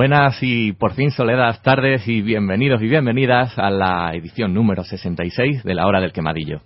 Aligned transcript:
Buenas 0.00 0.38
y 0.40 0.72
por 0.72 0.94
fin 0.94 1.10
soledas 1.10 1.60
tardes 1.60 2.08
y 2.08 2.22
bienvenidos 2.22 2.80
y 2.80 2.88
bienvenidas 2.88 3.58
a 3.58 3.68
la 3.68 4.14
edición 4.14 4.54
número 4.54 4.82
66 4.82 5.62
de 5.62 5.74
la 5.74 5.86
Hora 5.86 6.00
del 6.00 6.14
Quemadillo. 6.14 6.62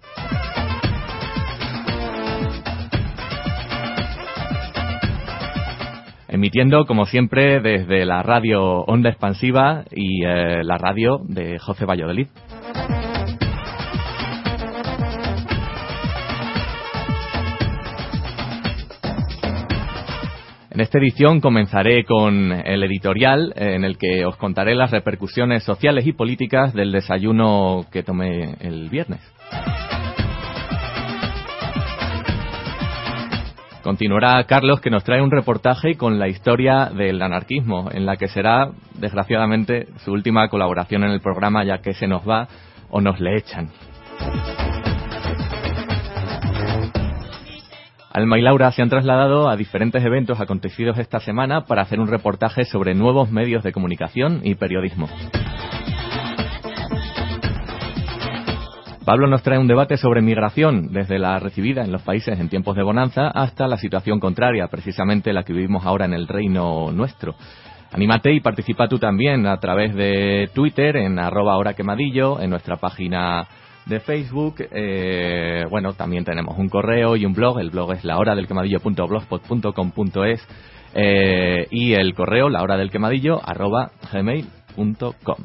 Emitiendo, 6.29 6.85
como 6.87 7.07
siempre, 7.07 7.59
desde 7.59 8.05
la 8.05 8.23
radio 8.23 8.63
Onda 8.83 9.11
Expansiva 9.11 9.83
y 9.91 10.25
eh, 10.25 10.63
la 10.63 10.79
radio 10.79 11.19
de 11.25 11.59
José 11.59 11.87
Valladolid. 11.87 12.29
En 20.75 20.81
esta 20.81 20.99
edición 20.99 21.41
comenzaré 21.41 22.05
con 22.05 22.51
el 22.51 22.83
editorial 22.83 23.53
en 23.55 23.85
el 23.85 23.97
que 23.97 24.27
os 24.27 24.37
contaré 24.37 24.75
las 24.75 24.91
repercusiones 24.91 25.63
sociales 25.63 26.05
y 26.05 26.13
políticas 26.13 26.75
del 26.75 26.91
desayuno 26.91 27.87
que 27.93 28.03
tomé 28.03 28.57
el 28.59 28.89
viernes. 28.91 29.21
Continuará 33.85 34.43
Carlos 34.49 34.81
que 34.81 34.91
nos 34.91 35.05
trae 35.05 35.23
un 35.23 35.31
reportaje 35.31 35.95
con 35.95 36.19
la 36.19 36.27
historia 36.27 36.87
del 36.87 37.23
anarquismo, 37.23 37.91
en 37.93 38.05
la 38.05 38.17
que 38.17 38.27
será, 38.27 38.71
desgraciadamente, 38.99 39.87
su 39.99 40.11
última 40.11 40.49
colaboración 40.49 41.05
en 41.05 41.11
el 41.11 41.21
programa 41.21 41.63
ya 41.63 41.79
que 41.79 41.95
se 41.95 42.09
nos 42.09 42.29
va 42.29 42.49
o 42.91 43.01
nos 43.01 43.21
le 43.21 43.37
echan. 43.37 43.71
Alma 48.17 48.39
y 48.39 48.43
Laura 48.43 48.71
se 48.71 48.81
han 48.81 48.89
trasladado 48.89 49.49
a 49.49 49.57
diferentes 49.57 50.01
eventos 50.05 50.41
acontecidos 50.41 50.99
esta 50.99 51.19
semana 51.19 51.63
para 51.63 51.83
hacer 51.83 51.99
un 51.99 52.07
reportaje 52.07 52.65
sobre 52.65 52.95
nuevos 52.95 53.33
medios 53.33 53.65
de 53.65 53.73
comunicación 53.73 54.41
y 54.45 54.55
periodismo. 54.55 55.09
Pablo 59.05 59.27
nos 59.27 59.43
trae 59.43 59.59
un 59.59 59.67
debate 59.67 59.97
sobre 59.97 60.23
migración, 60.23 60.93
desde 60.93 61.19
la 61.19 61.41
recibida 61.41 61.83
en 61.83 61.91
los 61.91 62.03
países 62.03 62.39
en 62.39 62.49
tiempos 62.49 62.77
de 62.77 62.85
bonanza 62.85 63.31
hasta 63.31 63.67
la 63.67 63.79
situación 63.79 64.21
contraria, 64.21 64.69
precisamente 64.69 65.33
la 65.33 65.43
que 65.43 65.53
vivimos 65.53 65.85
ahora 65.85 66.05
en 66.05 66.15
el 66.15 66.29
reino 66.29 66.93
nuestro. 66.93 67.35
Anímate 67.91 68.33
y 68.33 68.39
participa 68.39 68.87
tú 68.87 69.01
también 69.01 69.45
a 69.49 69.59
través 69.59 69.93
de 69.93 70.51
Twitter 70.55 70.99
en 70.99 71.19
arroba 71.19 71.57
hora 71.57 71.75
quemadillo, 71.75 72.41
en 72.41 72.51
nuestra 72.51 72.77
página 72.77 73.45
de 73.87 74.01
Facebook. 74.01 74.57
Eh, 74.71 75.65
bueno, 75.71 75.93
también 75.93 76.25
tenemos 76.25 76.59
un 76.59 76.69
correo 76.69 77.15
y 77.17 77.25
un 77.27 77.35
blog. 77.35 77.61
El 77.61 77.71
blog 77.71 77.93
es 77.93 78.05
lahoradelquemadillo.blogspot.com.es 78.05 80.49
eh, 80.95 81.69
y 81.71 81.93
el 81.95 82.15
correo 82.15 82.49
lahoradelquemadillo 82.49 83.41
arroba 83.45 83.91
gmail.com. 84.13 85.37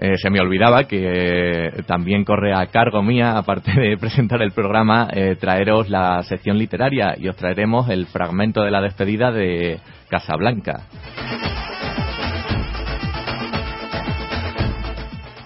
Eh, 0.00 0.16
se 0.16 0.30
me 0.30 0.40
olvidaba 0.40 0.84
que 0.84 1.72
también 1.86 2.24
corre 2.24 2.54
a 2.54 2.66
cargo 2.66 3.02
mía, 3.02 3.36
aparte 3.36 3.72
de 3.72 3.96
presentar 4.00 4.40
el 4.42 4.52
programa, 4.52 5.08
eh, 5.12 5.34
traeros 5.40 5.88
la 5.88 6.22
sección 6.22 6.56
literaria 6.56 7.16
y 7.18 7.26
os 7.28 7.34
traeremos 7.34 7.90
el 7.90 8.06
fragmento 8.06 8.62
de 8.62 8.70
la 8.70 8.80
despedida 8.80 9.32
de 9.32 9.80
Casablanca. 10.08 10.86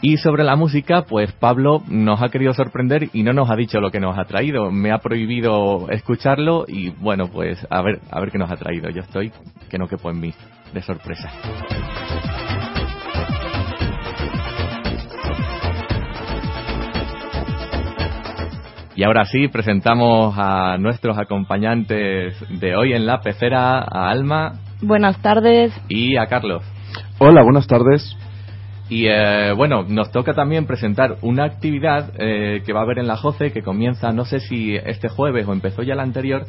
Y 0.05 0.17
sobre 0.17 0.43
la 0.43 0.57
música, 0.57 1.03
pues 1.03 1.31
Pablo 1.31 1.81
nos 1.89 2.21
ha 2.21 2.29
querido 2.29 2.53
sorprender 2.55 3.11
y 3.13 3.23
no 3.23 3.33
nos 3.33 3.49
ha 3.49 3.55
dicho 3.55 3.81
lo 3.81 3.93
que 3.93 4.01
nos 4.01 4.19
ha 4.19 4.25
traído. 4.25 4.73
Me 4.73 4.91
ha 4.91 4.99
prohibido 4.99 5.89
escucharlo 5.91 6.65
y 6.67 6.91
bueno, 6.91 7.29
pues 7.29 7.65
a 7.71 7.83
ver, 7.83 8.01
a 8.11 8.19
ver 8.19 8.33
qué 8.33 8.39
nos 8.39 8.51
ha 8.51 8.57
traído. 8.57 8.91
Yo 8.91 9.03
estoy 9.03 9.31
que 9.71 9.79
no 9.79 9.87
quepo 9.87 10.11
en 10.11 10.19
mí, 10.19 10.35
de 10.75 10.83
sorpresa. 10.83 11.31
Y 18.97 19.05
ahora 19.05 19.25
sí, 19.27 19.47
presentamos 19.47 20.35
a 20.37 20.79
nuestros 20.79 21.17
acompañantes 21.17 22.35
de 22.51 22.75
hoy 22.75 22.93
en 22.93 23.07
la 23.07 23.21
pecera, 23.21 23.79
a 23.79 24.11
Alma. 24.11 24.55
Buenas 24.83 25.23
tardes. 25.23 25.73
Y 25.89 26.17
a 26.17 26.27
Carlos. 26.27 26.65
Hola, 27.21 27.45
buenas 27.45 27.69
tardes. 27.69 28.17
Y 28.93 29.07
eh, 29.09 29.55
bueno, 29.57 29.87
nos 29.89 30.13
toca 30.13 30.35
también 30.35 30.67
presentar 30.67 31.17
una 31.23 31.45
actividad 31.45 32.13
eh, 32.19 32.61
que 32.67 32.75
va 32.75 32.81
a 32.81 32.83
haber 32.83 32.99
en 32.99 33.07
la 33.07 33.17
JOCE 33.17 33.51
que 33.51 33.63
comienza, 33.63 34.13
no 34.13 34.27
sé 34.27 34.39
si 34.39 34.75
este 34.75 35.09
jueves 35.09 35.49
o 35.49 35.55
empezó 35.55 35.83
ya 35.83 35.95
la 35.95 36.03
anterior, 36.03 36.45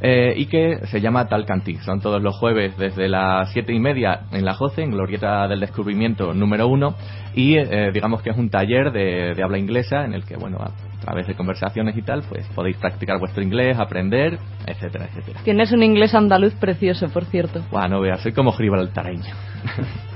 eh, 0.00 0.32
y 0.36 0.46
que 0.46 0.78
se 0.86 1.00
llama 1.00 1.26
Talcantí. 1.26 1.74
Son 1.78 2.00
todos 2.00 2.22
los 2.22 2.36
jueves 2.36 2.78
desde 2.78 3.08
las 3.08 3.50
siete 3.50 3.72
y 3.72 3.80
media 3.80 4.20
en 4.30 4.44
la 4.44 4.54
JOCE, 4.54 4.84
en 4.84 4.92
Glorieta 4.92 5.48
del 5.48 5.58
Descubrimiento 5.58 6.32
número 6.34 6.68
uno, 6.68 6.94
y 7.34 7.56
digamos 7.92 8.22
que 8.22 8.30
es 8.30 8.36
un 8.36 8.48
taller 8.48 8.92
de, 8.92 9.34
de, 9.34 9.42
habla 9.42 9.58
inglesa 9.58 10.04
en 10.04 10.14
el 10.14 10.24
que, 10.24 10.36
bueno, 10.36 10.58
a 10.58 10.70
través 11.00 11.26
de 11.26 11.34
conversaciones 11.34 11.96
y 11.96 12.02
tal, 12.02 12.22
pues 12.28 12.46
podéis 12.54 12.76
practicar 12.76 13.18
vuestro 13.18 13.42
inglés, 13.42 13.76
aprender, 13.76 14.38
etcétera, 14.68 15.06
etcétera. 15.06 15.40
Tienes 15.42 15.72
un 15.72 15.82
inglés 15.82 16.14
andaluz 16.14 16.54
precioso, 16.54 17.08
por 17.08 17.24
cierto. 17.24 17.64
Bueno, 17.72 18.00
vea, 18.00 18.18
soy 18.18 18.30
como 18.30 18.52
gibraltareño. 18.52 19.24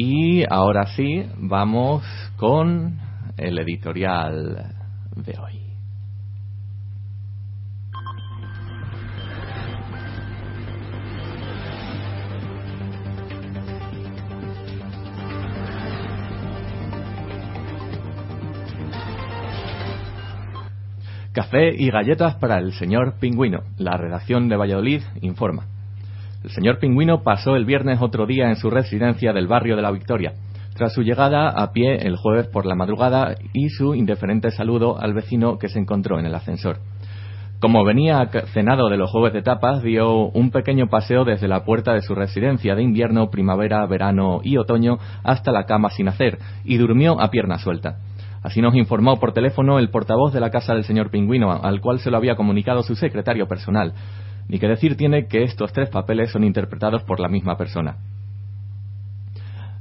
Y 0.00 0.44
ahora 0.48 0.86
sí, 0.94 1.26
vamos 1.38 2.04
con 2.36 3.00
el 3.36 3.58
editorial 3.58 4.72
de 5.16 5.34
hoy. 5.40 5.60
Café 21.32 21.74
y 21.76 21.90
galletas 21.90 22.36
para 22.36 22.58
el 22.58 22.72
señor 22.74 23.14
Pingüino. 23.18 23.64
La 23.78 23.96
redacción 23.96 24.48
de 24.48 24.56
Valladolid 24.56 25.02
informa. 25.22 25.77
El 26.44 26.50
señor 26.50 26.78
Pingüino 26.78 27.24
pasó 27.24 27.56
el 27.56 27.64
viernes 27.64 28.00
otro 28.00 28.24
día 28.24 28.48
en 28.48 28.56
su 28.56 28.70
residencia 28.70 29.32
del 29.32 29.48
barrio 29.48 29.74
de 29.74 29.82
la 29.82 29.90
Victoria, 29.90 30.34
tras 30.74 30.94
su 30.94 31.02
llegada 31.02 31.48
a 31.48 31.72
pie 31.72 31.96
el 32.06 32.16
jueves 32.16 32.46
por 32.46 32.64
la 32.64 32.76
madrugada 32.76 33.34
y 33.52 33.70
su 33.70 33.96
indiferente 33.96 34.52
saludo 34.52 35.00
al 35.00 35.14
vecino 35.14 35.58
que 35.58 35.68
se 35.68 35.80
encontró 35.80 36.20
en 36.20 36.26
el 36.26 36.34
ascensor. 36.34 36.78
Como 37.60 37.84
venía 37.84 38.24
cenado 38.52 38.88
de 38.88 38.96
los 38.96 39.10
jueves 39.10 39.32
de 39.32 39.42
tapas, 39.42 39.82
dio 39.82 40.28
un 40.28 40.52
pequeño 40.52 40.86
paseo 40.86 41.24
desde 41.24 41.48
la 41.48 41.64
puerta 41.64 41.92
de 41.92 42.02
su 42.02 42.14
residencia 42.14 42.76
de 42.76 42.84
invierno, 42.84 43.30
primavera, 43.30 43.84
verano 43.86 44.38
y 44.44 44.58
otoño 44.58 44.98
hasta 45.24 45.50
la 45.50 45.66
cama 45.66 45.90
sin 45.90 46.06
hacer 46.06 46.38
y 46.64 46.76
durmió 46.76 47.20
a 47.20 47.32
pierna 47.32 47.58
suelta. 47.58 47.96
Así 48.44 48.60
nos 48.60 48.76
informó 48.76 49.18
por 49.18 49.32
teléfono 49.32 49.80
el 49.80 49.90
portavoz 49.90 50.32
de 50.32 50.38
la 50.38 50.50
casa 50.50 50.72
del 50.72 50.84
señor 50.84 51.10
Pingüino, 51.10 51.50
al 51.50 51.80
cual 51.80 51.98
se 51.98 52.12
lo 52.12 52.16
había 52.16 52.36
comunicado 52.36 52.84
su 52.84 52.94
secretario 52.94 53.48
personal. 53.48 53.92
Ni 54.48 54.58
que 54.58 54.68
decir 54.68 54.96
tiene 54.96 55.26
que 55.26 55.42
estos 55.42 55.72
tres 55.72 55.90
papeles 55.90 56.30
son 56.30 56.44
interpretados 56.44 57.02
por 57.02 57.20
la 57.20 57.28
misma 57.28 57.56
persona. 57.56 57.98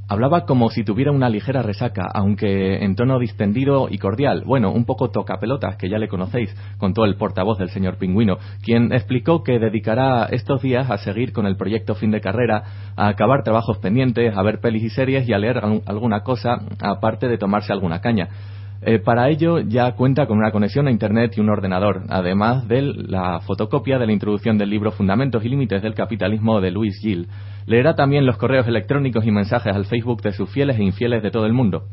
Hablaba 0.09 0.45
como 0.45 0.69
si 0.69 0.85
tuviera 0.85 1.11
una 1.11 1.29
ligera 1.29 1.61
resaca, 1.61 2.09
aunque 2.13 2.77
en 2.77 2.95
tono 2.95 3.19
distendido 3.19 3.89
y 3.89 3.97
cordial. 3.97 4.43
Bueno, 4.45 4.71
un 4.71 4.85
poco 4.85 5.09
tocapelotas, 5.09 5.75
que 5.75 5.89
ya 5.89 5.97
le 5.97 6.07
conocéis, 6.07 6.55
contó 6.77 7.03
el 7.03 7.17
portavoz 7.17 7.57
del 7.57 7.71
señor 7.71 7.97
Pingüino, 7.97 8.37
quien 8.63 8.93
explicó 8.93 9.43
que 9.43 9.59
dedicará 9.59 10.27
estos 10.31 10.61
días 10.61 10.89
a 10.89 10.97
seguir 10.97 11.33
con 11.33 11.45
el 11.45 11.57
proyecto 11.57 11.93
fin 11.93 12.11
de 12.11 12.21
carrera, 12.21 12.63
a 12.95 13.09
acabar 13.09 13.43
trabajos 13.43 13.79
pendientes, 13.79 14.33
a 14.37 14.41
ver 14.43 14.61
pelis 14.61 14.83
y 14.83 14.89
series 14.89 15.27
y 15.27 15.33
a 15.33 15.39
leer 15.39 15.61
alguna 15.85 16.23
cosa, 16.23 16.61
aparte 16.79 17.27
de 17.27 17.37
tomarse 17.37 17.73
alguna 17.73 17.99
caña. 17.99 18.29
Eh, 18.81 18.99
para 18.99 19.29
ello 19.29 19.59
ya 19.59 19.93
cuenta 19.93 20.27
con 20.27 20.37
una 20.37 20.51
conexión 20.51 20.87
a 20.87 20.91
Internet 20.91 21.33
y 21.35 21.41
un 21.41 21.49
ordenador, 21.49 22.03
además 22.09 22.67
de 22.67 22.81
la 22.81 23.39
fotocopia 23.39 23.97
de 23.97 24.05
la 24.05 24.11
introducción 24.11 24.57
del 24.57 24.69
libro 24.69 24.91
Fundamentos 24.91 25.43
y 25.43 25.49
Límites 25.49 25.81
del 25.81 25.95
Capitalismo 25.95 26.61
de 26.61 26.71
Louis 26.71 26.97
Gill. 27.01 27.27
Leerá 27.65 27.95
también 27.95 28.25
los 28.25 28.37
correos 28.37 28.67
electrónicos 28.67 29.25
y 29.25 29.31
mensajes 29.31 29.75
al 29.75 29.85
Facebook 29.85 30.21
de 30.21 30.31
sus 30.31 30.49
fieles 30.51 30.77
e 30.77 30.83
infieles 30.83 31.23
de 31.23 31.31
todo 31.31 31.47
el 31.47 31.53
mundo. 31.53 31.85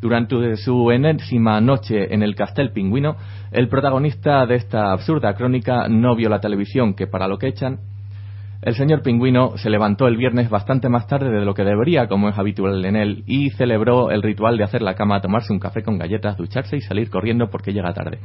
Durante 0.00 0.56
su 0.56 0.90
enésima 0.90 1.60
noche 1.60 2.12
en 2.12 2.24
el 2.24 2.34
Castel 2.34 2.72
Pingüino, 2.72 3.16
el 3.52 3.68
protagonista 3.68 4.44
de 4.46 4.56
esta 4.56 4.90
absurda 4.90 5.34
crónica 5.34 5.86
no 5.88 6.16
vio 6.16 6.28
la 6.28 6.40
televisión, 6.40 6.94
que 6.94 7.06
para 7.06 7.28
lo 7.28 7.38
que 7.38 7.46
echan 7.46 7.78
El 8.62 8.76
señor 8.76 9.02
Pingüino 9.02 9.56
se 9.56 9.70
levantó 9.70 10.06
el 10.06 10.16
viernes 10.16 10.48
bastante 10.48 10.88
más 10.88 11.08
tarde 11.08 11.32
de 11.32 11.44
lo 11.44 11.52
que 11.52 11.64
debería, 11.64 12.06
como 12.06 12.28
es 12.28 12.38
habitual 12.38 12.84
en 12.84 12.94
él, 12.94 13.24
y 13.26 13.50
celebró 13.50 14.12
el 14.12 14.22
ritual 14.22 14.56
de 14.56 14.62
hacer 14.62 14.82
la 14.82 14.94
cama, 14.94 15.20
tomarse 15.20 15.52
un 15.52 15.58
café 15.58 15.82
con 15.82 15.98
galletas, 15.98 16.36
ducharse 16.36 16.76
y 16.76 16.80
salir 16.80 17.10
corriendo 17.10 17.50
porque 17.50 17.72
llega 17.72 17.92
tarde. 17.92 18.20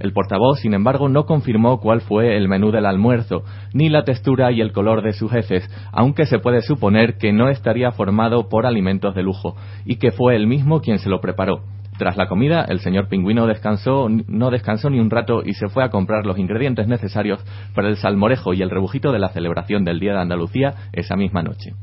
El 0.00 0.14
portavoz, 0.14 0.60
sin 0.60 0.72
embargo, 0.72 1.10
no 1.10 1.26
confirmó 1.26 1.78
cuál 1.78 2.00
fue 2.00 2.38
el 2.38 2.48
menú 2.48 2.70
del 2.70 2.86
almuerzo, 2.86 3.42
ni 3.74 3.90
la 3.90 4.04
textura 4.04 4.50
y 4.50 4.62
el 4.62 4.72
color 4.72 5.02
de 5.02 5.12
sus 5.12 5.30
heces, 5.30 5.68
aunque 5.92 6.24
se 6.24 6.38
puede 6.38 6.62
suponer 6.62 7.18
que 7.18 7.34
no 7.34 7.50
estaría 7.50 7.90
formado 7.92 8.48
por 8.48 8.64
alimentos 8.64 9.14
de 9.14 9.22
lujo, 9.22 9.56
y 9.84 9.96
que 9.96 10.10
fue 10.10 10.36
él 10.36 10.46
mismo 10.46 10.80
quien 10.80 11.00
se 11.00 11.10
lo 11.10 11.20
preparó. 11.20 11.64
Tras 12.02 12.16
la 12.16 12.26
comida, 12.26 12.64
el 12.68 12.80
señor 12.80 13.06
Pingüino 13.06 13.46
descansó, 13.46 14.08
no 14.08 14.50
descansó 14.50 14.90
ni 14.90 14.98
un 14.98 15.08
rato 15.08 15.44
y 15.44 15.54
se 15.54 15.68
fue 15.68 15.84
a 15.84 15.90
comprar 15.90 16.26
los 16.26 16.36
ingredientes 16.36 16.88
necesarios 16.88 17.38
para 17.76 17.86
el 17.86 17.96
salmorejo 17.96 18.54
y 18.54 18.60
el 18.60 18.70
rebujito 18.70 19.12
de 19.12 19.20
la 19.20 19.28
celebración 19.28 19.84
del 19.84 20.00
Día 20.00 20.14
de 20.14 20.18
Andalucía 20.18 20.74
esa 20.92 21.14
misma 21.14 21.44
noche. 21.44 21.74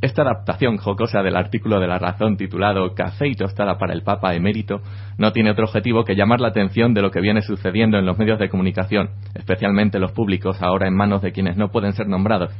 Esta 0.00 0.22
adaptación 0.22 0.78
jocosa 0.78 1.22
del 1.22 1.36
artículo 1.36 1.80
de 1.80 1.86
La 1.86 1.98
Razón 1.98 2.38
titulado 2.38 2.94
Café 2.94 3.28
y 3.28 3.34
tostada 3.34 3.76
para 3.76 3.92
el 3.92 4.02
Papa 4.02 4.34
emérito 4.34 4.80
no 5.18 5.32
tiene 5.32 5.50
otro 5.50 5.66
objetivo 5.66 6.04
que 6.04 6.16
llamar 6.16 6.40
la 6.40 6.48
atención 6.48 6.94
de 6.94 7.02
lo 7.02 7.10
que 7.10 7.20
viene 7.20 7.42
sucediendo 7.42 7.98
en 7.98 8.06
los 8.06 8.16
medios 8.16 8.38
de 8.38 8.48
comunicación, 8.48 9.10
especialmente 9.34 9.98
los 9.98 10.12
públicos 10.12 10.62
ahora 10.62 10.88
en 10.88 10.96
manos 10.96 11.20
de 11.20 11.32
quienes 11.32 11.58
no 11.58 11.68
pueden 11.68 11.92
ser 11.92 12.08
nombrados, 12.08 12.52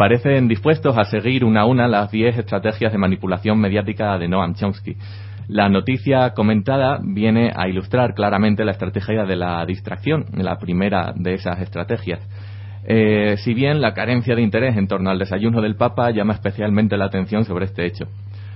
parecen 0.00 0.48
dispuestos 0.48 0.96
a 0.96 1.04
seguir 1.04 1.44
una 1.44 1.60
a 1.60 1.66
una 1.66 1.86
las 1.86 2.10
10 2.10 2.38
estrategias 2.38 2.90
de 2.90 2.96
manipulación 2.96 3.58
mediática 3.58 4.16
de 4.16 4.28
Noam 4.28 4.54
Chomsky. 4.54 4.96
La 5.46 5.68
noticia 5.68 6.30
comentada 6.30 7.00
viene 7.02 7.52
a 7.54 7.68
ilustrar 7.68 8.14
claramente 8.14 8.64
la 8.64 8.70
estrategia 8.70 9.26
de 9.26 9.36
la 9.36 9.62
distracción, 9.66 10.24
la 10.32 10.56
primera 10.58 11.12
de 11.14 11.34
esas 11.34 11.60
estrategias. 11.60 12.18
Eh, 12.86 13.34
si 13.44 13.52
bien 13.52 13.82
la 13.82 13.92
carencia 13.92 14.34
de 14.34 14.40
interés 14.40 14.74
en 14.78 14.88
torno 14.88 15.10
al 15.10 15.18
desayuno 15.18 15.60
del 15.60 15.76
Papa 15.76 16.10
llama 16.12 16.32
especialmente 16.32 16.96
la 16.96 17.04
atención 17.04 17.44
sobre 17.44 17.66
este 17.66 17.84
hecho. 17.84 18.06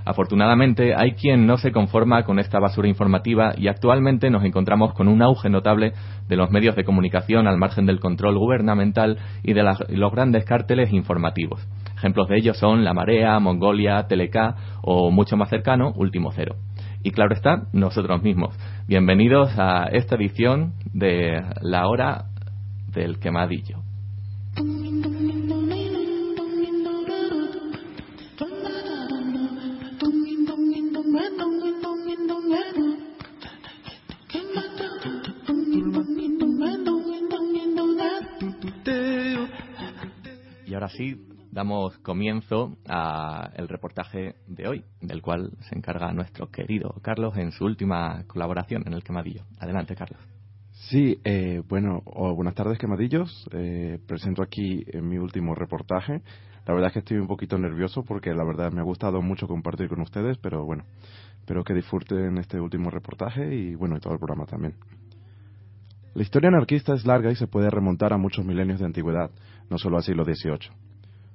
Afortunadamente, 0.05 0.95
hay 0.95 1.13
quien 1.13 1.47
no 1.47 1.57
se 1.57 1.73
conforma 1.73 2.25
con 2.25 2.39
esta 2.39 2.59
basura 2.59 2.89
informativa 2.89 3.55
y 3.57 3.69
actualmente 3.69 4.29
nos 4.31 4.45
encontramos 4.45 4.93
con 4.93 5.09
un 5.09 5.23
auge 5.23 5.49
notable 5.49 5.93
de 6.29 6.37
los 6.37 6.51
medios 6.51 6.77
de 6.77 6.85
comunicación 6.85 7.47
al 7.47 7.57
margen 7.57 7.87
del 7.87 8.01
control 8.01 8.39
gubernamental 8.39 9.19
y 9.43 9.55
de 9.55 9.63
los 9.63 10.13
grandes 10.13 10.45
cárteles 10.45 10.93
informativos. 10.93 11.67
Ejemplos 11.97 12.29
de 12.29 12.37
ellos 12.37 12.59
son 12.59 12.85
La 12.85 12.93
Marea, 12.93 13.39
Mongolia, 13.39 14.07
Teleca 14.07 14.57
o 14.83 15.11
mucho 15.11 15.37
más 15.39 15.49
cercano, 15.49 15.93
Último 15.97 16.33
Cero. 16.33 16.57
Y 17.03 17.11
claro 17.11 17.35
está, 17.35 17.65
nosotros 17.73 18.23
mismos. 18.23 18.55
Bienvenidos 18.87 19.59
a 19.59 19.87
esta 19.93 20.17
edición 20.17 20.75
de 20.93 21.41
La 21.63 21.87
Hora 21.87 22.27
del 22.93 23.19
Quemadillo. 23.19 23.79
Así 40.85 41.21
damos 41.51 41.97
comienzo 41.99 42.77
al 42.87 43.69
reportaje 43.69 44.35
de 44.47 44.69
hoy, 44.69 44.85
del 45.01 45.23
cual 45.23 45.53
se 45.61 45.77
encarga 45.77 46.13
nuestro 46.13 46.51
querido 46.51 46.95
Carlos 47.03 47.37
en 47.37 47.53
su 47.53 47.65
última 47.65 48.25
colaboración 48.27 48.83
en 48.87 48.93
el 48.93 49.03
Quemadillo. 49.03 49.43
Adelante, 49.59 49.95
Carlos. 49.95 50.21
Sí, 50.91 51.19
eh, 51.25 51.63
bueno, 51.69 52.03
buenas 52.35 52.55
tardes, 52.55 52.79
Quemadillos. 52.79 53.49
Eh, 53.53 53.99
presento 54.07 54.43
aquí 54.43 54.85
mi 55.01 55.17
último 55.17 55.55
reportaje. 55.55 56.23
La 56.67 56.75
verdad 56.75 56.89
es 56.89 56.93
que 56.95 56.99
estoy 57.01 57.19
un 57.19 57.27
poquito 57.27 57.59
nervioso 57.59 58.05
porque 58.05 58.35
la 58.35 58.45
verdad 58.45 58.73
me 58.73 58.81
ha 58.81 58.85
gustado 58.85 59.23
mucho 59.23 59.47
compartir 59.47 59.89
con 59.89 60.01
ustedes, 60.01 60.39
pero 60.39 60.65
bueno, 60.65 60.85
espero 61.39 61.63
que 61.63 61.75
disfruten 61.75 62.39
este 62.39 62.59
último 62.59 62.91
reportaje 62.91 63.55
y 63.55 63.75
bueno, 63.75 63.97
y 63.97 64.01
todo 64.01 64.15
el 64.15 64.19
programa 64.19 64.47
también. 64.47 64.75
La 66.15 66.23
historia 66.23 66.49
anarquista 66.49 66.95
es 66.95 67.05
larga 67.05 67.31
y 67.33 67.35
se 67.35 67.49
puede 67.49 67.71
remontar 67.71 68.13
a 68.13 68.19
muchos 68.19 68.45
milenios 68.45 68.79
de 68.79 68.87
antigüedad, 68.87 69.31
no 69.71 69.79
solo 69.79 69.97
al 69.97 70.03
siglo 70.03 70.25
XVIII. 70.25 70.71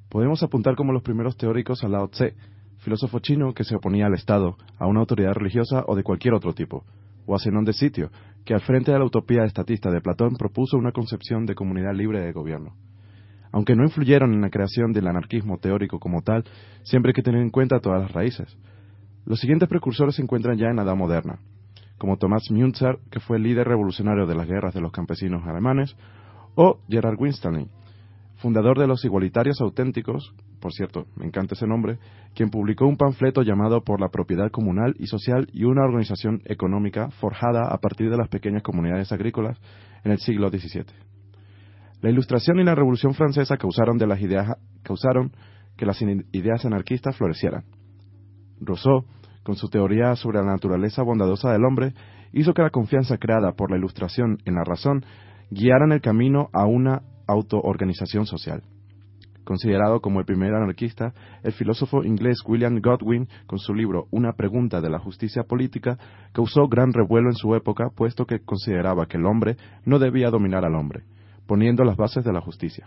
Podemos 0.09 0.41
apuntar 0.43 0.75
como 0.75 0.93
los 0.93 1.03
primeros 1.03 1.37
teóricos 1.37 1.83
a 1.83 1.87
Lao 1.87 2.07
Tse, 2.07 2.35
filósofo 2.79 3.19
chino 3.19 3.53
que 3.53 3.63
se 3.63 3.75
oponía 3.75 4.07
al 4.07 4.13
Estado, 4.13 4.57
a 4.77 4.87
una 4.87 5.01
autoridad 5.01 5.33
religiosa 5.33 5.83
o 5.87 5.95
de 5.95 6.03
cualquier 6.03 6.33
otro 6.33 6.53
tipo, 6.53 6.83
o 7.25 7.35
a 7.35 7.39
Zenón 7.39 7.65
de 7.65 7.73
Sitio, 7.73 8.09
que 8.45 8.53
al 8.53 8.61
frente 8.61 8.91
de 8.91 8.97
la 8.97 9.05
utopía 9.05 9.43
estatista 9.43 9.91
de 9.91 10.01
Platón 10.01 10.35
propuso 10.35 10.77
una 10.77 10.91
concepción 10.91 11.45
de 11.45 11.55
comunidad 11.55 11.93
libre 11.93 12.21
de 12.21 12.31
gobierno. 12.31 12.73
Aunque 13.51 13.75
no 13.75 13.83
influyeron 13.83 14.33
en 14.33 14.41
la 14.41 14.49
creación 14.49 14.93
del 14.93 15.07
anarquismo 15.07 15.57
teórico 15.57 15.99
como 15.99 16.21
tal, 16.21 16.43
siempre 16.83 17.11
hay 17.11 17.13
que 17.13 17.23
tener 17.23 17.41
en 17.41 17.49
cuenta 17.49 17.79
todas 17.79 18.01
las 18.01 18.11
raíces. 18.11 18.57
Los 19.25 19.39
siguientes 19.39 19.69
precursores 19.69 20.15
se 20.15 20.21
encuentran 20.21 20.57
ya 20.57 20.67
en 20.67 20.77
la 20.77 20.83
Edad 20.83 20.95
Moderna, 20.95 21.39
como 21.97 22.17
Thomas 22.17 22.49
Münzer, 22.49 22.99
que 23.11 23.19
fue 23.19 23.37
el 23.37 23.43
líder 23.43 23.67
revolucionario 23.67 24.25
de 24.25 24.35
las 24.35 24.47
guerras 24.47 24.73
de 24.73 24.81
los 24.81 24.91
campesinos 24.91 25.45
alemanes, 25.45 25.95
o 26.55 26.79
Gerard 26.87 27.19
Winstanley, 27.19 27.67
fundador 28.39 28.80
de 28.80 28.88
los 28.88 29.03
Igualitarios 29.06 29.62
Auténticos, 29.62 30.33
por 30.59 30.74
cierto, 30.74 31.06
me 31.15 31.25
encanta 31.25 31.56
ese 31.56 31.68
nombre, 31.68 32.00
quien 32.33 32.50
publicó 32.50 32.86
un 32.86 32.97
panfleto 32.97 33.44
llamado 33.44 33.83
Por 33.83 34.01
la 34.01 34.09
Propiedad 34.09 34.50
Comunal 34.51 34.95
y 34.97 35.07
Social 35.07 35.47
y 35.53 35.65
una 35.65 35.83
organización 35.83 36.41
económica 36.45 37.09
forjada 37.12 37.68
a 37.69 37.77
partir 37.77 38.09
de 38.09 38.18
las 38.18 38.30
pequeñas 38.30 38.63
comunidades 38.63 39.12
agrícolas 39.12 39.57
en 40.03 40.12
el 40.12 40.19
siglo 40.19 40.50
XVII. 40.50 40.86
La 42.01 42.09
Ilustración 42.09 42.59
y 42.59 42.63
la 42.63 42.75
Revolución 42.75 43.13
Francesa 43.13 43.57
causaron, 43.57 43.97
de 43.97 44.07
las 44.07 44.21
ideas, 44.21 44.47
causaron 44.83 45.31
que 45.77 45.85
las 45.85 46.01
ideas 46.01 46.65
anarquistas 46.65 47.18
florecieran. 47.18 47.65
Rousseau 48.62 49.06
con 49.44 49.56
su 49.56 49.68
teoría 49.69 50.15
sobre 50.15 50.39
la 50.39 50.45
naturaleza 50.45 51.01
bondadosa 51.01 51.51
del 51.51 51.65
hombre, 51.65 51.94
hizo 52.33 52.53
que 52.53 52.62
la 52.62 52.69
confianza 52.69 53.18
creada 53.18 53.53
por 53.53 53.71
la 53.71 53.77
Ilustración 53.77 54.38
en 54.45 54.56
la 54.56 54.63
razón 54.63 55.03
guiara 55.50 55.92
el 55.92 56.01
camino 56.01 56.50
a 56.53 56.65
una 56.65 57.01
autoorganización 57.31 58.25
social. 58.25 58.63
Considerado 59.43 59.99
como 59.99 60.19
el 60.19 60.25
primer 60.25 60.53
anarquista, 60.53 61.13
el 61.41 61.53
filósofo 61.53 62.03
inglés 62.03 62.37
William 62.45 62.79
Godwin, 62.81 63.27
con 63.47 63.57
su 63.57 63.73
libro 63.73 64.05
Una 64.11 64.33
pregunta 64.33 64.79
de 64.79 64.91
la 64.91 64.99
justicia 64.99 65.43
política, 65.43 65.97
causó 66.33 66.67
gran 66.67 66.93
revuelo 66.93 67.29
en 67.29 67.35
su 67.35 67.55
época, 67.55 67.89
puesto 67.89 68.25
que 68.25 68.42
consideraba 68.42 69.07
que 69.07 69.18
el 69.18 69.25
hombre 69.25 69.57
no 69.85 69.97
debía 69.97 70.30
dominar 70.30 70.65
al 70.65 70.75
hombre, 70.75 71.04
poniendo 71.47 71.83
las 71.83 71.97
bases 71.97 72.23
de 72.23 72.31
la 72.31 72.42
justicia. 72.42 72.85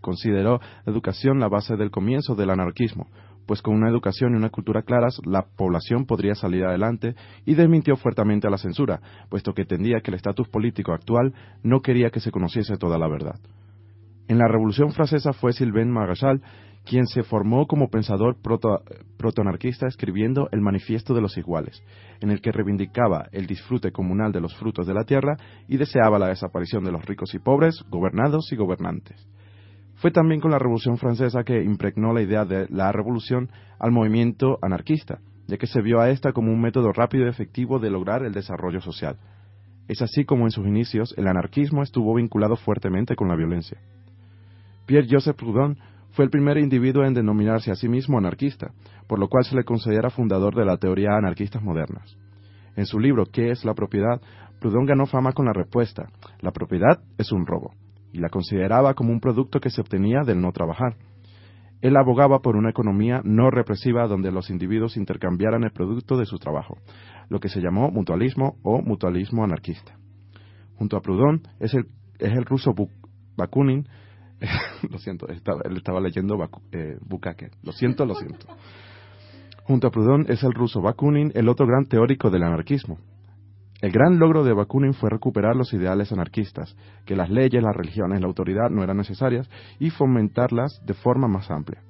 Consideró 0.00 0.60
la 0.84 0.92
educación 0.92 1.40
la 1.40 1.48
base 1.48 1.76
del 1.76 1.90
comienzo 1.90 2.36
del 2.36 2.50
anarquismo, 2.50 3.08
pues 3.46 3.62
con 3.62 3.74
una 3.74 3.88
educación 3.88 4.32
y 4.32 4.36
una 4.36 4.50
cultura 4.50 4.82
claras 4.82 5.20
la 5.24 5.42
población 5.42 6.06
podría 6.06 6.34
salir 6.34 6.64
adelante 6.64 7.14
y 7.44 7.54
desmintió 7.54 7.96
fuertemente 7.96 8.46
a 8.46 8.50
la 8.50 8.58
censura, 8.58 9.00
puesto 9.28 9.52
que 9.54 9.62
entendía 9.62 10.00
que 10.00 10.10
el 10.10 10.16
estatus 10.16 10.48
político 10.48 10.92
actual 10.92 11.34
no 11.62 11.80
quería 11.80 12.10
que 12.10 12.20
se 12.20 12.30
conociese 12.30 12.76
toda 12.76 12.98
la 12.98 13.08
verdad. 13.08 13.38
En 14.28 14.38
la 14.38 14.48
Revolución 14.48 14.92
Francesa 14.92 15.32
fue 15.32 15.52
Sylvain 15.52 15.90
Marechal 15.90 16.40
quien 16.84 17.06
se 17.06 17.22
formó 17.22 17.66
como 17.66 17.88
pensador 17.88 18.36
protoanarquista 19.16 19.86
escribiendo 19.86 20.48
el 20.52 20.60
Manifiesto 20.60 21.14
de 21.14 21.22
los 21.22 21.36
Iguales, 21.38 21.82
en 22.20 22.30
el 22.30 22.40
que 22.40 22.52
reivindicaba 22.52 23.26
el 23.32 23.46
disfrute 23.46 23.90
comunal 23.90 24.32
de 24.32 24.40
los 24.40 24.54
frutos 24.56 24.86
de 24.86 24.94
la 24.94 25.04
tierra 25.04 25.36
y 25.66 25.78
deseaba 25.78 26.18
la 26.18 26.28
desaparición 26.28 26.84
de 26.84 26.92
los 26.92 27.04
ricos 27.04 27.34
y 27.34 27.38
pobres, 27.38 27.82
gobernados 27.88 28.52
y 28.52 28.56
gobernantes. 28.56 29.26
Fue 30.04 30.10
también 30.10 30.42
con 30.42 30.50
la 30.50 30.58
Revolución 30.58 30.98
Francesa 30.98 31.44
que 31.44 31.62
impregnó 31.62 32.12
la 32.12 32.20
idea 32.20 32.44
de 32.44 32.66
la 32.68 32.92
revolución 32.92 33.48
al 33.78 33.90
movimiento 33.90 34.58
anarquista, 34.60 35.20
ya 35.46 35.56
que 35.56 35.66
se 35.66 35.80
vio 35.80 35.98
a 35.98 36.10
esta 36.10 36.34
como 36.34 36.52
un 36.52 36.60
método 36.60 36.92
rápido 36.92 37.24
y 37.24 37.30
efectivo 37.30 37.78
de 37.78 37.88
lograr 37.88 38.22
el 38.22 38.34
desarrollo 38.34 38.82
social. 38.82 39.16
Es 39.88 40.02
así 40.02 40.26
como 40.26 40.44
en 40.44 40.50
sus 40.50 40.66
inicios 40.66 41.14
el 41.16 41.26
anarquismo 41.26 41.82
estuvo 41.82 42.12
vinculado 42.12 42.56
fuertemente 42.56 43.16
con 43.16 43.28
la 43.28 43.34
violencia. 43.34 43.78
Pierre-Joseph 44.84 45.38
Proudhon 45.38 45.78
fue 46.10 46.26
el 46.26 46.30
primer 46.30 46.58
individuo 46.58 47.06
en 47.06 47.14
denominarse 47.14 47.70
a 47.70 47.74
sí 47.74 47.88
mismo 47.88 48.18
anarquista, 48.18 48.72
por 49.06 49.18
lo 49.18 49.28
cual 49.28 49.46
se 49.46 49.56
le 49.56 49.64
considera 49.64 50.10
fundador 50.10 50.54
de 50.54 50.66
la 50.66 50.76
teoría 50.76 51.16
anarquistas 51.16 51.62
modernas. 51.62 52.14
En 52.76 52.84
su 52.84 53.00
libro 53.00 53.24
¿Qué 53.24 53.52
es 53.52 53.64
la 53.64 53.72
propiedad?, 53.72 54.20
Proudhon 54.60 54.84
ganó 54.84 55.06
fama 55.06 55.32
con 55.32 55.46
la 55.46 55.54
respuesta, 55.54 56.10
la 56.42 56.52
propiedad 56.52 57.00
es 57.16 57.32
un 57.32 57.46
robo 57.46 57.72
y 58.14 58.20
la 58.20 58.28
consideraba 58.28 58.94
como 58.94 59.12
un 59.12 59.18
producto 59.18 59.58
que 59.58 59.70
se 59.70 59.80
obtenía 59.80 60.20
del 60.24 60.40
no 60.40 60.52
trabajar. 60.52 60.96
Él 61.80 61.96
abogaba 61.96 62.38
por 62.38 62.54
una 62.54 62.70
economía 62.70 63.20
no 63.24 63.50
represiva 63.50 64.06
donde 64.06 64.30
los 64.30 64.50
individuos 64.50 64.96
intercambiaran 64.96 65.64
el 65.64 65.72
producto 65.72 66.16
de 66.16 66.24
su 66.24 66.38
trabajo, 66.38 66.78
lo 67.28 67.40
que 67.40 67.48
se 67.48 67.60
llamó 67.60 67.90
mutualismo 67.90 68.56
o 68.62 68.80
mutualismo 68.80 69.42
anarquista. 69.42 69.98
Junto 70.76 70.96
a 70.96 71.00
Proudhon 71.00 71.42
es 71.58 71.74
el, 71.74 71.86
es 72.20 72.32
el 72.32 72.44
ruso 72.44 72.72
Bakunin, 73.36 73.88
lo 74.90 74.98
siento, 74.98 75.26
él 75.26 75.42
estaba 75.76 76.00
leyendo 76.00 76.38
eh, 76.70 76.96
Bukake, 77.04 77.50
lo 77.64 77.72
siento, 77.72 78.06
lo 78.06 78.14
siento. 78.14 78.46
Junto 79.64 79.88
a 79.88 79.90
Proudhon 79.90 80.26
es 80.28 80.44
el 80.44 80.52
ruso 80.52 80.80
Bakunin, 80.80 81.32
el 81.34 81.48
otro 81.48 81.66
gran 81.66 81.86
teórico 81.86 82.30
del 82.30 82.44
anarquismo. 82.44 82.98
El 83.84 83.92
gran 83.92 84.18
logro 84.18 84.44
de 84.44 84.54
Bakunin 84.54 84.94
fue 84.94 85.10
recuperar 85.10 85.56
los 85.56 85.74
ideales 85.74 86.10
anarquistas, 86.10 86.74
que 87.04 87.14
las 87.14 87.28
leyes, 87.28 87.62
las 87.62 87.76
religiones, 87.76 88.18
la 88.18 88.26
autoridad 88.26 88.70
no 88.70 88.82
eran 88.82 88.96
necesarias, 88.96 89.46
y 89.78 89.90
fomentarlas 89.90 90.80
de 90.86 90.94
forma 90.94 91.28
más 91.28 91.50
amplia. 91.50 91.82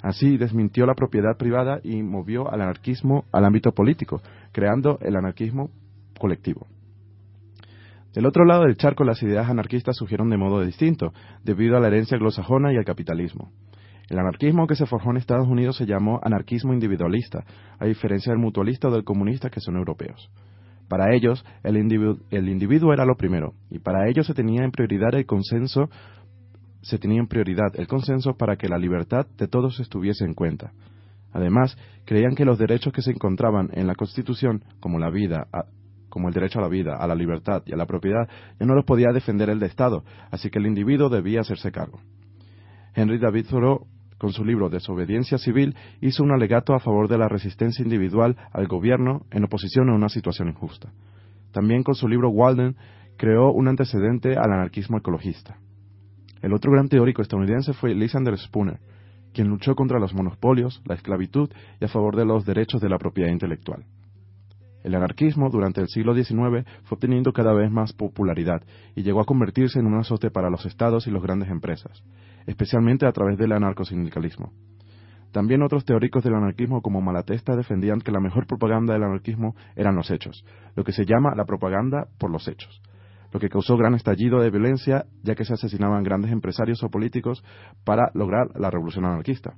Así 0.00 0.38
desmintió 0.38 0.86
la 0.86 0.94
propiedad 0.94 1.36
privada 1.36 1.80
y 1.82 2.02
movió 2.02 2.50
al 2.50 2.62
anarquismo 2.62 3.26
al 3.30 3.44
ámbito 3.44 3.72
político, 3.72 4.22
creando 4.52 4.98
el 5.02 5.16
anarquismo 5.16 5.68
colectivo. 6.18 6.66
Del 8.14 8.24
otro 8.24 8.46
lado 8.46 8.62
del 8.62 8.78
charco, 8.78 9.04
las 9.04 9.22
ideas 9.22 9.46
anarquistas 9.46 9.98
surgieron 9.98 10.30
de 10.30 10.38
modo 10.38 10.64
distinto, 10.64 11.12
debido 11.42 11.76
a 11.76 11.80
la 11.80 11.88
herencia 11.88 12.16
anglosajona 12.16 12.72
y 12.72 12.78
al 12.78 12.86
capitalismo. 12.86 13.52
El 14.08 14.18
anarquismo 14.18 14.66
que 14.66 14.76
se 14.76 14.86
forjó 14.86 15.10
en 15.10 15.18
Estados 15.18 15.46
Unidos 15.46 15.76
se 15.76 15.84
llamó 15.84 16.20
anarquismo 16.22 16.72
individualista, 16.72 17.44
a 17.78 17.84
diferencia 17.84 18.32
del 18.32 18.40
mutualista 18.40 18.88
o 18.88 18.92
del 18.92 19.04
comunista 19.04 19.50
que 19.50 19.60
son 19.60 19.76
europeos. 19.76 20.30
Para 20.88 21.14
ellos, 21.14 21.44
el, 21.62 21.76
individuo 21.76 22.92
era 22.92 23.04
lo 23.04 23.16
primero, 23.16 23.54
y 23.70 23.78
para 23.78 24.08
ellos 24.08 24.26
se 24.26 24.34
tenía 24.34 24.64
en 24.64 24.70
prioridad 24.70 25.14
el 25.14 25.26
consenso, 25.26 25.88
se 26.82 26.98
tenía 26.98 27.20
en 27.20 27.26
prioridad 27.26 27.72
el 27.74 27.86
consenso 27.86 28.36
para 28.36 28.56
que 28.56 28.68
la 28.68 28.78
libertad 28.78 29.26
de 29.38 29.48
todos 29.48 29.80
estuviese 29.80 30.24
en 30.24 30.34
cuenta. 30.34 30.72
Además, 31.32 31.76
creían 32.04 32.34
que 32.34 32.44
los 32.44 32.58
derechos 32.58 32.92
que 32.92 33.02
se 33.02 33.10
encontraban 33.10 33.70
en 33.72 33.86
la 33.86 33.94
Constitución, 33.94 34.62
como 34.78 34.98
la 34.98 35.10
vida, 35.10 35.48
como 36.08 36.28
el 36.28 36.34
derecho 36.34 36.58
a 36.58 36.62
la 36.62 36.68
vida, 36.68 36.96
a 36.96 37.06
la 37.06 37.14
libertad 37.14 37.62
y 37.66 37.72
a 37.72 37.76
la 37.76 37.86
propiedad, 37.86 38.28
ya 38.60 38.66
no 38.66 38.74
los 38.74 38.84
podía 38.84 39.10
defender 39.12 39.50
el 39.50 39.58
de 39.58 39.66
Estado, 39.66 40.04
así 40.30 40.50
que 40.50 40.58
el 40.58 40.66
individuo 40.66 41.08
debía 41.08 41.40
hacerse 41.40 41.72
cargo. 41.72 41.98
Henry 42.94 43.18
David 43.18 43.46
Thoreau 43.48 43.86
con 44.24 44.32
su 44.32 44.42
libro 44.42 44.70
Desobediencia 44.70 45.36
Civil, 45.36 45.76
hizo 46.00 46.22
un 46.22 46.32
alegato 46.32 46.72
a 46.72 46.80
favor 46.80 47.08
de 47.08 47.18
la 47.18 47.28
resistencia 47.28 47.82
individual 47.82 48.38
al 48.52 48.66
gobierno 48.66 49.26
en 49.30 49.44
oposición 49.44 49.90
a 49.90 49.94
una 49.94 50.08
situación 50.08 50.48
injusta. 50.48 50.94
También 51.52 51.82
con 51.82 51.94
su 51.94 52.08
libro 52.08 52.30
Walden 52.30 52.74
creó 53.18 53.52
un 53.52 53.68
antecedente 53.68 54.38
al 54.38 54.50
anarquismo 54.50 54.96
ecologista. 54.96 55.58
El 56.40 56.54
otro 56.54 56.72
gran 56.72 56.88
teórico 56.88 57.20
estadounidense 57.20 57.74
fue 57.74 57.94
Lysander 57.94 58.38
Spooner, 58.38 58.80
quien 59.34 59.48
luchó 59.48 59.74
contra 59.74 59.98
los 59.98 60.14
monopolios, 60.14 60.80
la 60.86 60.94
esclavitud 60.94 61.50
y 61.78 61.84
a 61.84 61.88
favor 61.88 62.16
de 62.16 62.24
los 62.24 62.46
derechos 62.46 62.80
de 62.80 62.88
la 62.88 62.96
propiedad 62.96 63.30
intelectual. 63.30 63.84
El 64.84 64.94
anarquismo 64.94 65.50
durante 65.50 65.82
el 65.82 65.88
siglo 65.88 66.14
XIX 66.14 66.64
fue 66.84 66.96
obteniendo 66.96 67.34
cada 67.34 67.52
vez 67.52 67.70
más 67.70 67.92
popularidad 67.92 68.62
y 68.96 69.02
llegó 69.02 69.20
a 69.20 69.26
convertirse 69.26 69.80
en 69.80 69.86
un 69.86 69.98
azote 69.98 70.30
para 70.30 70.48
los 70.48 70.64
estados 70.64 71.06
y 71.06 71.10
las 71.10 71.22
grandes 71.22 71.50
empresas, 71.50 72.02
especialmente 72.46 73.06
a 73.06 73.12
través 73.12 73.38
del 73.38 73.52
anarcosindicalismo. 73.52 74.52
También 75.32 75.62
otros 75.62 75.84
teóricos 75.84 76.22
del 76.22 76.34
anarquismo 76.34 76.80
como 76.80 77.00
Malatesta 77.00 77.56
defendían 77.56 78.00
que 78.00 78.12
la 78.12 78.20
mejor 78.20 78.46
propaganda 78.46 78.92
del 78.92 79.02
anarquismo 79.02 79.56
eran 79.74 79.96
los 79.96 80.10
hechos, 80.10 80.44
lo 80.76 80.84
que 80.84 80.92
se 80.92 81.06
llama 81.06 81.34
la 81.34 81.44
propaganda 81.44 82.06
por 82.18 82.30
los 82.30 82.46
hechos, 82.46 82.80
lo 83.32 83.40
que 83.40 83.48
causó 83.48 83.76
gran 83.76 83.94
estallido 83.94 84.40
de 84.40 84.50
violencia 84.50 85.06
ya 85.24 85.34
que 85.34 85.44
se 85.44 85.54
asesinaban 85.54 86.04
grandes 86.04 86.30
empresarios 86.30 86.84
o 86.84 86.88
políticos 86.88 87.44
para 87.84 88.12
lograr 88.14 88.46
la 88.54 88.70
revolución 88.70 89.06
anarquista. 89.06 89.54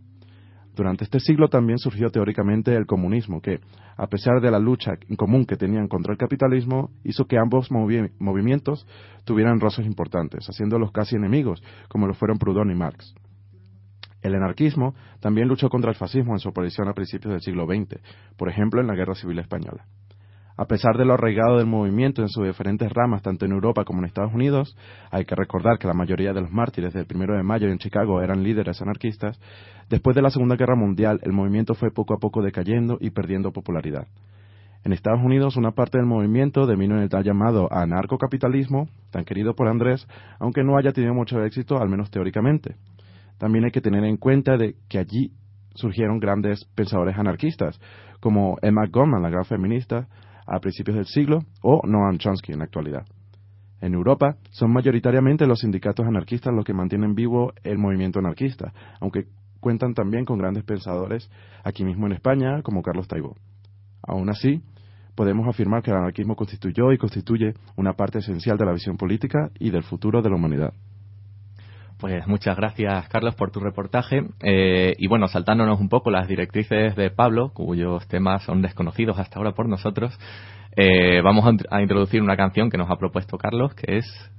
Durante 0.76 1.04
este 1.04 1.20
siglo 1.20 1.48
también 1.48 1.78
surgió 1.78 2.10
teóricamente 2.10 2.76
el 2.76 2.84
comunismo, 2.84 3.40
que, 3.40 3.60
a 3.96 4.06
pesar 4.08 4.42
de 4.42 4.50
la 4.50 4.58
lucha 4.58 4.92
en 5.08 5.16
común 5.16 5.46
que 5.46 5.56
tenían 5.56 5.88
contra 5.88 6.12
el 6.12 6.18
capitalismo, 6.18 6.90
hizo 7.02 7.24
que 7.24 7.38
ambos 7.38 7.70
movimientos 7.70 8.86
tuvieran 9.24 9.58
roces 9.58 9.86
importantes, 9.86 10.46
haciéndolos 10.46 10.92
casi 10.92 11.16
enemigos, 11.16 11.62
como 11.88 12.06
lo 12.06 12.12
fueron 12.12 12.36
Proudhon 12.36 12.70
y 12.70 12.74
Marx. 12.74 13.14
El 14.20 14.34
anarquismo 14.34 14.94
también 15.20 15.48
luchó 15.48 15.70
contra 15.70 15.90
el 15.90 15.96
fascismo 15.96 16.34
en 16.34 16.40
su 16.40 16.50
aparición 16.50 16.88
a 16.88 16.92
principios 16.92 17.32
del 17.32 17.40
siglo 17.40 17.64
XX, 17.64 17.98
por 18.36 18.50
ejemplo 18.50 18.78
en 18.78 18.86
la 18.86 18.94
Guerra 18.94 19.14
Civil 19.14 19.38
Española. 19.38 19.86
A 20.58 20.64
pesar 20.64 20.96
de 20.96 21.04
lo 21.04 21.14
arraigado 21.14 21.58
del 21.58 21.66
movimiento 21.66 22.22
en 22.22 22.28
sus 22.28 22.46
diferentes 22.46 22.90
ramas, 22.90 23.20
tanto 23.20 23.44
en 23.44 23.52
Europa 23.52 23.84
como 23.84 23.98
en 23.98 24.06
Estados 24.06 24.32
Unidos, 24.32 24.74
hay 25.10 25.26
que 25.26 25.34
recordar 25.34 25.78
que 25.78 25.86
la 25.86 25.92
mayoría 25.92 26.32
de 26.32 26.40
los 26.40 26.50
mártires 26.50 26.94
del 26.94 27.04
primero 27.04 27.36
de 27.36 27.42
mayo 27.42 27.68
en 27.68 27.78
Chicago 27.78 28.22
eran 28.22 28.42
líderes 28.42 28.80
anarquistas, 28.80 29.38
después 29.90 30.16
de 30.16 30.22
la 30.22 30.30
Segunda 30.30 30.56
Guerra 30.56 30.74
Mundial 30.74 31.20
el 31.24 31.32
movimiento 31.32 31.74
fue 31.74 31.90
poco 31.90 32.14
a 32.14 32.18
poco 32.18 32.40
decayendo 32.40 32.96
y 33.00 33.10
perdiendo 33.10 33.52
popularidad. 33.52 34.06
En 34.82 34.94
Estados 34.94 35.20
Unidos, 35.22 35.56
una 35.56 35.72
parte 35.72 35.98
del 35.98 36.06
movimiento 36.06 36.64
devino 36.64 36.96
en 36.96 37.02
el 37.02 37.10
tal 37.10 37.24
llamado 37.24 37.68
anarcocapitalismo, 37.70 38.88
tan 39.10 39.24
querido 39.24 39.54
por 39.54 39.68
Andrés, 39.68 40.06
aunque 40.38 40.62
no 40.62 40.78
haya 40.78 40.92
tenido 40.92 41.12
mucho 41.12 41.42
éxito, 41.42 41.78
al 41.78 41.90
menos 41.90 42.10
teóricamente. 42.10 42.76
También 43.36 43.64
hay 43.64 43.72
que 43.72 43.80
tener 43.82 44.04
en 44.04 44.16
cuenta 44.16 44.56
de 44.56 44.76
que 44.88 44.98
allí 44.98 45.32
surgieron 45.74 46.18
grandes 46.18 46.64
pensadores 46.74 47.18
anarquistas, 47.18 47.78
como 48.20 48.56
Emma 48.62 48.86
Goldman, 48.88 49.22
la 49.22 49.28
gran 49.28 49.44
feminista, 49.44 50.08
a 50.46 50.60
principios 50.60 50.96
del 50.96 51.06
siglo, 51.06 51.40
o 51.62 51.80
Noam 51.86 52.18
Chomsky 52.18 52.52
en 52.52 52.58
la 52.58 52.64
actualidad. 52.64 53.06
En 53.80 53.94
Europa 53.94 54.36
son 54.50 54.72
mayoritariamente 54.72 55.46
los 55.46 55.60
sindicatos 55.60 56.06
anarquistas 56.06 56.54
los 56.54 56.64
que 56.64 56.72
mantienen 56.72 57.14
vivo 57.14 57.52
el 57.62 57.78
movimiento 57.78 58.18
anarquista, 58.18 58.72
aunque 59.00 59.26
cuentan 59.60 59.94
también 59.94 60.24
con 60.24 60.38
grandes 60.38 60.64
pensadores 60.64 61.30
aquí 61.64 61.84
mismo 61.84 62.06
en 62.06 62.12
España, 62.12 62.62
como 62.62 62.82
Carlos 62.82 63.08
Taibo. 63.08 63.36
Aún 64.02 64.30
así, 64.30 64.62
podemos 65.14 65.46
afirmar 65.48 65.82
que 65.82 65.90
el 65.90 65.96
anarquismo 65.96 66.36
constituyó 66.36 66.92
y 66.92 66.98
constituye 66.98 67.54
una 67.76 67.94
parte 67.94 68.18
esencial 68.18 68.56
de 68.56 68.66
la 68.66 68.72
visión 68.72 68.96
política 68.96 69.50
y 69.58 69.70
del 69.70 69.82
futuro 69.82 70.22
de 70.22 70.30
la 70.30 70.36
humanidad. 70.36 70.72
Pues 71.98 72.26
muchas 72.26 72.56
gracias, 72.56 73.08
Carlos, 73.08 73.34
por 73.34 73.50
tu 73.50 73.60
reportaje. 73.60 74.22
Eh, 74.42 74.94
y 74.98 75.06
bueno, 75.06 75.28
saltándonos 75.28 75.80
un 75.80 75.88
poco 75.88 76.10
las 76.10 76.28
directrices 76.28 76.94
de 76.94 77.10
Pablo, 77.10 77.52
cuyos 77.54 78.06
temas 78.08 78.42
son 78.42 78.60
desconocidos 78.60 79.18
hasta 79.18 79.38
ahora 79.38 79.52
por 79.52 79.68
nosotros, 79.68 80.18
eh, 80.76 81.22
vamos 81.22 81.44
a, 81.70 81.80
introducir 81.80 82.20
una 82.20 82.36
canción 82.36 82.68
que 82.68 82.76
nos 82.76 82.90
ha 82.90 82.96
propuesto 82.96 83.38
Carlos, 83.38 83.74
que 83.74 83.96
es. 83.96 84.30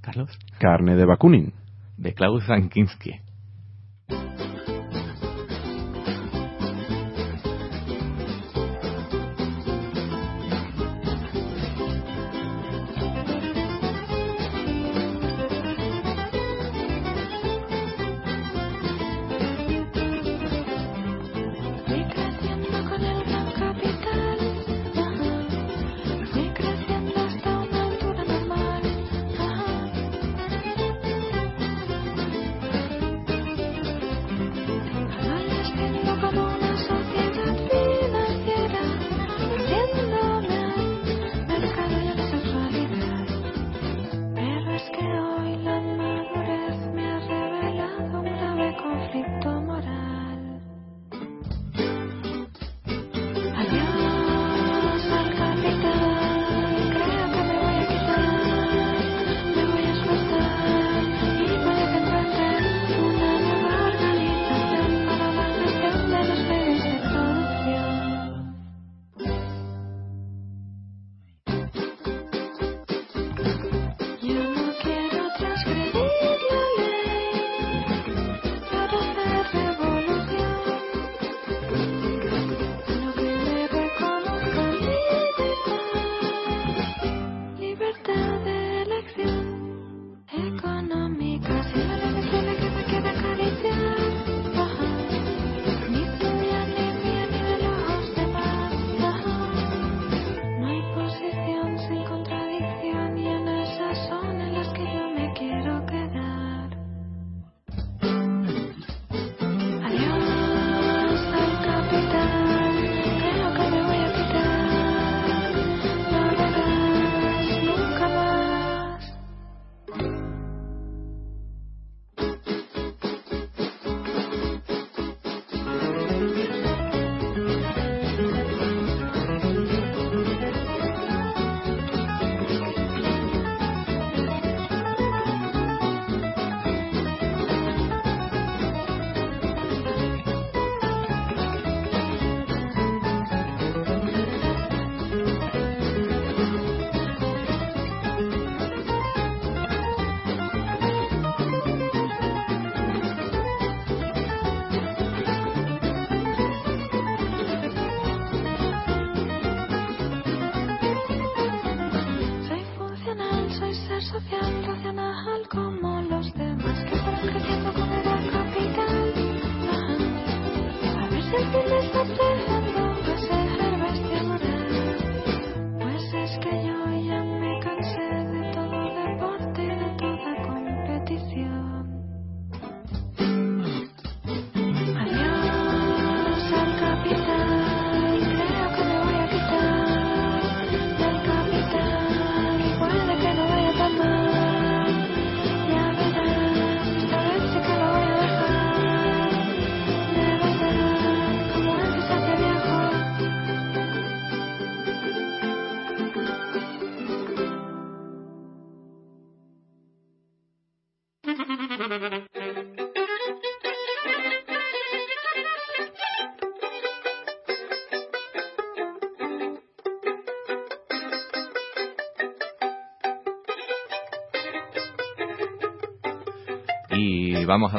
¿Carlos? 0.00 0.36
Carne 0.58 0.96
de 0.96 1.04
Bakunin. 1.04 1.52
De 1.96 2.14
Klaus 2.14 2.44
Zankinski. 2.46 3.27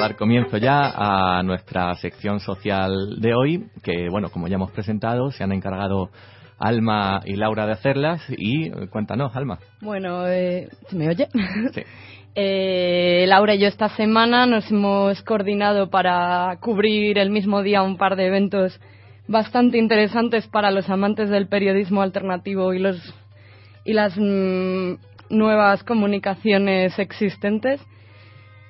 Dar 0.10 0.16
comienzo 0.16 0.58
ya 0.58 0.92
a 0.96 1.44
nuestra 1.44 1.94
sección 1.96 2.40
social 2.40 3.20
de 3.20 3.34
hoy, 3.36 3.66
que 3.84 4.08
bueno, 4.10 4.30
como 4.30 4.48
ya 4.48 4.56
hemos 4.56 4.72
presentado, 4.72 5.32
se 5.32 5.44
han 5.44 5.52
encargado 5.52 6.10
Alma 6.58 7.22
y 7.26 7.36
Laura 7.36 7.68
de 7.68 7.74
hacerlas. 7.74 8.22
Y 8.30 8.72
cuéntanos, 8.88 9.36
Alma. 9.36 9.60
Bueno, 9.82 10.28
eh, 10.28 10.68
¿se 10.88 10.96
me 10.96 11.10
oye? 11.10 11.28
Sí. 11.74 11.82
Eh, 12.36 13.26
Laura 13.28 13.56
y 13.56 13.60
yo 13.60 13.68
esta 13.68 13.90
semana 13.90 14.46
nos 14.46 14.70
hemos 14.72 15.22
coordinado 15.24 15.90
para 15.90 16.58
cubrir 16.62 17.18
el 17.18 17.32
mismo 17.32 17.64
día 17.64 17.82
un 17.82 17.98
par 17.98 18.16
de 18.16 18.28
eventos 18.28 18.80
bastante 19.28 19.78
interesantes 19.78 20.48
para 20.48 20.72
los 20.72 20.90
amantes 20.90 21.30
del 21.30 21.48
periodismo 21.48 22.02
alternativo 22.02 22.74
y 22.74 22.80
los 22.80 22.98
y 23.84 23.94
las 23.94 24.16
mm, 24.16 24.94
nuevas 25.32 25.84
comunicaciones 25.84 26.98
existentes. 27.00 27.82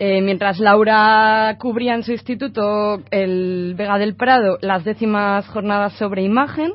Eh, 0.02 0.22
mientras 0.22 0.60
Laura 0.60 1.56
cubría 1.60 1.94
en 1.94 2.04
su 2.04 2.14
instituto 2.14 3.02
el 3.12 3.74
Vega 3.78 3.98
del 3.98 4.16
Prado 4.16 4.58
las 4.62 4.86
décimas 4.86 5.46
jornadas 5.50 5.92
sobre 5.94 6.22
imagen, 6.24 6.72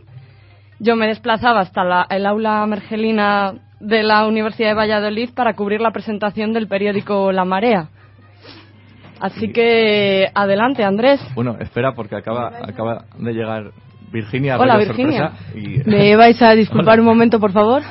yo 0.78 0.94
me 0.94 1.06
desplazaba 1.06 1.60
hasta 1.60 1.84
la- 1.84 2.06
el 2.10 2.26
aula 2.26 2.66
mergelina 2.66 3.54
de 3.80 4.02
la 4.02 4.26
Universidad 4.26 4.68
de 4.70 4.74
Valladolid 4.74 5.30
para 5.34 5.54
cubrir 5.54 5.80
la 5.80 5.90
presentación 5.90 6.52
del 6.52 6.68
periódico 6.68 7.32
La 7.32 7.46
Marea. 7.46 7.88
Así 9.20 9.52
que 9.52 10.28
adelante, 10.34 10.84
Andrés. 10.84 11.20
Bueno, 11.34 11.56
espera 11.60 11.92
porque 11.94 12.16
acaba, 12.16 12.48
acaba 12.62 13.04
de 13.16 13.32
llegar 13.32 13.70
Virginia. 14.12 14.58
Hola, 14.58 14.76
Virginia. 14.76 15.32
y- 15.54 15.78
¿Me 15.88 16.14
vais 16.16 16.40
a 16.42 16.52
disculpar 16.52 16.94
Hola. 16.98 17.02
un 17.02 17.08
momento, 17.08 17.40
por 17.40 17.52
favor? 17.52 17.82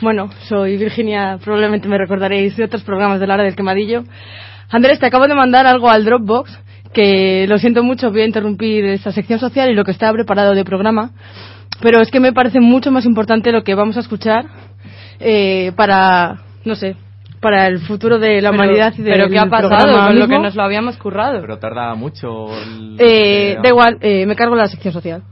Bueno, 0.00 0.28
soy 0.48 0.76
Virginia, 0.76 1.38
probablemente 1.44 1.86
me 1.86 1.98
recordaréis 1.98 2.56
de 2.56 2.64
otros 2.64 2.82
programas 2.82 3.20
de 3.20 3.26
la 3.28 3.34
hora 3.34 3.44
del 3.44 3.54
quemadillo. 3.54 4.02
Andrés, 4.72 4.98
te 4.98 5.06
acabo 5.06 5.28
de 5.28 5.34
mandar 5.34 5.66
algo 5.66 5.88
al 5.90 6.04
Dropbox, 6.04 6.58
que 6.92 7.46
lo 7.48 7.58
siento 7.58 7.82
mucho, 7.84 8.10
voy 8.10 8.22
a 8.22 8.26
interrumpir 8.26 8.84
esta 8.86 9.12
sección 9.12 9.38
social 9.38 9.70
y 9.70 9.74
lo 9.74 9.84
que 9.84 9.90
está 9.92 10.12
preparado 10.12 10.54
de 10.54 10.64
programa, 10.64 11.10
pero 11.80 12.00
es 12.00 12.10
que 12.10 12.20
me 12.20 12.32
parece 12.32 12.58
mucho 12.60 12.90
más 12.90 13.04
importante 13.04 13.52
lo 13.52 13.62
que 13.64 13.74
vamos 13.74 13.96
a 13.96 14.00
escuchar 14.00 14.46
eh, 15.20 15.72
para, 15.76 16.38
no 16.64 16.74
sé, 16.74 16.96
para 17.40 17.66
el 17.66 17.80
futuro 17.80 18.18
de 18.18 18.40
la 18.40 18.50
Pero- 18.50 18.62
humanidad 18.62 18.94
y 18.96 19.02
del 19.02 19.12
Pero 19.14 19.28
¿qué 19.28 19.38
ha 19.38 19.46
pasado 19.46 20.06
con 20.06 20.18
lo 20.18 20.28
que 20.28 20.38
nos 20.38 20.54
lo 20.54 20.62
habíamos 20.62 20.96
currado? 20.96 21.40
Pero 21.40 21.58
tarda 21.58 21.94
mucho. 21.94 22.46
el- 22.62 22.96
Eh, 22.98 23.52
eh, 23.52 23.58
da 23.62 23.68
igual, 23.68 23.98
eh, 24.00 24.26
me 24.26 24.36
cargo 24.36 24.54
la 24.56 24.68
sección 24.68 24.92
social. 24.92 25.22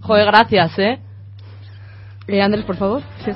Joder, 0.00 0.26
gracias, 0.26 0.78
¿eh? 0.78 0.98
Eh, 2.26 2.42
Andrés, 2.42 2.64
por 2.64 2.76
favor. 2.76 3.02
Sí. 3.24 3.32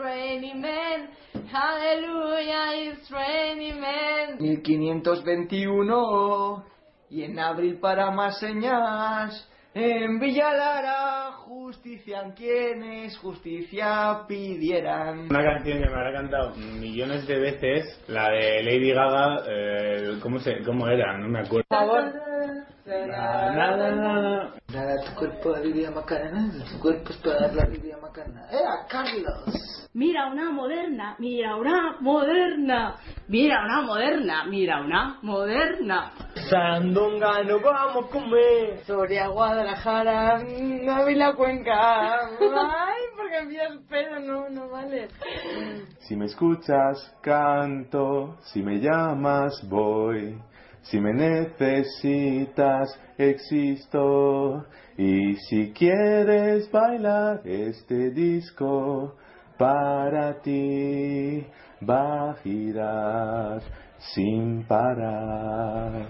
Raining 0.00 0.62
men, 0.62 1.08
hallelujah, 1.52 2.72
it's 2.74 3.10
raining 3.10 3.80
men. 3.80 4.38
1521 4.40 6.64
y 7.10 7.24
en 7.24 7.38
abril 7.38 7.78
para 7.80 8.10
más 8.10 8.38
señas 8.38 9.46
en 9.74 10.18
Villalara 10.18 11.32
justician 11.44 12.32
quienes 12.32 13.16
justicia 13.18 14.22
pidieran 14.26 15.26
Una 15.30 15.44
canción 15.44 15.82
que 15.82 15.88
me 15.88 15.94
habrá 15.94 16.12
cantado 16.12 16.56
millones 16.56 17.26
de 17.26 17.38
veces, 17.38 18.02
la 18.08 18.30
de 18.30 18.62
Lady 18.64 18.92
Gaga, 18.92 19.42
eh, 19.48 20.18
¿cómo, 20.22 20.38
se, 20.38 20.62
¿cómo 20.64 20.88
era? 20.88 21.18
No 21.18 21.28
me 21.28 21.40
acuerdo. 21.40 21.66
Nada, 22.90 23.52
nada, 23.54 23.94
nada. 23.94 24.54
Nada, 24.74 24.96
tu 25.04 25.14
cuerpo 25.14 25.52
de 25.52 25.66
Lidia 25.66 25.92
Macarena, 25.92 26.50
tu 26.72 26.80
cuerpo 26.80 27.10
es 27.10 27.16
para 27.18 27.46
la 27.52 27.64
Lidia 27.66 27.96
Macarena. 27.98 28.48
¡Era 28.50 28.84
Carlos! 28.88 29.88
Mira 29.94 30.26
una 30.26 30.50
moderna, 30.50 31.14
mira 31.20 31.54
una 31.54 31.96
moderna, 32.00 32.96
mira 33.28 33.64
una 33.64 33.82
moderna, 33.82 34.44
mira 34.46 34.80
una 34.80 35.18
moderna. 35.22 36.12
Sandunga 36.48 37.44
no 37.44 37.60
vamos 37.60 38.06
a 38.06 38.08
comer. 38.08 38.78
Soria, 38.84 39.28
Guadalajara, 39.28 40.38
Ávila, 40.88 41.34
Cuenca. 41.34 42.26
Ay, 42.40 43.02
porque 43.16 43.38
envías 43.38 43.72
pedo, 43.88 44.18
no, 44.18 44.48
no 44.48 44.68
vale. 44.68 45.08
Si 46.00 46.16
me 46.16 46.24
escuchas, 46.26 47.16
canto, 47.20 48.36
si 48.42 48.62
me 48.62 48.80
llamas, 48.80 49.60
voy, 49.68 50.40
si 50.82 51.00
me 51.00 51.12
necesitas, 51.12 52.88
existo, 53.18 54.66
y 54.96 55.36
si 55.36 55.72
quieres 55.72 56.70
bailar 56.70 57.42
este 57.44 58.10
disco, 58.10 59.16
para 59.58 60.40
ti 60.40 61.46
va 61.88 62.30
a 62.30 62.34
girar 62.42 63.62
sin 63.98 64.66
parar. 64.66 66.06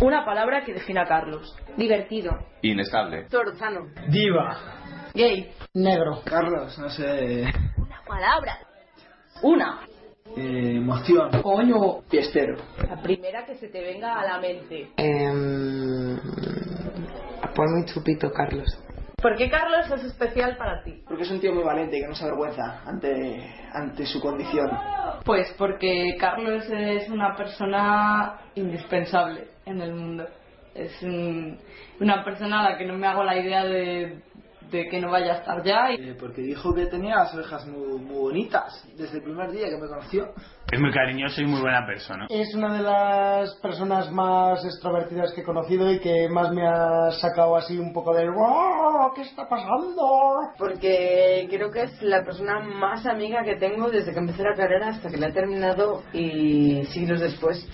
Una 0.00 0.24
palabra 0.24 0.64
que 0.64 0.74
defina 0.74 1.02
a 1.02 1.06
Carlos. 1.06 1.54
Divertido. 1.76 2.30
Inestable. 2.62 3.24
Torzano. 3.28 3.88
Diva. 4.08 4.56
Gay. 5.14 5.50
Negro. 5.74 6.22
Carlos, 6.24 6.78
no 6.78 6.88
sé. 6.88 7.44
Una 7.76 8.02
palabra. 8.06 8.58
Una. 9.42 9.80
Eh, 10.36 10.76
emoción. 10.76 11.30
Coño. 11.42 12.02
Fiestero. 12.08 12.56
La 12.88 13.00
primera 13.02 13.44
que 13.46 13.56
se 13.56 13.68
te 13.68 13.80
venga 13.80 14.20
a 14.20 14.24
la 14.24 14.38
mente. 14.40 14.90
ponme 17.54 17.80
un 17.80 17.86
chupito, 17.86 18.30
Carlos. 18.32 18.66
¿Por 19.20 19.36
qué 19.36 19.50
Carlos 19.50 19.90
es 19.90 20.04
especial 20.04 20.56
para 20.56 20.82
ti? 20.82 21.02
Porque 21.06 21.24
es 21.24 21.30
un 21.30 21.40
tío 21.40 21.52
muy 21.52 21.62
valiente 21.62 21.98
y 21.98 22.00
que 22.00 22.08
no 22.08 22.14
se 22.14 22.24
avergüenza 22.24 22.80
ante, 22.86 23.54
ante 23.74 24.06
su 24.06 24.18
condición. 24.18 24.70
Pues 25.26 25.54
porque 25.58 26.16
Carlos 26.18 26.64
es 26.70 27.08
una 27.10 27.36
persona 27.36 28.40
indispensable 28.54 29.48
en 29.66 29.82
el 29.82 29.94
mundo. 29.94 30.26
Es 30.74 31.02
un- 31.02 31.58
una 32.00 32.24
persona 32.24 32.60
a 32.60 32.70
la 32.70 32.78
que 32.78 32.86
no 32.86 32.94
me 32.96 33.06
hago 33.08 33.22
la 33.22 33.36
idea 33.36 33.64
de, 33.64 34.20
de 34.70 34.88
que 34.88 35.00
no 35.00 35.10
vaya 35.10 35.32
a 35.32 35.36
estar 35.38 35.62
ya. 35.62 35.92
Y 35.92 36.10
Eh, 36.10 36.16
porque 36.18 36.42
dijo 36.42 36.74
que 36.74 36.86
tenía 36.86 37.16
las 37.16 37.34
orejas 37.34 37.66
muy, 37.66 37.98
muy 37.98 38.18
bonitas 38.18 38.84
desde 38.96 39.18
el 39.18 39.24
primer 39.24 39.50
día 39.50 39.68
que 39.68 39.76
me 39.76 39.88
conoció. 39.88 40.28
Es 40.72 40.80
muy 40.80 40.92
cariñoso 40.92 41.40
y 41.42 41.46
muy 41.46 41.60
buena 41.60 41.84
persona. 41.84 42.26
Es 42.30 42.54
una 42.54 42.72
de 42.76 42.82
las 42.82 43.54
personas 43.56 44.10
más 44.12 44.64
extrovertidas 44.64 45.32
que 45.32 45.40
he 45.40 45.44
conocido 45.44 45.90
y 45.92 45.98
que 45.98 46.28
más 46.28 46.52
me 46.52 46.66
ha 46.66 47.10
sacado 47.20 47.56
así 47.56 47.76
un 47.76 47.92
poco 47.92 48.14
del 48.14 48.30
¡Wow! 48.30 49.12
¿Qué 49.14 49.22
está 49.22 49.48
pasando? 49.48 50.38
Porque 50.56 51.48
creo 51.50 51.70
que 51.70 51.82
es 51.82 52.02
la 52.02 52.22
persona 52.24 52.60
más 52.60 53.04
amiga 53.06 53.42
que 53.42 53.56
tengo 53.56 53.90
desde 53.90 54.12
que 54.12 54.18
empecé 54.18 54.44
la 54.44 54.54
carrera 54.54 54.88
hasta 54.90 55.10
que 55.10 55.16
la 55.16 55.28
he 55.28 55.32
terminado 55.32 56.02
y 56.12 56.84
siglos 56.84 57.20
después. 57.20 57.66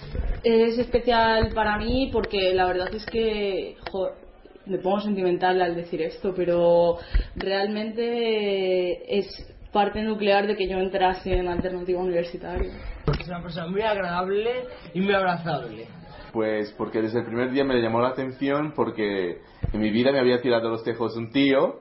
Es 0.43 0.79
especial 0.79 1.53
para 1.55 1.77
mí 1.79 2.11
porque 2.13 2.55
la 2.55 2.67
verdad 2.67 2.95
es 2.95 3.05
que 3.07 3.77
jo, 3.91 4.09
me 4.67 4.79
pongo 4.79 5.01
sentimental 5.01 5.61
al 5.63 5.75
decir 5.75 6.03
esto, 6.03 6.33
pero 6.35 6.99
realmente 7.37 9.19
es 9.19 9.27
parte 9.73 10.03
nuclear 10.03 10.47
de 10.47 10.57
que 10.57 10.69
yo 10.69 10.79
entrase 10.79 11.33
en 11.33 11.49
alternativa 11.49 12.01
universitaria. 12.01 12.73
Es 13.21 13.29
una 13.29 13.43
persona 13.43 13.67
muy 13.69 13.83
agradable 13.83 14.65
y 14.95 15.01
muy 15.01 15.15
abrazable. 15.15 15.87
Pues 16.33 16.73
porque 16.77 17.03
desde 17.03 17.21
el 17.21 17.27
primer 17.27 17.51
día 17.51 17.65
me 17.65 17.81
llamó 17.81 18.01
la 18.01 18.09
atención 18.09 18.73
porque 18.75 19.41
en 19.73 19.81
mi 19.81 19.91
vida 19.91 20.13
me 20.13 20.19
había 20.19 20.41
tirado 20.41 20.69
los 20.69 20.83
tejos 20.83 21.17
un 21.17 21.31
tío 21.31 21.81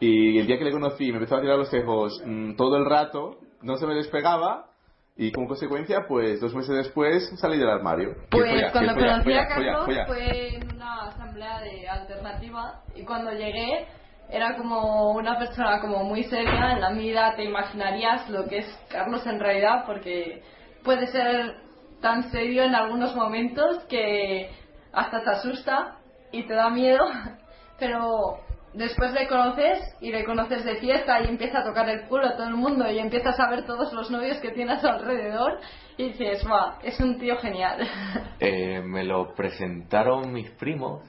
y 0.00 0.38
el 0.38 0.46
día 0.46 0.58
que 0.58 0.64
le 0.64 0.72
conocí 0.72 1.10
me 1.10 1.18
empezó 1.18 1.36
a 1.36 1.40
tirar 1.40 1.56
los 1.56 1.70
tejos 1.70 2.22
mm, 2.24 2.56
todo 2.56 2.76
el 2.76 2.84
rato, 2.84 3.38
no 3.62 3.76
se 3.76 3.86
me 3.86 3.94
despegaba 3.94 4.70
y 5.16 5.32
como 5.32 5.48
consecuencia 5.48 6.06
pues 6.06 6.40
dos 6.40 6.54
meses 6.54 6.76
después 6.76 7.30
salí 7.38 7.58
del 7.58 7.70
armario. 7.70 8.14
Pues 8.30 8.50
folla, 8.50 8.72
cuando 8.72 8.94
folla, 8.94 9.12
conocí 9.12 9.32
a 9.32 9.46
folla, 9.46 9.74
Carlos 9.74 10.06
fue 10.06 10.56
en 10.56 10.74
una 10.74 11.02
asamblea 11.08 11.60
de 11.60 11.88
alternativa. 11.88 12.82
Y 12.94 13.04
cuando 13.04 13.30
llegué 13.32 13.86
era 14.28 14.56
como 14.56 15.12
una 15.12 15.38
persona 15.38 15.80
como 15.80 16.04
muy 16.04 16.24
seria, 16.24 16.72
en 16.72 16.80
la 16.80 16.90
medida 16.90 17.34
te 17.34 17.44
imaginarías 17.44 18.28
lo 18.28 18.46
que 18.46 18.58
es 18.58 18.84
Carlos 18.90 19.26
en 19.26 19.40
realidad 19.40 19.84
porque 19.86 20.42
puede 20.84 21.06
ser 21.06 21.56
tan 22.00 22.30
serio 22.30 22.64
en 22.64 22.74
algunos 22.74 23.14
momentos 23.16 23.84
que 23.88 24.50
hasta 24.92 25.22
te 25.22 25.30
asusta 25.30 25.96
y 26.30 26.46
te 26.46 26.54
da 26.54 26.68
miedo, 26.68 27.04
pero 27.78 28.38
después 28.76 29.12
le 29.12 29.26
conoces 29.26 29.78
y 30.00 30.12
le 30.12 30.24
conoces 30.24 30.64
de 30.64 30.76
fiesta 30.76 31.22
y 31.22 31.28
empieza 31.28 31.60
a 31.60 31.64
tocar 31.64 31.88
el 31.88 32.06
culo 32.08 32.26
a 32.26 32.36
todo 32.36 32.46
el 32.46 32.54
mundo 32.54 32.88
y 32.90 32.98
empiezas 32.98 33.38
a 33.40 33.50
ver 33.50 33.64
todos 33.64 33.92
los 33.92 34.10
novios 34.10 34.38
que 34.38 34.50
tiene 34.50 34.72
a 34.72 34.80
su 34.80 34.86
alrededor 34.86 35.58
y 35.96 36.10
dices, 36.10 36.46
va, 36.46 36.78
es 36.82 37.00
un 37.00 37.18
tío 37.18 37.36
genial. 37.38 37.86
Eh, 38.38 38.82
me 38.82 39.02
lo 39.02 39.34
presentaron 39.34 40.30
mis 40.30 40.50
primos 40.50 41.02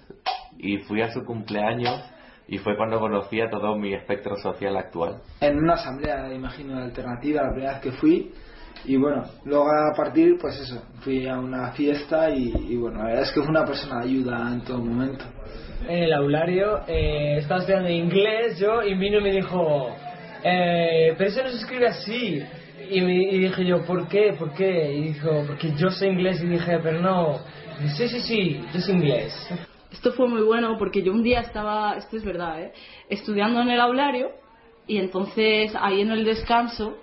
y 0.58 0.78
fui 0.78 1.02
a 1.02 1.12
su 1.12 1.26
cumpleaños 1.26 2.02
y 2.48 2.58
fue 2.58 2.78
cuando 2.78 3.00
conocí 3.00 3.42
a 3.42 3.50
todo 3.50 3.76
mi 3.76 3.94
espectro 3.94 4.38
social 4.38 4.78
actual. 4.78 5.22
En 5.42 5.58
una 5.58 5.74
asamblea, 5.74 6.34
imagino, 6.34 6.78
alternativa, 6.78 7.44
la 7.44 7.52
primera 7.52 7.74
vez 7.74 7.82
que 7.82 7.92
fui, 7.92 8.34
y 8.86 8.96
bueno, 8.96 9.24
luego 9.44 9.66
a 9.70 9.94
partir, 9.94 10.38
pues 10.40 10.58
eso, 10.58 10.82
fui 11.02 11.28
a 11.28 11.38
una 11.38 11.74
fiesta 11.74 12.30
y, 12.30 12.54
y 12.70 12.78
bueno, 12.78 13.00
la 13.00 13.06
verdad 13.06 13.24
es 13.24 13.32
que 13.34 13.42
fue 13.42 13.50
una 13.50 13.66
persona 13.66 14.00
de 14.00 14.06
ayuda 14.06 14.54
en 14.54 14.62
todo 14.64 14.78
momento. 14.78 15.26
En 15.86 16.04
el 16.04 16.14
aulario 16.14 16.82
eh, 16.88 17.38
estaba 17.38 17.60
estudiando 17.60 17.90
inglés 17.90 18.60
yo 18.60 18.84
y 18.84 18.96
vino 18.96 19.20
y 19.20 19.24
me 19.24 19.32
dijo, 19.32 19.96
eh, 20.44 21.14
pero 21.18 21.30
eso 21.30 21.44
no 21.44 21.50
se 21.50 21.58
escribe 21.58 21.88
así. 21.88 22.44
Y, 22.90 23.02
me, 23.02 23.14
y 23.16 23.40
dije 23.40 23.66
yo, 23.66 23.86
¿por 23.86 24.08
qué? 24.08 24.34
¿Por 24.38 24.54
qué? 24.54 24.94
Y 24.94 25.02
dijo, 25.14 25.44
porque 25.46 25.74
yo 25.78 25.90
sé 25.90 26.08
inglés. 26.08 26.42
Y 26.42 26.48
dije, 26.48 26.80
pero 26.82 27.02
no. 27.02 27.40
Sí, 27.96 28.08
sí, 28.08 28.22
sí, 28.22 28.62
yo 28.74 28.80
sé 28.80 28.92
inglés. 28.92 29.50
Esto 29.92 30.12
fue 30.14 30.28
muy 30.28 30.42
bueno 30.42 30.78
porque 30.78 31.02
yo 31.02 31.12
un 31.12 31.24
día 31.24 31.42
estaba, 31.42 31.96
esto 31.96 32.18
es 32.18 32.24
verdad, 32.24 32.62
¿eh? 32.62 32.72
estudiando 33.10 33.62
en 33.62 33.70
el 33.70 33.80
aulario 33.80 34.32
y 34.86 34.98
entonces 34.98 35.74
ahí 35.80 36.02
en 36.02 36.12
el 36.12 36.26
descanso 36.26 36.98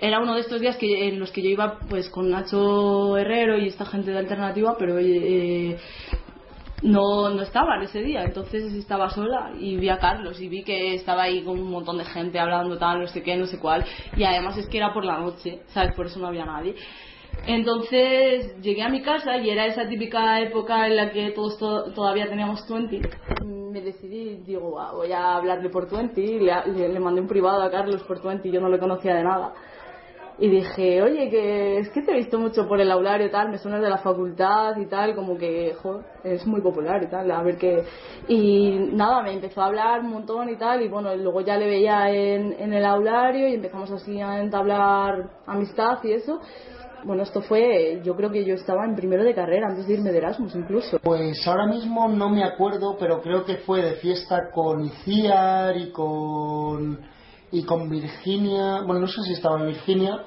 era 0.00 0.18
uno 0.18 0.34
de 0.34 0.40
estos 0.40 0.60
días 0.60 0.76
que, 0.76 1.08
en 1.08 1.20
los 1.20 1.30
que 1.30 1.42
yo 1.42 1.50
iba 1.50 1.78
pues 1.88 2.08
con 2.08 2.30
Nacho 2.30 3.16
Herrero 3.16 3.58
y 3.58 3.68
esta 3.68 3.86
gente 3.86 4.10
de 4.10 4.18
alternativa, 4.18 4.76
pero 4.76 4.98
eh, 4.98 5.76
no, 6.82 7.30
no 7.30 7.42
estaban 7.42 7.82
ese 7.82 8.00
día, 8.02 8.24
entonces 8.24 8.72
estaba 8.74 9.08
sola 9.10 9.52
y 9.58 9.76
vi 9.76 9.88
a 9.88 9.98
Carlos 9.98 10.40
y 10.40 10.48
vi 10.48 10.64
que 10.64 10.94
estaba 10.94 11.22
ahí 11.22 11.42
con 11.44 11.58
un 11.58 11.70
montón 11.70 11.98
de 11.98 12.04
gente 12.04 12.38
hablando 12.38 12.76
tal, 12.78 13.00
no 13.00 13.06
sé 13.06 13.22
qué, 13.22 13.36
no 13.36 13.46
sé 13.46 13.58
cuál, 13.58 13.84
y 14.16 14.24
además 14.24 14.56
es 14.58 14.66
que 14.68 14.78
era 14.78 14.92
por 14.92 15.04
la 15.04 15.18
noche, 15.18 15.60
¿sabes? 15.68 15.94
Por 15.94 16.06
eso 16.06 16.18
no 16.18 16.26
había 16.26 16.44
nadie. 16.44 16.74
Entonces 17.46 18.60
llegué 18.60 18.82
a 18.82 18.88
mi 18.88 19.02
casa 19.02 19.36
y 19.38 19.50
era 19.50 19.66
esa 19.66 19.88
típica 19.88 20.40
época 20.40 20.86
en 20.86 20.96
la 20.96 21.10
que 21.10 21.30
todos 21.30 21.58
to- 21.58 21.92
todavía 21.92 22.28
teníamos 22.28 22.64
20. 22.68 23.00
Me 23.72 23.80
decidí, 23.80 24.36
digo, 24.46 24.78
"Ah, 24.78 24.92
voy 24.94 25.10
a 25.12 25.36
hablarle 25.36 25.68
por 25.70 25.90
20 25.90 26.20
y 26.20 26.38
le, 26.38 26.52
le- 26.66 26.88
le 26.90 27.00
mandé 27.00 27.20
un 27.20 27.26
privado 27.26 27.62
a 27.62 27.70
Carlos 27.70 28.02
por 28.04 28.22
20 28.22 28.50
yo 28.50 28.60
no 28.60 28.68
le 28.68 28.78
conocía 28.78 29.14
de 29.14 29.24
nada. 29.24 29.52
Y 30.38 30.48
dije, 30.48 31.02
oye, 31.02 31.28
que 31.28 31.78
es 31.78 31.90
que 31.90 32.02
te 32.02 32.12
he 32.12 32.16
visto 32.16 32.38
mucho 32.38 32.66
por 32.66 32.80
el 32.80 32.90
aulario 32.90 33.26
y 33.26 33.30
tal, 33.30 33.50
me 33.50 33.58
suenas 33.58 33.82
de 33.82 33.90
la 33.90 33.98
facultad 33.98 34.76
y 34.76 34.86
tal, 34.86 35.14
como 35.14 35.36
que, 35.36 35.74
es 36.24 36.46
muy 36.46 36.60
popular 36.60 37.02
y 37.02 37.06
tal, 37.08 37.30
a 37.30 37.42
ver 37.42 37.58
qué. 37.58 37.84
Y 38.28 38.70
nada, 38.92 39.22
me 39.22 39.32
empezó 39.32 39.60
a 39.60 39.66
hablar 39.66 40.00
un 40.00 40.10
montón 40.10 40.48
y 40.48 40.56
tal, 40.56 40.82
y 40.82 40.88
bueno, 40.88 41.14
luego 41.14 41.42
ya 41.42 41.56
le 41.56 41.66
veía 41.66 42.10
en, 42.10 42.54
en 42.58 42.72
el 42.72 42.84
aulario 42.84 43.48
y 43.48 43.54
empezamos 43.54 43.90
así 43.90 44.20
a 44.20 44.40
entablar 44.40 45.30
amistad 45.46 45.98
y 46.02 46.12
eso. 46.12 46.40
Bueno, 47.04 47.24
esto 47.24 47.42
fue, 47.42 48.00
yo 48.04 48.14
creo 48.14 48.30
que 48.30 48.44
yo 48.44 48.54
estaba 48.54 48.84
en 48.84 48.94
primero 48.94 49.24
de 49.24 49.34
carrera, 49.34 49.66
antes 49.68 49.88
de 49.88 49.94
irme 49.94 50.12
de 50.12 50.18
Erasmus 50.18 50.54
incluso. 50.54 50.98
Pues 51.02 51.46
ahora 51.48 51.66
mismo 51.66 52.08
no 52.08 52.30
me 52.30 52.44
acuerdo, 52.44 52.96
pero 52.98 53.20
creo 53.20 53.44
que 53.44 53.56
fue 53.56 53.82
de 53.82 53.94
fiesta 53.94 54.50
con 54.54 54.84
Iciar 54.84 55.76
y 55.76 55.90
con 55.90 57.00
y 57.52 57.64
con 57.64 57.88
Virginia. 57.88 58.80
Bueno, 58.84 59.00
no 59.00 59.06
sé 59.06 59.22
si 59.22 59.34
estaba 59.34 59.60
en 59.60 59.68
Virginia. 59.68 60.24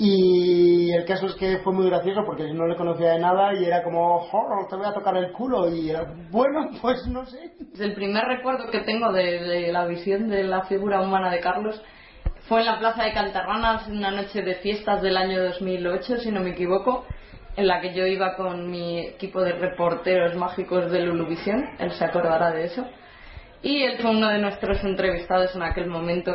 Y 0.00 0.92
el 0.92 1.04
caso 1.04 1.26
es 1.26 1.34
que 1.34 1.58
fue 1.58 1.72
muy 1.72 1.86
gracioso 1.86 2.22
porque 2.24 2.52
no 2.52 2.68
le 2.68 2.76
conocía 2.76 3.14
de 3.14 3.18
nada 3.18 3.52
y 3.54 3.64
era 3.64 3.82
como, 3.82 4.20
"Jo, 4.20 4.38
te 4.70 4.76
voy 4.76 4.86
a 4.86 4.92
tocar 4.92 5.16
el 5.16 5.32
culo. 5.32 5.74
Y 5.74 5.90
era, 5.90 6.06
bueno, 6.30 6.68
pues 6.80 7.04
no 7.08 7.26
sé. 7.26 7.52
El 7.80 7.94
primer 7.94 8.24
recuerdo 8.24 8.70
que 8.70 8.80
tengo 8.80 9.12
de, 9.12 9.40
de 9.40 9.72
la 9.72 9.86
visión 9.86 10.28
de 10.28 10.44
la 10.44 10.62
figura 10.66 11.00
humana 11.00 11.30
de 11.32 11.40
Carlos 11.40 11.82
fue 12.48 12.60
en 12.60 12.66
la 12.66 12.78
plaza 12.78 13.02
de 13.04 13.12
Cantarranas, 13.12 13.88
una 13.88 14.10
noche 14.10 14.42
de 14.42 14.54
fiestas 14.56 15.02
del 15.02 15.16
año 15.16 15.42
2008, 15.42 16.18
si 16.18 16.30
no 16.30 16.40
me 16.40 16.50
equivoco, 16.50 17.04
en 17.56 17.66
la 17.66 17.80
que 17.80 17.92
yo 17.92 18.06
iba 18.06 18.36
con 18.36 18.70
mi 18.70 19.00
equipo 19.00 19.42
de 19.42 19.52
reporteros 19.52 20.34
mágicos 20.36 20.90
de 20.90 21.00
Luluvisión, 21.00 21.62
él 21.78 21.90
se 21.90 22.04
acordará 22.04 22.52
de 22.52 22.64
eso. 22.64 22.86
Y 23.62 23.82
él 23.82 23.98
fue 24.00 24.12
uno 24.12 24.28
de 24.28 24.38
nuestros 24.38 24.82
entrevistados 24.84 25.54
en 25.56 25.62
aquel 25.62 25.88
momento, 25.88 26.32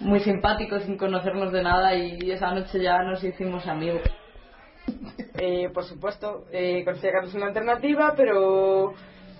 muy 0.00 0.20
simpático, 0.20 0.78
sin 0.80 0.96
conocernos 0.96 1.52
de 1.52 1.62
nada, 1.62 1.94
y 1.94 2.30
esa 2.30 2.52
noche 2.52 2.80
ya 2.82 3.02
nos 3.02 3.22
hicimos 3.22 3.66
amigos. 3.66 4.02
Eh, 5.36 5.70
por 5.72 5.84
supuesto, 5.84 6.44
eh, 6.52 6.84
conocí 6.84 7.06
a 7.08 7.12
Carlos 7.12 7.34
en 7.34 7.40
la 7.40 7.46
alternativa, 7.46 8.14
pero 8.16 8.94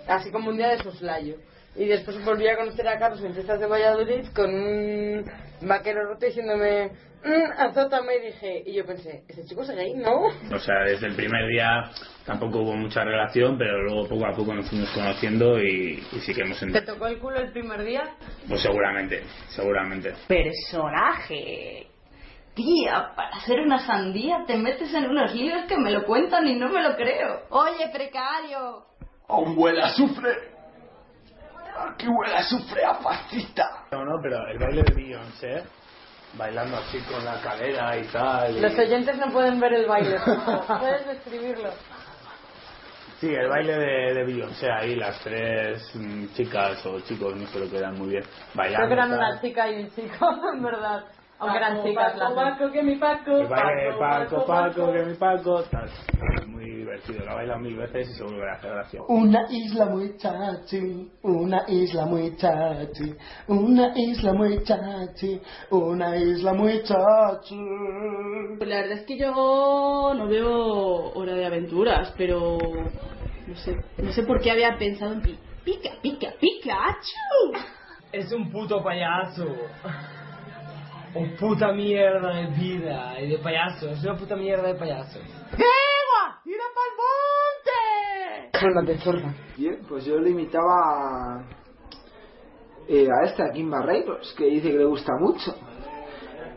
así 0.08 0.30
como 0.30 0.50
un 0.50 0.56
día 0.56 0.68
de 0.68 0.82
soslayo. 0.82 1.36
Y 1.76 1.86
después 1.86 2.24
volví 2.24 2.46
a 2.46 2.56
conocer 2.56 2.86
a 2.86 2.98
Carlos 2.98 3.22
en 3.24 3.34
fiestas 3.34 3.58
de 3.58 3.66
Valladolid 3.66 4.26
con 4.34 4.48
un 4.54 5.24
vaquero 5.62 6.06
roto 6.06 6.24
diciéndome, 6.26 6.90
"Mm, 7.24 7.52
azótame, 7.58 8.14
y 8.16 8.26
dije, 8.26 8.62
y 8.66 8.74
yo 8.74 8.86
pensé, 8.86 9.24
este 9.26 9.44
chico 9.44 9.62
es 9.62 9.70
gay, 9.70 9.92
¿no? 9.94 10.26
O 10.54 10.58
sea, 10.60 10.84
desde 10.84 11.08
el 11.08 11.16
primer 11.16 11.48
día 11.48 11.90
tampoco 12.24 12.60
hubo 12.60 12.74
mucha 12.76 13.02
relación, 13.02 13.58
pero 13.58 13.82
luego 13.82 14.06
poco 14.08 14.26
a 14.26 14.32
poco 14.36 14.54
nos 14.54 14.68
fuimos 14.70 14.88
conociendo 14.90 15.58
y, 15.58 16.00
y 16.12 16.20
sí 16.20 16.32
que 16.32 16.42
hemos 16.42 16.60
¿Te 16.60 16.82
tocó 16.82 17.08
el 17.08 17.18
culo 17.18 17.38
el 17.40 17.50
primer 17.50 17.82
día? 17.82 18.04
Pues 18.48 18.62
seguramente, 18.62 19.24
seguramente. 19.48 20.12
personaje. 20.28 21.86
Tía, 22.54 23.10
para 23.16 23.30
hacer 23.30 23.58
una 23.58 23.80
sandía 23.80 24.44
te 24.46 24.56
metes 24.56 24.94
en 24.94 25.06
unos 25.10 25.34
líos 25.34 25.64
que 25.66 25.76
me 25.76 25.90
lo 25.90 26.04
cuentan 26.04 26.46
y 26.46 26.54
no 26.54 26.68
me 26.68 26.82
lo 26.84 26.94
creo. 26.94 27.40
Oye, 27.50 27.88
precario. 27.92 28.84
Aún 29.26 29.54
huele 29.58 29.82
a 29.82 29.86
azufre. 29.86 30.53
Aquí 31.76 32.06
huele 32.08 32.34
a 32.34 32.38
azufre 32.38 32.84
a 32.84 32.94
fascista. 32.94 33.68
No, 33.92 34.04
no, 34.04 34.12
pero 34.22 34.46
el 34.48 34.58
baile 34.58 34.82
de 34.82 34.94
Beyoncé, 34.94 35.64
bailando 36.38 36.76
así 36.76 36.98
con 37.00 37.24
la 37.24 37.40
cadera 37.40 37.96
y 37.98 38.04
tal. 38.04 38.56
y- 38.56 38.60
Los 38.60 38.78
oyentes 38.78 39.16
no 39.18 39.32
pueden 39.32 39.58
ver 39.60 39.72
el 39.74 39.86
baile. 39.86 40.18
Puedes 40.80 41.06
describirlo. 41.06 41.70
Sí, 43.20 43.32
el 43.34 43.48
baile 43.48 43.72
de, 43.78 44.14
de 44.14 44.24
Beyoncé 44.24 44.70
ahí, 44.70 44.96
las 44.96 45.18
tres 45.20 45.90
mm, 45.94 46.26
chicas 46.34 46.84
o 46.86 47.00
chicos, 47.00 47.34
no 47.36 47.46
sé 47.48 47.58
lo 47.60 47.70
que 47.70 47.78
eran 47.78 47.94
muy 47.94 48.08
bien, 48.10 48.24
bailando. 48.54 48.86
Creo 48.86 48.88
que 48.88 48.92
eran 48.94 49.10
tal. 49.10 49.18
una 49.18 49.40
chica 49.40 49.70
y 49.70 49.82
un 49.82 49.90
chico, 49.90 50.28
en 50.54 50.62
verdad. 50.62 51.04
Aunque 51.38 51.58
eran 51.58 51.76
Paco, 51.76 51.88
chicas 51.88 52.12
Paco, 52.12 52.34
las. 52.34 52.52
Paco, 52.58 52.72
que 52.72 52.82
mi 52.82 52.96
Paco. 52.96 53.30
El 53.38 53.46
baile 53.48 53.82
de 53.84 53.92
Paco, 53.98 54.36
Paco, 54.36 54.46
Paco, 54.46 54.92
que 54.92 55.02
mi 55.04 55.14
Paco, 55.14 55.62
tal. 55.64 55.84
Es 56.40 56.46
muy 56.46 56.64
divertido, 56.64 57.24
lo 57.24 57.30
ha 57.32 57.34
bailado 57.34 57.60
mil 57.60 57.76
veces 57.76 58.08
y 58.10 58.14
seguro 58.14 58.36
que 58.38 58.44
le 58.44 58.50
hace 58.52 58.68
gracia. 58.68 59.00
Una 59.08 59.40
isla 59.50 59.86
muy 59.86 60.16
chachi, 60.16 61.10
una 61.22 61.64
isla 61.68 62.06
muy 62.06 62.36
chachi, 62.36 63.16
una 63.48 63.92
isla 63.96 64.32
muy 64.32 64.62
chachi, 64.62 65.40
una 65.70 66.16
isla 66.16 66.52
muy 66.54 66.82
chachi. 66.82 67.58
Pues 68.58 68.68
la 68.70 68.76
verdad 68.76 68.98
es 68.98 69.06
que 69.06 69.18
yo 69.18 70.12
no 70.14 70.26
veo 70.28 71.12
Hora 71.14 71.34
de 71.34 71.46
Aventuras, 71.46 72.14
pero 72.16 72.58
no 73.46 73.54
sé, 73.56 73.76
no 73.98 74.12
sé 74.12 74.22
por 74.22 74.40
qué 74.40 74.52
había 74.52 74.78
pensado 74.78 75.12
en 75.14 75.20
pi- 75.20 75.38
pica, 75.64 75.90
pica, 76.00 76.28
Pikachu. 76.40 77.58
Es 78.12 78.32
un 78.32 78.50
puto 78.52 78.82
payaso. 78.82 79.44
Un 81.14 81.36
puta 81.36 81.72
mierda 81.72 82.34
de 82.34 82.46
vida 82.48 83.20
y 83.20 83.28
de 83.28 83.38
payaso. 83.38 83.88
Es 83.88 84.02
una 84.02 84.16
puta 84.16 84.34
mierda 84.34 84.66
de 84.66 84.74
payaso. 84.74 85.20
¡Eva! 85.20 86.40
¡Tira 86.42 86.64
pa'l 86.74 86.92
monte! 86.98 88.58
Zorra 88.58 88.82
de 88.82 88.98
zorra. 88.98 89.34
Bien, 89.56 89.80
pues 89.88 90.04
yo 90.04 90.18
le 90.18 90.30
imitaba 90.30 91.38
a, 91.38 91.44
eh, 92.88 93.06
a 93.06 93.26
este, 93.26 93.44
a 93.44 93.52
Kim 93.52 93.70
Barreiros, 93.70 94.34
que 94.36 94.46
dice 94.46 94.72
que 94.72 94.78
le 94.78 94.84
gusta 94.86 95.12
mucho. 95.20 95.54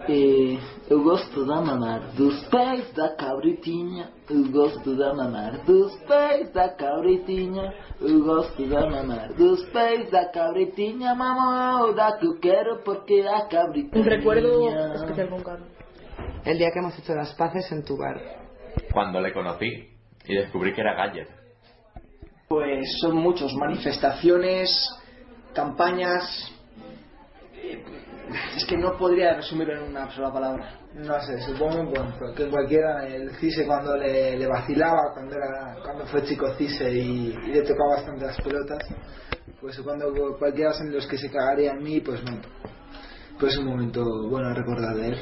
Eh, 0.09 0.57
eu 0.89 1.03
gosto 1.03 1.45
da 1.45 1.59
mamar 1.59 2.15
dos 2.15 2.41
pés 2.47 2.93
da 2.93 3.15
cabritinha 3.15 4.09
Eu 4.29 4.49
gosto 4.49 4.95
da 4.95 5.13
mamar 5.13 5.65
dos 5.65 5.93
pés 6.07 6.49
da 6.53 6.69
cabritinha 6.69 7.73
Eu 7.99 8.23
gosto 8.23 8.65
da 8.67 8.89
mamar 8.89 9.33
dos 9.33 9.65
pés 9.69 10.09
da 10.09 10.29
cabritinha 10.29 11.13
Mamão, 11.13 11.93
da 11.93 12.17
que 12.17 12.25
eu 12.25 12.39
quero 12.39 12.83
porque 12.85 13.25
a 13.27 13.47
cabritinha 13.47 14.01
Un 14.01 14.09
recuerdo 14.09 14.69
especial 14.95 15.29
con 15.29 15.43
Carlos. 15.43 15.67
El 16.45 16.57
día 16.57 16.71
que 16.71 16.79
hemos 16.79 16.97
hecho 16.97 17.13
las 17.13 17.33
paces 17.35 17.69
en 17.73 17.83
tu 17.83 17.97
bar. 17.97 18.21
Cuando 18.93 19.19
le 19.19 19.33
conocí 19.33 19.89
y 20.25 20.35
descubrí 20.35 20.73
que 20.73 20.81
era 20.81 20.93
Gadget. 20.93 21.27
Pues 22.47 22.87
son 23.01 23.17
muchos, 23.17 23.53
manifestaciones, 23.55 24.69
campañas. 25.53 26.23
Es 28.55 28.65
que 28.65 28.77
no 28.77 28.97
podría 28.97 29.35
resumirlo 29.35 29.75
en 29.75 29.91
una 29.91 30.09
sola 30.11 30.31
palabra. 30.31 30.79
No 30.93 31.19
sé, 31.21 31.39
supongo 31.41 31.91
que 32.35 32.49
cualquiera, 32.49 33.07
el 33.07 33.31
Cise 33.37 33.65
cuando 33.65 33.95
le, 33.95 34.47
vacilaba, 34.47 35.13
cuando 35.13 35.35
era 35.35 35.75
cuando 35.83 36.05
fue 36.07 36.23
chico 36.23 36.53
Cise 36.55 36.91
y, 36.91 37.33
y 37.45 37.51
le 37.51 37.61
tocaba 37.61 37.95
bastante 37.95 38.25
las 38.25 38.37
pelotas, 38.41 38.83
pues 39.61 39.79
cuando 39.79 40.11
cualquiera 40.37 40.71
de 40.71 40.91
los 40.91 41.07
que 41.07 41.17
se 41.17 41.29
cagaría 41.29 41.71
en 41.71 41.83
mí, 41.83 42.01
pues 42.01 42.23
no. 42.23 42.37
Pues 43.39 43.53
es 43.53 43.59
un 43.59 43.67
momento 43.67 44.03
bueno 44.29 44.49
a 44.49 44.53
recordar 44.53 44.95
de 44.95 45.09
él. 45.09 45.17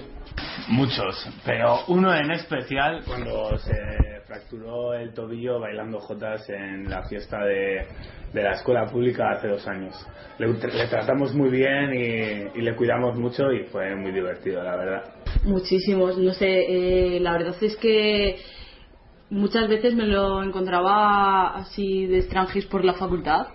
Muchos, 0.69 1.29
pero 1.45 1.79
uno 1.89 2.15
en 2.15 2.31
especial 2.31 3.01
cuando 3.05 3.57
se 3.57 4.21
fracturó 4.25 4.93
el 4.93 5.13
tobillo 5.13 5.59
bailando 5.59 5.99
jotas 5.99 6.49
en 6.49 6.89
la 6.89 7.03
fiesta 7.03 7.43
de, 7.43 7.85
de 8.33 8.43
la 8.43 8.53
escuela 8.53 8.85
pública 8.85 9.31
hace 9.31 9.49
dos 9.49 9.67
años. 9.67 9.93
Le, 10.39 10.47
le 10.47 10.87
tratamos 10.87 11.33
muy 11.33 11.49
bien 11.49 11.93
y, 11.93 12.57
y 12.59 12.61
le 12.61 12.75
cuidamos 12.75 13.17
mucho 13.17 13.51
y 13.51 13.65
fue 13.65 13.95
muy 13.95 14.11
divertido, 14.11 14.63
la 14.63 14.75
verdad. 14.77 15.03
Muchísimos, 15.43 16.17
no 16.17 16.33
sé, 16.33 17.17
eh, 17.17 17.19
la 17.19 17.33
verdad 17.33 17.55
es 17.61 17.75
que 17.77 18.37
muchas 19.29 19.67
veces 19.67 19.93
me 19.93 20.07
lo 20.07 20.41
encontraba 20.41 21.55
así 21.55 22.07
de 22.07 22.19
extranjis 22.19 22.65
por 22.65 22.85
la 22.85 22.93
facultad 22.93 23.47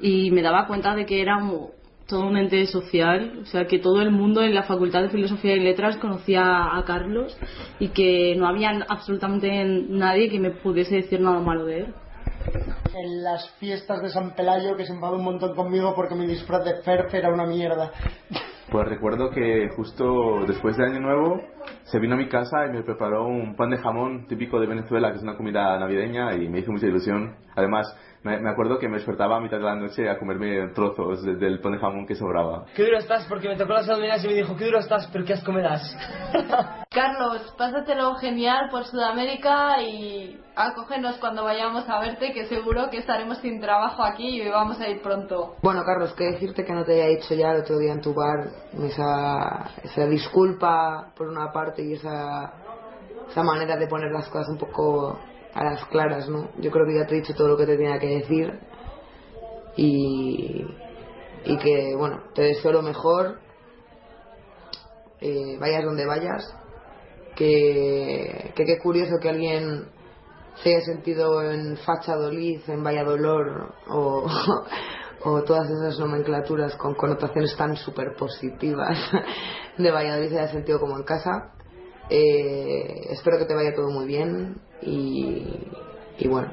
y 0.00 0.30
me 0.30 0.42
daba 0.42 0.66
cuenta 0.66 0.94
de 0.94 1.04
que 1.06 1.20
era 1.20 1.38
todo 2.08 2.26
un 2.26 2.38
ente 2.38 2.66
social, 2.66 3.40
o 3.42 3.44
sea, 3.44 3.66
que 3.66 3.78
todo 3.78 4.00
el 4.00 4.10
mundo 4.10 4.42
en 4.42 4.54
la 4.54 4.62
Facultad 4.62 5.02
de 5.02 5.10
Filosofía 5.10 5.54
y 5.54 5.60
Letras 5.60 5.98
conocía 5.98 6.74
a 6.74 6.82
Carlos 6.84 7.38
y 7.78 7.88
que 7.88 8.34
no 8.34 8.48
había 8.48 8.70
absolutamente 8.88 9.64
nadie 9.90 10.30
que 10.30 10.40
me 10.40 10.50
pudiese 10.50 10.96
decir 10.96 11.20
nada 11.20 11.40
malo 11.40 11.66
de 11.66 11.80
él. 11.80 11.94
En 12.94 13.22
las 13.22 13.50
fiestas 13.58 14.00
de 14.00 14.08
San 14.08 14.34
Pelayo, 14.34 14.74
que 14.74 14.86
se 14.86 14.94
enfadó 14.94 15.16
un 15.16 15.24
montón 15.24 15.54
conmigo 15.54 15.94
porque 15.94 16.14
mi 16.14 16.26
disfraz 16.26 16.64
de 16.64 16.82
Ferf 16.82 17.12
era 17.12 17.30
una 17.30 17.44
mierda. 17.44 17.92
Pues 18.70 18.88
recuerdo 18.88 19.30
que 19.30 19.68
justo 19.76 20.44
después 20.46 20.76
de 20.76 20.86
Año 20.86 21.00
Nuevo 21.00 21.40
se 21.84 21.98
vino 21.98 22.14
a 22.14 22.18
mi 22.18 22.28
casa 22.28 22.66
y 22.66 22.72
me 22.72 22.82
preparó 22.82 23.26
un 23.26 23.54
pan 23.54 23.70
de 23.70 23.78
jamón 23.78 24.26
típico 24.28 24.58
de 24.60 24.66
Venezuela, 24.66 25.10
que 25.10 25.16
es 25.16 25.22
una 25.22 25.36
comida 25.36 25.78
navideña, 25.78 26.34
y 26.34 26.48
me 26.48 26.60
hizo 26.60 26.72
mucha 26.72 26.86
ilusión. 26.86 27.36
Además, 27.54 27.86
me, 28.22 28.38
me 28.40 28.50
acuerdo 28.50 28.78
que 28.78 28.88
me 28.88 28.96
despertaba 28.96 29.36
a 29.36 29.40
mitad 29.40 29.58
de 29.58 29.64
la 29.64 29.74
noche 29.76 30.08
a 30.08 30.18
comerme 30.18 30.68
trozos 30.74 31.22
de- 31.22 31.36
del 31.36 31.60
pan 31.60 31.72
de 31.72 31.78
jamón 31.78 32.06
que 32.06 32.14
sobraba. 32.14 32.64
Qué 32.74 32.84
duro 32.84 32.98
estás, 32.98 33.26
porque 33.28 33.48
me 33.48 33.56
tocó 33.56 33.72
las 33.74 33.88
abdominales 33.88 34.24
y 34.24 34.28
me 34.28 34.34
dijo, 34.34 34.56
qué 34.56 34.64
duro 34.66 34.78
estás, 34.78 35.08
pero 35.12 35.24
qué 35.24 35.34
asco 35.34 35.52
me 35.52 35.62
das. 35.62 35.82
Carlos, 36.90 37.54
pásatelo 37.56 38.14
genial 38.16 38.68
por 38.70 38.84
Sudamérica 38.84 39.80
y 39.82 40.40
acógenos 40.56 41.16
cuando 41.18 41.44
vayamos 41.44 41.88
a 41.88 42.00
verte, 42.00 42.32
que 42.32 42.46
seguro 42.46 42.88
que 42.90 42.98
estaremos 42.98 43.38
sin 43.38 43.60
trabajo 43.60 44.02
aquí 44.02 44.42
y 44.42 44.48
vamos 44.48 44.80
a 44.80 44.88
ir 44.88 45.00
pronto. 45.00 45.54
Bueno, 45.62 45.82
Carlos, 45.84 46.12
que 46.14 46.24
decirte 46.32 46.64
que 46.64 46.72
no 46.72 46.84
te 46.84 46.94
haya 46.94 47.16
dicho 47.16 47.34
ya 47.34 47.52
el 47.52 47.60
otro 47.60 47.78
día 47.78 47.92
en 47.92 48.00
tu 48.00 48.14
bar 48.14 48.48
esa, 48.82 49.70
esa 49.84 50.06
disculpa 50.06 51.12
por 51.16 51.28
una 51.28 51.52
parte 51.52 51.84
y 51.84 51.92
esa, 51.92 52.52
esa 53.30 53.42
manera 53.44 53.76
de 53.76 53.86
poner 53.86 54.10
las 54.10 54.28
cosas 54.28 54.48
un 54.48 54.58
poco 54.58 55.18
a 55.54 55.64
las 55.64 55.84
claras, 55.86 56.28
¿no? 56.28 56.50
Yo 56.58 56.70
creo 56.70 56.86
que 56.86 56.94
ya 56.94 57.06
te 57.06 57.14
he 57.14 57.20
dicho 57.20 57.34
todo 57.34 57.48
lo 57.48 57.56
que 57.56 57.66
te 57.66 57.76
tenía 57.76 57.98
que 57.98 58.18
decir 58.18 58.58
y, 59.76 60.66
y 61.44 61.58
que, 61.58 61.94
bueno, 61.96 62.24
te 62.34 62.42
deseo 62.42 62.72
lo 62.72 62.82
mejor, 62.82 63.38
eh, 65.20 65.56
vayas 65.58 65.84
donde 65.84 66.06
vayas, 66.06 66.54
que, 67.36 68.52
que 68.56 68.64
qué 68.64 68.78
curioso 68.78 69.18
que 69.20 69.28
alguien 69.28 69.88
se 70.62 70.70
haya 70.70 70.84
sentido 70.84 71.42
en 71.42 71.76
Fachadolid, 71.76 72.60
en 72.68 72.82
Valladolid 72.82 73.52
o, 73.88 74.26
o 75.24 75.42
todas 75.44 75.70
esas 75.70 75.98
nomenclaturas 75.98 76.74
con 76.76 76.94
connotaciones 76.94 77.56
tan 77.56 77.76
súper 77.76 78.16
positivas 78.16 78.98
de 79.78 79.90
Valladolid 79.90 80.30
se 80.30 80.38
haya 80.40 80.52
sentido 80.52 80.80
como 80.80 80.96
en 80.96 81.04
casa. 81.04 81.52
Eh, 82.10 83.08
espero 83.10 83.38
que 83.38 83.44
te 83.44 83.54
vaya 83.54 83.74
todo 83.74 83.90
muy 83.90 84.06
bien 84.06 84.56
y, 84.80 85.68
y 86.18 86.28
bueno, 86.28 86.50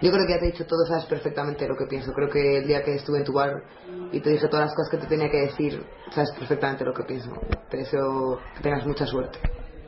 yo 0.00 0.10
creo 0.10 0.26
que 0.26 0.32
ya 0.32 0.40
te 0.40 0.46
he 0.46 0.50
dicho 0.50 0.66
todo, 0.66 0.84
sabes 0.86 1.04
perfectamente 1.04 1.68
lo 1.68 1.76
que 1.76 1.86
pienso. 1.86 2.12
Creo 2.12 2.28
que 2.28 2.58
el 2.58 2.66
día 2.66 2.82
que 2.82 2.94
estuve 2.96 3.18
en 3.18 3.24
tu 3.24 3.32
bar 3.32 3.62
y 4.10 4.20
te 4.20 4.30
dije 4.30 4.48
todas 4.48 4.66
las 4.66 4.74
cosas 4.74 4.90
que 4.90 4.98
te 4.98 5.06
tenía 5.06 5.30
que 5.30 5.42
decir, 5.42 5.80
sabes 6.10 6.32
perfectamente 6.36 6.84
lo 6.84 6.92
que 6.92 7.04
pienso. 7.04 7.30
Te 7.70 7.76
deseo 7.76 8.40
que 8.56 8.62
tengas 8.62 8.84
mucha 8.84 9.06
suerte. 9.06 9.38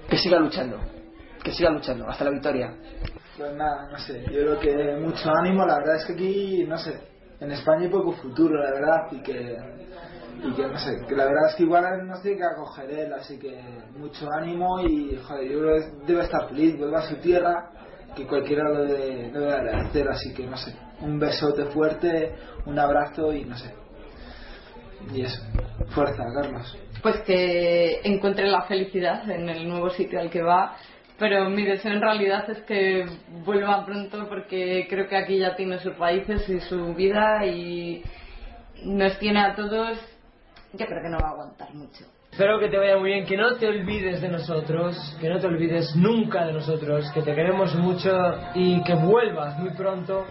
Que 0.08 0.16
siga 0.16 0.38
luchando, 0.38 0.78
que 1.42 1.50
siga 1.50 1.70
luchando, 1.70 2.08
hasta 2.08 2.24
la 2.24 2.30
victoria. 2.30 2.76
Pues 3.36 3.56
nada, 3.56 3.88
no 3.90 3.98
sé, 3.98 4.22
yo 4.30 4.56
creo 4.56 4.60
que 4.60 4.96
mucho 5.00 5.28
ánimo, 5.42 5.66
la 5.66 5.78
verdad 5.78 5.96
es 5.96 6.04
que 6.04 6.12
aquí, 6.12 6.64
no 6.68 6.78
sé, 6.78 6.96
en 7.40 7.50
España 7.50 7.82
hay 7.82 7.88
poco 7.88 8.12
futuro, 8.12 8.54
la 8.62 8.70
verdad, 8.70 9.08
y 9.10 9.20
que, 9.20 9.56
y 10.44 10.52
que 10.52 10.66
no 10.66 10.78
sé, 10.78 11.00
que 11.08 11.14
la 11.16 11.24
verdad 11.24 11.48
es 11.50 11.54
que 11.56 11.62
igual 11.62 12.06
no 12.06 12.16
sé 12.16 12.36
qué 12.36 12.44
acoger 12.44 12.90
él, 12.90 13.12
así 13.14 13.38
que 13.38 13.58
mucho 13.96 14.28
ánimo 14.30 14.80
y, 14.80 15.16
joder, 15.16 15.50
yo 15.50 15.58
creo 15.60 15.76
que 15.76 16.06
debe 16.06 16.22
estar 16.22 16.48
feliz, 16.48 16.76
vuelva 16.78 16.98
a 16.98 17.08
su 17.08 17.16
tierra, 17.16 17.70
que 18.14 18.26
cualquiera 18.26 18.68
lo 18.68 18.84
debe, 18.84 19.30
lo 19.32 19.50
agradecer, 19.50 20.06
así 20.08 20.34
que 20.34 20.46
no 20.46 20.56
sé, 20.56 20.76
un 21.00 21.18
besote 21.18 21.64
fuerte, 21.66 22.34
un 22.66 22.78
abrazo 22.78 23.32
y 23.32 23.44
no 23.44 23.56
sé. 23.56 23.74
Y 25.14 25.22
eso, 25.22 25.42
fuerza, 25.88 26.24
Carlos. 26.34 26.78
Pues 27.02 27.20
que 27.22 28.00
encuentre 28.04 28.46
la 28.46 28.62
felicidad 28.62 29.28
en 29.28 29.48
el 29.48 29.68
nuevo 29.68 29.90
sitio 29.90 30.20
al 30.20 30.30
que 30.30 30.42
va. 30.42 30.76
Pero 31.18 31.48
mi 31.48 31.64
deseo 31.64 31.92
en 31.92 32.00
realidad 32.00 32.48
es 32.50 32.62
que 32.62 33.06
vuelva 33.44 33.84
pronto 33.84 34.28
porque 34.28 34.86
creo 34.88 35.06
que 35.06 35.16
aquí 35.16 35.38
ya 35.38 35.54
tiene 35.54 35.78
sus 35.78 35.96
raíces 35.96 36.48
y 36.48 36.60
su 36.60 36.92
vida 36.94 37.46
y 37.46 38.02
nos 38.82 39.18
tiene 39.18 39.40
a 39.40 39.54
todos. 39.54 39.98
Yo 40.76 40.86
creo 40.86 41.02
que 41.02 41.08
no 41.08 41.18
va 41.20 41.28
a 41.28 41.32
aguantar 41.32 41.72
mucho. 41.74 42.04
Espero 42.30 42.58
que 42.58 42.68
te 42.68 42.76
vaya 42.76 42.98
muy 42.98 43.10
bien, 43.10 43.26
que 43.26 43.36
no 43.36 43.54
te 43.56 43.68
olvides 43.68 44.20
de 44.20 44.28
nosotros, 44.28 45.16
que 45.20 45.28
no 45.28 45.38
te 45.38 45.46
olvides 45.46 45.94
nunca 45.94 46.44
de 46.44 46.52
nosotros, 46.52 47.08
que 47.12 47.22
te 47.22 47.32
queremos 47.32 47.74
mucho 47.76 48.10
y 48.56 48.82
que 48.82 48.94
vuelvas 48.94 49.56
muy 49.58 49.70
pronto 49.70 50.24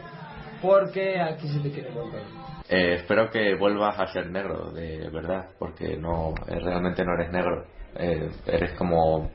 porque 0.61 1.21
aquí 1.21 1.47
sí 1.47 1.61
te 1.61 1.71
queremos 1.71 2.11
ver. 2.11 2.23
Eh, 2.67 2.95
espero 2.95 3.29
que 3.29 3.55
vuelvas 3.55 3.97
a 3.99 4.07
ser 4.07 4.29
negro, 4.29 4.71
de 4.71 5.09
verdad, 5.11 5.51
porque 5.57 5.95
no 5.95 6.33
eh, 6.47 6.59
realmente 6.59 7.05
no 7.05 7.13
eres 7.13 7.31
negro. 7.31 7.65
Eh, 7.95 8.29
eres 8.47 8.73
como 8.77 9.31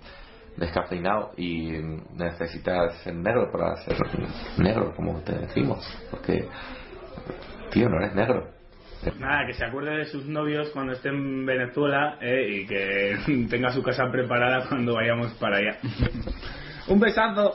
descafeinado 0.56 1.32
y 1.36 1.72
necesitas 2.14 2.98
ser 3.02 3.14
negro 3.14 3.50
para 3.50 3.76
ser 3.76 3.96
negro, 4.58 4.92
como 4.94 5.20
te 5.20 5.32
decimos. 5.32 5.86
Porque, 6.10 6.48
tío, 7.70 7.88
no 7.88 7.96
eres 7.98 8.14
negro. 8.14 8.57
Nada, 9.18 9.46
que 9.46 9.54
se 9.54 9.64
acuerde 9.64 9.98
de 9.98 10.04
sus 10.06 10.26
novios 10.26 10.70
cuando 10.70 10.92
esté 10.92 11.08
en 11.08 11.46
Venezuela 11.46 12.18
eh, 12.20 12.48
y 12.50 12.66
que 12.66 13.46
tenga 13.50 13.70
su 13.70 13.82
casa 13.82 14.04
preparada 14.10 14.68
cuando 14.68 14.94
vayamos 14.94 15.32
para 15.34 15.58
allá. 15.58 15.78
Un 16.88 16.98
besazo. 16.98 17.54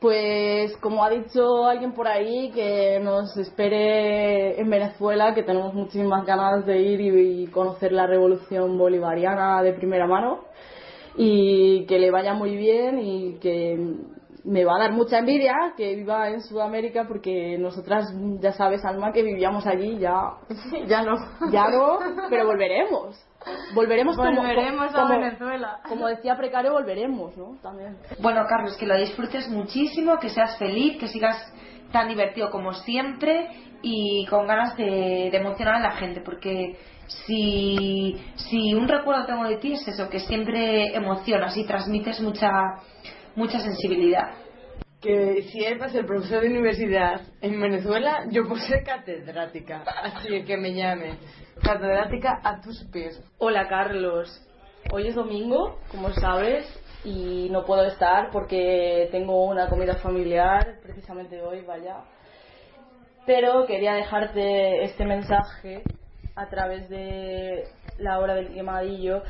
Pues 0.00 0.76
como 0.78 1.02
ha 1.02 1.08
dicho 1.08 1.66
alguien 1.66 1.92
por 1.92 2.06
ahí, 2.06 2.50
que 2.50 3.00
nos 3.02 3.34
espere 3.38 4.60
en 4.60 4.68
Venezuela, 4.68 5.34
que 5.34 5.42
tenemos 5.42 5.72
muchísimas 5.72 6.26
ganas 6.26 6.66
de 6.66 6.78
ir 6.78 7.00
y, 7.00 7.44
y 7.44 7.46
conocer 7.46 7.92
la 7.92 8.06
revolución 8.06 8.76
bolivariana 8.76 9.62
de 9.62 9.72
primera 9.72 10.06
mano 10.06 10.44
y 11.16 11.86
que 11.86 11.98
le 11.98 12.10
vaya 12.10 12.34
muy 12.34 12.56
bien 12.56 12.98
y 12.98 13.38
que 13.38 13.78
me 14.44 14.64
va 14.64 14.76
a 14.76 14.78
dar 14.80 14.92
mucha 14.92 15.18
envidia 15.18 15.72
que 15.76 15.94
viva 15.94 16.28
en 16.28 16.42
Sudamérica 16.42 17.04
porque 17.08 17.56
nosotras 17.58 18.04
ya 18.40 18.52
sabes 18.52 18.84
Alma 18.84 19.10
que 19.12 19.22
vivíamos 19.22 19.66
allí 19.66 19.98
ya 19.98 20.34
ya 20.86 21.02
no. 21.02 21.14
ya 21.50 21.68
no 21.68 21.98
pero 22.28 22.46
volveremos. 22.46 23.16
Volveremos 23.74 24.16
como- 24.16 24.30
Volveremos 24.36 24.94
a 24.94 25.02
como, 25.02 25.18
Venezuela. 25.20 25.80
como 25.88 26.06
decía 26.08 26.36
precario 26.36 26.72
volveremos 26.72 27.36
no 27.36 27.56
también. 27.62 27.96
Bueno, 28.20 28.44
Carlos, 28.48 28.76
que 28.76 28.86
lo 28.86 28.96
disfrutes 28.96 29.48
muchísimo, 29.50 30.18
que 30.18 30.30
seas 30.30 30.56
feliz, 30.58 30.98
que 30.98 31.08
sigas 31.08 31.36
tan 31.92 32.08
divertido 32.08 32.50
como 32.50 32.72
siempre 32.72 33.48
y 33.82 34.26
con 34.26 34.46
ganas 34.46 34.76
de, 34.76 35.28
de 35.30 35.36
emocionar 35.36 35.74
a 35.76 35.80
la 35.80 35.90
gente, 35.92 36.22
porque 36.22 36.76
si, 37.06 38.16
si 38.36 38.74
un 38.74 38.88
recuerdo 38.88 39.26
tengo 39.26 39.44
de 39.44 39.56
ti 39.58 39.74
es 39.74 39.86
eso, 39.88 40.08
que 40.08 40.20
siempre 40.20 40.94
emocionas 40.96 41.54
y 41.56 41.64
transmites 41.66 42.20
mucha, 42.22 42.48
mucha 43.36 43.58
sensibilidad. 43.60 44.34
Que 45.00 45.42
si 45.50 45.62
eres 45.62 45.94
el 45.94 46.06
profesor 46.06 46.42
de 46.42 46.48
universidad 46.48 47.20
en 47.42 47.60
Venezuela, 47.60 48.24
yo 48.30 48.48
puedo 48.48 48.62
ser 48.62 48.82
catedrática. 48.84 49.82
Así 50.02 50.44
que 50.44 50.56
me 50.56 50.72
llame. 50.72 51.18
Catedrática 51.62 52.40
a 52.42 52.60
tus 52.60 52.84
pies. 52.90 53.22
Hola 53.38 53.68
Carlos, 53.68 54.30
hoy 54.90 55.08
es 55.08 55.14
domingo, 55.14 55.78
como 55.90 56.10
sabes, 56.14 56.64
y 57.04 57.48
no 57.50 57.66
puedo 57.66 57.84
estar 57.84 58.30
porque 58.30 59.08
tengo 59.12 59.44
una 59.44 59.68
comida 59.68 59.96
familiar, 59.96 60.78
precisamente 60.82 61.42
hoy, 61.42 61.62
vaya. 61.66 61.98
Pero 63.26 63.66
quería 63.66 63.94
dejarte 63.94 64.84
este 64.84 65.04
mensaje 65.04 65.82
a 66.34 66.48
través 66.48 66.88
de 66.88 67.64
la 67.98 68.18
hora 68.18 68.34
del 68.34 68.52
quemadillo 68.54 69.22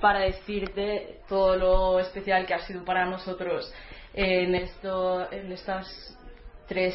para 0.00 0.20
decirte 0.20 1.20
todo 1.28 1.56
lo 1.56 2.00
especial 2.00 2.46
que 2.46 2.54
ha 2.54 2.60
sido 2.60 2.84
para 2.84 3.06
nosotros 3.06 3.72
en 4.14 4.54
esto 4.54 5.30
en 5.30 5.52
estas 5.52 5.86
tres 6.66 6.94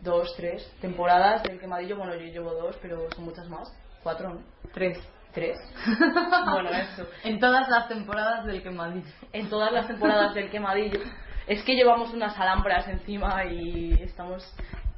dos 0.00 0.34
tres 0.36 0.70
temporadas 0.80 1.42
del 1.42 1.58
quemadillo. 1.58 1.96
Bueno 1.96 2.14
yo 2.14 2.26
llevo 2.26 2.52
dos 2.52 2.76
pero 2.80 3.08
son 3.14 3.24
muchas 3.24 3.48
más. 3.48 3.72
Cuatro 4.02 4.34
¿no? 4.34 4.40
tres. 4.72 4.98
Tres. 5.32 5.58
Bueno 6.50 6.70
eso. 6.70 7.06
En 7.24 7.38
todas 7.38 7.68
las 7.68 7.88
temporadas 7.88 8.46
del 8.46 8.62
quemadillo. 8.62 9.06
en 9.32 9.50
todas 9.50 9.72
las 9.72 9.86
temporadas 9.86 10.34
del 10.34 10.50
quemadillo. 10.50 11.00
Es 11.46 11.62
que 11.62 11.74
llevamos 11.74 12.12
unas 12.12 12.38
alambras 12.38 12.88
encima 12.88 13.44
y 13.44 13.92
estamos 14.02 14.42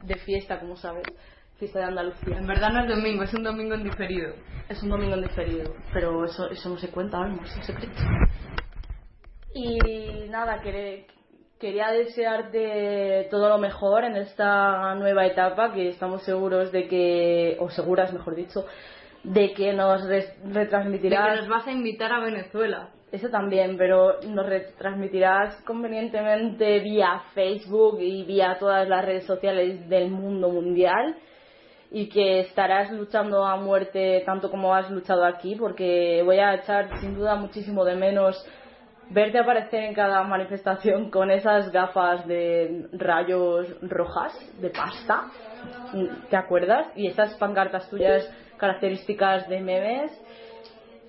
de 0.02 0.14
fiesta 0.16 0.60
como 0.60 0.76
sabes 0.76 1.04
fiesta 1.58 1.80
de 1.80 1.84
Andalucía 1.86 2.36
En 2.38 2.46
verdad 2.46 2.70
no 2.70 2.82
es 2.84 2.88
domingo, 2.88 3.22
es 3.24 3.34
un 3.34 3.42
domingo 3.42 3.74
en 3.74 3.84
diferido. 3.84 4.32
es 4.68 4.82
un 4.82 4.90
domingo 4.90 5.14
en 5.14 5.22
diferido 5.22 5.74
pero 5.92 6.24
eso 6.24 6.48
eso 6.50 6.68
no 6.70 6.78
se 6.78 6.88
cuenta 6.90 7.18
algo 7.18 7.42
es 7.42 7.56
un 7.56 7.62
secreto 7.64 8.00
y 9.54 10.28
nada 10.28 10.60
quere- 10.62 11.06
quería 11.58 11.90
desearte 11.90 13.26
todo 13.30 13.48
lo 13.48 13.58
mejor 13.58 14.04
en 14.04 14.16
esta 14.16 14.94
nueva 14.94 15.26
etapa 15.26 15.72
que 15.72 15.88
estamos 15.88 16.22
seguros 16.22 16.70
de 16.70 16.86
que 16.86 17.56
o 17.60 17.68
seguras 17.70 18.12
mejor 18.12 18.34
dicho 18.36 18.64
de 19.24 19.52
que 19.54 19.72
nos 19.72 20.06
De 20.06 20.24
retransmitirás 20.52 21.34
que 21.34 21.40
nos 21.40 21.48
vas 21.48 21.66
a 21.66 21.72
invitar 21.72 22.12
a 22.12 22.20
Venezuela. 22.20 22.90
eso 23.10 23.28
también, 23.30 23.76
pero 23.76 24.20
nos 24.28 24.46
retransmitirás 24.46 25.60
convenientemente 25.64 26.78
vía 26.80 27.22
Facebook 27.34 27.98
y 28.00 28.22
vía 28.24 28.56
todas 28.60 28.86
las 28.88 29.04
redes 29.04 29.24
sociales 29.26 29.88
del 29.88 30.10
mundo 30.10 30.50
mundial. 30.50 31.16
Y 31.90 32.08
que 32.08 32.40
estarás 32.40 32.90
luchando 32.92 33.44
a 33.44 33.56
muerte 33.56 34.22
tanto 34.26 34.50
como 34.50 34.74
has 34.74 34.90
luchado 34.90 35.24
aquí, 35.24 35.56
porque 35.56 36.22
voy 36.24 36.38
a 36.38 36.54
echar 36.54 36.98
sin 37.00 37.14
duda 37.14 37.34
muchísimo 37.36 37.84
de 37.84 37.96
menos 37.96 38.36
verte 39.10 39.38
aparecer 39.38 39.84
en 39.84 39.94
cada 39.94 40.22
manifestación 40.22 41.10
con 41.10 41.30
esas 41.30 41.72
gafas 41.72 42.26
de 42.26 42.88
rayos 42.92 43.66
rojas 43.82 44.32
de 44.60 44.70
pasta, 44.70 45.30
¿te 46.28 46.36
acuerdas? 46.36 46.88
Y 46.94 47.06
esas 47.06 47.34
pancartas 47.36 47.88
tuyas 47.88 48.30
características 48.58 49.48
de 49.48 49.60
memes 49.60 50.10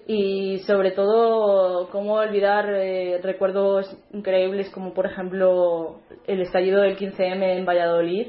y 0.08 0.60
sobre 0.60 0.92
todo 0.92 1.90
cómo 1.92 2.14
olvidar 2.14 2.68
eh, 2.74 3.20
recuerdos 3.22 3.96
increíbles 4.12 4.70
como 4.72 4.94
por 4.94 5.06
ejemplo 5.06 6.00
el 6.26 6.42
estallido 6.42 6.82
del 6.82 6.98
15M 6.98 7.58
en 7.58 7.66
Valladolid 7.66 8.28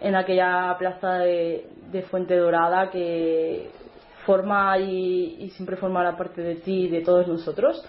en 0.00 0.16
aquella 0.16 0.74
plaza 0.78 1.18
de, 1.18 1.70
Fuente 2.10 2.36
Dorada 2.36 2.90
que 2.90 3.70
forma 4.26 4.76
y, 4.78 5.36
y 5.38 5.50
siempre 5.50 5.76
formará 5.76 6.16
parte 6.16 6.42
de 6.42 6.56
ti 6.56 6.86
y 6.86 6.88
de 6.88 7.02
todos 7.02 7.28
nosotros. 7.28 7.84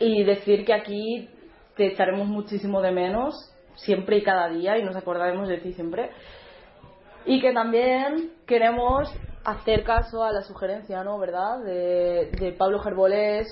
Y 0.00 0.24
decir 0.24 0.64
que 0.64 0.72
aquí 0.72 1.28
te 1.76 1.86
echaremos 1.86 2.26
muchísimo 2.26 2.80
de 2.80 2.90
menos 2.90 3.34
siempre 3.76 4.18
y 4.18 4.22
cada 4.22 4.48
día 4.48 4.76
y 4.78 4.82
nos 4.82 4.96
acordaremos 4.96 5.48
de 5.48 5.58
ti 5.58 5.72
siempre. 5.72 6.10
Y 7.26 7.40
que 7.40 7.52
también 7.52 8.32
queremos 8.46 9.08
hacer 9.44 9.84
caso 9.84 10.22
a 10.22 10.32
la 10.32 10.42
sugerencia, 10.42 11.02
¿no? 11.02 11.18
¿Verdad? 11.18 11.60
De, 11.64 12.30
de 12.38 12.52
Pablo 12.52 12.78
Gerbolés, 12.80 13.46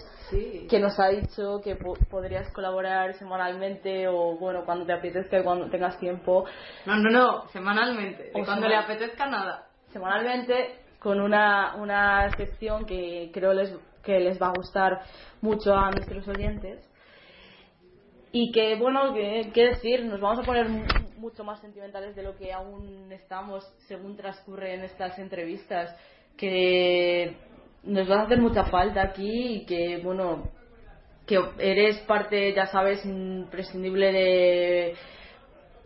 que 0.68 0.78
nos 0.78 0.98
ha 1.00 1.08
dicho 1.08 1.60
que 1.62 1.76
po- 1.76 1.96
podrías 2.10 2.50
colaborar 2.52 3.14
semanalmente 3.14 4.06
o, 4.08 4.36
bueno, 4.38 4.64
cuando 4.64 4.84
te 4.84 4.92
apetezca 4.92 5.38
y 5.38 5.42
cuando 5.42 5.70
tengas 5.70 5.98
tiempo. 5.98 6.44
No, 6.86 6.96
no, 6.96 7.10
no, 7.10 7.48
semanalmente. 7.48 8.30
O 8.34 8.44
cuando 8.44 8.66
semanal- 8.66 8.68
le 8.68 8.76
apetezca 8.76 9.26
nada. 9.26 9.66
Semanalmente 9.92 10.80
con 10.98 11.20
una, 11.20 11.76
una 11.76 12.28
sección 12.36 12.84
que 12.84 13.30
creo 13.32 13.54
les, 13.54 13.74
que 14.02 14.20
les 14.20 14.40
va 14.40 14.48
a 14.48 14.52
gustar 14.56 15.00
mucho 15.40 15.74
a 15.74 15.90
nuestros 15.90 16.26
oyentes. 16.28 16.84
Y 18.30 18.52
que, 18.52 18.76
bueno, 18.76 19.14
qué 19.14 19.68
decir, 19.70 20.04
nos 20.04 20.20
vamos 20.20 20.40
a 20.40 20.42
poner 20.42 20.68
mucho 21.18 21.44
más 21.44 21.60
sentimentales 21.60 22.16
de 22.16 22.22
lo 22.22 22.36
que 22.36 22.52
aún 22.52 23.10
estamos 23.12 23.64
según 23.86 24.16
transcurren 24.16 24.84
estas 24.84 25.18
entrevistas. 25.18 25.94
Que 26.36 27.36
nos 27.82 28.08
va 28.10 28.20
a 28.20 28.24
hacer 28.24 28.38
mucha 28.38 28.64
falta 28.64 29.02
aquí 29.02 29.56
y 29.56 29.66
que, 29.66 29.98
bueno, 30.02 30.50
que 31.26 31.38
eres 31.58 31.98
parte, 32.00 32.54
ya 32.54 32.66
sabes, 32.66 33.04
imprescindible 33.04 34.12
de, 34.12 34.94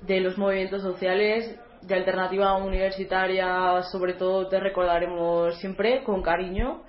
de 0.03 0.21
los 0.21 0.39
movimientos 0.39 0.83
sociales, 0.83 1.59
de 1.83 1.95
alternativa 1.95 2.57
universitaria, 2.57 3.83
sobre 3.91 4.15
todo 4.15 4.49
te 4.49 4.61
recordaremos 4.61 5.59
siempre 5.59 6.05
con 6.05 6.23
cariño 6.23 6.83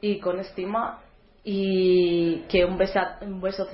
y 0.00 0.18
con 0.18 0.40
estima 0.40 1.00
y 1.44 2.40
que 2.48 2.64
un 2.64 2.76
besa, 2.76 3.18
un 3.22 3.40
beso 3.40 3.66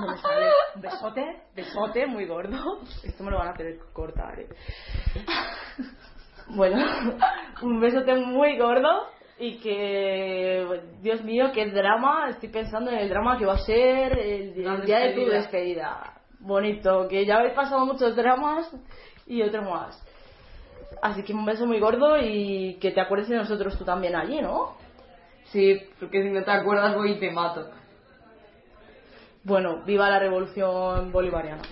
no 0.00 0.06
me 0.10 0.18
sale. 0.18 0.46
un 0.74 0.82
besote 0.82 1.42
besote 1.54 2.06
muy 2.06 2.26
gordo 2.26 2.80
esto 3.04 3.24
me 3.24 3.30
lo 3.30 3.38
van 3.38 3.48
a 3.48 3.54
tener 3.54 3.78
que 3.78 3.92
cortar 3.92 4.38
¿eh? 4.40 4.48
bueno 6.48 6.84
un 7.62 7.80
besote 7.80 8.14
muy 8.14 8.58
gordo 8.58 9.08
y 9.38 9.58
que 9.58 10.82
Dios 11.00 11.22
mío 11.22 11.50
qué 11.52 11.66
drama 11.66 12.30
estoy 12.30 12.48
pensando 12.48 12.90
en 12.90 12.98
el 12.98 13.08
drama 13.08 13.38
que 13.38 13.46
va 13.46 13.54
a 13.54 13.58
ser 13.58 14.18
el, 14.18 14.66
el 14.66 14.84
día 14.84 14.98
de 14.98 15.14
tu 15.14 15.26
despedida 15.26 16.14
bonito 16.40 17.06
que 17.08 17.24
ya 17.24 17.38
habéis 17.38 17.54
pasado 17.54 17.86
muchos 17.86 18.16
dramas 18.16 18.70
y 19.26 19.42
otro 19.42 19.62
más 19.62 20.04
así 21.02 21.22
que 21.22 21.32
un 21.32 21.44
beso 21.44 21.66
muy 21.66 21.78
gordo 21.78 22.16
y 22.18 22.78
que 22.80 22.90
te 22.90 23.00
acuerdes 23.00 23.28
de 23.28 23.36
nosotros 23.36 23.78
tú 23.78 23.84
también 23.84 24.16
allí 24.16 24.40
¿no? 24.40 24.76
Sí, 25.52 25.80
porque 25.98 26.22
si 26.22 26.30
no 26.30 26.44
te 26.44 26.50
acuerdas 26.50 26.94
voy 26.94 27.12
y 27.12 27.20
te 27.20 27.30
mato. 27.30 27.70
Bueno, 29.44 29.82
viva 29.86 30.08
la 30.10 30.18
revolución 30.18 31.12
bolivariana. 31.12 31.62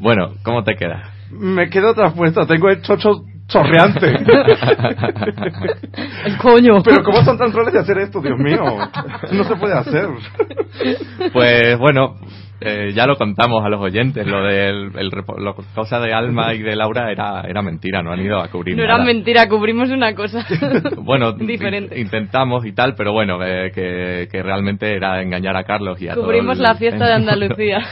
Bueno, 0.00 0.34
¿cómo 0.44 0.62
te 0.62 0.76
quedas? 0.76 1.10
Me 1.30 1.68
quedo 1.68 1.94
traspuesta, 1.94 2.46
tengo 2.46 2.70
el 2.70 2.80
chocho 2.82 3.24
chorreante. 3.48 4.06
El 6.26 6.36
coño. 6.38 6.82
Pero 6.82 7.02
¿cómo 7.02 7.22
son 7.24 7.38
tan 7.38 7.50
troles 7.50 7.72
de 7.72 7.80
hacer 7.80 7.98
esto, 7.98 8.20
Dios 8.20 8.38
mío? 8.38 8.62
No 9.32 9.44
se 9.44 9.56
puede 9.56 9.74
hacer. 9.74 10.08
Pues 11.32 11.78
bueno, 11.78 12.16
eh, 12.60 12.92
ya 12.94 13.06
lo 13.06 13.16
contamos 13.16 13.64
a 13.64 13.68
los 13.68 13.80
oyentes, 13.80 14.26
lo 14.26 14.42
del 14.44 14.90
el 14.96 15.10
lo- 15.38 15.54
cosa 15.74 16.00
de 16.00 16.12
Alma 16.12 16.54
y 16.54 16.58
de 16.58 16.74
Laura 16.76 17.10
era, 17.10 17.42
era 17.42 17.62
mentira, 17.62 18.02
no 18.02 18.12
han 18.12 18.20
ido 18.20 18.38
a 18.40 18.48
cubrir 18.48 18.76
No 18.76 18.82
era 18.84 18.98
mentira, 18.98 19.48
cubrimos 19.48 19.90
una 19.90 20.14
cosa. 20.14 20.44
Bueno, 20.98 21.32
Diferente. 21.32 21.94
in- 21.98 22.02
intentamos 22.06 22.66
y 22.66 22.72
tal, 22.72 22.94
pero 22.94 23.12
bueno, 23.12 23.38
eh, 23.44 23.70
que, 23.74 24.28
que 24.30 24.42
realmente 24.42 24.94
era 24.94 25.22
engañar 25.22 25.56
a 25.56 25.64
Carlos 25.64 26.00
y 26.02 26.08
a 26.08 26.14
todo 26.14 26.24
Cubrimos 26.24 26.56
el- 26.58 26.62
la 26.64 26.74
fiesta 26.74 27.06
de 27.06 27.12
Andalucía. 27.14 27.80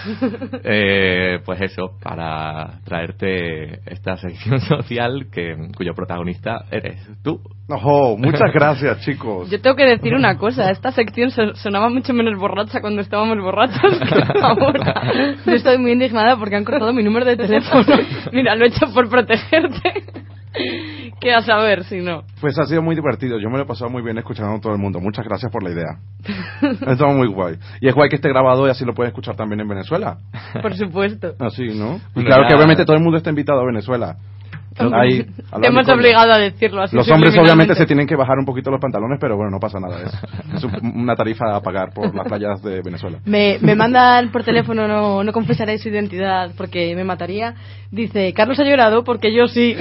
Eh, 0.65 1.39
pues 1.45 1.61
eso, 1.61 1.93
para 2.03 2.81
traerte 2.85 3.81
esta 3.91 4.17
sección 4.17 4.61
social 4.69 5.27
que 5.33 5.57
cuyo 5.77 5.95
protagonista 5.95 6.65
eres 6.71 7.01
tú. 7.23 7.41
Ojo, 7.69 8.17
muchas 8.17 8.53
gracias, 8.53 9.01
chicos. 9.05 9.51
Yo 9.51 9.61
tengo 9.61 9.77
que 9.77 9.85
decir 9.85 10.15
una 10.15 10.37
cosa, 10.39 10.71
esta 10.71 10.93
sección 10.93 11.31
so- 11.31 11.55
sonaba 11.55 11.89
mucho 11.89 12.13
menos 12.13 12.39
borracha 12.39 12.81
cuando 12.81 13.01
estábamos 13.03 13.39
borrachos 13.39 13.81
que 13.81 14.21
Yo 15.47 15.53
estoy 15.53 15.79
muy 15.79 15.93
indignada 15.93 16.37
porque 16.37 16.57
han 16.57 16.65
cortado 16.65 16.93
mi 16.93 17.03
número 17.03 17.25
de 17.27 17.37
teléfono. 17.37 17.85
Mira, 18.33 18.55
lo 18.57 18.65
he 18.65 18.69
hecho 18.69 18.87
por 18.93 19.09
protegerte. 19.09 20.05
Que 21.21 21.33
a 21.35 21.43
saber 21.43 21.85
si 21.85 21.99
no. 22.01 22.23
Pues 22.41 22.59
ha 22.59 22.65
sido 22.65 22.81
muy 22.81 22.95
divertido. 22.95 23.39
Yo 23.39 23.51
me 23.51 23.59
lo 23.59 23.65
he 23.65 23.67
pasado 23.67 23.91
muy 23.91 24.01
bien 24.03 24.17
escuchando 24.17 24.55
a 24.55 24.61
todo 24.61 24.73
el 24.73 24.79
mundo. 24.79 25.01
Muchas 25.01 25.25
gracias 25.27 25.53
por 25.53 25.63
la 25.63 25.71
idea. 25.71 25.99
Estado 26.63 27.13
muy 27.13 27.27
guay. 27.29 27.57
Y 27.83 27.89
es 27.89 27.95
guay 27.95 28.09
que 28.09 28.17
esté 28.17 28.31
grabado 28.31 28.67
y 28.67 28.71
así 28.71 28.85
lo 28.87 28.95
pueden 28.95 29.11
escuchar 29.11 29.37
también 29.37 29.61
en 29.61 29.69
Venezuela. 29.69 30.17
Por 30.63 30.75
supuesto. 30.75 31.35
Así, 31.41 31.65
¿no? 31.79 31.97
Y 31.97 32.15
Bueno, 32.15 32.29
claro 32.29 32.43
ya- 32.45 32.49
que 32.49 32.55
obviamente 32.55 32.85
todo 32.87 32.97
el 32.97 33.03
mundo 33.03 33.19
está 33.19 33.29
invitado 33.31 33.61
a 33.61 33.67
Venezuela. 33.67 34.17
Te 34.77 34.85
hemos 35.69 35.89
obligado 35.89 36.33
a 36.33 36.39
decirlo 36.39 36.83
así. 36.83 36.95
Los 36.97 37.11
hombres 37.11 37.37
obviamente 37.39 37.75
se 37.75 37.87
tienen 37.87 38.07
que 38.07 38.17
bajar 38.17 38.39
un 38.39 38.45
poquito 38.45 38.71
los 38.71 38.81
pantalones, 38.81 39.19
pero 39.21 39.37
bueno, 39.37 39.51
no 39.51 39.59
pasa 39.59 39.81
nada. 39.81 40.03
Es, 40.03 40.13
es 40.57 40.65
un- 40.65 41.01
una 41.01 41.17
tarifa 41.17 41.57
a 41.57 41.61
pagar 41.61 41.93
por 41.95 42.15
las 42.15 42.27
playas 42.27 42.63
de 42.63 42.83
Venezuela. 42.83 43.19
Me, 43.25 43.59
me 43.61 43.75
mandan 43.75 44.31
por 44.31 44.45
teléfono, 44.45 44.87
no, 44.87 45.25
no 45.25 45.33
confesaré 45.33 45.79
su 45.79 45.89
identidad 45.89 46.51
porque 46.57 46.95
me 46.95 47.05
mataría. 47.05 47.55
Dice, 47.91 48.33
Carlos 48.35 48.59
ha 48.61 48.65
llorado 48.65 49.05
porque 49.05 49.35
yo 49.35 49.47
sí. 49.47 49.77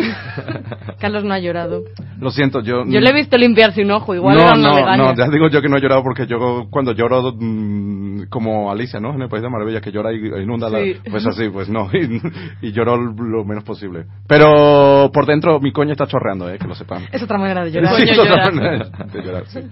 Carlos 0.99 1.23
no 1.23 1.33
ha 1.33 1.39
llorado. 1.39 1.83
Lo 2.19 2.29
siento, 2.31 2.61
yo... 2.61 2.83
Yo 2.85 2.99
le 3.01 3.09
he 3.09 3.13
visto 3.13 3.37
limpiarse 3.37 3.81
un 3.83 3.91
ojo, 3.91 4.15
igual 4.15 4.37
no, 4.37 4.55
no, 4.55 4.95
no, 4.97 5.15
ya 5.15 5.27
digo 5.27 5.49
yo 5.49 5.61
que 5.61 5.67
no 5.67 5.77
he 5.77 5.81
llorado 5.81 6.03
porque 6.03 6.25
yo 6.27 6.67
cuando 6.69 6.93
lloro 6.93 7.33
mm, 7.37 8.27
como 8.29 8.71
Alicia, 8.71 8.99
¿no? 8.99 9.13
En 9.13 9.21
el 9.23 9.29
País 9.29 9.43
de 9.43 9.49
Maravilla, 9.49 9.81
que 9.81 9.91
llora 9.91 10.13
y 10.13 10.17
inunda 10.41 10.69
la... 10.69 10.79
Sí. 10.79 10.95
Pues 11.09 11.25
así, 11.25 11.49
pues 11.49 11.67
no, 11.67 11.89
y, 11.93 12.21
y 12.67 12.71
lloro 12.71 12.95
lo 12.97 13.43
menos 13.43 13.63
posible. 13.63 14.05
Pero 14.27 14.84
por 15.13 15.25
dentro 15.25 15.59
mi 15.59 15.71
coño 15.71 15.91
está 15.91 16.05
chorreando, 16.07 16.49
¿eh? 16.49 16.57
Que 16.59 16.67
lo 16.67 16.75
sepan. 16.75 17.03
Es 17.11 17.21
otra 17.23 17.37
manera 17.37 17.63
de 17.63 17.71
llorar. 17.73 17.95
Sí, 17.95 18.03
es 18.09 18.17
otra 18.19 18.51
manera 18.51 18.85
de 19.11 19.21
llorar, 19.23 19.45
sí. 19.47 19.59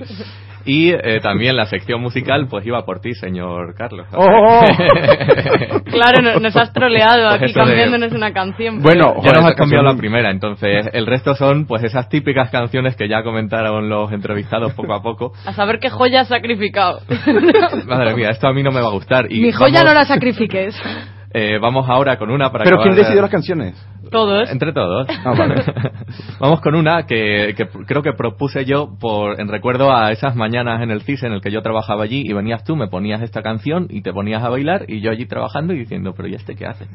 Y 0.65 0.91
eh, 0.91 1.19
también 1.21 1.57
la 1.57 1.65
sección 1.65 1.99
musical, 1.99 2.47
pues 2.49 2.65
iba 2.65 2.85
por 2.85 3.01
ti, 3.01 3.13
señor 3.15 3.75
Carlos. 3.75 4.07
¡Oh! 4.13 4.61
Claro, 5.91 6.21
no- 6.21 6.39
nos 6.39 6.55
has 6.55 6.71
troleado 6.73 7.29
Pues 7.29 7.35
aquí 7.41 7.45
eso 7.51 7.59
de- 7.59 7.65
cambiándonos 7.65 8.11
una 8.13 8.31
canción. 8.33 8.81
Bueno, 8.81 9.13
ya 9.15 9.21
joder, 9.21 9.35
nos 9.35 9.45
has 9.45 9.55
cambiado 9.55 9.83
canción- 9.83 9.85
la 9.85 9.95
primera, 9.95 10.31
entonces 10.31 10.89
el 10.93 11.05
resto 11.05 11.35
son 11.35 11.65
pues 11.65 11.83
esas 11.83 12.09
típicas 12.09 12.49
canciones 12.49 12.95
que 12.95 13.07
ya 13.07 13.23
comentaron 13.23 13.89
los 13.89 14.11
entrevistados 14.11 14.73
poco 14.73 14.93
a 14.93 15.01
poco. 15.03 15.33
A 15.45 15.53
saber 15.53 15.79
qué 15.79 15.89
joya 15.89 16.21
has 16.21 16.29
sacrificado. 16.29 16.99
Madre 17.85 18.15
mía, 18.15 18.29
esto 18.29 18.47
a 18.47 18.53
mí 18.53 18.63
no 18.63 18.71
me 18.71 18.81
va 18.81 18.87
a 18.87 18.91
gustar. 18.91 19.31
Y 19.31 19.41
Mi 19.41 19.51
joya 19.51 19.79
vamos, 19.79 19.93
no 19.93 19.99
la 19.99 20.05
sacrifiques. 20.05 20.75
Eh, 21.33 21.57
vamos 21.59 21.89
ahora 21.89 22.17
con 22.17 22.29
una 22.31 22.51
para 22.51 22.63
Pero 22.63 22.77
¿quién 22.77 22.93
de- 22.95 23.01
decidió 23.01 23.21
las 23.21 23.31
canciones? 23.31 23.75
Todos. 24.11 24.49
Entre 24.51 24.71
todos. 24.73 25.07
Ah, 25.25 25.33
vale. 25.35 25.55
Vamos 26.39 26.61
con 26.61 26.75
una 26.75 27.05
que, 27.07 27.55
que 27.57 27.67
creo 27.87 28.03
que 28.03 28.13
propuse 28.13 28.65
yo 28.65 28.89
por 28.99 29.39
en 29.39 29.47
recuerdo 29.47 29.95
a 29.95 30.11
esas 30.11 30.35
mañanas 30.35 30.81
en 30.83 30.91
el 30.91 31.01
CIS 31.01 31.23
en 31.23 31.31
el 31.31 31.41
que 31.41 31.51
yo 31.51 31.61
trabajaba 31.61 32.03
allí 32.03 32.21
y 32.23 32.33
venías 32.33 32.63
tú, 32.63 32.75
me 32.75 32.87
ponías 32.87 33.21
esta 33.21 33.41
canción 33.41 33.87
y 33.89 34.01
te 34.01 34.11
ponías 34.13 34.43
a 34.43 34.49
bailar 34.49 34.85
y 34.87 35.01
yo 35.01 35.09
allí 35.09 35.25
trabajando 35.25 35.73
y 35.73 35.79
diciendo, 35.79 36.13
pero 36.15 36.27
¿y 36.27 36.35
este 36.35 36.55
qué 36.55 36.65
hace? 36.67 36.85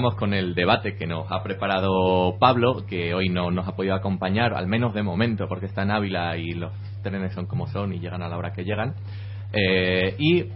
Con 0.00 0.32
el 0.32 0.54
debate 0.54 0.96
que 0.96 1.06
nos 1.06 1.30
ha 1.30 1.42
preparado 1.42 2.38
Pablo, 2.38 2.86
que 2.88 3.12
hoy 3.12 3.28
no 3.28 3.50
nos 3.50 3.68
ha 3.68 3.76
podido 3.76 3.94
acompañar, 3.94 4.54
al 4.54 4.66
menos 4.66 4.94
de 4.94 5.02
momento, 5.02 5.46
porque 5.46 5.66
está 5.66 5.82
en 5.82 5.90
Ávila 5.90 6.38
y 6.38 6.52
los 6.52 6.72
trenes 7.02 7.34
son 7.34 7.46
como 7.46 7.66
son 7.66 7.92
y 7.92 7.98
llegan 7.98 8.22
a 8.22 8.28
la 8.28 8.38
hora 8.38 8.52
que 8.52 8.64
llegan. 8.64 8.94
Eh, 9.52 10.14
y 10.18 10.46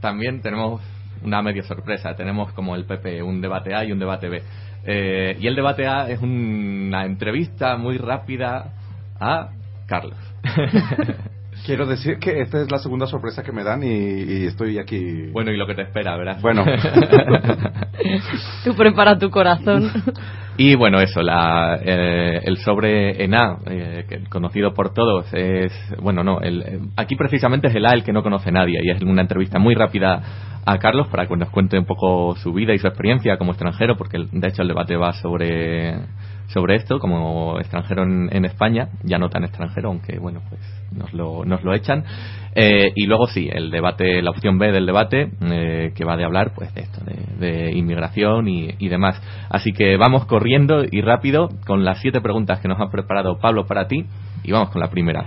también 0.00 0.40
tenemos 0.40 0.80
una 1.22 1.42
medio 1.42 1.62
sorpresa, 1.64 2.16
tenemos 2.16 2.52
como 2.52 2.76
el 2.76 2.86
PP 2.86 3.22
un 3.22 3.42
debate 3.42 3.74
A 3.74 3.84
y 3.84 3.92
un 3.92 3.98
debate 3.98 4.30
B. 4.30 4.42
Eh, 4.86 5.36
y 5.38 5.46
el 5.46 5.54
debate 5.54 5.86
A 5.86 6.08
es 6.08 6.20
una 6.20 7.04
entrevista 7.04 7.76
muy 7.76 7.98
rápida 7.98 8.72
a 9.20 9.50
Carlos. 9.86 10.18
Quiero 11.64 11.86
decir 11.86 12.18
que 12.18 12.40
esta 12.40 12.60
es 12.60 12.70
la 12.70 12.78
segunda 12.78 13.06
sorpresa 13.06 13.42
que 13.42 13.52
me 13.52 13.64
dan 13.64 13.82
y, 13.82 13.86
y 13.86 14.46
estoy 14.46 14.78
aquí. 14.78 15.30
Bueno, 15.32 15.50
y 15.50 15.56
lo 15.56 15.66
que 15.66 15.74
te 15.74 15.82
espera, 15.82 16.16
¿verdad? 16.16 16.38
Bueno. 16.40 16.64
Tú 18.64 18.74
prepara 18.74 19.18
tu 19.18 19.30
corazón. 19.30 19.90
Y 20.56 20.76
bueno, 20.76 21.00
eso, 21.00 21.20
la, 21.20 21.80
eh, 21.82 22.40
el 22.44 22.58
sobre 22.58 23.24
en 23.24 23.34
A, 23.34 23.58
eh, 23.66 24.04
que 24.08 24.22
conocido 24.28 24.72
por 24.72 24.94
todos, 24.94 25.26
es. 25.34 25.72
Bueno, 26.00 26.22
no, 26.22 26.40
el, 26.40 26.90
aquí 26.96 27.16
precisamente 27.16 27.66
es 27.66 27.74
el 27.74 27.84
A 27.84 27.92
el 27.92 28.04
que 28.04 28.12
no 28.12 28.22
conoce 28.22 28.52
nadie, 28.52 28.78
y 28.80 28.90
es 28.90 29.02
una 29.02 29.22
entrevista 29.22 29.58
muy 29.58 29.74
rápida 29.74 30.22
a 30.64 30.78
Carlos 30.78 31.08
para 31.08 31.26
que 31.26 31.36
nos 31.36 31.50
cuente 31.50 31.76
un 31.76 31.86
poco 31.86 32.36
su 32.36 32.52
vida 32.52 32.72
y 32.72 32.78
su 32.78 32.86
experiencia 32.86 33.36
como 33.36 33.50
extranjero, 33.50 33.96
porque 33.96 34.26
de 34.30 34.48
hecho 34.48 34.62
el 34.62 34.68
debate 34.68 34.96
va 34.96 35.12
sobre, 35.14 35.96
sobre 36.48 36.76
esto, 36.76 36.98
como 36.98 37.58
extranjero 37.58 38.02
en, 38.04 38.28
en 38.30 38.44
España, 38.44 38.88
ya 39.02 39.18
no 39.18 39.28
tan 39.28 39.44
extranjero, 39.44 39.88
aunque 39.88 40.18
bueno, 40.18 40.40
pues 40.48 40.60
nos 40.92 41.12
lo, 41.12 41.44
nos 41.44 41.62
lo 41.64 41.74
echan. 41.74 42.04
Eh, 42.54 42.92
y 42.94 43.06
luego 43.06 43.26
sí, 43.26 43.48
el 43.52 43.70
debate, 43.70 44.22
la 44.22 44.30
opción 44.30 44.58
B 44.58 44.70
del 44.70 44.86
debate, 44.86 45.30
eh, 45.40 45.92
que 45.94 46.04
va 46.04 46.16
de 46.16 46.24
hablar 46.24 46.52
pues 46.54 46.72
de 46.74 46.82
esto, 46.82 47.00
de, 47.04 47.46
de 47.46 47.72
inmigración 47.72 48.48
y, 48.48 48.70
y 48.78 48.88
demás. 48.88 49.20
Así 49.48 49.72
que 49.72 49.96
vamos 49.96 50.26
corriendo 50.26 50.84
y 50.88 51.00
rápido 51.00 51.48
con 51.66 51.84
las 51.84 52.00
siete 52.00 52.20
preguntas 52.20 52.60
que 52.60 52.68
nos 52.68 52.80
ha 52.80 52.90
preparado 52.90 53.38
Pablo 53.38 53.66
para 53.66 53.88
ti. 53.88 54.06
Y 54.44 54.52
vamos 54.52 54.70
con 54.70 54.80
la 54.80 54.90
primera. 54.90 55.24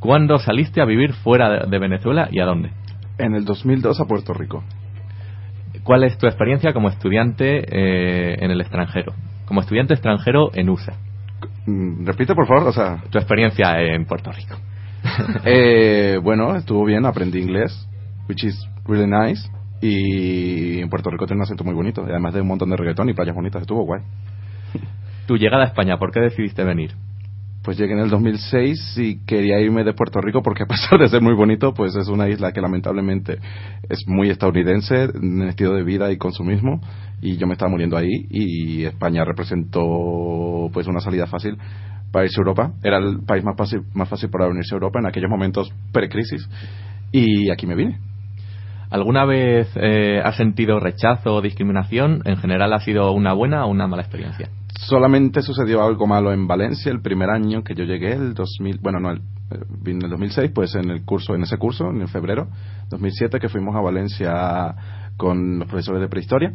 ¿Cuándo 0.00 0.38
saliste 0.38 0.82
a 0.82 0.84
vivir 0.84 1.12
fuera 1.12 1.48
de, 1.48 1.70
de 1.70 1.78
Venezuela 1.78 2.28
y 2.30 2.40
a 2.40 2.44
dónde? 2.44 2.70
En 3.18 3.34
el 3.34 3.44
2002 3.44 4.00
a 4.00 4.04
Puerto 4.04 4.34
Rico. 4.34 4.62
¿Cuál 5.84 6.02
es 6.02 6.18
tu 6.18 6.26
experiencia 6.26 6.72
como 6.72 6.88
estudiante 6.88 7.64
eh, 7.70 8.36
en 8.40 8.50
el 8.50 8.60
extranjero? 8.60 9.14
Como 9.46 9.60
estudiante 9.60 9.94
extranjero 9.94 10.50
en 10.54 10.68
USA. 10.68 10.94
Mm, 11.66 12.04
Repite, 12.06 12.34
por 12.34 12.46
favor, 12.46 12.68
o 12.68 12.72
sea. 12.72 13.02
Tu 13.10 13.18
experiencia 13.18 13.80
en 13.80 14.04
Puerto 14.04 14.30
Rico. 14.32 14.56
Eh, 15.44 16.18
bueno, 16.22 16.56
estuvo 16.56 16.84
bien, 16.84 17.06
aprendí 17.06 17.38
inglés, 17.38 17.88
which 18.28 18.44
is 18.44 18.68
really 18.86 19.06
nice. 19.06 19.48
Y 19.80 20.80
en 20.80 20.88
Puerto 20.88 21.10
Rico 21.10 21.26
tiene 21.26 21.38
un 21.38 21.44
acento 21.44 21.64
muy 21.64 21.74
bonito, 21.74 22.02
y 22.06 22.10
además 22.10 22.34
de 22.34 22.40
un 22.40 22.48
montón 22.48 22.70
de 22.70 22.76
reggaetón 22.76 23.08
y 23.08 23.14
playas 23.14 23.34
bonitas, 23.34 23.62
estuvo 23.62 23.84
guay. 23.84 24.02
Tu 25.26 25.36
llegada 25.36 25.64
a 25.64 25.66
España, 25.66 25.98
¿por 25.98 26.12
qué 26.12 26.20
decidiste 26.20 26.64
venir? 26.64 26.92
Pues 27.66 27.78
llegué 27.78 27.94
en 27.94 27.98
el 27.98 28.10
2006 28.10 28.96
y 28.98 29.24
quería 29.26 29.58
irme 29.58 29.82
de 29.82 29.92
Puerto 29.92 30.20
Rico 30.20 30.40
porque 30.40 30.62
a 30.62 30.66
pesar 30.66 31.00
de 31.00 31.08
ser 31.08 31.20
muy 31.20 31.34
bonito, 31.34 31.74
pues 31.74 31.96
es 31.96 32.06
una 32.06 32.28
isla 32.28 32.52
que 32.52 32.60
lamentablemente 32.60 33.40
es 33.88 34.06
muy 34.06 34.30
estadounidense 34.30 35.10
en 35.12 35.42
estilo 35.42 35.74
de 35.74 35.82
vida 35.82 36.12
y 36.12 36.16
consumismo 36.16 36.80
y 37.20 37.36
yo 37.38 37.48
me 37.48 37.54
estaba 37.54 37.68
muriendo 37.68 37.96
ahí 37.96 38.28
y 38.30 38.84
España 38.84 39.24
representó 39.24 40.70
pues 40.72 40.86
una 40.86 41.00
salida 41.00 41.26
fácil 41.26 41.58
para 42.12 42.26
irse 42.26 42.38
a 42.38 42.42
Europa. 42.42 42.72
Era 42.84 42.98
el 42.98 43.24
país 43.26 43.42
más 43.42 43.56
fácil, 43.56 43.80
más 43.94 44.08
fácil 44.08 44.30
para 44.30 44.46
venirse 44.46 44.72
a 44.72 44.76
Europa 44.76 45.00
en 45.00 45.06
aquellos 45.06 45.28
momentos 45.28 45.68
pre-crisis 45.90 46.48
y 47.10 47.50
aquí 47.50 47.66
me 47.66 47.74
vine. 47.74 47.98
¿Alguna 48.90 49.24
vez 49.24 49.68
eh, 49.74 50.20
has 50.22 50.36
sentido 50.36 50.78
rechazo 50.78 51.34
o 51.34 51.42
discriminación? 51.42 52.22
¿En 52.26 52.36
general 52.36 52.72
ha 52.74 52.78
sido 52.78 53.10
una 53.10 53.32
buena 53.32 53.66
o 53.66 53.70
una 53.70 53.88
mala 53.88 54.02
experiencia? 54.02 54.50
Solamente 54.78 55.42
sucedió 55.42 55.82
algo 55.82 56.06
malo 56.06 56.32
en 56.32 56.46
Valencia 56.46 56.92
el 56.92 57.00
primer 57.00 57.30
año 57.30 57.64
que 57.64 57.74
yo 57.74 57.84
llegué, 57.84 58.12
el 58.12 58.34
2000, 58.34 58.78
bueno, 58.80 59.00
no, 59.00 59.10
el, 59.10 59.18
eh, 59.50 59.60
vine 59.68 60.00
en 60.00 60.04
el 60.04 60.10
2006, 60.10 60.50
pues 60.54 60.74
en 60.74 60.90
el 60.90 61.04
curso, 61.04 61.34
en 61.34 61.42
ese 61.42 61.56
curso, 61.56 61.90
en 61.90 62.06
febrero 62.08 62.48
2007, 62.90 63.38
que 63.38 63.48
fuimos 63.48 63.74
a 63.74 63.80
Valencia 63.80 64.74
con 65.16 65.58
los 65.58 65.68
profesores 65.68 66.00
de 66.00 66.08
prehistoria. 66.08 66.54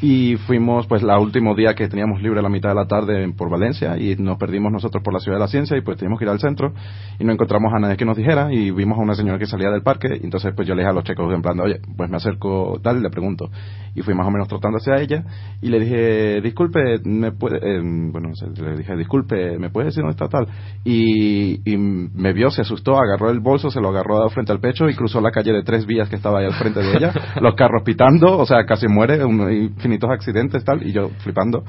Y 0.00 0.36
fuimos, 0.46 0.86
pues, 0.86 1.02
la 1.02 1.18
último 1.18 1.56
día 1.56 1.74
que 1.74 1.88
teníamos 1.88 2.22
libre 2.22 2.38
a 2.38 2.42
la 2.42 2.48
mitad 2.48 2.68
de 2.68 2.76
la 2.76 2.86
tarde 2.86 3.32
por 3.36 3.50
Valencia 3.50 3.98
y 3.98 4.14
nos 4.16 4.38
perdimos 4.38 4.70
nosotros 4.70 5.02
por 5.02 5.12
la 5.12 5.18
ciudad 5.18 5.38
de 5.38 5.40
la 5.40 5.48
ciencia 5.48 5.76
y 5.76 5.80
pues 5.80 5.96
teníamos 5.98 6.20
que 6.20 6.24
ir 6.24 6.30
al 6.30 6.38
centro 6.38 6.72
y 7.18 7.24
no 7.24 7.32
encontramos 7.32 7.72
a 7.74 7.80
nadie 7.80 7.96
que 7.96 8.04
nos 8.04 8.16
dijera 8.16 8.52
y 8.52 8.70
vimos 8.70 8.96
a 8.96 9.02
una 9.02 9.14
señora 9.16 9.40
que 9.40 9.46
salía 9.46 9.70
del 9.70 9.82
parque. 9.82 10.08
Y 10.20 10.24
entonces 10.24 10.52
pues 10.54 10.68
yo 10.68 10.76
le 10.76 10.82
dije 10.82 10.90
a 10.90 10.94
los 10.94 11.02
chicos 11.02 11.32
en 11.34 11.42
plan, 11.42 11.58
oye, 11.58 11.80
pues 11.96 12.08
me 12.08 12.16
acerco 12.16 12.78
tal 12.80 12.98
y 12.98 13.00
le 13.00 13.10
pregunto 13.10 13.50
y 13.96 14.02
fui 14.02 14.14
más 14.14 14.28
o 14.28 14.30
menos 14.30 14.46
trotando 14.46 14.78
hacia 14.78 14.96
ella 15.02 15.24
y 15.60 15.68
le 15.68 15.80
dije, 15.80 16.40
disculpe, 16.42 17.00
me 17.04 17.32
puede, 17.32 17.56
eh, 17.58 17.80
bueno, 17.82 18.30
le 18.62 18.76
dije, 18.76 18.96
disculpe, 18.96 19.58
¿me 19.58 19.70
puede 19.70 19.86
decir 19.86 20.02
dónde 20.04 20.12
está 20.12 20.28
tal? 20.28 20.46
Y, 20.84 21.60
y 21.68 21.76
me 21.76 22.32
vio, 22.32 22.50
se 22.50 22.60
asustó, 22.60 22.96
agarró 22.96 23.30
el 23.30 23.40
bolso, 23.40 23.68
se 23.70 23.80
lo 23.80 23.88
agarró 23.88 24.28
frente 24.30 24.52
al 24.52 24.60
pecho 24.60 24.88
y 24.88 24.94
cruzó 24.94 25.20
la 25.20 25.32
calle 25.32 25.52
de 25.52 25.64
tres 25.64 25.86
vías 25.86 26.08
que 26.08 26.14
estaba 26.14 26.38
ahí 26.38 26.46
al 26.46 26.54
frente 26.54 26.78
de 26.80 26.96
ella, 26.96 27.12
los 27.40 27.54
carros 27.56 27.82
pitando, 27.84 28.38
o 28.38 28.46
sea, 28.46 28.64
casi 28.64 28.86
muere, 28.86 29.24
un- 29.24 29.74
infinitos 29.88 30.10
accidentes 30.10 30.64
tal, 30.64 30.86
y 30.86 30.92
yo 30.92 31.10
flipando. 31.18 31.64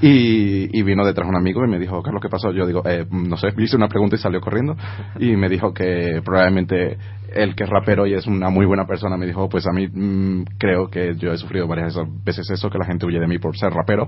Y, 0.00 0.78
y 0.78 0.82
vino 0.84 1.04
detrás 1.04 1.28
un 1.28 1.34
amigo 1.34 1.64
y 1.64 1.68
me 1.68 1.78
dijo, 1.78 2.00
Carlos, 2.02 2.22
¿qué 2.22 2.28
pasó? 2.28 2.52
Yo 2.52 2.66
digo, 2.66 2.82
eh, 2.86 3.04
no 3.10 3.36
sé, 3.36 3.48
hice 3.58 3.76
una 3.76 3.88
pregunta 3.88 4.14
y 4.14 4.18
salió 4.18 4.40
corriendo. 4.40 4.76
Y 5.18 5.34
me 5.34 5.48
dijo 5.48 5.74
que 5.74 6.22
probablemente 6.24 6.96
él 7.34 7.56
que 7.56 7.64
es 7.64 7.70
rapero 7.70 8.06
y 8.06 8.14
es 8.14 8.26
una 8.26 8.48
muy 8.48 8.64
buena 8.64 8.86
persona, 8.86 9.16
me 9.16 9.26
dijo, 9.26 9.48
pues 9.48 9.66
a 9.66 9.72
mí 9.72 9.88
mm, 9.88 10.44
creo 10.56 10.88
que 10.88 11.16
yo 11.16 11.32
he 11.32 11.36
sufrido 11.36 11.66
varias 11.66 11.98
veces 12.24 12.48
eso, 12.48 12.70
que 12.70 12.78
la 12.78 12.86
gente 12.86 13.06
huye 13.06 13.18
de 13.18 13.26
mí 13.26 13.38
por 13.38 13.56
ser 13.56 13.72
rapero. 13.72 14.06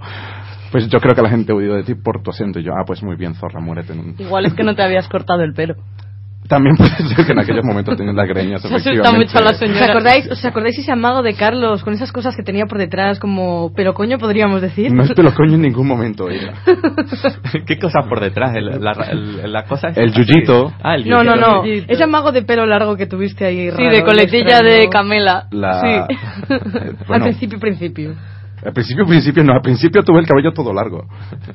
Pues 0.70 0.88
yo 0.88 1.01
creo 1.01 1.16
que 1.16 1.22
la 1.22 1.30
gente 1.30 1.51
ha 1.51 1.57
huido 1.57 1.74
de 1.74 1.82
ti 1.82 1.96
por 1.96 2.22
tu 2.22 2.30
acento. 2.30 2.61
Y 2.61 2.62
yo, 2.62 2.72
ah, 2.72 2.84
pues 2.86 3.03
muy 3.03 3.16
bien, 3.16 3.34
zorra, 3.34 3.61
muérete. 3.61 3.92
en 3.92 3.98
un-". 3.98 4.14
Igual 4.16 4.46
es 4.46 4.55
que 4.55 4.62
no 4.62 4.76
te 4.76 4.82
habías 4.82 5.09
cortado 5.09 5.42
el 5.42 5.55
pelo. 5.55 5.74
También 6.51 6.74
puede 6.76 6.90
ser 6.90 7.24
que 7.24 7.32
en 7.32 7.38
aquellos 7.38 7.64
momentos 7.64 7.96
tenían 7.96 8.16
las 8.16 8.28
greñas, 8.28 8.61
Se 8.62 8.68
efectivamente. 8.68 9.18
mucho 9.18 9.38
a 9.38 9.42
la 9.42 9.55
señora. 9.55 9.80
¿Os 9.84 9.88
acordáis, 9.90 10.30
¿Os 10.30 10.44
acordáis 10.44 10.78
ese 10.78 10.90
amago 10.92 11.22
de 11.22 11.34
Carlos 11.34 11.82
con 11.84 11.94
esas 11.94 12.11
cosas 12.12 12.34
que 12.36 12.42
tenía 12.42 12.66
por 12.66 12.76
detrás 12.76 13.20
como 13.20 13.72
pelo 13.72 13.94
coño, 13.94 14.18
podríamos 14.18 14.61
decir? 14.61 14.92
No 14.92 15.05
es 15.05 15.12
pelo 15.12 15.32
coño 15.32 15.55
en 15.55 15.62
ningún 15.62 15.86
momento, 15.86 16.28
ella. 16.28 16.53
¿Qué 17.66 17.78
cosas 17.78 18.05
por 18.09 18.20
detrás? 18.20 18.51
El, 18.57 18.66
la, 18.82 18.92
el- 19.12 19.53
la 19.53 19.64
cosa 19.64 19.88
es- 19.90 19.96
El 19.98 20.12
yuyito. 20.12 20.72
Ah, 20.82 20.96
el 20.96 21.09
No, 21.09 21.22
no, 21.22 21.34
yuyito. 21.62 21.86
no. 21.86 21.94
Ese 21.94 22.03
amago 22.05 22.32
de 22.32 22.42
pelo 22.42 22.66
largo 22.66 22.96
que 22.96 23.07
tuviste 23.07 23.46
ahí. 23.46 23.70
Sí, 23.70 23.76
raro, 23.76 23.90
de 23.96 24.03
coletilla 24.03 24.59
de 24.61 24.88
camela. 24.90 25.46
La- 25.53 25.80
Sí. 25.80 25.86
Eh, 25.86 26.16
Al 26.51 26.96
bueno, 27.07 27.24
principio, 27.26 27.59
principio. 27.61 28.14
Al 28.64 28.72
principio, 28.72 29.06
principio, 29.06 29.42
no, 29.44 29.54
al 29.54 29.62
principio 29.62 30.02
tuve 30.02 30.20
el 30.20 30.26
cabello 30.26 30.52
todo 30.52 30.72
largo. 30.72 31.06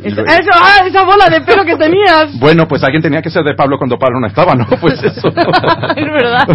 Eso, 0.03 0.21
ah, 0.27 0.85
esa 0.87 1.03
bola 1.03 1.25
de 1.29 1.41
pelo 1.41 1.63
que 1.63 1.75
tenías. 1.75 2.37
Bueno, 2.39 2.67
pues 2.67 2.83
alguien 2.83 3.01
tenía 3.01 3.21
que 3.21 3.29
ser 3.29 3.43
de 3.43 3.53
Pablo 3.55 3.77
cuando 3.77 3.97
Pablo 3.97 4.19
no 4.19 4.27
estaba, 4.27 4.55
¿no? 4.55 4.65
Pues 4.81 5.01
eso. 5.03 5.27
es 5.27 6.05
verdad. 6.11 6.47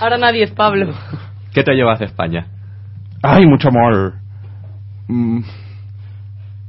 Ahora 0.00 0.18
nadie 0.18 0.44
es 0.44 0.50
Pablo. 0.52 0.92
¿Qué 1.52 1.62
te 1.62 1.74
llevas 1.74 1.98
de 1.98 2.06
España? 2.06 2.46
Ay, 3.22 3.46
mucho 3.46 3.68
amor. 3.68 4.14
Mm. 5.08 5.40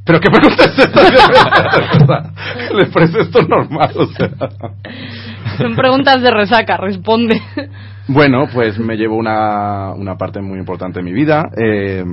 ¿Pero 0.06 0.20
qué 0.20 0.30
pregunta 0.30 0.66
es 0.66 0.78
esta? 0.78 2.34
¿Les 2.76 2.90
parece 2.90 3.22
esto 3.22 3.42
normal? 3.44 3.90
O 3.96 4.06
sea, 4.08 4.30
Son 5.58 5.76
preguntas 5.76 6.22
de 6.22 6.30
resaca, 6.30 6.76
responde. 6.76 7.42
Bueno, 8.10 8.48
pues 8.54 8.78
me 8.80 8.98
llevo 8.98 9.16
una, 9.16 9.94
una 9.94 10.18
parte 10.18 10.42
muy 10.42 10.60
importante 10.60 11.00
de 11.00 11.06
mi 11.06 11.14
vida. 11.14 11.44
eh, 11.58 12.04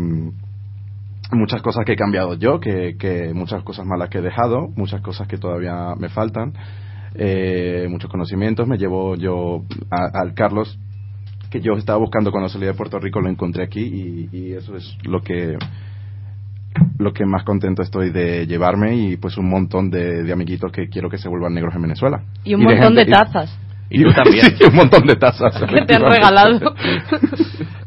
muchas 1.33 1.62
cosas 1.62 1.85
que 1.85 1.93
he 1.93 1.97
cambiado 1.97 2.35
yo, 2.35 2.61
que, 2.61 2.97
que 2.99 3.33
muchas 3.35 3.62
cosas 3.62 3.87
malas 3.87 4.09
que 4.11 4.18
he 4.18 4.22
dejado, 4.22 4.68
muchas 4.76 5.01
cosas 5.01 5.26
que 5.28 5.39
todavía 5.39 5.95
me 5.99 6.09
faltan, 6.09 6.53
eh, 7.14 7.87
muchos 7.91 8.11
conocimientos. 8.11 8.66
Me 8.68 8.78
llevo 8.78 9.16
yo 9.16 9.62
a- 9.91 10.20
al 10.20 10.35
Carlos 10.35 10.78
que 11.51 11.61
yo 11.61 11.72
estaba 11.72 11.99
buscando 11.99 12.31
cuando 12.31 12.49
salí 12.49 12.66
de 12.66 12.74
Puerto 12.74 12.99
Rico, 13.01 13.20
lo 13.20 13.28
encontré 13.28 13.64
aquí 13.64 13.81
y, 13.81 14.28
y 14.37 14.53
eso 14.53 14.76
es 14.76 14.97
lo 15.05 15.20
que 15.22 15.57
lo 16.99 17.12
que 17.12 17.26
más 17.26 17.43
contento 17.43 17.83
estoy 17.83 18.11
de 18.11 18.47
llevarme 18.47 18.95
y 18.95 19.16
pues 19.16 19.37
un 19.37 19.49
montón 19.51 19.91
de, 19.91 20.22
de 20.22 20.33
amiguitos 20.33 20.70
que 20.70 20.89
quiero 20.89 21.11
que 21.11 21.18
se 21.18 21.28
vuelvan 21.28 21.53
negros 21.55 21.74
en 21.74 21.83
Venezuela. 21.83 22.22
Y 22.45 22.55
un 22.55 22.62
montón 22.62 22.95
de 22.95 23.07
tazas. 23.24 23.59
Y 23.91 24.05
tú 24.05 24.12
también. 24.12 24.47
Sí, 24.57 24.64
un 24.70 24.76
montón 24.76 25.05
de 25.07 25.16
tazas. 25.16 25.53
Que 25.68 25.85
te 25.85 25.95
han 25.97 26.03
regalado. 26.09 26.74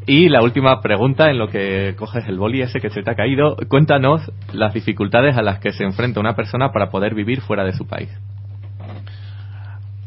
Y 0.06 0.28
la 0.28 0.42
última 0.42 0.80
pregunta, 0.82 1.30
en 1.30 1.38
lo 1.38 1.48
que 1.48 1.94
coges 1.96 2.26
el 2.28 2.38
boli 2.38 2.60
ese 2.60 2.80
que 2.80 2.90
se 2.90 3.02
te 3.02 3.10
ha 3.10 3.14
caído, 3.14 3.56
cuéntanos 3.68 4.30
las 4.52 4.74
dificultades 4.74 5.36
a 5.36 5.42
las 5.42 5.60
que 5.60 5.72
se 5.72 5.84
enfrenta 5.84 6.20
una 6.20 6.36
persona 6.36 6.72
para 6.72 6.90
poder 6.90 7.14
vivir 7.14 7.40
fuera 7.40 7.64
de 7.64 7.72
su 7.72 7.86
país. 7.86 8.10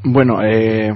Bueno, 0.04 0.44
eh, 0.44 0.94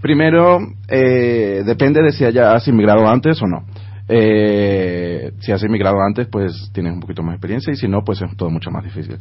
primero, 0.00 0.58
eh, 0.88 1.62
depende 1.64 2.02
de 2.02 2.10
si 2.10 2.24
hayas 2.24 2.66
inmigrado 2.66 3.08
antes 3.08 3.40
o 3.40 3.46
no. 3.46 3.64
Eh, 4.08 5.30
si 5.38 5.52
has 5.52 5.62
inmigrado 5.62 6.00
antes, 6.00 6.26
pues 6.26 6.70
tienes 6.74 6.92
un 6.92 7.00
poquito 7.00 7.22
más 7.22 7.34
experiencia 7.34 7.72
y 7.72 7.76
si 7.76 7.86
no, 7.86 8.02
pues 8.04 8.20
es 8.20 8.36
todo 8.36 8.50
mucho 8.50 8.72
más 8.72 8.82
difícil. 8.82 9.16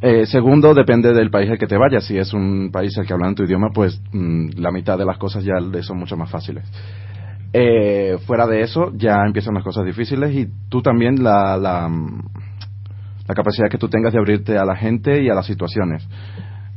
Eh, 0.00 0.24
segundo, 0.24 0.72
depende 0.74 1.12
del 1.12 1.30
país 1.30 1.50
al 1.50 1.58
que 1.58 1.66
te 1.66 1.76
vayas. 1.76 2.04
Si 2.04 2.16
es 2.16 2.32
un 2.32 2.70
país 2.72 2.96
al 2.96 3.06
que 3.06 3.12
hablan 3.12 3.34
tu 3.34 3.44
idioma, 3.44 3.68
pues 3.72 4.00
mm, 4.12 4.52
la 4.56 4.72
mitad 4.72 4.96
de 4.96 5.04
las 5.04 5.18
cosas 5.18 5.44
ya 5.44 5.54
son 5.82 5.98
mucho 5.98 6.16
más 6.16 6.30
fáciles. 6.30 6.64
Eh, 7.52 8.16
fuera 8.26 8.46
de 8.46 8.62
eso, 8.62 8.92
ya 8.94 9.16
empiezan 9.26 9.54
las 9.54 9.64
cosas 9.64 9.84
difíciles 9.84 10.34
y 10.34 10.48
tú 10.70 10.80
también 10.80 11.22
la, 11.22 11.56
la, 11.58 11.86
mm, 11.88 12.22
la 13.28 13.34
capacidad 13.34 13.68
que 13.68 13.78
tú 13.78 13.88
tengas 13.88 14.12
de 14.12 14.18
abrirte 14.18 14.56
a 14.56 14.64
la 14.64 14.74
gente 14.76 15.22
y 15.22 15.28
a 15.28 15.34
las 15.34 15.46
situaciones. 15.46 16.08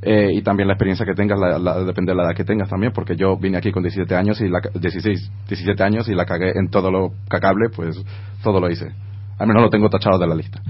Eh, 0.01 0.29
y 0.33 0.41
también 0.43 0.67
la 0.67 0.73
experiencia 0.73 1.05
que 1.05 1.15
tengas, 1.15 1.39
la, 1.39 1.83
depende 1.83 2.11
de 2.11 2.17
la 2.17 2.23
edad 2.25 2.35
que 2.35 2.43
tengas 2.43 2.69
también, 2.69 2.91
porque 2.93 3.15
yo 3.15 3.37
vine 3.37 3.57
aquí 3.57 3.71
con 3.71 3.81
17 3.81 4.15
años 4.15 4.39
y 4.41 4.49
la, 4.49 4.61
ca- 4.61 4.69
16, 4.77 5.31
17 5.47 5.81
años 5.83 6.07
y 6.09 6.13
la 6.13 6.25
cagué 6.25 6.51
en 6.55 6.69
todo 6.69 6.91
lo 6.91 7.13
cagable, 7.29 7.69
pues 7.75 8.03
todo 8.43 8.59
lo 8.59 8.69
hice. 8.69 8.91
Al 9.39 9.47
menos 9.47 9.63
lo 9.63 9.69
tengo 9.69 9.89
tachado 9.89 10.19
de 10.19 10.27
la 10.27 10.35
lista. 10.35 10.61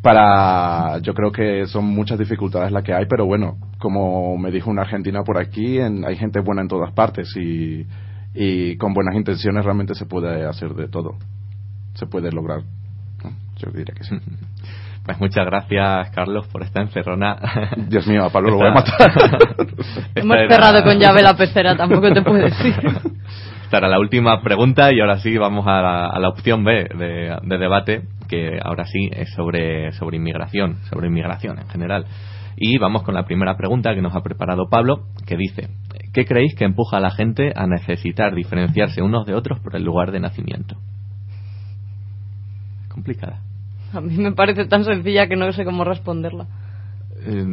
Para, 0.00 0.98
yo 0.98 1.12
creo 1.14 1.30
que 1.32 1.66
son 1.66 1.84
muchas 1.86 2.18
dificultades 2.18 2.72
las 2.72 2.82
que 2.84 2.92
hay, 2.94 3.06
pero 3.08 3.26
bueno, 3.26 3.56
como 3.78 4.36
me 4.38 4.50
dijo 4.50 4.70
una 4.70 4.82
argentina 4.82 5.22
por 5.24 5.38
aquí, 5.38 5.78
en- 5.78 6.04
hay 6.04 6.16
gente 6.16 6.40
buena 6.40 6.62
en 6.62 6.68
todas 6.68 6.92
partes 6.92 7.28
y, 7.36 7.84
y 8.34 8.76
con 8.76 8.92
buenas 8.92 9.14
intenciones 9.14 9.64
realmente 9.64 9.94
se 9.94 10.06
puede 10.06 10.44
hacer 10.46 10.74
de 10.74 10.88
todo. 10.88 11.16
Se 11.94 12.06
puede 12.06 12.32
lograr. 12.32 12.60
Yo 13.58 13.70
diría 13.70 13.94
que 13.94 14.04
sí. 14.04 14.16
Pues 15.04 15.20
muchas 15.20 15.44
gracias, 15.44 16.10
Carlos, 16.14 16.46
por 16.48 16.62
esta 16.62 16.80
encerrona. 16.80 17.36
Dios 17.88 18.06
mío, 18.06 18.24
a 18.24 18.30
Pablo 18.30 18.52
lo 18.52 18.56
voy 18.56 18.68
a 18.68 18.72
matar. 18.72 19.12
Hemos 20.14 20.36
era- 20.38 20.48
cerrado 20.48 20.82
con 20.82 20.98
llave 20.98 21.22
la 21.22 21.36
pecera, 21.36 21.76
tampoco 21.76 22.10
te 22.10 22.22
puedo 22.22 22.38
decir. 22.42 22.74
Esta 23.64 23.76
era 23.76 23.88
la 23.88 23.98
última 24.00 24.40
pregunta 24.40 24.94
y 24.94 25.00
ahora 25.00 25.18
sí 25.18 25.36
vamos 25.36 25.66
a 25.66 25.82
la, 25.82 26.06
a 26.06 26.18
la 26.18 26.30
opción 26.30 26.64
B 26.64 26.88
de, 26.96 27.36
de 27.42 27.58
debate, 27.58 28.04
que 28.30 28.58
ahora 28.64 28.86
sí 28.86 29.10
es 29.12 29.30
sobre, 29.34 29.92
sobre 29.92 30.16
inmigración, 30.16 30.78
sobre 30.88 31.08
inmigración 31.08 31.58
en 31.58 31.68
general. 31.68 32.06
Y 32.56 32.78
vamos 32.78 33.02
con 33.02 33.14
la 33.14 33.26
primera 33.26 33.58
pregunta 33.58 33.94
que 33.94 34.00
nos 34.00 34.16
ha 34.16 34.22
preparado 34.22 34.70
Pablo, 34.70 35.08
que 35.26 35.36
dice, 35.36 35.68
¿qué 36.14 36.24
creéis 36.24 36.54
que 36.54 36.64
empuja 36.64 36.96
a 36.96 37.00
la 37.00 37.10
gente 37.10 37.52
a 37.54 37.66
necesitar 37.66 38.34
diferenciarse 38.34 39.02
unos 39.02 39.26
de 39.26 39.34
otros 39.34 39.60
por 39.60 39.76
el 39.76 39.84
lugar 39.84 40.12
de 40.12 40.20
nacimiento? 40.20 40.76
Complicada. 42.88 43.40
A 43.92 44.00
mí 44.00 44.16
me 44.16 44.32
parece 44.32 44.64
tan 44.66 44.84
sencilla 44.84 45.26
que 45.28 45.36
no 45.36 45.52
sé 45.52 45.64
cómo 45.64 45.84
responderla. 45.84 46.46
Eh, 47.26 47.44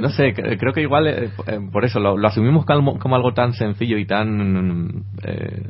no 0.00 0.08
sé, 0.10 0.34
cre- 0.34 0.58
creo 0.58 0.72
que 0.72 0.82
igual 0.82 1.06
eh, 1.08 1.30
eh, 1.46 1.58
por 1.72 1.84
eso 1.84 2.00
lo, 2.00 2.16
lo 2.16 2.28
asumimos 2.28 2.64
como, 2.64 2.98
como 2.98 3.16
algo 3.16 3.32
tan 3.32 3.52
sencillo 3.54 3.98
y 3.98 4.06
tan 4.06 5.04
eh, 5.24 5.62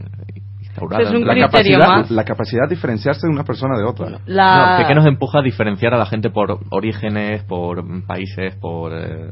instaurado. 0.60 1.02
Es 1.04 1.12
la 1.24 1.34
capacidad, 1.36 1.88
más. 1.88 2.10
la 2.10 2.24
capacidad 2.24 2.68
de 2.68 2.74
diferenciarse 2.74 3.26
de 3.26 3.32
una 3.32 3.44
persona 3.44 3.76
de 3.78 3.84
otra. 3.84 4.18
La- 4.26 4.76
No, 4.76 4.82
que, 4.82 4.88
que 4.88 4.94
nos 4.94 5.06
empuja 5.06 5.38
a 5.38 5.42
diferenciar 5.42 5.94
a 5.94 5.98
la 5.98 6.06
gente 6.06 6.30
por 6.30 6.58
orígenes, 6.70 7.42
por 7.44 7.82
países, 8.06 8.54
por 8.56 8.92
eh, 8.94 9.30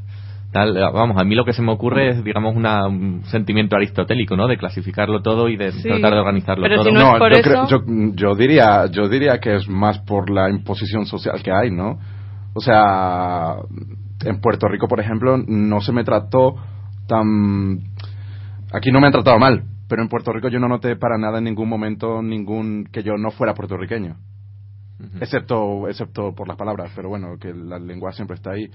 tal. 0.53 0.77
Eh, 0.77 0.81
Vamos, 0.93 1.17
a 1.21 1.25
mí 1.25 1.35
lo 1.35 1.45
que 1.45 1.53
se 1.53 1.63
me 1.63 1.73
ocurre 1.73 2.11
es, 2.11 2.25
digamos, 2.25 2.55
una, 2.57 2.87
un 2.87 3.23
sentimiento 3.25 3.77
aristotélico, 3.77 4.37
¿no? 4.37 4.47
De 4.47 4.57
clasificarlo 4.57 5.21
todo 5.23 5.49
y 5.49 5.57
de 5.57 5.73
Sí, 5.73 5.83
tratar 5.89 6.13
de 6.15 6.19
organizarlo 6.21 6.63
pero 6.63 6.77
todo. 6.77 6.85
si 6.87 6.93
no 6.93 7.13
es 7.15 7.19
por 7.19 7.33
yo, 7.33 7.39
eso- 7.39 7.43
creo- 7.51 7.67
yo, 7.69 8.13
yo 8.15 8.35
diría, 8.35 8.87
yo 8.87 9.09
diría 9.09 9.39
que 9.41 9.57
es 9.57 9.69
más 9.69 9.99
por 10.01 10.31
la 10.31 10.51
imposición 10.51 11.07
social 11.07 11.43
que 11.43 11.53
hay, 11.53 11.71
¿no? 11.71 11.99
O 12.55 12.61
sea, 12.61 13.57
en 14.25 14.41
Puerto 14.41 14.67
Rico, 14.69 14.89
por 14.89 15.01
ejemplo, 15.01 15.37
no 15.37 15.81
se 15.81 15.93
me 15.93 16.03
trató 16.05 16.57
tan... 17.07 17.81
Aquí 18.73 18.91
no 18.91 19.01
me 19.01 19.07
han 19.07 19.13
tratado 19.13 19.39
mal, 19.39 19.63
pero 19.89 20.03
en 20.03 20.09
Puerto 20.09 20.33
Rico 20.33 20.49
yo 20.49 20.59
no 20.59 20.69
noté 20.69 20.97
para 20.97 21.17
nada 21.19 21.39
en 21.39 21.45
ningún 21.45 21.69
momento 21.69 22.21
ningún 22.23 22.85
que 22.93 23.03
yo 23.03 23.17
no 23.17 23.31
fuera 23.31 23.55
puertorriqueño. 23.55 24.17
excepto 25.21 25.89
excepto 25.89 26.35
por 26.35 26.49
las 26.49 26.57
palabras 26.57 26.91
pero 26.97 27.09
bueno 27.09 27.37
que 27.41 27.55
la 27.55 27.79
lengua 27.79 28.13
siempre 28.13 28.35
está 28.37 28.51
ahí 28.53 28.69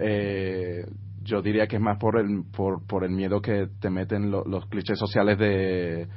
Eh, 0.00 0.84
yo 1.28 1.42
diría 1.42 1.66
que 1.66 1.76
es 1.76 1.82
más 1.82 1.98
por 1.98 2.18
el 2.18 2.44
por, 2.56 2.86
por 2.86 3.04
el 3.04 3.10
miedo 3.10 3.40
que 3.40 3.68
te 3.80 3.90
meten 3.90 4.30
lo- 4.30 4.44
los 4.44 4.66
clichés 4.66 4.98
sociales 4.98 5.38
de 5.38 6.08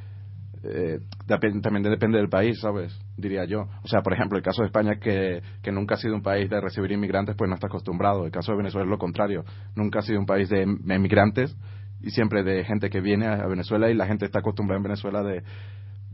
eh, 0.64 1.00
también 1.28 1.84
depende 1.84 2.18
del 2.20 2.30
país 2.30 2.60
sabes 2.62 2.98
diría 3.18 3.46
yo. 3.46 3.62
O 3.84 3.88
sea 3.88 4.02
por 4.02 4.14
ejemplo 4.14 4.38
el 4.38 4.44
caso 4.44 4.62
de 4.62 4.68
España 4.68 4.96
que 5.00 5.42
que 5.64 5.72
nunca 5.72 5.96
ha 5.96 5.98
sido 5.98 6.14
un 6.16 6.22
país 6.22 6.50
de 6.50 6.62
recibir 6.62 6.92
inmigrantes 6.92 7.36
pues 7.36 7.50
no 7.50 7.56
está 7.56 7.68
acostumbrado. 7.68 8.26
El 8.26 8.32
caso 8.32 8.52
de 8.52 8.58
Venezuela 8.60 8.86
es 8.86 8.90
lo 8.92 8.98
contrario. 8.98 9.44
Nunca 9.76 10.00
ha 10.00 10.02
sido 10.04 10.20
un 10.20 10.26
país 10.26 10.50
de 10.50 10.62
em- 10.64 10.80
emigrantes 10.90 11.56
y 12.02 12.10
siempre 12.12 12.44
de 12.44 12.64
gente 12.64 12.90
que 12.90 13.02
viene 13.02 13.28
a 13.28 13.46
Venezuela 13.48 13.90
y 13.90 13.94
la 13.96 14.06
gente 14.08 14.26
está 14.26 14.40
acostumbrada 14.40 14.78
en 14.78 14.84
Venezuela 14.84 15.24
de 15.24 15.44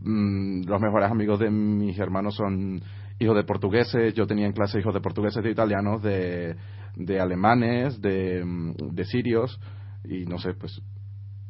mm, 0.02 0.68
los 0.68 0.82
mejores 0.82 1.10
amigos 1.12 1.40
de 1.40 1.50
mis 1.50 1.98
hermanos 2.00 2.36
son 2.36 2.82
hijos 3.20 3.36
de 3.36 3.44
portugueses, 3.44 4.14
yo 4.14 4.28
tenía 4.28 4.46
en 4.46 4.54
clase 4.54 4.80
hijos 4.80 4.94
de 4.94 5.02
portugueses, 5.02 5.44
de 5.44 5.50
italianos, 5.50 6.02
de, 6.04 6.56
de 6.98 7.20
alemanes, 7.20 8.02
de, 8.02 8.44
mm, 8.44 8.96
de 8.96 9.06
sirios, 9.06 9.60
y 10.04 10.26
no 10.26 10.40
sé, 10.40 10.54
pues, 10.54 10.82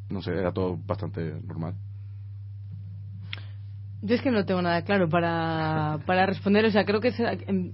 no 0.10 0.22
sé, 0.22 0.32
era 0.32 0.52
todo 0.52 0.78
bastante 0.86 1.22
normal. 1.46 1.76
Yo 4.02 4.16
es 4.16 4.22
que 4.22 4.32
no 4.32 4.46
tengo 4.46 4.62
nada 4.62 4.84
claro 4.84 5.10
para, 5.10 6.00
para 6.06 6.26
responder. 6.26 6.66
O 6.66 6.72
sea, 6.72 6.86
creo 6.86 7.02
que 7.02 7.10
es, 7.10 7.20
en, 7.20 7.74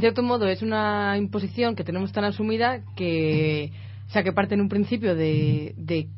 cierto 0.00 0.22
modo 0.22 0.46
es 0.46 0.62
una 0.62 1.16
imposición 1.16 1.76
que 1.76 1.84
tenemos 1.84 2.12
tan 2.12 2.24
asumida 2.24 2.82
que, 2.96 3.72
sea, 4.08 4.22
que 4.22 4.32
parte 4.32 4.54
en 4.54 4.62
un 4.62 4.68
principio 4.68 5.14
de, 5.14 5.74
de 5.76 6.08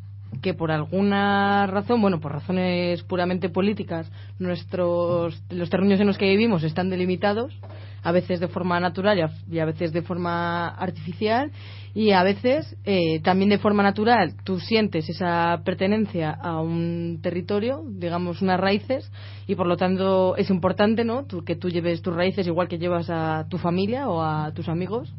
que 0.40 0.54
por 0.54 0.70
alguna 0.70 1.66
razón, 1.66 2.00
bueno, 2.00 2.18
por 2.18 2.32
razones 2.32 3.02
puramente 3.02 3.50
políticas, 3.50 4.10
nuestros 4.38 5.42
los 5.50 5.68
terrenos 5.68 6.00
en 6.00 6.06
los 6.06 6.16
que 6.16 6.30
vivimos 6.30 6.64
están 6.64 6.88
delimitados, 6.88 7.54
a 8.02 8.12
veces 8.12 8.40
de 8.40 8.48
forma 8.48 8.80
natural 8.80 9.30
y 9.50 9.58
a, 9.58 9.64
veces 9.64 9.92
de 9.92 10.02
forma 10.02 10.68
artificial, 10.68 11.50
y 11.94 12.10
a 12.12 12.22
veces 12.22 12.76
eh, 12.84 13.20
también 13.20 13.50
de 13.50 13.58
forma 13.58 13.82
natural 13.82 14.34
tú 14.44 14.58
sientes 14.60 15.08
esa 15.08 15.60
pertenencia 15.64 16.30
a 16.30 16.60
un 16.60 17.20
territorio, 17.22 17.82
digamos 17.86 18.42
unas 18.42 18.58
raíces, 18.58 19.10
y 19.46 19.54
por 19.54 19.66
lo 19.66 19.76
tanto 19.76 20.36
es 20.36 20.50
importante, 20.50 21.04
¿no? 21.04 21.24
Tú- 21.24 21.44
que 21.44 21.56
tú 21.56 21.68
lleves 21.68 22.02
tus 22.02 22.14
raíces 22.14 22.46
igual 22.46 22.68
que 22.68 22.78
llevas 22.78 23.08
a 23.10 23.46
tu 23.48 23.58
familia 23.58 24.08
o 24.08 24.22
a 24.22 24.52
tus 24.54 24.68
amigos. 24.68 25.12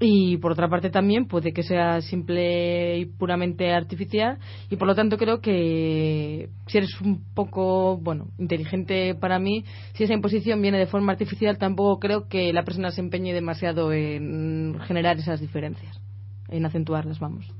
Y 0.00 0.36
por 0.36 0.52
otra 0.52 0.68
parte 0.68 0.90
también 0.90 1.26
puede 1.26 1.52
que 1.52 1.64
sea 1.64 2.00
simple 2.00 2.98
y 2.98 3.06
puramente 3.06 3.72
artificial 3.72 4.38
y 4.70 4.76
por 4.76 4.86
lo 4.86 4.94
tanto 4.94 5.18
creo 5.18 5.40
que 5.40 6.50
si 6.68 6.78
eres 6.78 7.00
un 7.00 7.24
poco, 7.34 7.96
bueno, 7.98 8.28
inteligente 8.38 9.16
para 9.16 9.40
mí, 9.40 9.64
si 9.94 10.04
esa 10.04 10.14
imposición 10.14 10.62
viene 10.62 10.78
de 10.78 10.86
forma 10.86 11.12
artificial 11.12 11.58
tampoco 11.58 11.98
creo 11.98 12.28
que 12.28 12.52
la 12.52 12.62
persona 12.62 12.92
se 12.92 13.00
empeñe 13.00 13.34
demasiado 13.34 13.92
en 13.92 14.78
generar 14.86 15.18
esas 15.18 15.40
diferencias, 15.40 16.00
en 16.48 16.64
acentuarlas, 16.64 17.18
vamos. 17.18 17.52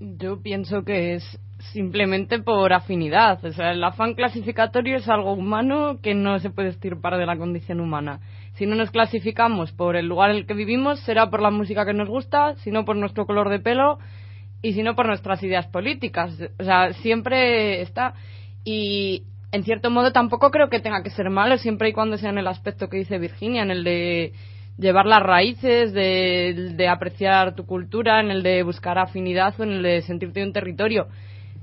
Yo 0.00 0.42
pienso 0.42 0.82
que 0.82 1.14
es 1.14 1.38
simplemente 1.72 2.40
por 2.40 2.72
afinidad. 2.72 3.42
O 3.44 3.52
sea, 3.52 3.72
el 3.72 3.82
afán 3.82 4.14
clasificatorio 4.14 4.96
es 4.96 5.08
algo 5.08 5.32
humano 5.32 5.98
que 6.02 6.14
no 6.14 6.38
se 6.38 6.50
puede 6.50 6.68
estirpar 6.68 7.16
de 7.16 7.26
la 7.26 7.36
condición 7.36 7.80
humana. 7.80 8.20
Si 8.54 8.66
no 8.66 8.76
nos 8.76 8.92
clasificamos 8.92 9.72
por 9.72 9.96
el 9.96 10.06
lugar 10.06 10.30
en 10.30 10.36
el 10.36 10.46
que 10.46 10.54
vivimos, 10.54 11.00
será 11.00 11.28
por 11.28 11.42
la 11.42 11.50
música 11.50 11.84
que 11.84 11.92
nos 11.92 12.08
gusta, 12.08 12.54
si 12.56 12.70
no 12.70 12.84
por 12.84 12.94
nuestro 12.96 13.26
color 13.26 13.48
de 13.48 13.58
pelo 13.58 13.98
y 14.62 14.74
si 14.74 14.82
no 14.84 14.94
por 14.94 15.06
nuestras 15.06 15.42
ideas 15.42 15.66
políticas. 15.66 16.38
O 16.60 16.62
sea, 16.62 16.92
siempre 16.94 17.82
está. 17.82 18.14
Y 18.64 19.24
en 19.50 19.64
cierto 19.64 19.90
modo 19.90 20.12
tampoco 20.12 20.52
creo 20.52 20.70
que 20.70 20.78
tenga 20.78 21.02
que 21.02 21.10
ser 21.10 21.30
malo, 21.30 21.58
siempre 21.58 21.88
y 21.88 21.92
cuando 21.92 22.16
sea 22.16 22.30
en 22.30 22.38
el 22.38 22.46
aspecto 22.46 22.88
que 22.88 22.98
dice 22.98 23.18
Virginia, 23.18 23.62
en 23.62 23.72
el 23.72 23.82
de 23.82 24.32
llevar 24.78 25.06
las 25.06 25.22
raíces, 25.22 25.92
de, 25.92 26.72
de 26.76 26.88
apreciar 26.88 27.56
tu 27.56 27.66
cultura, 27.66 28.20
en 28.20 28.30
el 28.30 28.44
de 28.44 28.62
buscar 28.62 28.98
afinidad 28.98 29.54
o 29.58 29.64
en 29.64 29.70
el 29.72 29.82
de 29.82 30.02
sentirte 30.02 30.44
un 30.44 30.52
territorio. 30.52 31.08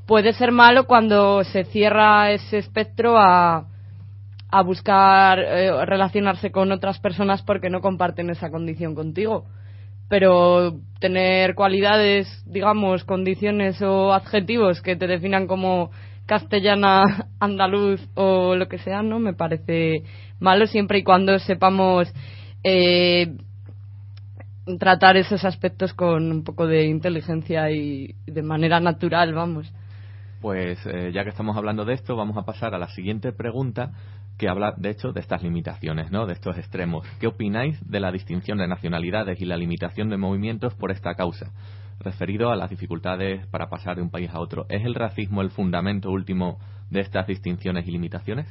Puede 0.05 0.33
ser 0.33 0.51
malo 0.51 0.87
cuando 0.87 1.45
se 1.45 1.63
cierra 1.63 2.31
ese 2.31 2.57
espectro 2.57 3.17
a, 3.17 3.70
a 4.51 4.61
buscar 4.61 5.39
eh, 5.39 5.85
relacionarse 5.85 6.51
con 6.51 6.71
otras 6.71 6.99
personas 6.99 7.41
porque 7.41 7.69
no 7.69 7.79
comparten 7.79 8.29
esa 8.29 8.51
condición 8.51 8.93
contigo. 8.93 9.45
Pero 10.09 10.77
tener 10.99 11.55
cualidades, 11.55 12.27
digamos, 12.45 13.05
condiciones 13.05 13.81
o 13.81 14.13
adjetivos 14.13 14.81
que 14.81 14.97
te 14.97 15.07
definan 15.07 15.47
como 15.47 15.89
castellana, 16.25 17.29
andaluz 17.39 18.05
o 18.15 18.55
lo 18.55 18.67
que 18.67 18.77
sea, 18.77 19.01
no 19.01 19.19
me 19.19 19.33
parece 19.33 20.03
malo 20.39 20.67
siempre 20.67 20.99
y 20.99 21.03
cuando 21.03 21.39
sepamos 21.39 22.13
eh, 22.63 23.33
tratar 24.79 25.15
esos 25.15 25.45
aspectos 25.45 25.93
con 25.93 26.29
un 26.29 26.43
poco 26.43 26.67
de 26.67 26.85
inteligencia 26.85 27.71
y 27.71 28.15
de 28.25 28.41
manera 28.41 28.81
natural, 28.81 29.33
vamos. 29.33 29.71
Pues 30.41 30.79
eh, 30.87 31.11
ya 31.13 31.23
que 31.23 31.29
estamos 31.29 31.55
hablando 31.55 31.85
de 31.85 31.93
esto, 31.93 32.15
vamos 32.15 32.35
a 32.35 32.43
pasar 32.43 32.73
a 32.73 32.79
la 32.79 32.89
siguiente 32.89 33.31
pregunta 33.31 33.91
que 34.41 34.49
habla, 34.49 34.73
de 34.75 34.89
hecho, 34.89 35.13
de 35.13 35.19
estas 35.19 35.43
limitaciones, 35.43 36.09
de 36.09 36.33
estos 36.33 36.57
extremos. 36.57 37.07
¿Qué 37.19 37.27
opináis 37.27 37.77
de 37.87 37.99
la 37.99 38.11
distinción 38.11 38.57
de 38.57 38.67
nacionalidades 38.67 39.39
y 39.39 39.45
la 39.45 39.55
limitación 39.55 40.09
de 40.09 40.17
movimientos 40.17 40.73
por 40.73 40.89
esta 40.89 41.13
causa? 41.13 41.51
Referido 41.99 42.49
a 42.49 42.55
las 42.55 42.71
dificultades 42.71 43.45
para 43.51 43.69
pasar 43.69 43.97
de 43.97 44.01
un 44.01 44.09
país 44.09 44.31
a 44.31 44.39
otro, 44.39 44.65
¿es 44.69 44.83
el 44.83 44.95
racismo 44.95 45.43
el 45.43 45.51
fundamento 45.51 46.09
último 46.09 46.57
de 46.89 47.01
estas 47.01 47.27
distinciones 47.27 47.87
y 47.87 47.91
limitaciones? 47.91 48.47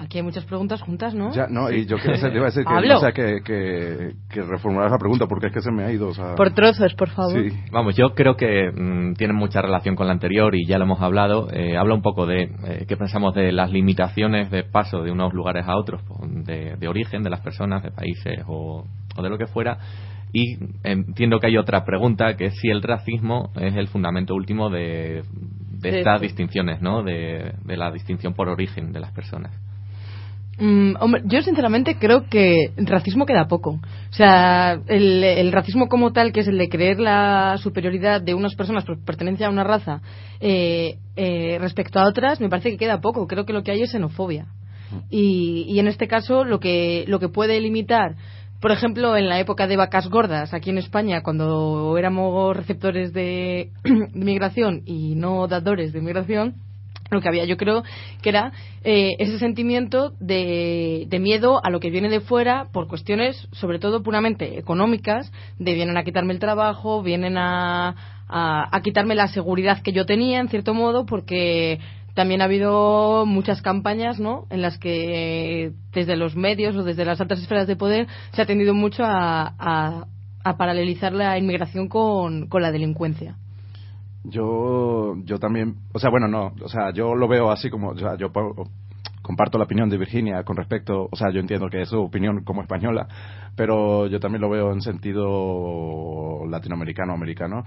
Aquí 0.00 0.16
hay 0.16 0.24
muchas 0.24 0.46
preguntas 0.46 0.80
juntas, 0.80 1.14
¿no? 1.14 1.30
Ya, 1.32 1.46
no, 1.46 1.70
y 1.70 1.84
yo 1.84 1.98
quiero 1.98 2.14
hacer, 2.14 2.30
te 2.30 2.36
iba 2.36 2.46
a 2.46 2.50
decir 2.50 2.64
que, 2.64 2.92
o 2.92 3.00
sea, 3.00 3.12
que, 3.12 3.42
que, 3.44 4.14
que 4.30 4.40
reformularas 4.40 4.92
la 4.92 4.98
pregunta 4.98 5.26
porque 5.26 5.48
es 5.48 5.52
que 5.52 5.60
se 5.60 5.70
me 5.70 5.84
ha 5.84 5.92
ido. 5.92 6.08
O 6.08 6.14
sea, 6.14 6.36
Por 6.36 6.54
trozos, 6.54 6.94
por 6.94 7.10
favor. 7.10 7.38
Sí. 7.38 7.54
Vamos, 7.70 7.94
yo 7.96 8.14
creo 8.14 8.34
que 8.34 8.70
mm, 8.72 9.12
tienen 9.14 9.36
mucha 9.36 9.60
relación 9.60 9.96
con 9.96 10.06
la 10.06 10.14
anterior 10.14 10.54
y 10.54 10.66
ya 10.66 10.78
lo 10.78 10.84
hemos 10.84 11.02
hablado. 11.02 11.48
Eh, 11.52 11.76
habla 11.76 11.92
un 11.94 12.00
poco 12.00 12.24
de 12.24 12.44
eh, 12.44 12.86
qué 12.88 12.96
pensamos 12.96 13.34
de 13.34 13.52
las 13.52 13.70
limitaciones 13.70 14.50
de 14.50 14.64
paso 14.64 15.02
de 15.02 15.12
unos 15.12 15.34
lugares 15.34 15.66
a 15.68 15.76
otros, 15.76 16.00
pues, 16.08 16.46
de, 16.46 16.76
de 16.76 16.88
origen 16.88 17.22
de 17.22 17.28
las 17.28 17.40
personas, 17.40 17.82
de 17.82 17.90
países 17.90 18.42
o, 18.46 18.86
o 19.16 19.22
de 19.22 19.28
lo 19.28 19.36
que 19.36 19.48
fuera. 19.48 19.76
Y 20.32 20.56
entiendo 20.82 21.40
que 21.40 21.48
hay 21.48 21.58
otra 21.58 21.84
pregunta, 21.84 22.38
que 22.38 22.46
es 22.46 22.54
si 22.58 22.70
el 22.70 22.80
racismo 22.80 23.50
es 23.54 23.76
el 23.76 23.88
fundamento 23.88 24.34
último 24.34 24.70
de, 24.70 25.24
de 25.72 25.90
De 25.90 25.98
estas 25.98 26.22
distinciones, 26.22 26.80
¿no? 26.80 27.02
De, 27.02 27.52
de 27.66 27.76
la 27.76 27.90
distinción 27.90 28.32
por 28.32 28.48
origen 28.48 28.92
de 28.92 29.00
las 29.00 29.12
personas. 29.12 29.52
Mm, 30.60 30.96
hombre, 31.00 31.22
yo 31.24 31.40
sinceramente 31.40 31.96
creo 31.98 32.28
que 32.28 32.72
racismo 32.76 33.24
queda 33.24 33.48
poco. 33.48 33.80
O 34.10 34.12
sea, 34.12 34.78
el, 34.88 35.24
el 35.24 35.52
racismo 35.52 35.88
como 35.88 36.12
tal, 36.12 36.32
que 36.32 36.40
es 36.40 36.48
el 36.48 36.58
de 36.58 36.68
creer 36.68 37.00
la 37.00 37.56
superioridad 37.56 38.20
de 38.20 38.34
unas 38.34 38.54
personas 38.54 38.84
por 38.84 39.02
pertenencia 39.02 39.46
a 39.46 39.50
una 39.50 39.64
raza 39.64 40.02
eh, 40.38 40.98
eh, 41.16 41.56
respecto 41.58 41.98
a 41.98 42.06
otras, 42.06 42.40
me 42.40 42.50
parece 42.50 42.70
que 42.70 42.76
queda 42.76 43.00
poco. 43.00 43.26
Creo 43.26 43.46
que 43.46 43.54
lo 43.54 43.62
que 43.62 43.72
hay 43.72 43.82
es 43.82 43.90
xenofobia. 43.90 44.46
Y, 45.08 45.66
y 45.68 45.78
en 45.78 45.86
este 45.86 46.08
caso, 46.08 46.44
lo 46.44 46.58
que, 46.60 47.04
lo 47.06 47.20
que 47.20 47.28
puede 47.28 47.60
limitar, 47.60 48.16
por 48.60 48.72
ejemplo, 48.72 49.16
en 49.16 49.28
la 49.28 49.38
época 49.38 49.66
de 49.66 49.76
vacas 49.76 50.08
gordas, 50.08 50.52
aquí 50.52 50.70
en 50.70 50.78
España, 50.78 51.22
cuando 51.22 51.96
éramos 51.96 52.54
receptores 52.54 53.12
de, 53.14 53.70
de 53.84 54.24
migración 54.24 54.82
y 54.84 55.14
no 55.14 55.46
dadores 55.46 55.92
de 55.92 56.02
migración, 56.02 56.56
lo 57.10 57.20
que 57.20 57.28
había 57.28 57.44
yo 57.44 57.56
creo 57.56 57.82
que 58.22 58.28
era 58.28 58.52
eh, 58.84 59.12
ese 59.18 59.38
sentimiento 59.38 60.12
de, 60.20 61.06
miedo 61.20 61.60
a 61.62 61.70
lo 61.70 61.80
que 61.80 61.90
viene 61.90 62.08
de 62.08 62.20
fuera 62.20 62.68
por 62.72 62.88
cuestiones 62.88 63.48
sobre 63.52 63.78
todo 63.78 64.02
puramente 64.02 64.58
económicas 64.58 65.32
de 65.58 65.74
vienen 65.74 65.96
a 65.96 66.04
quitarme 66.04 66.32
el 66.32 66.38
trabajo 66.38 67.02
vienen 67.02 67.36
a, 67.36 67.94
a, 68.28 68.80
quitarme 68.82 69.14
la 69.14 69.28
seguridad 69.28 69.82
que 69.82 69.92
yo 69.92 70.06
tenía 70.06 70.40
en 70.40 70.48
cierto 70.48 70.72
modo 70.72 71.04
porque 71.04 71.80
también 72.14 72.42
ha 72.42 72.44
habido 72.44 73.24
muchas 73.26 73.60
campañas 73.62 74.18
¿no? 74.18 74.46
en 74.50 74.62
las 74.62 74.78
que 74.78 75.72
desde 75.92 76.16
los 76.16 76.36
medios 76.36 76.76
o 76.76 76.82
desde 76.82 77.04
las 77.04 77.20
altas 77.20 77.40
esferas 77.40 77.66
de 77.66 77.76
poder 77.76 78.06
se 78.32 78.42
ha 78.42 78.46
tendido 78.46 78.74
mucho 78.74 79.04
a, 79.04 80.06
a, 80.44 80.56
paralelizar 80.56 81.12
la 81.12 81.38
inmigración 81.38 81.88
con 81.88 82.48
la 82.50 82.72
delincuencia. 82.72 83.36
Yo, 84.24 85.14
yo 85.24 85.38
también, 85.38 85.76
o 85.92 85.98
sea, 85.98 86.10
bueno, 86.10 86.28
no, 86.28 86.52
o 86.62 86.68
sea, 86.68 86.92
yo 86.92 87.14
lo 87.14 87.26
veo 87.26 87.50
así 87.50 87.70
como, 87.70 87.90
o 87.90 87.98
sea, 87.98 88.16
yo 88.16 88.30
comparto 89.22 89.58
la 89.58 89.64
opinión 89.64 89.88
de 89.88 89.96
Virginia 89.96 90.42
con 90.44 90.56
respecto, 90.56 91.08
o 91.10 91.16
sea, 91.16 91.30
yo 91.32 91.40
entiendo 91.40 91.68
que 91.70 91.82
es 91.82 91.88
su 91.88 92.00
opinión 92.00 92.44
como 92.44 92.62
española, 92.62 93.08
pero 93.56 94.06
yo 94.08 94.20
también 94.20 94.42
lo 94.42 94.50
veo 94.50 94.72
en 94.72 94.82
sentido 94.82 96.44
latinoamericano, 96.48 97.14
americano, 97.14 97.64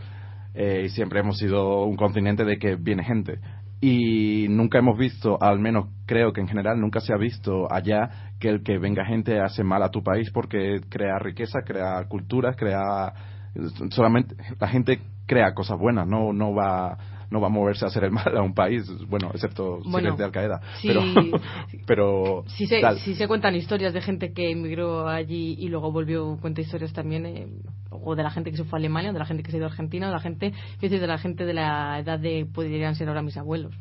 eh, 0.54 0.84
y 0.86 0.90
siempre 0.90 1.22
hemos 1.22 1.38
sido 1.40 1.86
un 1.86 1.96
continente 1.96 2.46
de 2.46 2.58
que 2.58 2.76
viene 2.76 3.04
gente. 3.04 3.40
Y 3.82 4.48
nunca 4.50 4.78
hemos 4.78 4.98
visto, 4.98 5.38
al 5.42 5.60
menos 5.60 5.88
creo 6.06 6.32
que 6.32 6.40
en 6.40 6.48
general 6.48 6.80
nunca 6.80 7.02
se 7.02 7.14
ha 7.14 7.18
visto 7.18 7.68
allá 7.70 8.32
que 8.40 8.48
el 8.48 8.64
que 8.64 8.78
venga 8.78 9.04
gente 9.06 9.40
hace 9.42 9.64
mal 9.64 9.84
a 9.84 9.90
tu 9.92 10.04
país 10.04 10.30
porque 10.32 10.80
crea 10.90 11.20
riqueza, 11.20 11.64
crea 11.66 12.06
culturas, 12.08 12.56
crea 12.56 13.14
solamente 13.90 14.36
la 14.60 14.68
gente 14.68 15.00
crea 15.26 15.54
cosas 15.54 15.80
buenas, 15.80 16.08
no 16.08 16.34
no 16.34 16.54
va 16.54 16.98
no 17.34 17.42
va 17.42 17.48
a 17.48 17.50
moverse 17.50 17.84
a 17.84 17.88
hacer 17.88 18.04
el 18.04 18.12
mal 18.12 18.38
a 18.38 18.44
un 18.44 18.54
país, 18.54 18.88
bueno, 19.08 19.32
excepto 19.34 19.82
si 19.84 19.90
Bueno, 19.90 20.10
eres 20.10 20.20
de 20.20 20.24
Al 20.24 20.32
Qaeda, 20.32 20.62
sí. 20.80 20.88
pero 20.88 21.02
pero 21.88 22.44
Si 22.48 22.68
se, 22.68 22.80
si 23.00 23.16
se 23.16 23.28
cuentan 23.28 23.56
historias 23.56 23.92
de 23.94 24.02
gente 24.02 24.34
que 24.34 24.52
emigró 24.52 25.08
allí 25.08 25.56
y 25.58 25.68
luego 25.68 25.92
volvió, 25.92 26.38
cuenta 26.40 26.62
historias 26.62 26.94
también, 26.94 27.26
eh, 27.26 27.48
o 27.90 28.16
de 28.16 28.22
la 28.24 28.30
gente 28.30 28.52
que 28.52 28.58
se 28.58 28.64
fue 28.64 28.78
a 28.78 28.80
Alemania, 28.80 29.10
o 29.10 29.14
de 29.14 29.20
la 29.20 29.26
gente 29.26 29.42
que 29.42 29.50
se 29.50 29.58
ha 29.58 29.60
ido 29.60 29.66
a 29.66 29.72
Argentina, 29.72 30.06
o 30.06 30.10
de 30.10 30.16
la 30.16 30.22
gente, 30.22 30.48
es 30.48 30.82
decir, 30.82 31.02
de 31.02 31.08
la 31.08 31.18
gente 31.18 31.44
de 31.46 31.54
la 31.56 32.00
edad 32.00 32.20
de, 32.20 32.46
podrían 32.54 32.96
ser 32.96 33.08
ahora 33.08 33.24
mis 33.24 33.36
abuelos. 33.36 33.74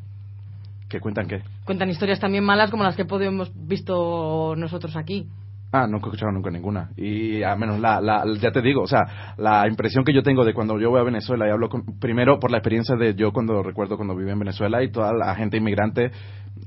que 0.89 0.99
cuentan 0.99 1.27
qué. 1.27 1.43
Cuentan 1.63 1.89
historias 1.89 2.19
también 2.19 2.43
malas 2.43 2.71
como 2.71 2.83
las 2.83 2.95
que 2.95 3.03
hemos 3.03 3.51
visto 3.67 4.55
nosotros 4.57 4.95
aquí. 4.95 5.27
Ah, 5.75 5.87
nunca 5.87 6.05
he 6.05 6.09
escuchado 6.09 6.31
nunca 6.31 6.51
ninguna. 6.51 6.91
Y 6.95 7.41
al 7.41 7.57
menos 7.57 7.79
la, 7.79 7.99
la, 7.99 8.23
ya 8.39 8.51
te 8.51 8.61
digo, 8.61 8.83
o 8.83 8.87
sea, 8.87 9.33
la 9.37 9.67
impresión 9.67 10.03
que 10.05 10.13
yo 10.13 10.21
tengo 10.21 10.45
de 10.45 10.53
cuando 10.53 10.79
yo 10.79 10.91
voy 10.91 10.99
a 10.99 11.03
Venezuela 11.03 11.47
y 11.47 11.49
hablo 11.49 11.67
con, 11.67 11.97
primero 11.99 12.39
por 12.39 12.51
la 12.51 12.59
experiencia 12.59 12.95
de 12.95 13.15
yo 13.15 13.31
cuando 13.33 13.63
recuerdo 13.63 13.95
cuando 13.95 14.15
viví 14.15 14.29
en 14.29 14.37
Venezuela 14.37 14.83
y 14.83 14.91
toda 14.91 15.11
la 15.13 15.33
gente 15.33 15.57
inmigrante, 15.57 16.11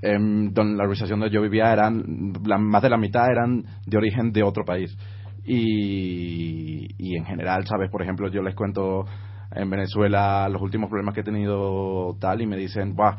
en 0.02 0.52
donde 0.52 0.76
la 0.76 0.82
organización 0.82 1.20
donde 1.20 1.32
yo 1.32 1.40
vivía 1.40 1.72
eran, 1.72 2.32
la, 2.44 2.58
más 2.58 2.82
de 2.82 2.90
la 2.90 2.96
mitad 2.96 3.30
eran 3.30 3.62
de 3.86 3.96
origen 3.96 4.32
de 4.32 4.42
otro 4.42 4.64
país. 4.64 4.98
Y, 5.44 6.88
y 6.98 7.16
en 7.16 7.26
general, 7.26 7.64
sabes, 7.64 7.88
por 7.92 8.02
ejemplo, 8.02 8.28
yo 8.28 8.42
les 8.42 8.56
cuento 8.56 9.04
en 9.52 9.70
Venezuela 9.70 10.48
los 10.48 10.60
últimos 10.60 10.90
problemas 10.90 11.14
que 11.14 11.20
he 11.20 11.24
tenido 11.24 12.16
tal 12.18 12.42
y 12.42 12.46
me 12.48 12.56
dicen, 12.56 12.96
Buah, 12.96 13.16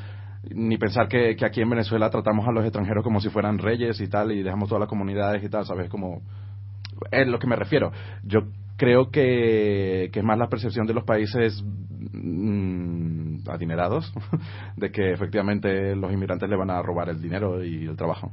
ni 0.53 0.77
pensar 0.77 1.07
que, 1.07 1.35
que 1.35 1.45
aquí 1.45 1.61
en 1.61 1.69
Venezuela 1.69 2.09
tratamos 2.09 2.47
a 2.47 2.51
los 2.51 2.63
extranjeros 2.63 3.03
como 3.03 3.19
si 3.21 3.29
fueran 3.29 3.57
reyes 3.57 3.99
y 4.01 4.07
tal 4.07 4.31
y 4.31 4.43
dejamos 4.43 4.69
todas 4.69 4.81
las 4.81 4.89
comunidades 4.89 5.43
y 5.43 5.49
tal, 5.49 5.65
¿sabes? 5.65 5.89
Como 5.89 6.21
es 7.11 7.27
lo 7.27 7.39
que 7.39 7.47
me 7.47 7.55
refiero. 7.55 7.91
Yo 8.23 8.41
creo 8.77 9.09
que, 9.11 10.09
que 10.11 10.19
es 10.19 10.25
más 10.25 10.37
la 10.37 10.47
percepción 10.49 10.85
de 10.87 10.93
los 10.93 11.03
países 11.03 11.63
mm, 12.13 13.49
adinerados 13.49 14.13
de 14.77 14.91
que 14.91 15.11
efectivamente 15.13 15.95
los 15.95 16.11
inmigrantes 16.11 16.49
le 16.49 16.55
van 16.55 16.69
a 16.69 16.81
robar 16.81 17.09
el 17.09 17.21
dinero 17.21 17.63
y 17.63 17.85
el 17.85 17.95
trabajo. 17.95 18.31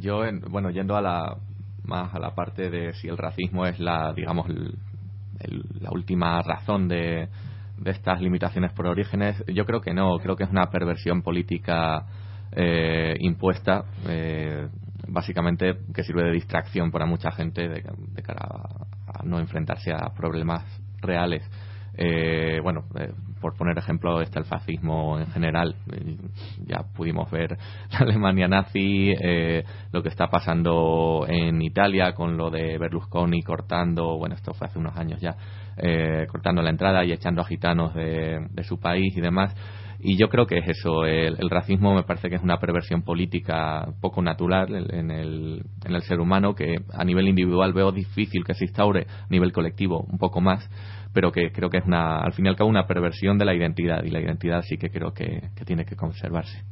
Yo, 0.00 0.24
en- 0.24 0.40
bueno, 0.50 0.70
yendo 0.70 0.96
a 0.96 1.00
la 1.02 1.36
más 1.84 2.14
a 2.14 2.18
la 2.18 2.34
parte 2.34 2.70
de 2.70 2.92
si 2.94 3.08
el 3.08 3.16
racismo 3.16 3.66
es 3.66 3.80
la, 3.80 4.12
digamos, 4.12 4.48
el- 4.48 4.74
la 5.80 5.90
última 5.90 6.42
razón 6.42 6.86
de, 6.88 7.28
de 7.80 7.90
estas 7.90 8.20
limitaciones 8.20 8.72
por 8.72 8.86
orígenes, 8.86 9.42
yo 9.46 9.64
creo 9.64 9.80
que 9.80 9.94
no, 9.94 10.18
creo 10.18 10.36
que 10.36 10.44
es 10.44 10.50
una 10.50 10.70
perversión 10.70 11.22
política 11.22 12.04
eh, 12.52 13.14
impuesta, 13.20 13.84
eh, 14.06 14.68
básicamente 15.08 15.78
que 15.94 16.04
sirve 16.04 16.24
de 16.24 16.32
distracción 16.32 16.90
para 16.90 17.06
mucha 17.06 17.30
gente 17.32 17.68
de, 17.68 17.82
cara 18.22 18.46
a, 19.06 19.24
no 19.24 19.38
enfrentarse 19.38 19.92
a 19.92 20.10
problemas 20.14 20.64
reales. 21.00 21.48
Eh, 21.94 22.60
bueno, 22.62 22.84
eh, 22.98 23.12
por 23.40 23.56
poner 23.56 23.76
ejemplo, 23.76 24.20
está 24.20 24.38
el 24.38 24.44
fascismo 24.44 25.18
en 25.18 25.26
general. 25.26 25.74
Ya 26.64 26.84
pudimos 26.94 27.30
ver 27.30 27.58
la 27.92 27.98
Alemania 27.98 28.48
nazi, 28.48 29.12
eh, 29.20 29.64
lo 29.92 30.02
que 30.02 30.08
está 30.08 30.28
pasando 30.28 31.26
en 31.28 31.60
Italia 31.62 32.14
con 32.14 32.36
lo 32.36 32.50
de 32.50 32.78
Berlusconi 32.78 33.42
cortando, 33.42 34.16
bueno, 34.16 34.34
esto 34.34 34.54
fue 34.54 34.68
hace 34.68 34.78
unos 34.78 34.96
años 34.96 35.20
ya, 35.20 35.36
eh, 35.82 36.26
cortando 36.28 36.62
la 36.62 36.70
entrada 36.70 37.04
y 37.04 37.12
echando 37.12 37.42
a 37.42 37.44
gitanos 37.44 37.94
de, 37.94 38.46
de 38.50 38.64
su 38.64 38.78
país 38.78 39.16
y 39.16 39.20
demás. 39.20 39.54
Y 40.02 40.16
yo 40.16 40.28
creo 40.30 40.46
que 40.46 40.58
es 40.58 40.68
eso, 40.68 41.04
el, 41.04 41.36
el 41.38 41.50
racismo 41.50 41.94
me 41.94 42.04
parece 42.04 42.30
que 42.30 42.36
es 42.36 42.42
una 42.42 42.58
perversión 42.58 43.02
política 43.02 43.86
poco 44.00 44.22
natural 44.22 44.86
en 44.90 45.10
el, 45.10 45.62
en 45.84 45.94
el 45.94 46.02
ser 46.02 46.20
humano 46.20 46.54
que 46.54 46.76
a 46.94 47.04
nivel 47.04 47.28
individual 47.28 47.74
veo 47.74 47.92
difícil 47.92 48.42
que 48.44 48.54
se 48.54 48.64
instaure, 48.64 49.02
a 49.02 49.26
nivel 49.28 49.52
colectivo 49.52 50.06
un 50.10 50.16
poco 50.16 50.40
más, 50.40 50.66
pero 51.12 51.32
que 51.32 51.52
creo 51.52 51.68
que 51.68 51.78
es 51.78 51.84
una, 51.84 52.20
al 52.20 52.32
fin 52.32 52.46
y 52.46 52.48
al 52.48 52.56
cabo 52.56 52.70
una 52.70 52.86
perversión 52.86 53.36
de 53.36 53.44
la 53.44 53.54
identidad 53.54 54.02
y 54.02 54.10
la 54.10 54.20
identidad 54.20 54.62
sí 54.62 54.78
que 54.78 54.88
creo 54.88 55.12
que, 55.12 55.50
que 55.54 55.66
tiene 55.66 55.84
que 55.84 55.96
conservarse. 55.96 56.64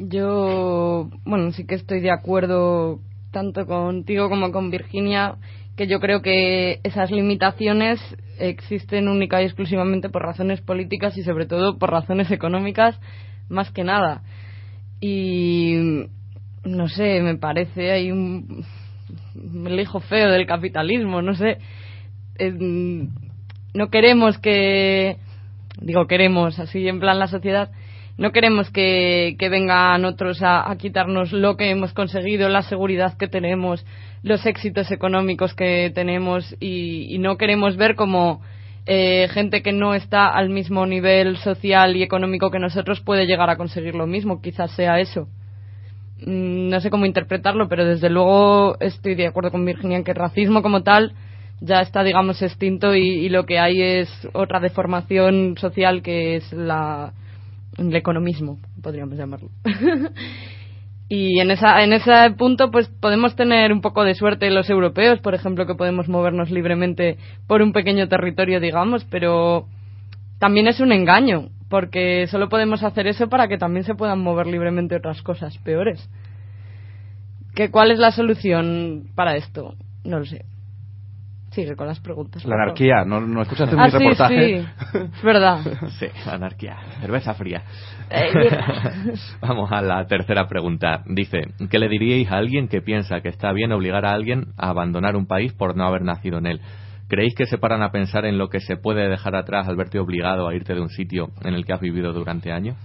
Yo, 0.00 1.08
bueno, 1.24 1.52
sí 1.52 1.64
que 1.66 1.76
estoy 1.76 2.00
de 2.00 2.10
acuerdo 2.10 2.98
tanto 3.30 3.64
contigo 3.66 4.28
como 4.28 4.50
con 4.50 4.70
Virginia 4.70 5.36
que 5.82 5.88
yo 5.88 5.98
creo 5.98 6.22
que 6.22 6.78
esas 6.84 7.10
limitaciones 7.10 7.98
existen 8.38 9.08
única 9.08 9.42
y 9.42 9.46
exclusivamente 9.46 10.10
por 10.10 10.22
razones 10.22 10.60
políticas 10.60 11.18
y 11.18 11.24
sobre 11.24 11.46
todo 11.46 11.76
por 11.76 11.90
razones 11.90 12.30
económicas 12.30 13.00
más 13.48 13.72
que 13.72 13.82
nada. 13.82 14.22
Y 15.00 16.06
no 16.62 16.86
sé, 16.86 17.20
me 17.20 17.36
parece 17.36 17.90
hay 17.90 18.12
un 18.12 18.64
el 19.66 19.80
hijo 19.80 19.98
feo 19.98 20.30
del 20.30 20.46
capitalismo, 20.46 21.20
no 21.20 21.34
sé. 21.34 21.58
No 23.74 23.90
queremos 23.90 24.38
que 24.38 25.16
digo 25.80 26.06
queremos 26.06 26.60
así 26.60 26.86
en 26.86 27.00
plan 27.00 27.18
la 27.18 27.26
sociedad 27.26 27.72
no 28.18 28.30
queremos 28.30 28.70
que, 28.70 29.34
que 29.36 29.48
vengan 29.48 30.04
otros 30.04 30.42
a 30.42 30.72
quitarnos 30.78 31.32
lo 31.32 31.56
que 31.56 31.70
hemos 31.70 31.92
conseguido, 31.92 32.48
la 32.50 32.62
seguridad 32.62 33.16
que 33.16 33.26
tenemos, 33.26 33.84
los 34.22 34.44
éxitos 34.46 34.90
económicos 34.90 35.54
que 35.54 35.90
tenemos 35.94 36.54
y, 36.60 37.14
y 37.14 37.18
no 37.18 37.36
queremos 37.36 37.76
ver 37.76 37.96
como 37.96 38.40
eh, 38.86 39.28
gente 39.32 39.62
que 39.62 39.72
no 39.72 39.94
está 39.94 40.28
al 40.28 40.50
mismo 40.50 40.86
nivel 40.86 41.36
social 41.38 41.96
y 41.96 42.02
económico 42.02 42.50
que 42.50 42.58
nosotros 42.58 43.00
puede 43.00 43.26
llegar 43.26 43.50
a 43.50 43.56
conseguir 43.56 43.94
lo 43.94 44.06
mismo. 44.06 44.40
Quizás 44.40 44.70
sea 44.72 45.00
eso. 45.00 45.28
Mm, 46.26 46.68
No 46.68 46.80
sé 46.80 46.90
cómo 46.90 47.06
interpretarlo, 47.06 47.68
pero 47.68 47.84
desde 47.84 48.10
luego 48.10 48.76
estoy 48.80 49.14
de 49.14 49.26
acuerdo 49.26 49.50
con 49.50 49.64
Virginia 49.64 49.96
en 49.98 50.04
que 50.04 50.12
el 50.12 50.16
racismo 50.16 50.62
como 50.62 50.82
tal 50.82 51.12
ya 51.60 51.80
está, 51.80 52.02
digamos, 52.02 52.42
extinto 52.42 52.94
y, 52.94 53.02
y 53.02 53.28
lo 53.28 53.46
que 53.46 53.58
hay 53.60 53.80
es 53.80 54.08
otra 54.32 54.58
deformación 54.58 55.56
social 55.58 56.02
que 56.02 56.36
es 56.36 56.52
la, 56.52 57.12
el 57.78 57.94
economismo, 57.94 58.58
podríamos 58.82 59.16
llamarlo. 59.16 59.48
y 61.14 61.40
en, 61.40 61.50
esa, 61.50 61.82
en 61.82 61.92
ese 61.92 62.10
punto, 62.38 62.70
pues 62.70 62.88
podemos 62.88 63.36
tener 63.36 63.70
un 63.70 63.82
poco 63.82 64.02
de 64.02 64.14
suerte 64.14 64.50
los 64.50 64.70
europeos, 64.70 65.20
por 65.20 65.34
ejemplo, 65.34 65.66
que 65.66 65.74
podemos 65.74 66.08
movernos 66.08 66.50
libremente 66.50 67.18
por 67.46 67.60
un 67.60 67.74
pequeño 67.74 68.08
territorio, 68.08 68.60
digamos, 68.60 69.04
pero 69.10 69.66
también 70.38 70.68
es 70.68 70.80
un 70.80 70.90
engaño, 70.90 71.50
porque 71.68 72.26
solo 72.28 72.48
podemos 72.48 72.82
hacer 72.82 73.08
eso 73.08 73.28
para 73.28 73.46
que 73.46 73.58
también 73.58 73.84
se 73.84 73.94
puedan 73.94 74.20
mover 74.20 74.46
libremente 74.46 74.96
otras 74.96 75.20
cosas 75.20 75.58
peores. 75.58 76.08
¿Qué, 77.54 77.70
¿Cuál 77.70 77.90
es 77.90 77.98
la 77.98 78.12
solución 78.12 79.10
para 79.14 79.36
esto? 79.36 79.74
No 80.04 80.18
lo 80.18 80.24
sé. 80.24 80.46
Sigue 81.52 81.76
con 81.76 81.86
las 81.86 82.00
preguntas. 82.00 82.44
La 82.44 82.54
anarquía, 82.56 83.04
¿no, 83.04 83.20
no 83.20 83.42
escuchaste 83.42 83.76
mi 83.76 83.82
Ah, 83.82 83.90
sí, 83.90 83.98
reportaje? 83.98 84.62
sí. 84.62 84.66
Es 85.16 85.22
verdad. 85.22 85.58
Sí, 85.98 86.06
anarquía. 86.30 86.76
Cerveza 87.00 87.34
fría. 87.34 87.62
Eh. 88.10 88.30
Vamos 89.40 89.70
a 89.70 89.80
la 89.82 90.06
tercera 90.06 90.48
pregunta. 90.48 91.02
Dice, 91.06 91.42
¿qué 91.70 91.78
le 91.78 91.88
diríais 91.88 92.30
a 92.30 92.36
alguien 92.38 92.68
que 92.68 92.80
piensa 92.82 93.20
que 93.20 93.28
está 93.28 93.52
bien 93.52 93.72
obligar 93.72 94.04
a 94.06 94.12
alguien 94.12 94.48
a 94.56 94.70
abandonar 94.70 95.14
un 95.16 95.26
país 95.26 95.52
por 95.52 95.76
no 95.76 95.84
haber 95.86 96.02
nacido 96.02 96.38
en 96.38 96.46
él? 96.46 96.60
¿Creéis 97.08 97.34
que 97.34 97.44
se 97.46 97.58
paran 97.58 97.82
a 97.82 97.90
pensar 97.92 98.24
en 98.24 98.38
lo 98.38 98.48
que 98.48 98.60
se 98.60 98.76
puede 98.76 99.08
dejar 99.08 99.36
atrás 99.36 99.68
al 99.68 99.76
verte 99.76 99.98
obligado 99.98 100.48
a 100.48 100.54
irte 100.54 100.74
de 100.74 100.80
un 100.80 100.88
sitio 100.88 101.28
en 101.44 101.52
el 101.54 101.66
que 101.66 101.74
has 101.74 101.80
vivido 101.80 102.12
durante 102.14 102.50
años? 102.52 102.76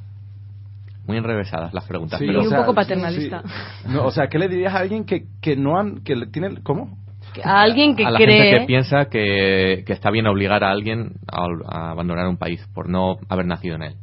Muy 1.08 1.16
enrevesadas 1.16 1.74
las 1.74 1.86
preguntas. 1.86 2.20
Sí, 2.20 2.26
pero 2.28 2.42
o 2.42 2.50
sea, 2.50 2.66
paternalista. 2.74 3.42
sí. 3.44 3.88
No, 3.88 4.04
o 4.04 4.12
sea, 4.12 4.28
¿qué 4.28 4.38
le 4.38 4.50
dirías 4.50 4.74
a 4.76 4.80
alguien 4.80 5.06
que, 5.06 5.28
que 5.42 5.56
no 5.56 5.80
han, 5.80 6.04
que 6.04 6.18
le- 6.18 6.28
tiene, 6.28 6.62
¿cómo? 6.64 6.98
A 7.44 7.62
alguien 7.62 7.96
que 7.96 8.06
a 8.06 8.12
la 8.12 8.18
cree. 8.20 8.44
gente 8.44 8.60
que 8.62 8.66
piensa 8.66 9.06
que, 9.06 9.84
que 9.86 9.94
está 9.94 10.10
bien 10.12 10.28
obligar 10.28 10.64
a 10.64 10.70
alguien 10.72 11.14
a, 11.32 11.46
a 11.68 11.92
abandonar 11.92 12.28
un 12.28 12.38
país 12.38 12.66
por 12.74 12.90
no 12.90 13.18
haber 13.30 13.46
nacido 13.46 13.76
en 13.76 13.84
él. 13.84 13.96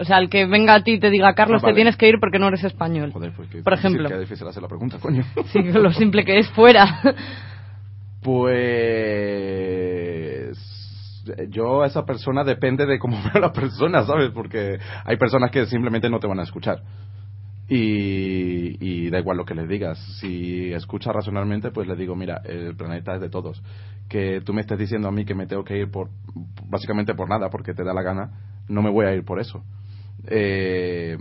O 0.00 0.04
sea, 0.04 0.18
el 0.18 0.30
que 0.30 0.46
venga 0.46 0.74
a 0.76 0.82
ti 0.84 0.92
y 0.92 1.00
te 1.00 1.10
diga, 1.10 1.34
Carlos, 1.34 1.60
Ah, 1.60 1.66
vale. 1.66 1.74
te 1.74 1.78
tienes 1.78 1.96
que 1.96 2.08
ir 2.08 2.20
porque 2.20 2.38
no 2.38 2.46
eres 2.48 2.62
español. 2.62 3.10
Joder, 3.12 3.32
pues 3.36 3.48
por 3.64 3.72
ejemplo. 3.72 4.08
Qué 4.08 4.18
difícil 4.18 4.46
hacer 4.46 4.62
la 4.62 4.68
pregunta, 4.68 4.98
coño. 5.00 5.24
Sí, 5.52 5.60
lo 5.62 5.90
simple 5.92 6.24
que 6.24 6.38
es 6.38 6.48
fuera. 6.50 7.00
Pues 9.28 10.58
yo 11.50 11.82
a 11.82 11.86
esa 11.86 12.04
persona 12.04 12.44
depende 12.44 12.86
de 12.86 12.98
cómo 12.98 13.16
vea 13.32 13.40
la 13.40 13.52
persona, 13.52 14.04
¿sabes? 14.04 14.30
Porque 14.32 14.78
hay 15.04 15.16
personas 15.16 15.50
que 15.50 15.66
simplemente 15.66 16.08
no 16.10 16.18
te 16.20 16.26
van 16.26 16.40
a 16.40 16.44
escuchar. 16.44 16.80
Y, 17.68 18.78
y 18.80 19.10
da 19.10 19.18
igual 19.18 19.36
lo 19.36 19.44
que 19.44 19.54
les 19.54 19.68
digas. 19.68 19.98
Si 20.20 20.72
escucha 20.72 21.12
racionalmente, 21.12 21.70
pues 21.70 21.86
le 21.86 21.96
digo, 21.96 22.16
mira, 22.16 22.40
el 22.44 22.74
planeta 22.76 23.14
es 23.14 23.20
de 23.20 23.28
todos. 23.28 23.62
Que 24.08 24.40
tú 24.40 24.54
me 24.54 24.62
estés 24.62 24.78
diciendo 24.78 25.08
a 25.08 25.12
mí 25.12 25.24
que 25.24 25.34
me 25.34 25.46
tengo 25.46 25.64
que 25.64 25.76
ir 25.76 25.90
por, 25.90 26.08
básicamente 26.66 27.14
por 27.14 27.28
nada, 27.28 27.50
porque 27.50 27.74
te 27.74 27.84
da 27.84 27.92
la 27.92 28.02
gana, 28.02 28.62
no 28.68 28.82
me 28.82 28.90
voy 28.90 29.06
a 29.06 29.14
ir 29.14 29.24
por 29.24 29.38
eso. 29.38 29.62
Eh, 30.26 31.16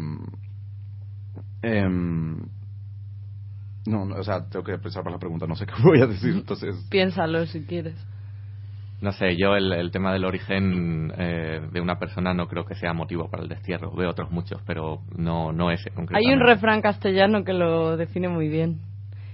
no, 3.86 4.06
no, 4.06 4.16
o 4.16 4.24
sea, 4.24 4.48
tengo 4.50 4.64
que 4.64 4.78
pensar 4.78 5.04
para 5.04 5.16
la 5.16 5.20
pregunta, 5.20 5.48
no 5.48 5.56
sé 5.56 5.66
qué 5.68 5.74
voy 5.82 6.02
a 6.02 6.08
decir, 6.08 6.32
entonces... 6.32 6.76
Piénsalo 6.90 7.46
si 7.46 7.64
quieres. 7.64 7.96
No 9.00 9.12
sé, 9.12 9.38
yo 9.38 9.56
el, 9.56 9.72
el 9.74 9.92
tema 9.92 10.12
del 10.12 10.26
origen 10.26 11.14
eh, 11.18 11.62
de 11.72 11.82
una 11.82 12.00
persona 12.00 12.34
no 12.34 12.48
creo 12.48 12.66
que 12.66 12.74
sea 12.74 12.94
motivo 12.94 13.30
para 13.30 13.44
el 13.44 13.50
destierro. 13.50 13.92
Veo 13.96 14.10
otros 14.10 14.32
muchos, 14.32 14.62
pero 14.66 15.02
no, 15.16 15.54
no 15.54 15.70
ese 15.70 15.92
Hay 16.14 16.26
un 16.34 16.40
refrán 16.40 16.82
castellano 16.82 17.44
que 17.44 17.54
lo 17.54 17.96
define 17.96 18.28
muy 18.28 18.50
bien. 18.50 18.80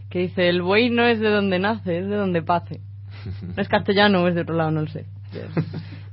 Que 0.09 0.19
dice, 0.19 0.49
el 0.49 0.61
buey 0.61 0.89
no 0.89 1.05
es 1.05 1.19
de 1.19 1.29
donde 1.29 1.59
nace, 1.59 1.99
es 1.99 2.07
de 2.07 2.15
donde 2.15 2.41
pace. 2.41 2.81
No 3.41 3.53
es 3.61 3.69
castellano 3.69 4.21
o 4.21 4.27
es 4.27 4.35
de 4.35 4.41
otro 4.41 4.55
lado, 4.55 4.71
no 4.71 4.81
lo 4.81 4.87
sé. 4.87 5.05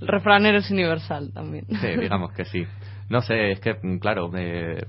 El 0.01 0.09
refranero 0.09 0.59
es 0.59 0.70
universal 0.70 1.32
también. 1.32 1.66
Sí, 1.68 1.88
digamos 2.01 2.32
que 2.32 2.44
sí. 2.44 2.64
No 3.09 3.20
sé, 3.20 3.53
es 3.53 3.61
que, 3.61 3.74
mm, 3.74 3.98
claro, 3.98 4.30
eh, 4.36 4.84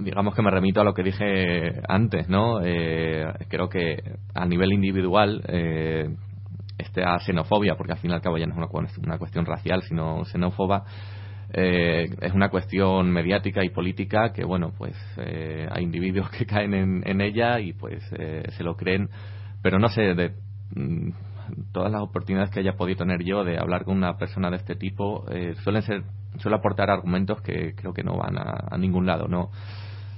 digamos 0.00 0.34
que 0.34 0.42
me 0.42 0.50
remito 0.50 0.80
a 0.80 0.84
lo 0.84 0.94
que 0.94 1.02
dije 1.02 1.82
antes, 1.88 2.28
¿no? 2.28 2.60
Eh, 2.64 3.26
creo 3.48 3.68
que 3.68 3.98
a 4.34 4.46
nivel 4.46 4.72
individual, 4.72 5.42
eh, 5.48 6.08
esta 6.78 7.18
xenofobia, 7.18 7.74
porque 7.76 7.92
al 7.92 7.98
fin 7.98 8.12
y 8.12 8.14
al 8.14 8.20
cabo 8.20 8.38
ya 8.38 8.46
no 8.46 8.54
es 8.54 8.58
una, 8.58 8.88
una 9.04 9.18
cuestión 9.18 9.44
racial, 9.44 9.82
sino 9.82 10.24
xenófoba, 10.24 10.84
eh, 11.50 12.08
es 12.20 12.32
una 12.34 12.50
cuestión 12.50 13.10
mediática 13.10 13.64
y 13.64 13.70
política 13.70 14.32
que, 14.32 14.44
bueno, 14.44 14.72
pues 14.76 14.94
eh, 15.16 15.66
hay 15.70 15.82
individuos 15.82 16.30
que 16.36 16.46
caen 16.46 16.74
en, 16.74 17.02
en 17.06 17.20
ella 17.20 17.60
y 17.60 17.72
pues 17.72 18.02
eh, 18.18 18.44
se 18.56 18.62
lo 18.62 18.76
creen, 18.76 19.08
pero 19.62 19.78
no 19.78 19.88
sé, 19.88 20.14
de 20.14 20.34
mm, 20.74 21.10
todas 21.72 21.90
las 21.90 22.02
oportunidades 22.02 22.50
que 22.50 22.60
haya 22.60 22.76
podido 22.76 22.98
tener 22.98 23.24
yo 23.24 23.44
de 23.44 23.58
hablar 23.58 23.84
con 23.84 23.96
una 23.96 24.16
persona 24.18 24.50
de 24.50 24.56
este 24.56 24.76
tipo, 24.76 25.24
eh, 25.30 25.54
suelen 25.64 25.82
ser, 25.82 26.02
suele 26.38 26.58
aportar 26.58 26.90
argumentos 26.90 27.40
que 27.40 27.74
creo 27.74 27.92
que 27.92 28.02
no 28.02 28.16
van 28.16 28.36
a, 28.38 28.68
a 28.70 28.78
ningún 28.78 29.06
lado, 29.06 29.26
¿no? 29.28 29.50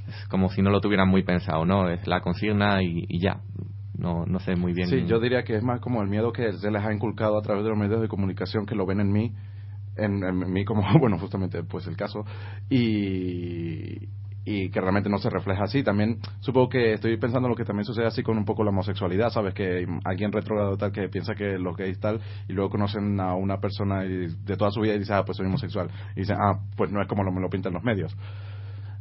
Es 0.09 0.27
como 0.29 0.51
si 0.51 0.61
no 0.61 0.71
lo 0.71 0.81
tuvieran 0.81 1.09
muy 1.09 1.23
pensado, 1.23 1.65
¿no? 1.65 1.89
Es 1.89 2.05
la 2.09 2.21
consigna 2.21 2.83
y, 2.83 3.05
y 3.09 3.21
ya. 3.21 3.41
No, 4.01 4.25
no 4.25 4.41
sé 4.41 4.57
muy 4.57 4.73
bien. 4.73 4.89
Sí, 4.89 5.05
yo 5.07 5.21
diría 5.21 5.45
que 5.45 5.57
es 5.57 5.63
más 5.63 5.81
como 5.81 6.01
el 6.01 6.09
miedo 6.09 6.33
que 6.33 6.53
se 6.55 6.71
les 6.71 6.83
ha 6.83 6.93
inculcado 6.93 7.37
a 7.37 7.43
través 7.43 7.65
de 7.65 7.71
los 7.71 7.79
medios 7.79 8.01
de 8.01 8.09
comunicación 8.09 8.65
que 8.65 8.75
lo 8.75 8.87
ven 8.87 9.01
en 9.01 9.13
mí, 9.13 9.35
en, 9.97 10.25
en 10.25 10.53
mí 10.53 10.65
como, 10.65 10.83
bueno, 10.99 11.19
justamente 11.19 11.63
pues 11.65 11.87
el 11.87 11.97
caso, 11.97 12.25
y, 12.71 14.09
y 14.47 14.71
que 14.71 14.81
realmente 14.81 15.11
no 15.11 15.19
se 15.19 15.29
refleja 15.29 15.65
así. 15.65 15.83
También 15.83 16.19
supongo 16.41 16.71
que 16.71 16.95
estoy 16.95 17.19
pensando 17.19 17.47
en 17.47 17.51
lo 17.51 17.57
que 17.57 17.67
también 17.67 17.85
sucede 17.85 18.07
así 18.07 18.23
con 18.23 18.39
un 18.39 18.47
poco 18.47 18.65
la 18.65 18.71
homosexualidad, 18.71 19.29
¿sabes? 19.29 19.53
Que 19.53 19.87
alguien 20.05 20.33
retrógrado 20.33 20.79
tal 20.79 20.93
que 20.93 21.11
piensa 21.11 21.35
que 21.35 21.59
los 21.59 21.77
gays 21.77 22.01
tal, 22.01 22.21
y 22.49 22.55
luego 22.55 22.71
conocen 22.71 23.21
a 23.21 23.35
una 23.35 23.61
persona 23.61 24.07
y 24.07 24.29
de 24.29 24.57
toda 24.57 24.71
su 24.71 24.81
vida 24.81 24.95
y 24.95 25.01
dice, 25.01 25.13
ah, 25.13 25.25
pues 25.27 25.37
soy 25.37 25.47
homosexual. 25.47 25.91
Y 26.17 26.21
dicen, 26.21 26.39
ah, 26.41 26.59
pues 26.75 26.91
no 26.91 27.03
es 27.03 27.07
como 27.07 27.23
lo, 27.23 27.33
me 27.33 27.43
lo 27.43 27.51
pintan 27.51 27.75
los 27.75 27.85
medios. 27.85 28.17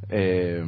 Eh, 0.10 0.62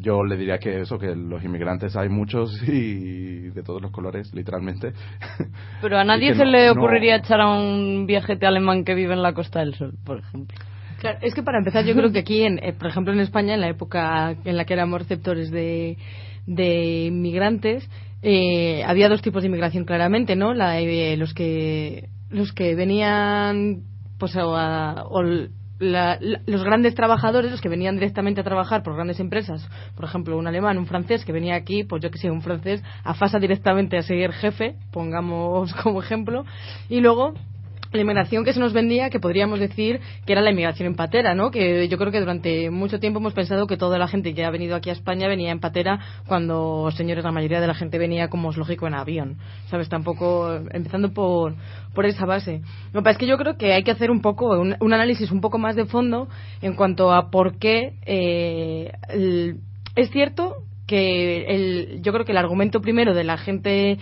yo 0.00 0.24
le 0.24 0.36
diría 0.36 0.58
que 0.58 0.80
eso, 0.80 0.98
que 0.98 1.14
los 1.16 1.42
inmigrantes 1.44 1.96
hay 1.96 2.08
muchos 2.08 2.62
y 2.68 3.48
de 3.50 3.62
todos 3.62 3.80
los 3.82 3.90
colores, 3.90 4.32
literalmente. 4.34 4.92
Pero 5.82 5.98
a 5.98 6.04
nadie 6.04 6.34
se 6.34 6.44
no- 6.44 6.50
le 6.50 6.66
no- 6.66 6.72
ocurriría 6.72 7.16
echar 7.16 7.40
a 7.40 7.48
un 7.48 8.06
viajete 8.06 8.46
alemán 8.46 8.84
que 8.84 8.94
vive 8.94 9.14
en 9.14 9.22
la 9.22 9.32
Costa 9.32 9.60
del 9.60 9.74
Sol, 9.74 9.94
por 10.04 10.18
ejemplo. 10.18 10.56
Claro, 11.00 11.18
es 11.22 11.32
que 11.34 11.42
para 11.44 11.58
empezar 11.58 11.84
yo 11.84 11.94
creo 11.94 12.10
que 12.10 12.18
aquí, 12.18 12.42
en, 12.42 12.58
eh, 12.58 12.72
por 12.72 12.88
ejemplo 12.88 13.12
en 13.12 13.20
España, 13.20 13.54
en 13.54 13.60
la 13.60 13.68
época 13.68 14.34
en 14.44 14.56
la 14.56 14.64
que 14.64 14.74
éramos 14.74 15.00
receptores 15.00 15.50
de, 15.52 15.96
de 16.46 17.04
inmigrantes, 17.06 17.88
eh, 18.22 18.82
había 18.84 19.08
dos 19.08 19.22
tipos 19.22 19.42
de 19.42 19.46
inmigración 19.48 19.84
claramente, 19.84 20.34
¿no? 20.34 20.54
La, 20.54 20.72
de 20.72 21.16
los 21.16 21.34
que 21.34 22.08
los 22.30 22.52
que 22.52 22.74
venían, 22.74 23.82
pues, 24.18 24.34
o 24.36 24.56
a- 24.56 25.04
o 25.08 25.22
l- 25.22 25.50
la- 25.78 26.18
los 26.46 26.64
grandes 26.64 26.94
trabajadores, 26.94 27.50
los 27.50 27.60
que 27.60 27.68
venían 27.68 27.94
directamente 27.94 28.40
a 28.40 28.44
trabajar 28.44 28.82
por 28.82 28.94
grandes 28.94 29.20
empresas, 29.20 29.68
por 29.94 30.04
ejemplo, 30.04 30.36
un 30.36 30.46
alemán, 30.46 30.78
un 30.78 30.86
francés 30.86 31.24
que 31.24 31.32
venía 31.32 31.54
aquí, 31.54 31.84
pues 31.84 32.02
yo 32.02 32.10
que 32.10 32.18
sé, 32.18 32.30
un 32.30 32.42
francés 32.42 32.82
a 33.04 33.14
FASA 33.14 33.38
directamente 33.38 33.96
a 33.96 34.02
seguir 34.02 34.32
jefe, 34.32 34.74
pongamos 34.92 35.72
como 35.82 36.02
ejemplo, 36.02 36.44
y 36.88 37.00
luego 37.00 37.34
la 37.92 38.00
inmigración 38.00 38.44
que 38.44 38.52
se 38.52 38.60
nos 38.60 38.72
vendía, 38.72 39.10
que 39.10 39.20
podríamos 39.20 39.60
decir 39.60 40.00
que 40.26 40.32
era 40.32 40.42
la 40.42 40.50
inmigración 40.50 40.86
en 40.88 40.94
patera, 40.94 41.34
¿no? 41.34 41.50
Que 41.50 41.88
yo 41.88 41.98
creo 41.98 42.12
que 42.12 42.20
durante 42.20 42.70
mucho 42.70 43.00
tiempo 43.00 43.18
hemos 43.18 43.32
pensado 43.32 43.66
que 43.66 43.76
toda 43.76 43.98
la 43.98 44.08
gente 44.08 44.34
que 44.34 44.44
ha 44.44 44.50
venido 44.50 44.76
aquí 44.76 44.90
a 44.90 44.92
España 44.92 45.28
venía 45.28 45.50
en 45.50 45.60
patera 45.60 46.00
cuando, 46.26 46.90
señores, 46.92 47.24
la 47.24 47.32
mayoría 47.32 47.60
de 47.60 47.66
la 47.66 47.74
gente 47.74 47.98
venía, 47.98 48.28
como 48.28 48.50
es 48.50 48.56
lógico, 48.56 48.86
en 48.86 48.94
avión. 48.94 49.38
¿Sabes? 49.70 49.88
Tampoco, 49.88 50.54
empezando 50.70 51.12
por, 51.12 51.54
por 51.94 52.06
esa 52.06 52.26
base. 52.26 52.60
Lo 52.92 53.00
que 53.00 53.04
pasa 53.04 53.10
es 53.12 53.18
que 53.18 53.26
yo 53.26 53.38
creo 53.38 53.56
que 53.56 53.72
hay 53.72 53.82
que 53.82 53.90
hacer 53.90 54.10
un 54.10 54.20
poco, 54.20 54.58
un, 54.58 54.76
un 54.80 54.92
análisis 54.92 55.30
un 55.30 55.40
poco 55.40 55.58
más 55.58 55.76
de 55.76 55.86
fondo 55.86 56.28
en 56.60 56.74
cuanto 56.74 57.12
a 57.12 57.30
por 57.30 57.58
qué, 57.58 57.94
eh, 58.06 58.92
es 59.94 60.10
cierto 60.10 60.56
que 60.86 61.44
el, 61.46 62.02
yo 62.02 62.12
creo 62.12 62.24
que 62.24 62.32
el 62.32 62.38
argumento 62.38 62.80
primero 62.80 63.14
de 63.14 63.24
la 63.24 63.36
gente 63.36 63.98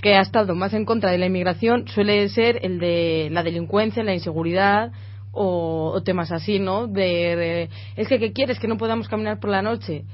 que 0.00 0.14
ha 0.14 0.20
estado 0.20 0.54
más 0.54 0.74
en 0.74 0.84
contra 0.84 1.10
de 1.10 1.18
la 1.18 1.26
inmigración 1.26 1.88
suele 1.88 2.28
ser 2.28 2.60
el 2.62 2.78
de 2.78 3.28
la 3.32 3.42
delincuencia, 3.42 4.02
la 4.02 4.14
inseguridad 4.14 4.92
o, 5.32 6.00
temas 6.04 6.32
así, 6.32 6.58
¿no? 6.58 6.86
De- 6.86 7.68
es 7.96 8.08
que 8.08 8.18
¿qué 8.18 8.32
quieres 8.32 8.58
que 8.58 8.68
no 8.68 8.76
podamos 8.76 9.08
caminar 9.08 9.38
por 9.38 9.50
la 9.50 9.62
noche. 9.62 10.04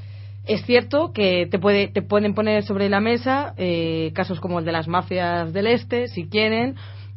Es 0.46 0.62
cierto 0.66 1.12
que 1.12 1.46
te, 1.50 1.58
puede, 1.58 1.88
te 1.88 2.02
pueden 2.02 2.34
poner 2.34 2.64
sobre 2.64 2.88
la 2.90 3.00
mesa 3.00 3.54
eh, 3.56 4.10
casos 4.14 4.40
como 4.40 4.58
el 4.58 4.64
de 4.66 4.72
las 4.72 4.88
mafias 4.88 5.52
del 5.54 5.66
este, 5.68 6.08
si 6.08 6.28
quieren, 6.28 6.74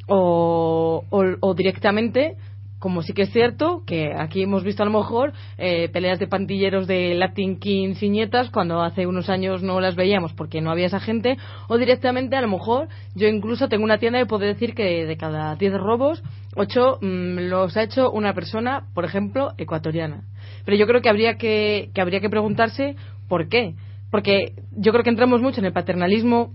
o, 0.08 1.04
o, 1.10 1.24
o 1.42 1.54
directamente, 1.54 2.36
como 2.80 3.02
sí 3.02 3.14
que 3.14 3.24
es 3.24 3.32
cierto, 3.32 3.84
que 3.86 4.14
aquí 4.16 4.44
hemos 4.44 4.64
visto 4.64 4.84
a 4.84 4.86
lo 4.86 4.92
mejor 4.92 5.34
eh, 5.58 5.90
peleas 5.90 6.20
de 6.20 6.28
pandilleros 6.28 6.86
de 6.86 7.16
Latin 7.16 7.60
Kings 7.60 8.04
y 8.04 8.10
nietas 8.10 8.50
cuando 8.52 8.82
hace 8.82 9.08
unos 9.08 9.30
años 9.30 9.64
no 9.64 9.82
las 9.82 9.96
veíamos 9.96 10.34
porque 10.34 10.62
no 10.62 10.72
había 10.72 10.86
esa 10.86 11.00
gente, 11.00 11.38
o 11.68 11.78
directamente 11.78 12.36
a 12.36 12.42
lo 12.42 12.50
mejor 12.50 12.88
yo 13.16 13.28
incluso 13.28 13.68
tengo 13.68 13.84
una 13.84 13.98
tienda 13.98 14.22
y 14.22 14.26
puedo 14.26 14.46
decir 14.46 14.76
que 14.76 15.06
de 15.06 15.18
cada 15.18 15.56
10 15.56 15.74
robos, 15.74 16.24
8 16.56 17.00
los 17.02 17.76
ha 17.78 17.84
hecho 17.84 18.12
una 18.12 18.34
persona, 18.34 18.88
por 18.94 19.06
ejemplo, 19.06 19.54
ecuatoriana. 19.58 20.24
Pero 20.66 20.78
yo 20.78 20.86
creo 20.86 21.02
que 21.02 21.10
habría 21.10 21.38
que, 21.38 21.90
que 21.94 22.02
habría 22.02 22.20
que 22.20 22.30
preguntarse 22.30 22.96
por 23.28 23.50
qué. 23.50 23.76
Porque 24.12 24.54
yo 24.72 24.92
creo 24.92 25.04
que 25.04 25.10
entramos 25.10 25.42
mucho 25.42 25.60
en 25.60 25.66
el 25.66 25.74
paternalismo 25.74 26.54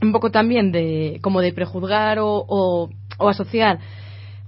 un 0.00 0.12
poco 0.12 0.30
también 0.30 0.72
de 0.72 1.18
como 1.22 1.40
de 1.40 1.52
prejuzgar 1.52 2.18
o, 2.18 2.44
o, 2.46 2.90
o 3.18 3.28
asociar 3.28 3.78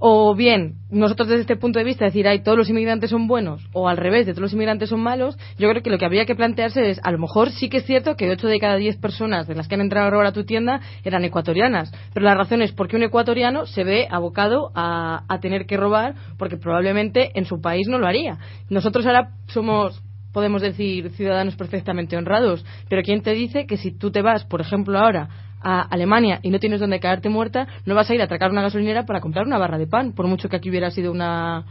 o 0.00 0.34
bien 0.34 0.76
nosotros 0.90 1.28
desde 1.28 1.42
este 1.42 1.56
punto 1.56 1.78
de 1.78 1.84
vista 1.84 2.06
decir 2.06 2.26
ay 2.26 2.42
todos 2.42 2.58
los 2.58 2.68
inmigrantes 2.68 3.10
son 3.10 3.28
buenos 3.28 3.62
o 3.72 3.88
al 3.88 3.96
revés 3.96 4.26
de 4.26 4.32
todos 4.32 4.42
los 4.42 4.52
inmigrantes 4.52 4.88
son 4.88 5.00
malos 5.00 5.36
yo 5.58 5.68
creo 5.68 5.82
que 5.82 5.90
lo 5.90 5.98
que 5.98 6.06
habría 6.06 6.26
que 6.26 6.34
plantearse 6.34 6.90
es 6.90 7.00
a 7.02 7.12
lo 7.12 7.18
mejor 7.18 7.50
sí 7.50 7.68
que 7.68 7.78
es 7.78 7.84
cierto 7.84 8.16
que 8.16 8.30
8 8.30 8.48
de 8.48 8.58
cada 8.58 8.76
10 8.76 8.96
personas 8.96 9.46
de 9.46 9.54
las 9.54 9.68
que 9.68 9.74
han 9.74 9.82
entrado 9.82 10.08
a 10.08 10.10
robar 10.10 10.26
a 10.26 10.32
tu 10.32 10.44
tienda 10.44 10.80
eran 11.04 11.24
ecuatorianas 11.24 11.92
pero 12.14 12.24
la 12.24 12.34
razón 12.34 12.62
es 12.62 12.72
porque 12.72 12.96
un 12.96 13.02
ecuatoriano 13.02 13.66
se 13.66 13.84
ve 13.84 14.08
abocado 14.10 14.72
a, 14.74 15.24
a 15.28 15.40
tener 15.40 15.66
que 15.66 15.76
robar 15.76 16.14
porque 16.38 16.56
probablemente 16.56 17.32
en 17.34 17.44
su 17.44 17.60
país 17.60 17.88
no 17.88 17.98
lo 17.98 18.06
haría. 18.06 18.38
Nosotros 18.68 19.06
ahora 19.06 19.30
somos 19.48 20.02
podemos 20.32 20.62
decir 20.62 21.10
ciudadanos 21.10 21.56
perfectamente 21.56 22.16
honrados, 22.16 22.64
pero 22.88 23.02
¿quién 23.02 23.22
te 23.22 23.32
dice 23.32 23.66
que 23.66 23.76
si 23.76 23.90
tú 23.90 24.12
te 24.12 24.22
vas, 24.22 24.44
por 24.44 24.60
ejemplo, 24.60 24.98
ahora 24.98 25.28
a 25.60 25.82
Alemania 25.82 26.40
y 26.42 26.50
no 26.50 26.58
tienes 26.58 26.80
donde 26.80 27.00
caerte 27.00 27.28
muerta, 27.28 27.66
no 27.86 27.94
vas 27.94 28.10
a 28.10 28.14
ir 28.14 28.20
a 28.20 28.24
atracar 28.24 28.50
una 28.50 28.62
gasolinera 28.62 29.04
para 29.04 29.20
comprar 29.20 29.46
una 29.46 29.58
barra 29.58 29.78
de 29.78 29.86
pan, 29.86 30.12
por 30.12 30.26
mucho 30.26 30.48
que 30.48 30.56
aquí 30.56 30.70
hubiera 30.70 30.90
sido 30.90 31.12
una, 31.12 31.64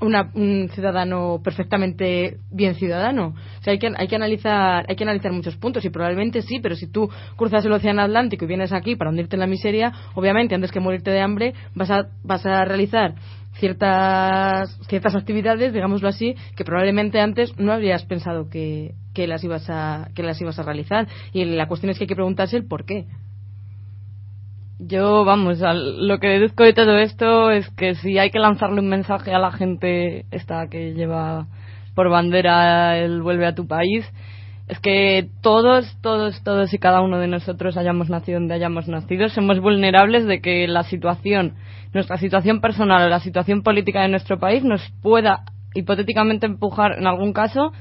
una- 0.00 0.30
un 0.34 0.68
ciudadano 0.72 1.40
perfectamente 1.42 2.38
bien 2.50 2.74
ciudadano. 2.74 3.34
O 3.60 3.62
sea, 3.62 3.72
hay 3.72 3.78
que, 3.78 3.90
hay 3.96 4.08
que 4.08 4.16
analizar, 4.16 4.84
hay 4.88 4.96
que 4.96 5.04
analizar 5.04 5.32
muchos 5.32 5.56
puntos 5.56 5.84
y 5.84 5.90
probablemente 5.90 6.42
sí, 6.42 6.60
pero 6.60 6.76
si 6.76 6.86
tú 6.86 7.08
cruzas 7.36 7.64
el 7.64 7.72
océano 7.72 8.02
Atlántico 8.02 8.44
y 8.44 8.48
vienes 8.48 8.72
aquí 8.72 8.96
para 8.96 9.10
hundirte 9.10 9.36
en 9.36 9.40
la 9.40 9.46
miseria, 9.46 9.92
obviamente 10.14 10.54
antes 10.54 10.72
que 10.72 10.80
morirte 10.80 11.10
de 11.10 11.20
hambre 11.20 11.54
vas 11.74 11.90
a, 11.90 12.08
vas 12.22 12.44
a 12.46 12.64
realizar 12.64 13.14
ciertas 13.58 14.78
ciertas 14.88 15.16
actividades, 15.16 15.72
digámoslo 15.72 16.08
así, 16.08 16.34
que 16.56 16.64
probablemente 16.64 17.20
antes 17.20 17.58
no 17.58 17.72
habrías 17.72 18.04
pensado 18.04 18.48
que, 18.48 18.94
que 19.18 19.26
las 19.26 19.42
ibas 19.42 19.68
a 19.68 20.10
que 20.14 20.22
las 20.22 20.40
ibas 20.40 20.60
a 20.60 20.62
realizar 20.62 21.08
y 21.32 21.44
la 21.44 21.66
cuestión 21.66 21.90
es 21.90 21.98
que 21.98 22.04
hay 22.04 22.08
que 22.08 22.14
preguntarse 22.14 22.56
el 22.56 22.68
por 22.68 22.84
qué. 22.84 23.06
Yo, 24.78 25.24
vamos, 25.24 25.58
lo 25.60 26.20
que 26.20 26.28
deduzco 26.28 26.62
de 26.62 26.72
todo 26.72 26.98
esto 26.98 27.50
es 27.50 27.68
que 27.70 27.96
si 27.96 28.16
hay 28.16 28.30
que 28.30 28.38
lanzarle 28.38 28.80
un 28.80 28.88
mensaje 28.88 29.34
a 29.34 29.40
la 29.40 29.50
gente 29.50 30.24
esta 30.30 30.68
que 30.68 30.94
lleva 30.94 31.48
por 31.96 32.10
bandera 32.10 32.96
el 32.96 33.20
vuelve 33.20 33.46
a 33.46 33.56
tu 33.56 33.66
país, 33.66 34.08
es 34.68 34.78
que 34.78 35.28
todos, 35.42 35.98
todos, 36.00 36.40
todos 36.44 36.72
y 36.72 36.78
cada 36.78 37.00
uno 37.00 37.18
de 37.18 37.26
nosotros 37.26 37.76
hayamos 37.76 38.10
nacido 38.10 38.38
donde 38.38 38.54
hayamos 38.54 38.86
nacido, 38.86 39.28
somos 39.30 39.58
vulnerables 39.58 40.26
de 40.26 40.40
que 40.40 40.68
la 40.68 40.84
situación, 40.84 41.54
nuestra 41.92 42.18
situación 42.18 42.60
personal 42.60 43.02
o 43.02 43.08
la 43.08 43.18
situación 43.18 43.64
política 43.64 44.02
de 44.02 44.10
nuestro 44.10 44.38
país 44.38 44.62
nos 44.62 44.88
pueda 45.02 45.42
hipotéticamente 45.74 46.46
empujar 46.46 46.92
en 47.00 47.08
algún 47.08 47.32
caso 47.32 47.72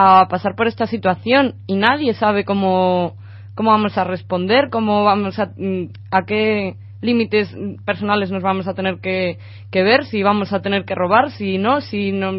a 0.00 0.28
pasar 0.28 0.54
por 0.54 0.68
esta 0.68 0.86
situación 0.86 1.56
y 1.66 1.74
nadie 1.74 2.14
sabe 2.14 2.44
cómo, 2.44 3.16
cómo 3.56 3.72
vamos 3.72 3.98
a 3.98 4.04
responder, 4.04 4.70
cómo 4.70 5.02
vamos 5.02 5.40
a, 5.40 5.46
mm, 5.56 5.90
a 6.12 6.22
qué 6.24 6.76
límites 7.00 7.52
personales 7.84 8.30
nos 8.30 8.44
vamos 8.44 8.68
a 8.68 8.74
tener 8.74 9.00
que, 9.00 9.38
que 9.72 9.82
ver, 9.82 10.04
si 10.04 10.22
vamos 10.22 10.52
a 10.52 10.62
tener 10.62 10.84
que 10.84 10.94
robar, 10.94 11.32
si 11.32 11.58
no, 11.58 11.80
si 11.80 12.12
no. 12.12 12.30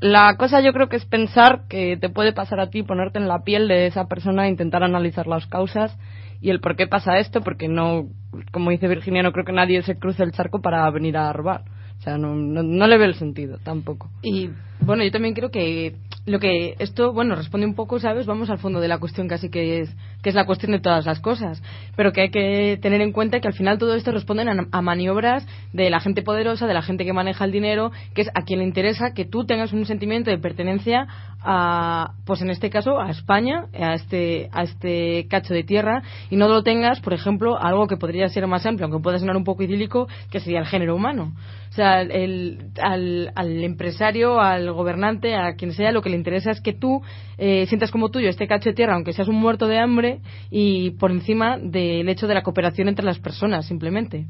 La 0.00 0.36
cosa 0.36 0.60
yo 0.60 0.72
creo 0.72 0.88
que 0.88 0.96
es 0.96 1.04
pensar 1.04 1.62
que 1.68 1.96
te 1.96 2.08
puede 2.08 2.32
pasar 2.32 2.58
a 2.58 2.70
ti, 2.70 2.82
ponerte 2.82 3.20
en 3.20 3.28
la 3.28 3.44
piel 3.44 3.68
de 3.68 3.86
esa 3.86 4.08
persona, 4.08 4.48
intentar 4.48 4.82
analizar 4.82 5.28
las 5.28 5.46
causas 5.46 5.96
y 6.40 6.50
el 6.50 6.58
por 6.58 6.74
qué 6.74 6.88
pasa 6.88 7.18
esto, 7.18 7.40
porque 7.40 7.68
no, 7.68 8.08
como 8.50 8.72
dice 8.72 8.88
Virginia, 8.88 9.22
no 9.22 9.30
creo 9.30 9.44
que 9.44 9.52
nadie 9.52 9.80
se 9.82 9.96
cruce 9.96 10.24
el 10.24 10.32
charco 10.32 10.60
para 10.60 10.90
venir 10.90 11.16
a 11.16 11.32
robar. 11.32 11.62
O 11.98 12.02
sea, 12.02 12.18
no, 12.18 12.34
no, 12.34 12.64
no 12.64 12.86
le 12.88 12.98
veo 12.98 13.06
el 13.06 13.14
sentido 13.14 13.58
tampoco. 13.62 14.10
Y 14.22 14.50
bueno, 14.80 15.02
yo 15.02 15.10
también 15.10 15.34
creo 15.34 15.50
que 15.50 15.94
lo 16.26 16.40
que 16.40 16.74
esto, 16.80 17.12
bueno, 17.12 17.36
responde 17.36 17.66
un 17.66 17.74
poco, 17.74 18.00
¿sabes? 18.00 18.26
Vamos 18.26 18.50
al 18.50 18.58
fondo 18.58 18.80
de 18.80 18.88
la 18.88 18.98
cuestión 18.98 19.28
casi 19.28 19.48
que 19.48 19.80
es 19.80 19.96
que 20.22 20.30
es 20.30 20.34
la 20.34 20.44
cuestión 20.44 20.72
de 20.72 20.80
todas 20.80 21.06
las 21.06 21.20
cosas, 21.20 21.62
pero 21.94 22.12
que 22.12 22.22
hay 22.22 22.30
que 22.30 22.78
tener 22.82 23.00
en 23.00 23.12
cuenta 23.12 23.38
que 23.38 23.46
al 23.46 23.54
final 23.54 23.78
todo 23.78 23.94
esto 23.94 24.10
responden 24.10 24.48
a, 24.48 24.66
a 24.72 24.82
maniobras 24.82 25.46
de 25.72 25.88
la 25.88 26.00
gente 26.00 26.22
poderosa, 26.22 26.66
de 26.66 26.74
la 26.74 26.82
gente 26.82 27.04
que 27.04 27.12
maneja 27.12 27.44
el 27.44 27.52
dinero, 27.52 27.92
que 28.12 28.22
es 28.22 28.28
a 28.34 28.42
quien 28.42 28.58
le 28.58 28.64
interesa 28.64 29.12
que 29.14 29.24
tú 29.24 29.46
tengas 29.46 29.72
un 29.72 29.86
sentimiento 29.86 30.30
de 30.32 30.38
pertenencia 30.38 31.06
a, 31.40 32.14
pues 32.24 32.42
en 32.42 32.50
este 32.50 32.70
caso, 32.70 32.98
a 33.00 33.10
España, 33.10 33.66
a 33.72 33.94
este, 33.94 34.48
a 34.52 34.64
este 34.64 35.28
cacho 35.28 35.54
de 35.54 35.62
tierra, 35.62 36.02
y 36.28 36.36
no 36.36 36.48
lo 36.48 36.64
tengas, 36.64 37.00
por 37.00 37.14
ejemplo, 37.14 37.56
a 37.56 37.68
algo 37.68 37.86
que 37.86 37.96
podría 37.96 38.28
ser 38.28 38.46
más 38.48 38.66
amplio, 38.66 38.86
aunque 38.86 39.02
pueda 39.02 39.20
sonar 39.20 39.36
un 39.36 39.44
poco 39.44 39.62
idílico, 39.62 40.08
que 40.30 40.40
sería 40.40 40.58
el 40.58 40.66
género 40.66 40.96
humano. 40.96 41.32
O 41.76 41.78
sea, 41.78 42.00
el, 42.00 42.70
al, 42.82 43.32
al 43.34 43.62
empresario, 43.62 44.40
al 44.40 44.72
gobernante, 44.72 45.34
a 45.34 45.56
quien 45.56 45.72
sea, 45.72 45.92
lo 45.92 46.00
que 46.00 46.08
le 46.08 46.16
interesa 46.16 46.50
es 46.50 46.62
que 46.62 46.72
tú 46.72 47.02
eh, 47.36 47.66
sientas 47.66 47.90
como 47.90 48.08
tuyo 48.08 48.30
este 48.30 48.46
cacho 48.48 48.70
de 48.70 48.74
tierra, 48.74 48.94
aunque 48.94 49.12
seas 49.12 49.28
un 49.28 49.34
muerto 49.36 49.66
de 49.68 49.78
hambre, 49.78 50.20
y 50.50 50.92
por 50.92 51.10
encima 51.10 51.58
del 51.58 52.08
hecho 52.08 52.26
de 52.28 52.32
la 52.32 52.42
cooperación 52.42 52.88
entre 52.88 53.04
las 53.04 53.18
personas, 53.18 53.66
simplemente. 53.66 54.24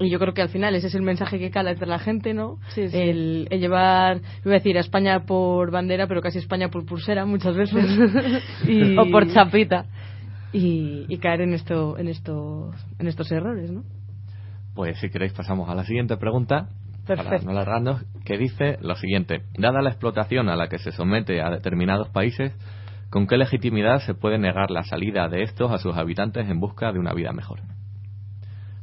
Y 0.00 0.10
yo 0.10 0.18
creo 0.18 0.34
que 0.34 0.42
al 0.42 0.48
final 0.48 0.74
ese 0.74 0.88
es 0.88 0.94
el 0.96 1.02
mensaje 1.02 1.38
que 1.38 1.52
cala 1.52 1.70
entre 1.70 1.86
la 1.86 2.00
gente, 2.00 2.34
¿no? 2.34 2.58
Sí, 2.70 2.88
sí. 2.88 2.96
El, 2.98 3.46
el 3.48 3.60
llevar, 3.60 4.16
iba 4.44 4.54
a 4.54 4.58
decir, 4.58 4.76
a 4.76 4.80
España 4.80 5.20
por 5.24 5.70
bandera, 5.70 6.08
pero 6.08 6.20
casi 6.20 6.38
España 6.38 6.68
por 6.68 6.84
pulsera 6.84 7.24
muchas 7.26 7.54
veces. 7.54 7.84
Y- 8.66 8.98
O 8.98 9.08
por 9.08 9.32
chapita. 9.32 9.86
Y, 10.52 11.04
y 11.08 11.18
caer 11.18 11.42
en, 11.42 11.54
esto, 11.54 11.96
en, 11.96 12.08
estos, 12.08 12.74
en 12.98 13.06
estos 13.06 13.30
errores, 13.30 13.70
¿no? 13.70 13.84
Pues 14.74 14.98
si 14.98 15.10
queréis 15.10 15.32
pasamos 15.32 15.68
a 15.68 15.76
la 15.76 15.84
siguiente 15.84 16.16
pregunta. 16.16 16.68
Para 17.16 17.38
no 17.38 17.50
alargarnos, 17.50 18.04
que 18.24 18.36
dice 18.38 18.78
lo 18.80 18.94
siguiente. 18.96 19.42
Dada 19.58 19.82
la 19.82 19.90
explotación 19.90 20.48
a 20.48 20.56
la 20.56 20.68
que 20.68 20.78
se 20.78 20.92
somete 20.92 21.40
a 21.42 21.50
determinados 21.50 22.08
países, 22.10 22.52
¿con 23.10 23.26
qué 23.26 23.36
legitimidad 23.36 24.00
se 24.00 24.14
puede 24.14 24.38
negar 24.38 24.70
la 24.70 24.82
salida 24.84 25.28
de 25.28 25.42
estos 25.42 25.70
a 25.72 25.78
sus 25.78 25.96
habitantes 25.96 26.48
en 26.48 26.60
busca 26.60 26.92
de 26.92 26.98
una 26.98 27.12
vida 27.14 27.32
mejor? 27.32 27.60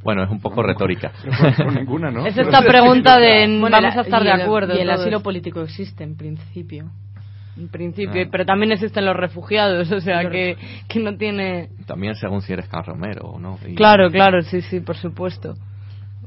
Bueno, 0.04 0.24
es 0.24 0.30
un 0.30 0.40
poco 0.40 0.62
retórica. 0.62 1.12
Ninguna, 1.76 2.12
¿no? 2.12 2.28
Es 2.28 2.38
esta 2.38 2.62
pregunta 2.62 3.18
de 3.18 3.48
Bueno, 3.60 3.70
vamos 3.82 3.98
a 3.98 4.02
estar 4.02 4.24
de 4.24 4.32
el- 4.32 4.42
acuerdo. 4.42 4.76
Y 4.76 4.82
el 4.82 4.90
asilo 4.90 5.22
político 5.22 5.62
existe, 5.62 6.04
en 6.04 6.16
principio. 6.16 6.92
En 7.58 7.70
principio, 7.70 8.24
Ah. 8.26 8.28
pero 8.30 8.46
también 8.46 8.74
existen 8.74 9.06
los 9.06 9.16
refugiados, 9.16 9.90
o 9.92 10.02
sea 10.02 10.30
que, 10.30 10.58
que 10.90 11.00
no 11.00 11.16
tiene. 11.18 11.70
También 11.88 12.14
según 12.16 12.42
si 12.42 12.52
eres 12.54 12.70
Romero 12.86 13.22
o 13.30 13.40
no. 13.40 13.58
Y- 13.66 13.76
Claro, 13.76 14.12
claro, 14.12 14.42
sí, 14.42 14.62
sí, 14.62 14.82
por 14.82 14.98
supuesto. 14.98 15.54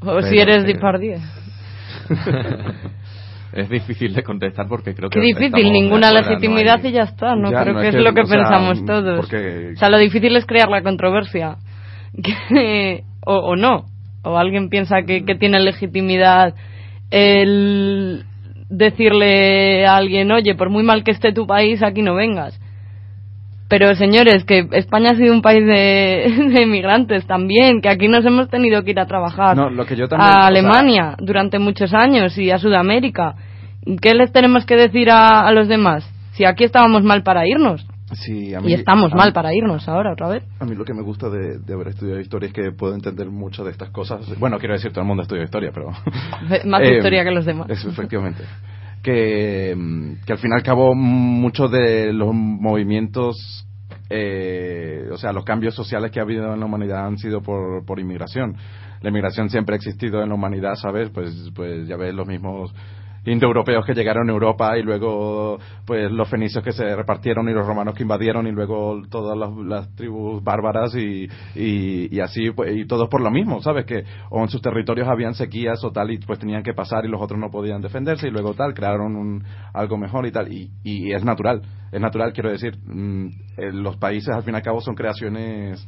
O 0.00 0.06
Pero 0.06 0.22
si 0.22 0.38
eres 0.38 0.64
que- 0.64 0.72
Depardieu. 0.72 1.18
es 3.52 3.68
difícil 3.68 4.14
de 4.14 4.22
contestar 4.22 4.66
porque 4.68 4.94
creo 4.94 5.08
Qué 5.10 5.20
que 5.20 5.26
difícil, 5.26 5.46
estamos 5.46 5.64
de 5.66 5.70
ninguna 5.72 6.10
no 6.10 6.18
legitimidad 6.20 6.80
hay- 6.82 6.90
y 6.90 6.92
ya 6.92 7.02
está, 7.04 7.34
¿no? 7.34 7.50
Ya, 7.50 7.62
Creo 7.62 7.74
no, 7.74 7.80
que 7.80 7.88
es 7.88 7.94
que, 7.94 8.00
lo 8.02 8.12
que 8.14 8.20
o 8.22 8.26
sea, 8.26 8.36
pensamos 8.38 8.84
todos. 8.84 9.16
porque- 9.16 9.72
O 9.74 9.76
sea, 9.78 9.88
lo 9.90 9.98
difícil 9.98 10.36
es 10.36 10.44
crear 10.46 10.68
la 10.68 10.82
controversia. 10.82 11.56
Que- 12.22 13.04
o, 13.26 13.34
o 13.36 13.56
no. 13.56 13.86
O 14.24 14.36
alguien 14.36 14.68
piensa 14.68 15.02
que, 15.02 15.24
que 15.24 15.34
tiene 15.36 15.60
legitimidad 15.60 16.54
el 17.10 18.24
decirle 18.68 19.86
a 19.86 19.96
alguien, 19.96 20.30
oye, 20.32 20.54
por 20.54 20.70
muy 20.70 20.82
mal 20.82 21.04
que 21.04 21.10
esté 21.12 21.32
tu 21.32 21.46
país, 21.46 21.82
aquí 21.82 22.02
no 22.02 22.14
vengas. 22.14 22.58
Pero 23.68 23.94
señores, 23.94 24.44
que 24.44 24.66
España 24.72 25.10
ha 25.10 25.14
sido 25.16 25.32
un 25.34 25.42
país 25.42 25.64
de, 25.66 26.50
de 26.54 26.62
inmigrantes 26.62 27.26
también, 27.26 27.80
que 27.82 27.88
aquí 27.90 28.08
nos 28.08 28.24
hemos 28.24 28.48
tenido 28.48 28.82
que 28.82 28.92
ir 28.92 29.00
a 29.00 29.06
trabajar 29.06 29.56
No, 29.56 29.68
lo 29.68 29.84
que 29.84 29.94
yo 29.96 30.08
también- 30.08 30.26
o 30.28 30.32
a 30.32 30.36
sea- 30.36 30.46
Alemania 30.46 31.14
durante 31.18 31.58
muchos 31.58 31.92
años 31.92 32.36
y 32.38 32.50
a 32.50 32.58
Sudamérica. 32.58 33.34
¿Qué 34.00 34.14
les 34.14 34.32
tenemos 34.32 34.64
que 34.66 34.76
decir 34.76 35.10
a, 35.10 35.46
a 35.46 35.52
los 35.52 35.68
demás? 35.68 36.08
Si 36.32 36.44
aquí 36.44 36.64
estábamos 36.64 37.02
mal 37.02 37.22
para 37.22 37.46
irnos. 37.46 37.86
Sí, 38.12 38.54
a 38.54 38.60
mí- 38.60 38.70
Y 38.70 38.74
estamos 38.74 39.12
a 39.12 39.16
mal 39.16 39.28
mí- 39.28 39.32
para 39.34 39.54
irnos 39.54 39.86
ahora 39.86 40.12
otra 40.12 40.28
vez. 40.28 40.42
A 40.60 40.64
mí 40.64 40.74
lo 40.74 40.84
que 40.86 40.94
me 40.94 41.02
gusta 41.02 41.28
de, 41.28 41.58
de 41.58 41.74
haber 41.74 41.88
estudiado 41.88 42.20
historia 42.20 42.46
es 42.46 42.54
que 42.54 42.72
puedo 42.72 42.94
entender 42.94 43.28
mucho 43.28 43.64
de 43.64 43.70
estas 43.70 43.90
cosas. 43.90 44.26
Bueno, 44.38 44.58
quiero 44.58 44.72
decir, 44.74 44.92
todo 44.92 45.02
el 45.02 45.06
mundo 45.08 45.24
estudia 45.24 45.42
historia, 45.44 45.72
pero... 45.74 45.90
Más 46.64 46.80
Eh, 46.84 46.96
historia 46.96 47.22
que 47.22 47.30
los 47.32 47.44
demás. 47.44 47.68
Eso, 47.68 47.90
efectivamente. 47.90 48.44
Que, 49.02 49.74
mm, 49.76 50.24
que 50.26 50.32
al 50.32 50.38
fin 50.38 50.50
y 50.52 50.54
al 50.54 50.62
cabo 50.62 50.94
muchos 50.94 51.70
de 51.70 52.12
los 52.12 52.34
movimientos 52.34 53.66
eh, 54.10 55.06
o 55.12 55.18
sea, 55.18 55.32
los 55.32 55.44
cambios 55.44 55.74
sociales 55.74 56.10
que 56.10 56.18
ha 56.18 56.22
habido 56.22 56.52
en 56.54 56.60
la 56.60 56.66
humanidad 56.66 57.06
han 57.06 57.18
sido 57.18 57.42
por, 57.42 57.84
por 57.84 58.00
inmigración. 58.00 58.56
La 59.02 59.10
inmigración 59.10 59.50
siempre 59.50 59.74
ha 59.74 59.76
existido 59.76 60.22
en 60.22 60.30
la 60.30 60.34
humanidad, 60.34 60.74
¿sabes? 60.76 61.10
Pues, 61.10 61.50
pues 61.54 61.86
ya 61.86 61.96
ves 61.96 62.14
los 62.14 62.26
mismos 62.26 62.74
indoeuropeos 63.30 63.84
que 63.84 63.94
llegaron 63.94 64.28
a 64.28 64.32
Europa 64.32 64.78
y 64.78 64.82
luego 64.82 65.58
pues 65.84 66.10
los 66.10 66.28
fenicios 66.28 66.62
que 66.62 66.72
se 66.72 66.94
repartieron 66.94 67.48
y 67.48 67.52
los 67.52 67.66
romanos 67.66 67.94
que 67.94 68.02
invadieron 68.02 68.46
y 68.46 68.52
luego 68.52 69.02
todas 69.10 69.36
las, 69.36 69.94
tribus 69.94 70.42
bárbaras 70.42 70.94
y, 70.94 71.28
y, 71.54 72.20
así 72.20 72.50
pues, 72.50 72.76
y 72.76 72.86
todos 72.86 73.08
por 73.08 73.20
lo 73.20 73.30
mismo 73.30 73.60
sabes 73.62 73.84
que 73.86 74.04
o 74.30 74.42
en 74.42 74.48
sus 74.48 74.60
territorios 74.60 75.08
habían 75.08 75.34
sequías 75.34 75.82
o 75.84 75.90
tal 75.90 76.10
y 76.10 76.18
pues 76.18 76.38
tenían 76.38 76.62
que 76.62 76.74
pasar 76.74 77.04
y 77.04 77.08
los 77.08 77.20
otros 77.20 77.38
no 77.38 77.50
podían 77.50 77.80
defenderse 77.80 78.28
y 78.28 78.30
luego 78.30 78.54
tal 78.54 78.74
crearon 78.74 79.16
un, 79.16 79.44
algo 79.72 79.96
mejor 79.96 80.26
y 80.26 80.32
tal. 80.32 80.52
Y, 80.52 80.70
y 80.82 81.12
es 81.12 81.24
natural 81.24 81.62
es 81.90 82.00
natural 82.00 82.32
quiero 82.32 82.50
decir 82.50 82.76
mm, 82.84 83.26
eh, 83.56 83.72
los 83.72 83.96
países 83.96 84.34
al 84.34 84.42
fin 84.42 84.54
y 84.54 84.56
al 84.56 84.62
cabo 84.62 84.80
son 84.80 84.94
creaciones 84.94 85.86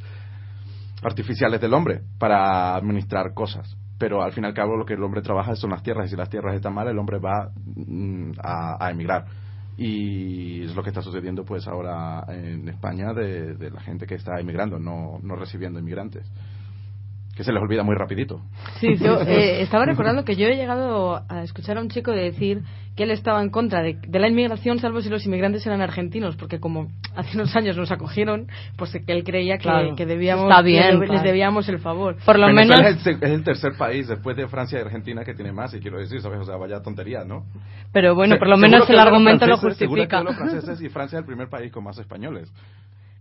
artificiales 1.02 1.60
del 1.60 1.74
hombre 1.74 2.02
para 2.18 2.74
administrar 2.74 3.32
cosas 3.34 3.76
pero 4.00 4.22
al 4.22 4.32
fin 4.32 4.44
y 4.44 4.46
al 4.46 4.54
cabo 4.54 4.78
lo 4.78 4.86
que 4.86 4.94
el 4.94 5.02
hombre 5.02 5.20
trabaja 5.20 5.54
son 5.54 5.70
las 5.70 5.82
tierras 5.82 6.06
y 6.06 6.08
si 6.08 6.16
las 6.16 6.30
tierras 6.30 6.54
están 6.54 6.72
mal 6.72 6.88
el 6.88 6.98
hombre 6.98 7.18
va 7.18 7.52
mm, 7.54 8.32
a, 8.42 8.90
emigrar. 8.90 9.26
Y 9.76 10.64
es 10.64 10.74
lo 10.74 10.82
que 10.82 10.88
está 10.88 11.02
sucediendo 11.02 11.44
pues 11.44 11.68
ahora 11.68 12.24
en 12.28 12.66
España 12.70 13.12
de, 13.12 13.54
de 13.56 13.70
la 13.70 13.80
gente 13.80 14.06
que 14.06 14.14
está 14.14 14.40
emigrando 14.40 14.78
no, 14.78 15.18
no 15.22 15.36
recibiendo 15.36 15.78
inmigrantes 15.78 16.26
que 17.40 17.44
se 17.44 17.52
les 17.54 17.62
olvida 17.62 17.82
muy 17.82 17.94
rapidito 17.94 18.42
Sí, 18.80 18.98
yo 18.98 19.18
eh, 19.26 19.62
estaba 19.62 19.86
recordando 19.86 20.26
que 20.26 20.36
yo 20.36 20.46
he 20.46 20.56
llegado 20.56 21.22
a 21.26 21.42
escuchar 21.42 21.78
a 21.78 21.80
un 21.80 21.88
chico 21.88 22.10
decir 22.10 22.60
que 22.96 23.04
él 23.04 23.12
estaba 23.12 23.40
en 23.42 23.48
contra 23.48 23.80
de, 23.80 23.94
de 24.06 24.18
la 24.18 24.28
inmigración, 24.28 24.78
salvo 24.78 25.00
si 25.00 25.08
los 25.08 25.24
inmigrantes 25.24 25.64
eran 25.66 25.80
argentinos, 25.80 26.36
porque 26.36 26.60
como 26.60 26.88
hace 27.16 27.34
unos 27.38 27.56
años 27.56 27.74
nos 27.78 27.90
acogieron, 27.90 28.48
pues 28.76 28.90
que 28.92 29.12
él 29.12 29.24
creía 29.24 29.56
que, 29.56 29.62
Claro. 29.62 29.94
que 29.96 30.04
debíamos, 30.04 30.50
Está 30.50 30.60
bien, 30.60 31.00
que 31.00 31.06
les 31.06 31.22
debíamos 31.22 31.66
el 31.70 31.78
favor. 31.78 32.16
Por 32.26 32.38
lo 32.38 32.48
Venezuela 32.48 32.82
menos- 32.82 33.00
es 33.00 33.06
el, 33.06 33.14
es 33.14 33.30
el 33.30 33.42
tercer 33.44 33.72
país 33.78 34.06
después 34.06 34.36
de 34.36 34.46
Francia 34.48 34.78
y 34.78 34.82
Argentina 34.82 35.24
que 35.24 35.32
tiene 35.32 35.50
más 35.50 35.72
y 35.72 35.80
quiero 35.80 35.98
decir 35.98 36.20
sabes 36.20 36.40
o 36.40 36.44
sea 36.44 36.56
vaya 36.56 36.82
tontería 36.82 37.24
¿no? 37.24 37.44
Pero 37.90 38.14
bueno, 38.14 38.34
Se- 38.34 38.38
por 38.38 38.48
lo 38.48 38.58
menos 38.58 38.84
que 38.86 38.92
el 38.92 38.98
argumento 38.98 39.46
lo 39.46 39.56
seguro 39.56 39.74
que 39.74 39.86
justifica. 39.86 40.18
a 40.18 40.22
los 40.24 40.36
franceses 40.36 40.82
y 40.82 40.90
Francia 40.90 41.16
es 41.18 41.22
el 41.22 41.26
primer 41.26 41.48
país 41.48 41.72
con 41.72 41.84
más 41.84 41.96
españoles 41.96 42.52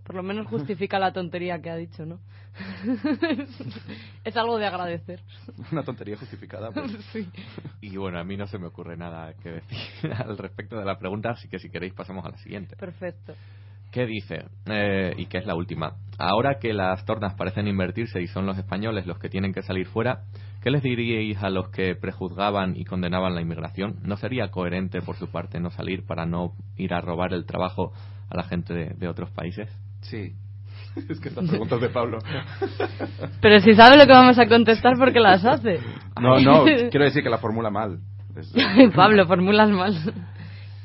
Por 0.10 0.16
lo 0.16 0.24
menos 0.24 0.48
justifica 0.48 0.98
la 0.98 1.14
tontería 1.14 1.62
que 1.62 1.70
ha 1.70 1.76
dicho, 1.76 2.04
¿no? 2.04 2.20
es 4.24 4.36
algo 4.36 4.58
de 4.58 4.66
agradecer. 4.66 5.20
una 5.72 5.84
tontería 5.84 6.18
justificada 6.18 6.72
pues. 6.72 6.92
Sí. 7.14 7.30
Y 7.80 7.96
bueno, 7.96 8.20
a 8.20 8.24
mí 8.24 8.36
no 8.36 8.48
se 8.48 8.58
me 8.58 8.66
ocurre 8.66 8.98
nada 8.98 9.36
que 9.36 9.52
decir 9.52 10.12
al 10.18 10.36
respecto 10.36 10.80
de 10.80 10.86
la 10.86 10.98
pregunta, 10.98 11.30
así 11.30 11.48
que 11.48 11.60
si 11.60 11.70
queréis 11.70 11.94
pasamos 11.94 12.26
a 12.26 12.30
la 12.30 12.38
siguiente. 12.40 12.76
Perfecto. 12.76 13.36
¿Qué 13.92 14.08
dice? 14.08 14.46
Eh, 14.66 15.14
y 15.16 15.28
que 15.28 15.38
es 15.38 15.46
la 15.46 15.54
última. 15.54 15.98
Ahora 16.18 16.58
que 16.58 16.74
las 16.74 17.06
tornas 17.06 17.36
parecen 17.36 17.68
invertirse 17.68 18.20
y 18.20 18.26
son 18.26 18.48
los 18.48 18.58
españoles 18.58 19.06
los 19.06 19.20
que 19.20 19.30
tienen 19.30 19.54
que 19.54 19.62
salir 19.62 19.86
fuera, 19.86 20.24
¿qué 20.64 20.72
les 20.72 20.82
diríais 20.82 21.38
a 21.44 21.52
los 21.52 21.70
que 21.70 21.94
prejuzgaban 21.94 22.76
y 22.76 22.84
condenaban 22.84 23.36
la 23.36 23.42
inmigración? 23.42 24.00
¿No 24.02 24.18
sería 24.18 24.50
coherente 24.50 25.04
por 25.04 25.18
su 25.18 25.30
parte 25.30 25.60
no 25.60 25.70
salir 25.70 26.04
para 26.08 26.26
no 26.26 26.54
ir 26.78 26.96
a 26.96 27.02
robar 27.02 27.32
el 27.32 27.46
trabajo 27.46 27.94
a 28.28 28.36
la 28.36 28.44
gente 28.46 28.74
de, 28.74 28.96
de 28.96 29.08
otros 29.08 29.30
países? 29.30 29.70
Sí. 30.02 30.34
es 31.10 31.20
que 31.20 31.30
estas 31.30 31.48
preguntas 31.48 31.80
de 31.82 31.90
Pablo 31.90 32.20
Pero 33.42 33.60
si 33.62 33.74
sabe 33.76 33.98
lo 33.98 34.06
que 34.06 34.12
vamos 34.12 34.40
a 34.40 34.48
contestar, 34.48 34.98
¿por 34.98 35.14
qué 35.14 35.20
las 35.20 35.46
hace? 35.46 35.80
no 36.20 36.40
no 36.40 36.64
quiero 36.90 37.06
decir 37.06 37.24
que 37.24 37.30
la 37.30 37.38
formula 37.38 37.70
mal 37.70 38.00
Pablo, 38.96 39.28
formulas 39.28 39.70
mal. 39.70 39.94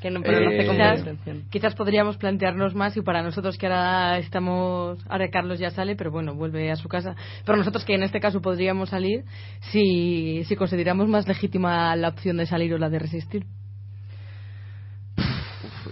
Que 0.01 0.11
no, 0.11 0.21
pero 0.21 0.49
hace 0.49 0.67
con 0.67 0.77
buena 0.77 0.95
quizás, 0.97 1.17
quizás 1.51 1.75
podríamos 1.75 2.19
plantearnos 2.19 2.75
más 2.75 2.95
y 2.97 3.01
para 3.01 3.23
nosotros 3.23 3.57
que 3.57 3.67
ahora 3.67 4.19
estamos 4.19 4.99
ahora 5.09 5.31
Carlos 5.31 5.59
ya 5.59 5.71
sale 5.71 5.97
pero 5.97 6.11
bueno 6.11 6.35
vuelve 6.35 6.71
a 6.71 6.77
su 6.77 6.89
casa 6.89 7.17
pero 7.47 7.57
nosotros 7.57 7.87
que 7.87 7.95
en 7.95 8.03
este 8.03 8.21
caso 8.21 8.43
podríamos 8.43 8.91
salir 8.91 9.25
si, 9.73 10.45
si 10.45 10.57
consideramos 10.57 11.09
más 11.09 11.27
legítima 11.27 11.97
la 11.97 12.09
opción 12.09 12.37
de 12.37 12.45
salir 12.45 12.75
o 12.75 12.79
la 12.79 12.91
de 12.91 12.99
resistir 12.99 13.47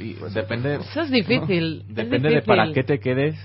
Y 0.00 0.14
depende. 0.32 0.76
Eso 0.76 1.00
es 1.02 1.10
difícil, 1.10 1.84
Depende 1.88 2.28
de 2.28 2.34
difícil. 2.36 2.42
para 2.46 2.72
qué 2.72 2.82
te 2.82 2.98
quedes 3.00 3.36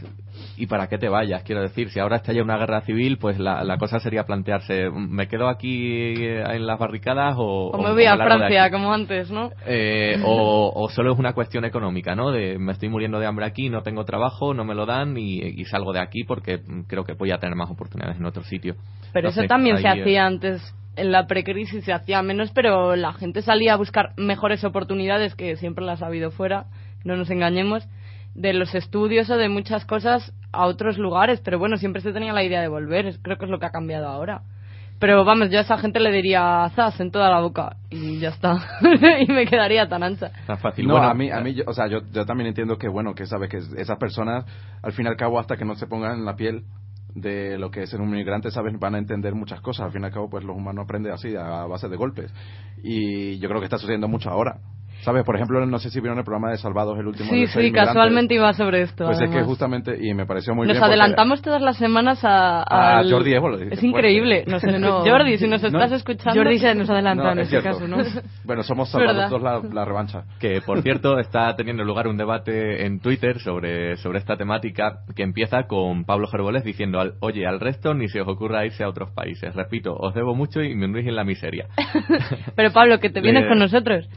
y 0.56 0.68
para 0.68 0.88
qué 0.88 0.98
te 0.98 1.10
vayas. 1.10 1.44
Quiero 1.44 1.62
decir, 1.62 1.90
si 1.90 2.00
ahora 2.00 2.18
estalla 2.18 2.42
una 2.44 2.58
guerra 2.58 2.82
civil, 2.82 3.18
pues 3.18 3.40
la, 3.40 3.64
la 3.64 3.78
cosa 3.78 4.00
sería 4.00 4.24
plantearse: 4.26 4.90
¿me 4.92 5.28
quedo 5.28 5.48
aquí 5.50 5.86
eh, 5.88 6.44
en 6.48 6.66
las 6.68 6.80
barricadas 6.80 7.36
o, 7.38 7.70
O 7.72 7.82
me 7.82 7.92
voy 7.92 8.06
a 8.06 8.16
Francia, 8.16 8.70
como 8.72 8.94
antes, 8.94 9.30
¿no? 9.32 9.52
Eh, 9.66 10.20
o, 10.24 10.72
o 10.76 10.90
solo 10.90 11.14
es 11.14 11.20
una 11.20 11.34
cuestión 11.34 11.66
económica, 11.66 12.16
¿no? 12.16 12.32
De 12.32 12.58
me 12.58 12.72
estoy 12.72 12.90
muriendo 12.90 13.20
de 13.20 13.26
hambre 13.26 13.46
aquí, 13.46 13.70
no 13.70 13.82
tengo 13.84 14.06
trabajo, 14.06 14.54
no 14.54 14.64
me 14.64 14.76
lo 14.76 14.86
dan 14.86 15.18
y, 15.18 15.40
y 15.42 15.66
salgo 15.66 15.94
de 15.94 16.00
aquí 16.00 16.24
porque 16.24 16.60
creo 16.88 17.04
que 17.04 17.14
voy 17.14 17.32
a 17.32 17.38
tener 17.38 17.56
más 17.56 17.70
oportunidades 17.70 18.18
en 18.18 18.26
otro 18.26 18.44
sitio. 18.44 18.76
Pero 19.14 19.26
No 19.28 19.30
eso 19.32 19.42
sé, 19.42 19.48
también 19.48 19.78
se 19.78 19.88
eh, 19.88 20.02
hacía 20.02 20.26
antes. 20.26 20.74
En 20.98 21.12
la 21.12 21.28
precrisis 21.28 21.86
se 21.86 21.94
hacía 21.94 22.22
menos, 22.24 22.52
pero 22.52 22.96
la 22.96 23.14
gente 23.14 23.42
salía 23.42 23.74
a 23.74 23.78
buscar 23.78 24.14
mejores 24.18 24.64
oportunidades, 24.64 25.36
que 25.36 25.56
siempre 25.56 25.86
las 25.86 26.02
ha 26.02 26.08
habido 26.08 26.32
fuera, 26.32 26.66
no 27.06 27.16
nos 27.16 27.30
engañemos, 27.30 27.88
de 28.36 28.54
los 28.54 28.74
estudios 28.76 29.30
o 29.30 29.38
de 29.38 29.48
muchas 29.50 29.86
cosas 29.86 30.34
a 30.52 30.66
otros 30.66 30.98
lugares. 30.98 31.40
Pero 31.44 31.60
bueno, 31.60 31.78
siempre 31.78 32.02
se 32.02 32.12
tenía 32.14 32.34
la 32.34 32.44
idea 32.44 32.62
de 32.62 32.68
volver, 32.68 33.16
creo 33.22 33.38
que 33.38 33.46
es 33.46 33.52
lo 33.52 33.60
que 33.60 33.68
ha 33.68 33.72
cambiado 33.72 34.08
ahora. 34.08 34.42
Pero 35.00 35.24
vamos, 35.24 35.52
yo 35.52 35.60
a 35.60 35.62
esa 35.62 35.78
gente 35.78 36.00
le 36.00 36.12
diría 36.12 36.68
zas 36.76 37.00
en 37.00 37.12
toda 37.12 37.30
la 37.30 37.40
boca 37.42 37.76
y 37.92 38.18
ya 38.20 38.30
está. 38.30 38.58
y 39.28 39.32
me 39.32 39.46
quedaría 39.46 39.88
tan 39.88 40.02
ancha. 40.02 40.32
Tan 40.48 40.58
fácil. 40.58 40.88
No, 40.88 40.94
Bueno, 40.94 41.08
a 41.10 41.14
mí, 41.14 41.30
a 41.30 41.40
mí, 41.42 41.54
yo- 41.54 41.64
o 41.68 41.74
sea, 41.74 41.86
yo, 41.88 42.00
yo 42.12 42.26
también 42.26 42.48
entiendo 42.48 42.80
que, 42.80 42.88
bueno, 42.88 43.14
que 43.14 43.28
sabes 43.28 43.48
que 43.50 43.58
esas 43.58 43.98
personas, 44.00 44.46
al 44.82 44.94
fin 44.94 45.06
y 45.06 45.10
al 45.10 45.16
cabo, 45.16 45.40
hasta 45.40 45.56
que 45.56 45.66
no 45.66 45.76
se 45.76 45.86
pongan 45.86 46.14
en 46.18 46.26
la 46.26 46.36
piel 46.36 46.64
de 47.22 47.58
lo 47.58 47.72
que 47.72 47.84
es 47.84 47.90
ser 47.90 48.00
un 48.00 48.10
inmigrante, 48.10 48.52
sabes, 48.52 48.78
van 48.80 48.96
a 48.96 49.00
entender 49.00 49.34
muchas 49.34 49.62
cosas. 49.62 49.88
Al 49.88 49.92
fin 49.92 50.04
y 50.04 50.06
al 50.06 50.12
cabo, 50.12 50.30
pues 50.30 50.44
los 50.44 50.56
humanos 50.56 50.86
aprenden 50.86 51.14
así, 51.14 51.36
a 51.36 51.66
base 51.66 51.90
de 51.90 51.98
golpes. 51.98 52.32
Y 52.84 53.40
yo 53.40 53.50
creo 53.50 53.60
que 53.60 53.66
está 53.66 53.78
sucediendo 53.78 54.08
mucho 54.08 54.30
ahora. 54.30 54.60
¿Sabes? 55.02 55.24
Por 55.24 55.36
ejemplo, 55.36 55.66
no 55.66 55.80
sé 55.80 55.90
si 55.90 56.02
vieron 56.02 56.18
el 56.18 56.26
programa 56.26 56.52
de 56.52 56.58
Salvados, 56.58 57.00
el 57.00 57.08
último 57.08 57.30
Sí, 57.30 57.42
de 57.42 57.48
sí, 57.48 57.72
casualmente 57.72 58.34
iba 58.34 58.52
sobre 58.54 58.82
esto. 58.82 59.06
Pues 59.06 59.18
es 59.18 59.22
que 59.24 59.28
además. 59.30 59.46
justamente, 59.48 59.98
y 60.02 60.14
me 60.14 60.26
pareció 60.26 60.54
muy 60.54 60.68
Nos 60.68 60.74
bien. 60.74 60.82
porque- 60.82 60.94
adelantamos 61.00 61.42
todas 61.42 61.62
las 61.62 61.78
semanas 61.78 62.20
a, 62.26 62.64
A 62.64 62.98
al- 63.00 63.10
Jordi 63.12 63.34
Évole, 63.34 63.58
dice, 63.66 63.76
Es 63.76 63.84
increíble. 63.84 64.44
Nos 64.48 64.62
fuerte. 64.62 64.80
escu- 64.80 65.10
Jordi, 65.10 65.38
si 65.38 65.48
nos 65.48 65.62
No. 65.62 65.68
estás 65.70 65.92
escuchando. 65.94 66.42
Jordi 66.42 66.60
se 66.60 66.76
nos 66.76 66.90
adelanta 66.90 67.24
No, 67.24 67.32
en 67.32 67.40
es 67.40 67.44
este 67.54 67.62
cierto. 67.62 67.80
caso 67.80 67.88
¿no? 67.88 67.98
Bueno, 68.44 68.64
somos 68.64 68.90
Salvados 68.90 69.30
dos 69.30 69.42
la, 69.42 69.62
la 69.72 69.86
revancha. 69.86 70.24
Que, 70.40 70.62
por 70.62 70.82
cierto, 70.82 71.20
está 71.20 71.56
teniendo 71.56 71.84
lugar 71.86 72.08
un 72.08 72.18
debate 72.18 72.86
en 72.86 73.00
Twitter 73.00 73.40
sobre, 73.40 73.96
sobre 73.98 74.20
esta 74.20 74.36
temática 74.36 75.00
que 75.16 75.24
empieza 75.24 75.64
con 75.68 76.04
Pablo 76.06 76.28
Gerbolés 76.28 76.64
diciendo, 76.66 77.00
al- 77.00 77.14
oye, 77.22 77.46
al 77.48 77.60
resto 77.62 77.94
ni 77.94 78.10
se 78.10 78.20
os 78.22 78.28
ocurra 78.28 78.66
irse 78.66 78.84
a 78.84 78.90
otros 78.90 79.12
países. 79.12 79.56
Repito, 79.56 79.96
os 79.96 80.14
debo 80.14 80.36
mucho 80.36 80.62
y 80.62 80.76
me 80.76 80.86
hundís 80.86 81.08
en 81.08 81.16
la 81.16 81.24
miseria. 81.24 81.68
Pero 82.56 82.72
Pablo, 82.72 83.00
que 83.00 83.10
te 83.10 83.22
vienes 83.22 83.44
Le- 83.44 83.50
con 83.50 83.60
nosotros. 83.60 84.10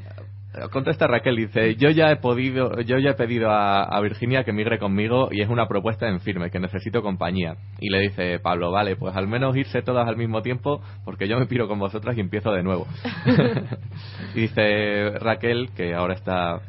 Contesta 0.72 1.06
Raquel, 1.06 1.36
dice, 1.36 1.76
yo 1.76 1.90
ya 1.90 2.10
he 2.10 2.16
podido, 2.16 2.80
yo 2.80 2.98
ya 2.98 3.10
he 3.10 3.14
pedido 3.14 3.50
a, 3.50 3.84
a 3.84 4.00
Virginia 4.00 4.42
que 4.42 4.52
migre 4.52 4.80
conmigo 4.80 5.28
y 5.30 5.42
es 5.42 5.48
una 5.48 5.68
propuesta 5.68 6.08
en 6.08 6.18
firme, 6.20 6.50
que 6.50 6.58
necesito 6.58 7.02
compañía. 7.02 7.54
Y 7.78 7.88
le 7.88 8.00
dice 8.00 8.40
Pablo, 8.40 8.72
vale, 8.72 8.96
pues 8.96 9.14
al 9.14 9.28
menos 9.28 9.56
irse 9.56 9.82
todas 9.82 10.08
al 10.08 10.16
mismo 10.16 10.42
tiempo, 10.42 10.82
porque 11.04 11.28
yo 11.28 11.38
me 11.38 11.46
piro 11.46 11.68
con 11.68 11.78
vosotras 11.78 12.16
y 12.16 12.20
empiezo 12.20 12.50
de 12.50 12.64
nuevo. 12.64 12.88
y 14.34 14.40
dice 14.40 15.10
Raquel, 15.20 15.70
que 15.76 15.94
ahora 15.94 16.14
está 16.14 16.60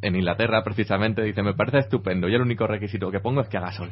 en 0.00 0.16
Inglaterra 0.16 0.62
precisamente, 0.64 1.22
dice, 1.22 1.42
me 1.42 1.54
parece 1.54 1.78
estupendo, 1.78 2.28
yo 2.28 2.36
el 2.36 2.42
único 2.42 2.66
requisito 2.66 3.10
que 3.10 3.20
pongo 3.20 3.42
es 3.42 3.48
que 3.48 3.58
haga 3.58 3.72
sol. 3.72 3.90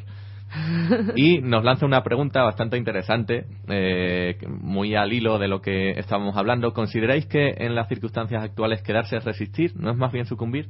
Y 1.17 1.39
nos 1.39 1.65
lanza 1.65 1.87
una 1.87 2.03
pregunta 2.03 2.43
bastante 2.43 2.77
interesante, 2.77 3.47
eh, 3.69 4.37
muy 4.49 4.95
al 4.95 5.13
hilo 5.13 5.39
de 5.39 5.49
lo 5.49 5.61
que 5.61 5.91
estábamos 5.99 6.37
hablando. 6.37 6.73
¿Consideráis 6.73 7.27
que 7.27 7.55
en 7.59 7.75
las 7.75 7.89
circunstancias 7.89 8.43
actuales 8.43 8.83
quedarse 8.83 9.17
es 9.17 9.25
resistir? 9.25 9.73
¿No 9.77 9.91
es 9.91 9.97
más 9.97 10.13
bien 10.13 10.27
sucumbir? 10.27 10.69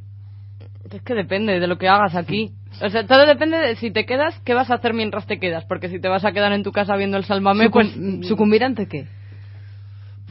Es 0.90 1.02
que 1.02 1.14
depende 1.14 1.58
de 1.60 1.66
lo 1.66 1.78
que 1.78 1.88
hagas 1.88 2.14
aquí. 2.14 2.52
O 2.82 2.90
sea, 2.90 3.06
todo 3.06 3.26
depende 3.26 3.56
de 3.56 3.76
si 3.76 3.90
te 3.90 4.04
quedas, 4.04 4.38
qué 4.44 4.54
vas 4.54 4.70
a 4.70 4.74
hacer 4.74 4.92
mientras 4.92 5.26
te 5.26 5.38
quedas. 5.38 5.64
Porque 5.64 5.88
si 5.88 5.98
te 5.98 6.08
vas 6.08 6.24
a 6.24 6.32
quedar 6.32 6.52
en 6.52 6.62
tu 6.62 6.72
casa 6.72 6.96
viendo 6.96 7.16
el 7.16 7.24
Sucum- 7.70 8.20
pues... 8.20 8.28
¿Sucumbir 8.28 8.64
ante 8.64 8.86
qué? 8.86 9.06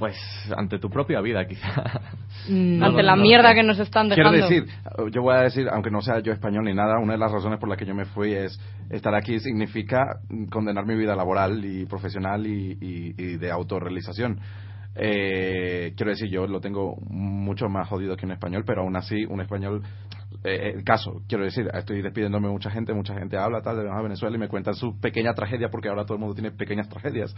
Pues 0.04 0.18
ante 0.58 0.80
tu 0.80 0.90
propia 0.90 1.22
vida, 1.22 1.46
quizá. 1.48 2.02
Mm, 2.50 2.84
ante 2.84 2.98
no, 2.98 3.02
la 3.04 3.16
no 3.16 3.22
mierda 3.22 3.56
que 3.56 3.64
nos 3.64 3.80
están 3.80 4.10
Quiero 4.10 4.32
dejando. 4.34 4.50
decir, 4.54 4.70
yo 5.14 5.22
voy 5.22 5.34
a 5.34 5.44
decir, 5.44 5.70
aunque 5.72 5.90
no 5.92 6.02
sea 6.02 6.20
yo 6.20 6.34
español 6.34 6.66
ni 6.66 6.74
nada, 6.74 7.00
una 7.00 7.14
de 7.14 7.20
las 7.20 7.32
razones 7.32 7.58
por 7.58 7.70
las 7.70 7.78
que 7.78 7.86
yo 7.86 7.96
me 7.96 8.04
fui 8.04 8.34
es 8.34 8.60
estar 8.90 9.16
aquí 9.16 9.40
significa 9.40 10.20
condenar 10.52 10.86
mi 10.86 10.96
vida 10.96 11.16
laboral 11.16 11.64
y 11.64 11.86
profesional 11.86 12.46
y, 12.46 12.78
y- 12.82 13.16
y 13.18 13.38
de 13.38 13.50
autorrealización. 13.50 14.42
Eh, 14.96 15.94
quiero 15.96 16.12
decir, 16.12 16.28
yo 16.30 16.48
lo 16.48 16.60
tengo 16.60 16.98
mucho 17.10 17.70
más 17.70 17.88
jodido 17.88 18.18
que 18.18 18.26
un 18.26 18.34
español, 18.34 18.64
pero 18.68 18.82
aún 18.82 18.98
así 18.98 19.24
un 19.24 19.40
español 19.40 19.82
eh, 20.44 20.74
el 20.76 20.84
caso, 20.84 21.22
quiero 21.28 21.44
decir, 21.44 21.70
estoy 21.74 22.02
despidiéndome 22.02 22.48
de 22.48 22.54
mucha 22.54 22.70
gente, 22.70 22.94
mucha 22.94 23.14
gente 23.14 23.38
habla 23.38 23.62
tal 23.62 23.78
de 23.78 23.84
Venezuela 23.84 24.36
y 24.36 24.40
me 24.40 24.48
cuentan 24.48 24.76
su 24.76 25.00
pequeña 25.00 25.34
tragedia 25.34 25.70
porque 25.70 25.90
ahora 25.90 26.06
todo 26.06 26.16
el 26.16 26.20
mundo 26.20 26.36
tiene 26.36 26.52
pequeñas 26.52 26.90
tragedias. 26.90 27.36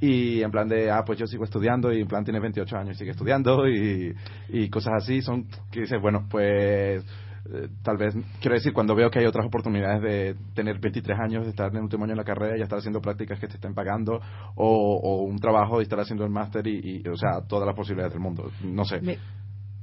Y 0.00 0.42
en 0.42 0.50
plan 0.50 0.68
de, 0.68 0.90
ah, 0.90 1.02
pues 1.04 1.18
yo 1.18 1.26
sigo 1.26 1.44
estudiando 1.44 1.92
y 1.92 2.00
en 2.00 2.08
plan 2.08 2.24
tiene 2.24 2.40
28 2.40 2.76
años 2.76 2.96
y 2.96 2.98
sigue 2.98 3.10
estudiando 3.10 3.68
y, 3.68 4.14
y 4.48 4.68
cosas 4.70 4.94
así, 4.98 5.20
son 5.22 5.46
que 5.70 5.80
dices, 5.80 6.00
bueno, 6.00 6.26
pues 6.30 7.04
eh, 7.52 7.68
tal 7.82 7.98
vez, 7.98 8.14
quiero 8.40 8.54
decir, 8.54 8.72
cuando 8.72 8.94
veo 8.94 9.10
que 9.10 9.18
hay 9.18 9.26
otras 9.26 9.46
oportunidades 9.46 10.00
de 10.00 10.36
tener 10.54 10.78
23 10.78 11.18
años, 11.18 11.44
de 11.44 11.50
estar 11.50 11.70
en 11.70 11.76
el 11.76 11.82
último 11.82 12.04
año 12.04 12.12
en 12.12 12.18
la 12.18 12.24
carrera 12.24 12.56
y 12.56 12.62
estar 12.62 12.78
haciendo 12.78 13.00
prácticas 13.00 13.38
que 13.38 13.46
te 13.46 13.54
estén 13.54 13.74
pagando, 13.74 14.20
o, 14.54 15.00
o 15.02 15.22
un 15.22 15.38
trabajo 15.38 15.80
y 15.80 15.82
estar 15.82 16.00
haciendo 16.00 16.24
el 16.24 16.30
máster 16.30 16.66
y, 16.66 17.06
o 17.06 17.16
sea, 17.16 17.42
todas 17.46 17.66
las 17.66 17.76
posibilidades 17.76 18.14
del 18.14 18.22
mundo. 18.22 18.50
No 18.62 18.84
sé. 18.84 19.00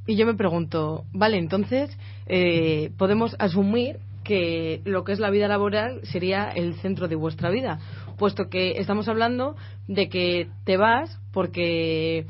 Y 0.06 0.16
yo 0.16 0.26
me 0.26 0.34
pregunto, 0.34 1.06
vale, 1.14 1.38
entonces 1.38 1.96
eh, 2.26 2.92
podemos 2.98 3.36
asumir 3.40 4.00
que 4.24 4.82
lo 4.86 5.04
que 5.04 5.14
es 5.14 5.20
la 5.20 5.30
vida 5.30 5.48
laboral 5.48 6.02
sería 6.04 6.50
el 6.50 6.76
centro 6.76 7.08
de 7.08 7.16
vuestra 7.16 7.50
vida, 7.50 7.80
puesto 8.18 8.50
que 8.50 8.80
estamos 8.80 9.08
hablando 9.08 9.56
de 9.88 10.10
que 10.10 10.48
te 10.64 10.78
vas 10.78 11.20
porque 11.32 12.26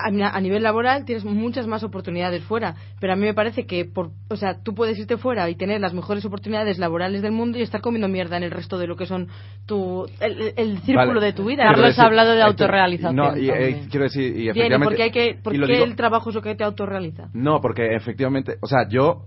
a, 0.00 0.28
a 0.36 0.40
nivel 0.40 0.62
laboral 0.62 1.04
tienes 1.04 1.24
muchas 1.24 1.66
más 1.66 1.82
oportunidades 1.84 2.42
fuera, 2.44 2.74
pero 3.00 3.12
a 3.12 3.16
mí 3.16 3.22
me 3.26 3.34
parece 3.34 3.66
que 3.66 3.84
por, 3.84 4.10
o 4.28 4.36
sea, 4.36 4.62
tú 4.62 4.74
puedes 4.74 4.98
irte 4.98 5.16
fuera 5.16 5.48
y 5.50 5.54
tener 5.54 5.80
las 5.80 5.94
mejores 5.94 6.24
oportunidades 6.24 6.78
laborales 6.78 7.22
del 7.22 7.32
mundo 7.32 7.58
y 7.58 7.62
estar 7.62 7.80
comiendo 7.80 8.08
mierda 8.08 8.36
en 8.36 8.42
el 8.42 8.50
resto 8.50 8.78
de 8.78 8.86
lo 8.86 8.96
que 8.96 9.06
son 9.06 9.28
tu 9.66 10.06
el, 10.20 10.52
el 10.56 10.78
círculo 10.82 11.14
Vale. 11.14 11.26
de 11.26 11.32
tu 11.32 11.44
vida. 11.44 11.64
Carlos 11.64 11.98
ha 11.98 12.04
hablado 12.06 12.32
de 12.32 12.42
autorrealización. 12.42 13.16
No, 13.16 13.36
y, 13.36 13.48
eh, 13.48 13.52
también. 13.52 13.88
quiero 13.90 14.04
decir, 14.04 14.24
y 14.24 14.32
Bien, 14.32 14.44
¿y 14.44 14.48
efectivamente. 14.50 14.84
por 14.86 14.96
qué, 14.96 15.02
hay 15.04 15.10
que, 15.10 15.38
por 15.42 15.52
qué 15.52 15.58
digo- 15.66 15.84
el 15.84 15.96
trabajo 15.96 16.30
es 16.30 16.34
lo 16.34 16.42
que 16.42 16.54
te 16.54 16.64
autorrealiza? 16.64 17.28
No, 17.32 17.60
porque 17.60 17.94
efectivamente, 17.94 18.56
o 18.60 18.66
sea, 18.66 18.88
yo 18.88 19.24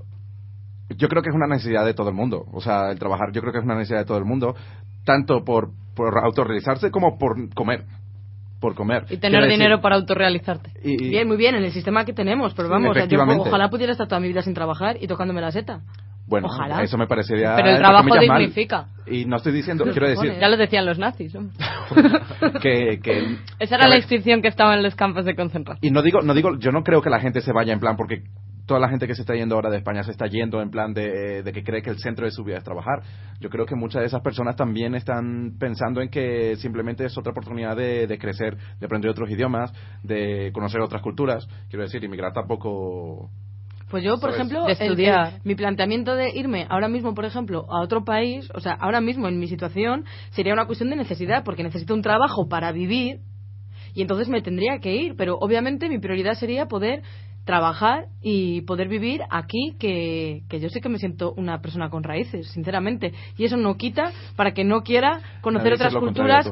yo 0.98 1.08
creo 1.08 1.24
que 1.24 1.30
es 1.30 1.36
una 1.36 1.48
necesidad 1.48 1.86
de 1.86 1.94
todo 1.94 2.10
el 2.10 2.16
mundo. 2.16 2.45
O 2.52 2.62
sea, 2.62 2.91
el 2.91 3.00
trabajar 3.00 3.32
yo 3.32 3.41
creo 3.41 3.54
que 3.54 3.60
es 3.60 3.66
una 3.66 3.76
necesidad 3.76 4.00
de 4.00 4.06
todo 4.06 4.18
el 4.18 4.26
mundo, 4.26 4.56
tanto 5.06 5.44
por, 5.44 5.70
por 5.95 6.18
autorrealizarse 6.24 6.91
como 6.91 7.18
por 7.18 7.54
comer. 7.54 7.86
Por 8.64 8.76
comer. 8.76 9.03
Y 9.10 9.18
tener 9.18 9.41
decir, 9.41 9.57
dinero 9.57 9.81
para 9.81 9.98
autorrealizarte. 9.98 10.72
y- 10.85 11.07
y- 11.07 11.10
Bien, 11.10 11.27
muy 11.27 11.35
bien, 11.35 11.53
en 11.56 11.65
el 11.65 11.72
sistema 11.73 12.06
que 12.06 12.14
tenemos, 12.14 12.53
pero 12.53 12.69
vamos, 12.69 12.95
yo 13.10 13.22
ojalá 13.41 13.69
pudiera 13.69 13.91
estar 13.91 14.07
toda 14.07 14.22
mi 14.22 14.30
vida 14.30 14.41
sin 14.41 14.53
trabajar 14.53 14.95
y 15.02 15.06
tocándome 15.07 15.41
la 15.41 15.52
seta. 15.52 15.81
Bueno, 16.26 16.48
Ojalá. 16.48 16.81
eso 16.81 16.98
me 16.98 17.06
parecería. 17.06 17.57
Pero 17.57 17.72
el 17.72 17.77
trabajo 17.80 18.07
mal. 18.07 18.19
dignifica. 18.22 18.85
Y 19.06 19.26
no 19.26 19.35
estoy 19.35 19.52
diciendo, 19.52 19.84
quiero 19.91 20.07
decir, 20.07 20.31
Ya 20.40 20.48
lo 20.48 20.56
decían 20.56 20.85
los 20.85 20.98
nazis. 20.98 21.35
¿no? 21.35 21.49
que, 22.61 23.02
que 23.03 23.35
Esa 23.60 23.76
era 23.76 23.84
que- 23.84 23.90
la 23.90 23.98
extinción 23.98 24.41
que 24.41 24.48
estaba 24.48 24.73
en 24.76 24.84
los 24.84 24.95
campos 24.95 25.26
de 25.26 25.35
concentración. 25.35 25.85
Y 25.85 25.91
no 25.91 26.02
digo, 26.02 26.22
no 26.22 26.34
digo, 26.34 26.57
yo 26.57 26.72
no 26.72 26.84
creo 26.85 27.02
que 27.02 27.10
la 27.10 27.19
gente 27.19 27.41
se 27.41 27.52
vaya 27.52 27.73
en 27.73 27.81
plan 27.81 27.98
porque 27.98 28.23
toda 28.65 28.80
la 28.80 28.88
gente 28.90 29.07
que 29.07 29.15
se 29.15 29.22
está 29.22 29.34
yendo 29.35 29.56
ahora 29.56 29.69
de 29.69 29.77
España 29.77 30.03
se 30.03 30.11
está 30.11 30.26
yendo 30.27 30.61
en 30.61 30.69
plan 30.69 30.94
de, 30.94 31.44
de 31.44 31.52
que 31.52 31.64
cree 31.64 31.81
que 31.81 31.90
el 31.90 31.99
centro 31.99 32.26
de 32.26 32.31
su 32.31 32.44
vida 32.44 32.57
es 32.57 32.64
trabajar. 32.64 33.02
Yo 33.40 33.49
creo 33.49 33.65
que 33.65 33.76
muchas 33.76 34.02
de 34.02 34.07
esas 34.07 34.22
personas 34.22 34.56
también 34.56 34.95
están 34.95 35.57
pensando 35.60 36.02
en 36.02 36.10
que 36.10 36.56
simplemente 36.57 37.06
es 37.06 37.18
otra 37.18 37.31
oportunidad 37.31 37.76
de, 37.76 38.07
de 38.07 38.18
crecer, 38.18 38.57
de 38.80 38.85
aprender 38.85 39.11
otros 39.11 39.30
idiomas, 39.30 39.73
de 40.03 40.52
conocer 40.53 40.80
otras 40.81 41.02
culturas. 41.02 41.48
Quiero 41.69 41.84
decir, 41.84 42.03
inmigrar 42.03 42.31
tampoco. 42.34 43.30
Pues 43.90 44.03
yo, 44.03 44.14
por 44.14 44.31
¿Sabes? 44.31 44.35
ejemplo, 44.38 44.65
De 44.65 44.72
el- 44.72 44.81
estudiar. 44.81 45.34
el- 45.35 45.41
mi 45.44 45.56
planteamiento 45.56 46.15
de 46.15 46.31
irme 46.34 46.65
ahora 46.69 46.88
mismo, 46.88 47.14
por 47.14 47.26
ejemplo, 47.26 47.65
a 47.69 47.81
otro 47.81 48.03
país, 48.03 48.49
o 48.56 48.60
sea, 48.60 48.73
ahora 48.73 49.02
mismo 49.02 49.27
en 49.27 49.38
mi 49.40 49.48
situación, 49.48 50.06
sería 50.31 50.53
una 50.53 50.65
cuestión 50.65 50.90
de 50.90 50.95
necesidad, 50.95 51.44
porque 51.44 51.64
necesito 51.64 51.94
un 51.94 52.02
trabajo 52.02 52.48
para 52.48 52.72
vivir 52.72 53.19
y 53.94 54.02
entonces 54.02 54.30
me 54.30 54.41
tendría 54.41 54.80
que 54.80 54.95
ir. 54.95 55.15
Pero 55.15 55.35
obviamente 55.40 55.90
mi 55.90 55.99
prioridad 55.99 56.34
sería 56.34 56.65
poder 56.68 57.03
trabajar 57.45 58.07
y 58.22 58.61
poder 58.61 58.88
vivir 58.88 59.22
aquí, 59.30 59.76
que, 59.80 60.44
que 60.49 60.60
yo 60.60 60.70
sé 60.70 60.82
que 60.82 60.90
me 60.90 60.98
siento 60.98 61.34
una 61.36 61.61
persona 61.61 61.90
con 61.90 62.03
raíces, 62.03 62.48
sinceramente. 62.52 63.14
Y 63.38 63.45
eso 63.45 63.57
no 63.57 63.76
quita 63.76 64.11
para 64.36 64.53
que 64.53 64.64
no 64.64 64.82
quiera 64.82 65.22
conocer 65.41 65.74
otras 65.74 65.95
culturas. 65.95 66.45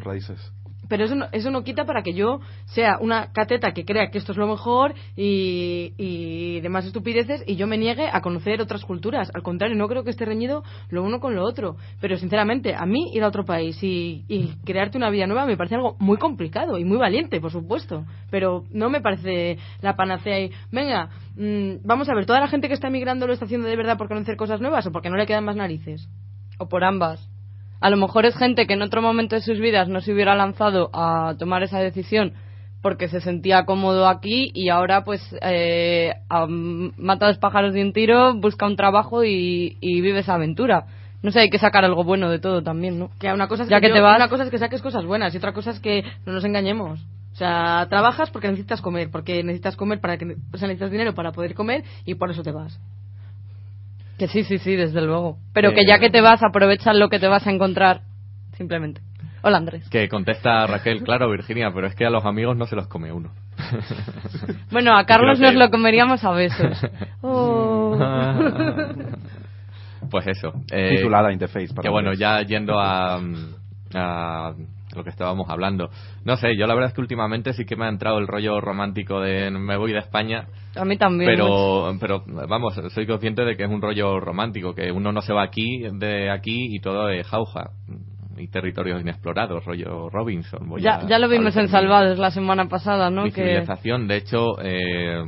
Pero 0.91 1.05
eso 1.05 1.15
no, 1.15 1.27
eso 1.31 1.51
no 1.51 1.63
quita 1.63 1.85
para 1.85 2.03
que 2.03 2.11
yo 2.11 2.41
sea 2.65 2.97
una 2.99 3.31
cateta 3.31 3.71
que 3.71 3.85
crea 3.85 4.09
que 4.11 4.17
esto 4.17 4.33
es 4.33 4.37
lo 4.37 4.45
mejor 4.45 4.93
y, 5.15 5.93
y 5.95 6.59
demás 6.59 6.85
estupideces 6.85 7.45
y 7.47 7.55
yo 7.55 7.65
me 7.65 7.77
niegue 7.77 8.09
a 8.11 8.19
conocer 8.19 8.59
otras 8.59 8.83
culturas. 8.83 9.31
Al 9.33 9.41
contrario, 9.41 9.77
no 9.77 9.87
creo 9.87 10.03
que 10.03 10.09
esté 10.09 10.25
reñido 10.25 10.63
lo 10.89 11.03
uno 11.03 11.21
con 11.21 11.33
lo 11.33 11.45
otro. 11.45 11.77
Pero 12.01 12.17
sinceramente, 12.17 12.75
a 12.75 12.85
mí 12.85 13.09
ir 13.13 13.23
a 13.23 13.29
otro 13.29 13.45
país 13.45 13.81
y, 13.81 14.25
y 14.27 14.49
crearte 14.65 14.97
una 14.97 15.09
vida 15.09 15.27
nueva 15.27 15.45
me 15.45 15.55
parece 15.55 15.75
algo 15.75 15.95
muy 15.97 16.17
complicado 16.17 16.77
y 16.77 16.83
muy 16.83 16.97
valiente, 16.97 17.39
por 17.39 17.53
supuesto. 17.53 18.03
Pero 18.29 18.65
no 18.71 18.89
me 18.89 18.99
parece 18.99 19.59
la 19.79 19.95
panacea 19.95 20.41
y, 20.41 20.51
venga, 20.73 21.09
mm, 21.37 21.85
vamos 21.85 22.09
a 22.09 22.13
ver, 22.13 22.25
toda 22.25 22.41
la 22.41 22.49
gente 22.49 22.67
que 22.67 22.73
está 22.73 22.89
emigrando 22.89 23.27
lo 23.27 23.31
está 23.31 23.45
haciendo 23.45 23.69
de 23.69 23.77
verdad 23.77 23.97
por 23.97 24.09
conocer 24.09 24.35
cosas 24.35 24.59
nuevas 24.59 24.85
o 24.87 24.91
porque 24.91 25.09
no 25.09 25.15
le 25.15 25.25
quedan 25.25 25.45
más 25.45 25.55
narices. 25.55 26.09
O 26.59 26.67
por 26.67 26.83
ambas. 26.83 27.30
A 27.81 27.89
lo 27.89 27.97
mejor 27.97 28.25
es 28.25 28.35
gente 28.37 28.67
que 28.67 28.73
en 28.73 28.81
otro 28.83 29.01
momento 29.01 29.35
de 29.35 29.41
sus 29.41 29.59
vidas 29.59 29.89
no 29.89 30.01
se 30.01 30.13
hubiera 30.13 30.35
lanzado 30.35 30.89
a 30.93 31.33
tomar 31.37 31.63
esa 31.63 31.79
decisión 31.79 32.33
porque 32.81 33.07
se 33.09 33.21
sentía 33.21 33.65
cómodo 33.65 34.07
aquí 34.07 34.51
y 34.55 34.69
ahora 34.69 35.03
pues 35.03 35.21
eh, 35.41 36.13
a- 36.29 36.47
mata 36.47 37.27
dos 37.27 37.37
pájaros 37.37 37.73
de 37.73 37.81
un 37.83 37.93
tiro, 37.93 38.33
busca 38.35 38.65
un 38.65 38.75
trabajo 38.75 39.23
y, 39.23 39.77
y 39.81 40.01
vive 40.01 40.19
esa 40.19 40.35
aventura. 40.35 40.85
No 41.21 41.31
sé, 41.31 41.41
hay 41.41 41.49
que 41.51 41.59
sacar 41.59 41.85
algo 41.85 42.03
bueno 42.03 42.29
de 42.31 42.39
todo 42.39 42.63
también, 42.63 42.97
¿no? 42.97 43.11
Que 43.19 43.31
una 43.31 43.47
cosa 43.47 43.63
es 43.63 43.69
Ya 43.69 43.77
que, 43.77 43.81
que 43.83 43.87
yo- 43.89 43.93
te 43.95 44.01
vas- 44.01 44.17
una 44.17 44.29
cosa 44.29 44.43
es 44.45 44.49
que 44.49 44.57
saques 44.57 44.81
cosas 44.81 45.05
buenas 45.05 45.33
y 45.33 45.37
otra 45.37 45.53
cosa 45.53 45.69
es 45.71 45.79
que 45.79 46.03
no 46.25 46.33
nos 46.33 46.43
engañemos. 46.45 46.99
O 47.33 47.35
sea, 47.35 47.85
trabajas 47.89 48.29
porque 48.31 48.47
necesitas 48.47 48.81
comer, 48.81 49.09
porque 49.11 49.43
necesitas 49.43 49.75
comer 49.75 49.99
para 50.01 50.17
que, 50.17 50.25
o 50.51 50.57
sea, 50.57 50.67
necesitas 50.67 50.91
dinero 50.91 51.13
para 51.13 51.31
poder 51.31 51.53
comer 51.53 51.83
y 52.05 52.15
por 52.15 52.31
eso 52.31 52.41
te 52.43 52.51
vas. 52.51 52.79
Que 54.21 54.27
sí, 54.27 54.43
sí, 54.43 54.59
sí, 54.59 54.75
desde 54.75 55.01
luego. 55.01 55.39
Pero 55.51 55.71
Eh, 55.71 55.73
que 55.73 55.83
ya 55.83 55.97
que 55.97 56.11
te 56.11 56.21
vas, 56.21 56.43
aprovecha 56.43 56.93
lo 56.93 57.09
que 57.09 57.17
te 57.17 57.27
vas 57.27 57.47
a 57.47 57.51
encontrar. 57.51 58.01
Simplemente. 58.55 59.01
Hola, 59.41 59.57
Andrés. 59.57 59.89
Que 59.89 60.07
contesta 60.09 60.67
Raquel, 60.67 61.01
claro, 61.01 61.27
Virginia, 61.31 61.71
pero 61.73 61.87
es 61.87 61.95
que 61.95 62.05
a 62.05 62.11
los 62.11 62.23
amigos 62.23 62.55
no 62.55 62.67
se 62.67 62.75
los 62.75 62.85
come 62.87 63.11
uno. 63.11 63.31
Bueno, 64.69 64.95
a 64.95 65.07
Carlos 65.07 65.39
Creo 65.39 65.49
nos 65.49 65.53
que- 65.59 65.65
lo 65.65 65.71
comeríamos 65.71 66.23
a 66.23 66.29
besos. 66.33 66.85
Oh. 67.23 67.97
Pues 70.11 70.27
eso. 70.27 70.53
eh, 70.71 70.97
Titulada 70.97 71.33
Interface. 71.33 71.69
para 71.73 71.81
Que 71.81 71.89
bueno, 71.89 72.13
ya 72.13 72.43
yendo 72.43 72.79
a, 72.79 73.19
a 73.95 74.53
lo 74.95 75.03
que 75.03 75.09
estábamos 75.09 75.49
hablando. 75.49 75.89
No 76.25 76.35
sé, 76.37 76.55
yo 76.57 76.67
la 76.67 76.73
verdad 76.73 76.89
es 76.89 76.93
que 76.95 77.01
últimamente 77.01 77.53
sí 77.53 77.65
que 77.65 77.75
me 77.75 77.85
ha 77.85 77.89
entrado 77.89 78.17
el 78.19 78.27
rollo 78.27 78.59
romántico 78.61 79.19
de 79.21 79.49
me 79.51 79.77
voy 79.77 79.91
de 79.93 79.99
España. 79.99 80.47
A 80.75 80.85
mí 80.85 80.97
también. 80.97 81.29
Pero, 81.31 81.93
pero 81.99 82.23
vamos, 82.47 82.79
soy 82.93 83.05
consciente 83.05 83.43
de 83.43 83.55
que 83.55 83.63
es 83.63 83.69
un 83.69 83.81
rollo 83.81 84.19
romántico, 84.19 84.73
que 84.73 84.91
uno 84.91 85.11
no 85.11 85.21
se 85.21 85.33
va 85.33 85.43
aquí, 85.43 85.83
de 85.93 86.29
aquí 86.29 86.75
y 86.75 86.79
todo 86.79 87.09
es 87.09 87.25
jauja 87.27 87.71
y 88.37 88.47
territorios 88.47 89.01
inexplorados, 89.01 89.63
rollo 89.65 90.09
Robinson. 90.09 90.67
voy 90.67 90.81
ya, 90.81 90.95
a- 90.95 91.07
ya 91.07 91.19
lo 91.19 91.27
vimos 91.29 91.55
en 91.57 91.67
Salvados 91.67 92.17
la 92.17 92.31
semana 92.31 92.67
pasada, 92.67 93.09
¿no? 93.09 93.23
mi 93.23 93.31
Que 93.31 93.43
civilización. 93.43 94.07
De 94.07 94.15
hecho, 94.17 94.55
eh, 94.63 95.23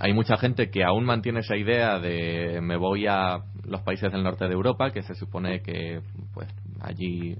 hay 0.00 0.12
mucha 0.12 0.36
gente 0.36 0.70
que 0.70 0.82
aún 0.84 1.04
mantiene 1.04 1.40
esa 1.40 1.56
idea 1.56 1.98
de 1.98 2.60
me 2.62 2.76
voy 2.76 3.06
a 3.06 3.38
los 3.68 3.82
países 3.82 4.10
del 4.12 4.22
norte 4.22 4.46
de 4.46 4.54
Europa, 4.54 4.92
que 4.92 5.02
se 5.02 5.14
supone 5.14 5.60
que 5.62 6.00
pues 6.32 6.48
allí 6.80 7.36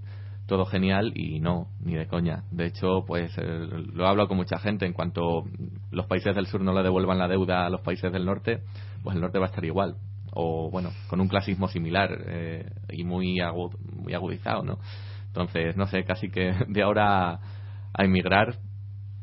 todo 0.47 0.66
genial 0.66 1.12
y 1.15 1.41
no, 1.41 1.69
ni 1.83 1.95
de 1.95 2.07
coña. 2.07 2.45
De 2.51 2.66
hecho, 2.66 3.05
pues 3.07 3.33
eh, 3.39 3.66
lo 3.93 4.07
hablo 4.07 4.29
con 4.29 4.37
mucha 4.37 4.59
gente. 4.59 4.85
En 4.87 4.93
cuanto 4.93 5.45
los 5.91 6.07
países 6.07 6.35
del 6.37 6.47
sur 6.47 6.61
no 6.61 6.73
le 6.75 6.83
devuelvan 6.83 7.19
la 7.19 7.29
deuda 7.29 7.66
a 7.66 7.71
los 7.71 7.81
países 7.81 8.12
del 8.12 8.27
norte, 8.27 8.61
pues 9.03 9.15
el 9.16 9.23
norte 9.23 9.39
va 9.39 9.47
a 9.47 9.49
estar 9.49 9.65
igual. 9.65 9.97
O 10.33 10.71
bueno, 10.71 10.91
con 11.09 11.21
un 11.21 11.29
clasismo 11.29 11.69
similar 11.69 12.11
eh, 12.27 12.69
y 12.91 13.05
muy, 13.05 13.37
agu- 13.39 13.77
muy 14.03 14.12
agudizado, 14.15 14.62
¿no? 14.62 14.79
Entonces, 15.29 15.77
no 15.77 15.87
sé, 15.87 16.05
casi 16.05 16.29
que 16.31 16.53
de 16.69 16.83
ahora 16.83 17.39
a 17.95 18.05
emigrar 18.05 18.57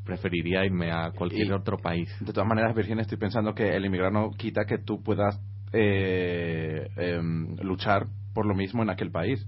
preferiría 0.05 0.65
irme 0.65 0.91
a 0.91 1.11
cualquier 1.11 1.47
Y- 1.47 1.51
otro 1.51 1.77
país. 1.77 2.09
De 2.19 2.33
todas 2.33 2.47
maneras, 2.47 2.75
Virginia, 2.75 3.01
estoy 3.03 3.17
pensando 3.19 3.53
que 3.53 3.75
el 3.75 3.85
emigrar 3.85 4.11
no 4.11 4.31
quita 4.31 4.65
que 4.65 4.77
tú 4.79 5.03
puedas 5.03 5.39
eh, 5.73 6.89
em, 6.97 7.55
luchar 7.61 8.07
por 8.33 8.45
lo 8.45 8.55
mismo 8.55 8.81
en 8.83 8.89
aquel 8.89 9.11
país. 9.11 9.45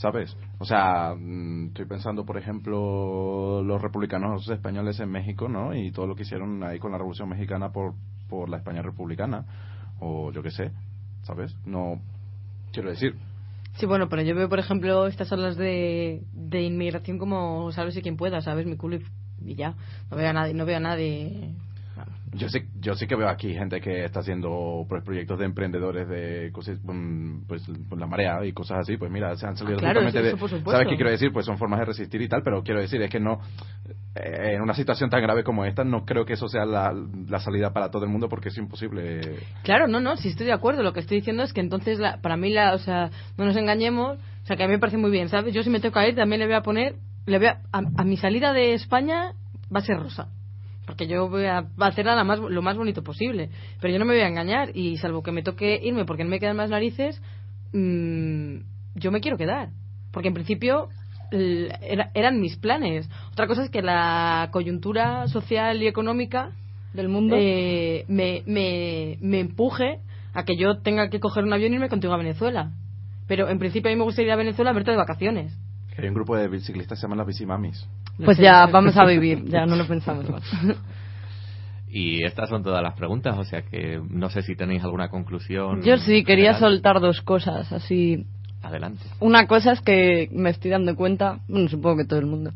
¿Sabes? 0.00 0.34
O 0.58 0.64
sea, 0.64 1.14
mm, 1.14 1.68
estoy 1.68 1.84
pensando, 1.84 2.24
por 2.24 2.38
ejemplo, 2.38 3.62
los 3.62 3.82
republicanos 3.82 4.48
españoles 4.48 4.98
en 4.98 5.10
México, 5.10 5.46
¿no? 5.46 5.74
Y 5.74 5.92
todo 5.92 6.06
lo 6.06 6.14
que 6.14 6.22
hicieron 6.22 6.64
ahí 6.64 6.78
con 6.78 6.92
la 6.92 6.96
Revolución 6.96 7.28
Mexicana 7.28 7.70
por, 7.70 7.92
por 8.26 8.48
la 8.48 8.56
España 8.56 8.80
republicana. 8.80 9.44
O 10.00 10.32
yo 10.32 10.42
qué 10.42 10.50
sé, 10.50 10.72
¿sabes? 11.22 11.54
No. 11.66 12.00
Quiero 12.72 12.88
decir, 12.88 13.14
Sí, 13.74 13.84
bueno, 13.84 14.08
pero 14.08 14.22
yo 14.22 14.34
veo, 14.34 14.48
por 14.48 14.58
ejemplo, 14.58 15.06
estas 15.06 15.30
olas 15.32 15.56
de, 15.58 16.22
de 16.32 16.62
inmigración 16.62 17.18
como 17.18 17.70
sálvese 17.70 18.00
quien 18.00 18.16
pueda, 18.16 18.40
¿sabes? 18.40 18.64
Mi 18.64 18.78
culo 18.78 18.96
y, 18.96 19.04
y 19.44 19.54
ya. 19.54 19.74
No 20.10 20.16
veo 20.16 20.30
a 20.30 20.32
nadie, 20.32 20.54
no 20.54 20.64
veo 20.64 20.78
a 20.78 20.80
nadie 20.80 21.54
Yo 22.32 22.48
sí, 22.48 22.60
yo 22.80 22.94
sí 22.94 23.08
que 23.08 23.16
veo 23.16 23.28
aquí 23.28 23.52
gente 23.54 23.80
que 23.80 24.04
está 24.04 24.20
haciendo 24.20 24.86
pues, 24.88 25.02
proyectos 25.02 25.38
de 25.40 25.46
emprendedores 25.46 26.08
de 26.08 26.50
cosas, 26.52 26.78
mm, 26.82 27.40
pues 27.48 27.68
la 27.68 28.06
marea 28.06 28.44
y 28.46 28.52
cosas 28.52 28.78
así. 28.80 28.96
Pues 28.96 29.10
mira, 29.10 29.34
se 29.36 29.46
han 29.46 29.56
salido 29.56 29.78
Ah, 29.78 29.80
claro, 29.80 30.00
totalmente 30.00 30.28
eso- 30.46 30.56
de. 30.58 30.64
¿Sabes 30.70 30.86
qué 30.88 30.94
quiero 30.96 31.10
decir? 31.10 31.32
Pues 31.32 31.44
son 31.46 31.58
formas 31.58 31.80
de 31.80 31.86
resistir 31.86 32.22
y 32.22 32.28
tal, 32.28 32.42
pero 32.44 32.62
quiero 32.62 32.80
decir 32.80 33.02
es 33.02 33.10
que 33.10 33.18
no. 33.18 33.40
eh, 34.14 34.54
en 34.54 34.62
una 34.62 34.74
situación 34.74 35.08
tan 35.10 35.22
grave 35.22 35.42
como 35.44 35.64
esta, 35.64 35.84
no 35.84 36.04
creo 36.04 36.24
que 36.24 36.32
eso 36.34 36.48
sea 36.48 36.64
la, 36.64 36.92
la 37.28 37.40
salida 37.40 37.72
para 37.72 37.90
todo 37.90 38.04
el 38.04 38.10
mundo 38.10 38.28
porque 38.28 38.48
es 38.50 38.58
imposible. 38.58 39.20
Claro, 39.62 39.86
no, 39.88 40.00
no, 40.00 40.16
sí 40.16 40.28
estoy 40.28 40.46
de 40.46 40.52
acuerdo. 40.52 40.82
Lo 40.82 40.92
que 40.92 41.00
estoy 41.00 41.18
diciendo 41.18 41.42
es 41.42 41.52
que 41.52 41.60
entonces, 41.60 41.98
la- 41.98 42.18
para 42.20 42.36
mí, 42.36 42.50
la, 42.52 42.74
o 42.74 42.78
sea, 42.78 43.10
no 43.38 43.44
nos 43.44 43.56
engañemos. 43.56 44.18
O 44.42 44.46
sea, 44.46 44.56
que 44.56 44.62
a 44.64 44.66
mí 44.66 44.72
me 44.72 44.78
parece 44.78 44.96
muy 44.98 45.10
bien, 45.10 45.28
¿sabes? 45.28 45.52
Yo 45.54 45.62
si 45.62 45.70
me 45.70 45.80
tengo 45.80 45.94
que 45.94 46.08
ir 46.08 46.14
también 46.16 46.40
le 46.40 46.46
voy 46.46 46.54
a 46.56 46.62
poner, 46.62 46.94
le 47.26 47.38
voy 47.38 47.46
a, 47.48 47.60
a, 47.72 47.82
a 47.96 48.04
mi 48.04 48.16
salida 48.16 48.52
de 48.52 48.74
España 48.74 49.32
va 49.74 49.80
a 49.80 49.82
ser 49.82 49.96
rosa. 49.98 50.28
Porque 50.90 51.06
yo 51.06 51.28
voy 51.28 51.44
a 51.44 51.68
hacerla 51.78 52.16
la 52.16 52.24
más, 52.24 52.40
lo 52.40 52.62
más 52.62 52.76
bonito 52.76 53.04
posible. 53.04 53.48
Pero 53.80 53.92
yo 53.92 54.00
no 54.00 54.04
me 54.04 54.14
voy 54.14 54.22
a 54.24 54.26
engañar 54.26 54.76
y 54.76 54.96
salvo 54.96 55.22
que 55.22 55.30
me 55.30 55.44
toque 55.44 55.78
irme 55.80 56.04
porque 56.04 56.24
no 56.24 56.30
me 56.30 56.40
quedan 56.40 56.56
más 56.56 56.68
narices, 56.68 57.22
mm, 57.72 58.56
yo 58.96 59.12
me 59.12 59.20
quiero 59.20 59.36
quedar. 59.36 59.68
Porque 60.10 60.26
en 60.28 60.34
principio 60.34 60.88
l- 61.30 61.70
era- 61.80 62.10
eran 62.14 62.40
mis 62.40 62.56
planes. 62.56 63.08
Otra 63.30 63.46
cosa 63.46 63.62
es 63.62 63.70
que 63.70 63.82
la 63.82 64.48
coyuntura 64.50 65.28
social 65.28 65.80
y 65.80 65.86
económica 65.86 66.50
Del 66.92 67.08
mundo. 67.08 67.36
eh, 67.38 68.04
me, 68.08 68.42
me, 68.46 69.16
me 69.20 69.38
empuje 69.38 70.00
a 70.34 70.44
que 70.44 70.56
yo 70.56 70.78
tenga 70.78 71.08
que 71.08 71.20
coger 71.20 71.44
un 71.44 71.52
avión 71.52 71.70
y 71.72 71.76
irme 71.76 71.88
contigo 71.88 72.12
a 72.14 72.16
Venezuela. 72.16 72.72
Pero 73.28 73.48
en 73.48 73.60
principio 73.60 73.90
a 73.90 73.94
mí 73.94 73.96
me 73.96 74.02
gustaría 74.02 74.30
ir 74.30 74.32
a 74.32 74.36
Venezuela 74.36 74.72
a 74.72 74.74
verte 74.74 74.90
de 74.90 74.96
vacaciones. 74.96 75.56
Hay 75.96 76.08
un 76.08 76.14
grupo 76.14 76.34
de 76.36 76.48
biciclistas 76.48 76.96
que 76.98 77.00
se 77.00 77.02
llaman 77.06 77.18
las 77.18 77.26
bicimamis. 77.28 77.86
Pues 78.24 78.38
ya 78.38 78.66
vamos 78.72 78.96
a 78.96 79.04
vivir, 79.04 79.44
ya 79.46 79.66
no 79.66 79.76
lo 79.76 79.86
pensamos 79.86 80.28
más. 80.28 80.42
Y 81.92 82.22
estas 82.24 82.48
son 82.48 82.62
todas 82.62 82.82
las 82.84 82.94
preguntas, 82.94 83.36
o 83.36 83.42
sea 83.42 83.62
que 83.62 84.00
no 84.10 84.30
sé 84.30 84.42
si 84.42 84.54
tenéis 84.54 84.84
alguna 84.84 85.08
conclusión. 85.08 85.82
Yo 85.82 85.96
sí 85.98 86.22
quería 86.22 86.54
general. 86.54 86.74
soltar 86.74 87.00
dos 87.00 87.20
cosas, 87.20 87.72
así. 87.72 88.26
Adelante. 88.62 89.02
Una 89.18 89.48
cosa 89.48 89.72
es 89.72 89.80
que 89.80 90.28
me 90.30 90.50
estoy 90.50 90.70
dando 90.70 90.94
cuenta, 90.94 91.40
bueno, 91.48 91.68
supongo 91.68 91.96
que 91.96 92.04
todo 92.04 92.20
el 92.20 92.26
mundo, 92.26 92.52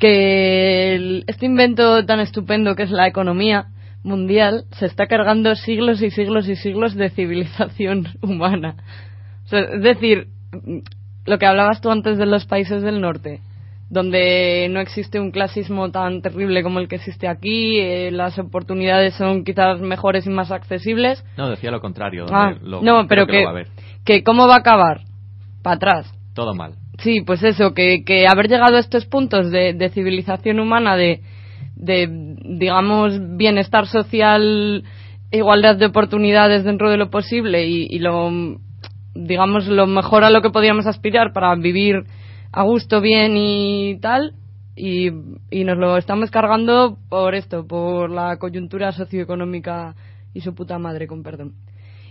que 0.00 0.94
el- 0.96 1.24
este 1.28 1.46
invento 1.46 2.04
tan 2.04 2.18
estupendo 2.18 2.74
que 2.74 2.82
es 2.82 2.90
la 2.90 3.06
economía 3.06 3.66
mundial 4.02 4.64
se 4.72 4.86
está 4.86 5.06
cargando 5.06 5.54
siglos 5.54 6.02
y 6.02 6.10
siglos 6.10 6.48
y 6.48 6.56
siglos 6.56 6.96
de 6.96 7.10
civilización 7.10 8.08
humana. 8.22 8.74
O 9.44 9.48
sea, 9.50 9.60
es 9.60 9.82
decir, 9.82 10.28
lo 11.26 11.38
que 11.38 11.46
hablabas 11.46 11.80
tú 11.80 11.90
antes 11.92 12.18
de 12.18 12.26
los 12.26 12.44
países 12.46 12.82
del 12.82 13.00
norte, 13.00 13.40
donde 13.94 14.66
no 14.70 14.80
existe 14.80 15.20
un 15.20 15.30
clasismo 15.30 15.90
tan 15.92 16.20
terrible 16.20 16.64
como 16.64 16.80
el 16.80 16.88
que 16.88 16.96
existe 16.96 17.28
aquí, 17.28 17.78
eh, 17.78 18.10
las 18.10 18.36
oportunidades 18.40 19.14
son 19.14 19.44
quizás 19.44 19.80
mejores 19.80 20.26
y 20.26 20.30
más 20.30 20.50
accesibles, 20.50 21.24
No, 21.38 21.48
decía 21.48 21.70
lo 21.70 21.80
contrario. 21.80 22.26
Ah, 22.28 22.54
lo- 22.60 22.82
no, 22.82 23.06
pero 23.06 23.26
que, 23.26 23.38
lo 23.38 23.44
va 23.44 23.50
a 23.50 23.54
ver. 23.54 23.68
que 24.04 24.24
¿cómo 24.24 24.48
va 24.48 24.54
a 24.56 24.58
acabar? 24.58 25.02
Para 25.62 25.76
atrás. 25.76 26.12
Todo 26.34 26.54
mal. 26.54 26.72
Sí, 26.98 27.20
pues 27.22 27.42
eso, 27.44 27.72
que, 27.72 28.04
que 28.04 28.26
haber 28.28 28.48
llegado 28.48 28.76
a 28.76 28.80
estos 28.80 29.06
puntos 29.06 29.50
de, 29.52 29.72
de 29.74 29.88
civilización 29.90 30.58
humana, 30.58 30.96
de, 30.96 31.20
de, 31.76 32.08
digamos, 32.44 33.14
bienestar 33.36 33.86
social, 33.86 34.82
igualdad 35.30 35.76
de 35.76 35.86
oportunidades 35.86 36.64
dentro 36.64 36.90
de 36.90 36.96
lo 36.96 37.10
posible 37.10 37.64
y, 37.68 37.86
y 37.88 38.00
lo, 38.00 38.28
digamos, 39.14 39.68
lo 39.68 39.86
mejor 39.86 40.24
a 40.24 40.30
lo 40.30 40.42
que 40.42 40.50
podíamos 40.50 40.86
aspirar 40.86 41.32
para 41.32 41.54
vivir 41.54 42.04
a 42.56 42.62
gusto, 42.62 43.00
bien 43.00 43.36
y 43.36 43.98
tal, 44.00 44.34
y, 44.76 45.08
y 45.50 45.64
nos 45.64 45.76
lo 45.76 45.96
estamos 45.96 46.30
cargando 46.30 46.98
por 47.08 47.34
esto, 47.34 47.66
por 47.66 48.10
la 48.10 48.36
coyuntura 48.38 48.92
socioeconómica 48.92 49.96
y 50.32 50.40
su 50.40 50.54
puta 50.54 50.78
madre, 50.78 51.08
con 51.08 51.24
perdón. 51.24 51.54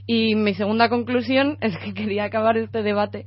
Y 0.05 0.35
mi 0.35 0.53
segunda 0.53 0.89
conclusión 0.89 1.57
es 1.61 1.77
que 1.77 1.93
quería 1.93 2.25
acabar 2.25 2.57
este 2.57 2.83
debate 2.83 3.25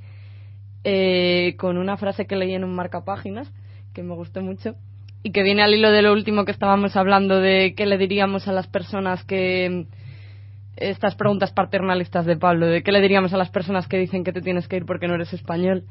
eh, 0.85 1.55
con 1.59 1.79
una 1.79 1.97
frase 1.97 2.27
que 2.27 2.37
leí 2.37 2.55
en 2.55 2.65
un 2.65 2.75
marcapáginas 2.75 3.51
que 3.95 4.03
me 4.03 4.15
gustó 4.15 4.43
mucho 4.43 4.75
y 5.23 5.33
que 5.33 5.43
viene 5.43 5.63
al 5.63 5.75
hilo 5.75 5.91
de 5.91 6.03
lo 6.03 6.13
último 6.13 6.45
que 6.45 6.53
estábamos 6.53 6.97
hablando 6.97 7.41
de 7.41 7.75
qué 7.75 7.87
le 7.87 7.97
diríamos 7.97 8.47
a 8.47 8.53
las 8.53 8.67
personas 8.67 9.25
que 9.25 9.87
estas 10.77 11.15
preguntas 11.17 11.53
paternalistas 11.53 12.27
de 12.27 12.37
Pablo 12.37 12.67
de 12.67 12.83
qué 12.83 12.93
le 12.93 13.01
diríamos 13.01 13.33
a 13.33 13.39
las 13.39 13.49
personas 13.49 13.89
que 13.89 13.97
dicen 13.97 14.23
que 14.23 14.33
te 14.33 14.43
tienes 14.43 14.69
que 14.69 14.77
ir 14.77 14.85
porque 14.85 15.09
no 15.09 15.15
eres 15.15 15.33
español 15.33 15.85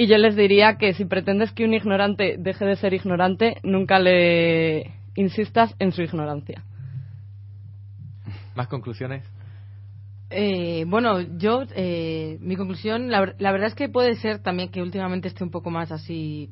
y 0.00 0.06
yo 0.06 0.16
les 0.16 0.34
diría 0.34 0.78
que 0.78 0.94
si 0.94 1.04
pretendes 1.04 1.52
que 1.52 1.62
un 1.66 1.74
ignorante 1.74 2.36
deje 2.38 2.64
de 2.64 2.76
ser 2.76 2.94
ignorante 2.94 3.58
nunca 3.62 3.98
le 3.98 4.94
insistas 5.14 5.74
en 5.78 5.92
su 5.92 6.00
ignorancia 6.00 6.64
¿Más 8.54 8.66
conclusiones? 8.68 9.26
Eh, 10.30 10.84
bueno, 10.86 11.20
yo, 11.20 11.64
eh, 11.74 12.38
mi 12.40 12.56
conclusión, 12.56 13.10
la, 13.10 13.20
ver- 13.20 13.36
la 13.38 13.52
verdad 13.52 13.68
es 13.68 13.74
que 13.74 13.90
puede 13.90 14.14
ser 14.14 14.38
también 14.38 14.70
que 14.70 14.80
últimamente 14.80 15.28
esté 15.28 15.44
un 15.44 15.50
poco 15.50 15.68
más 15.70 15.92
así, 15.92 16.48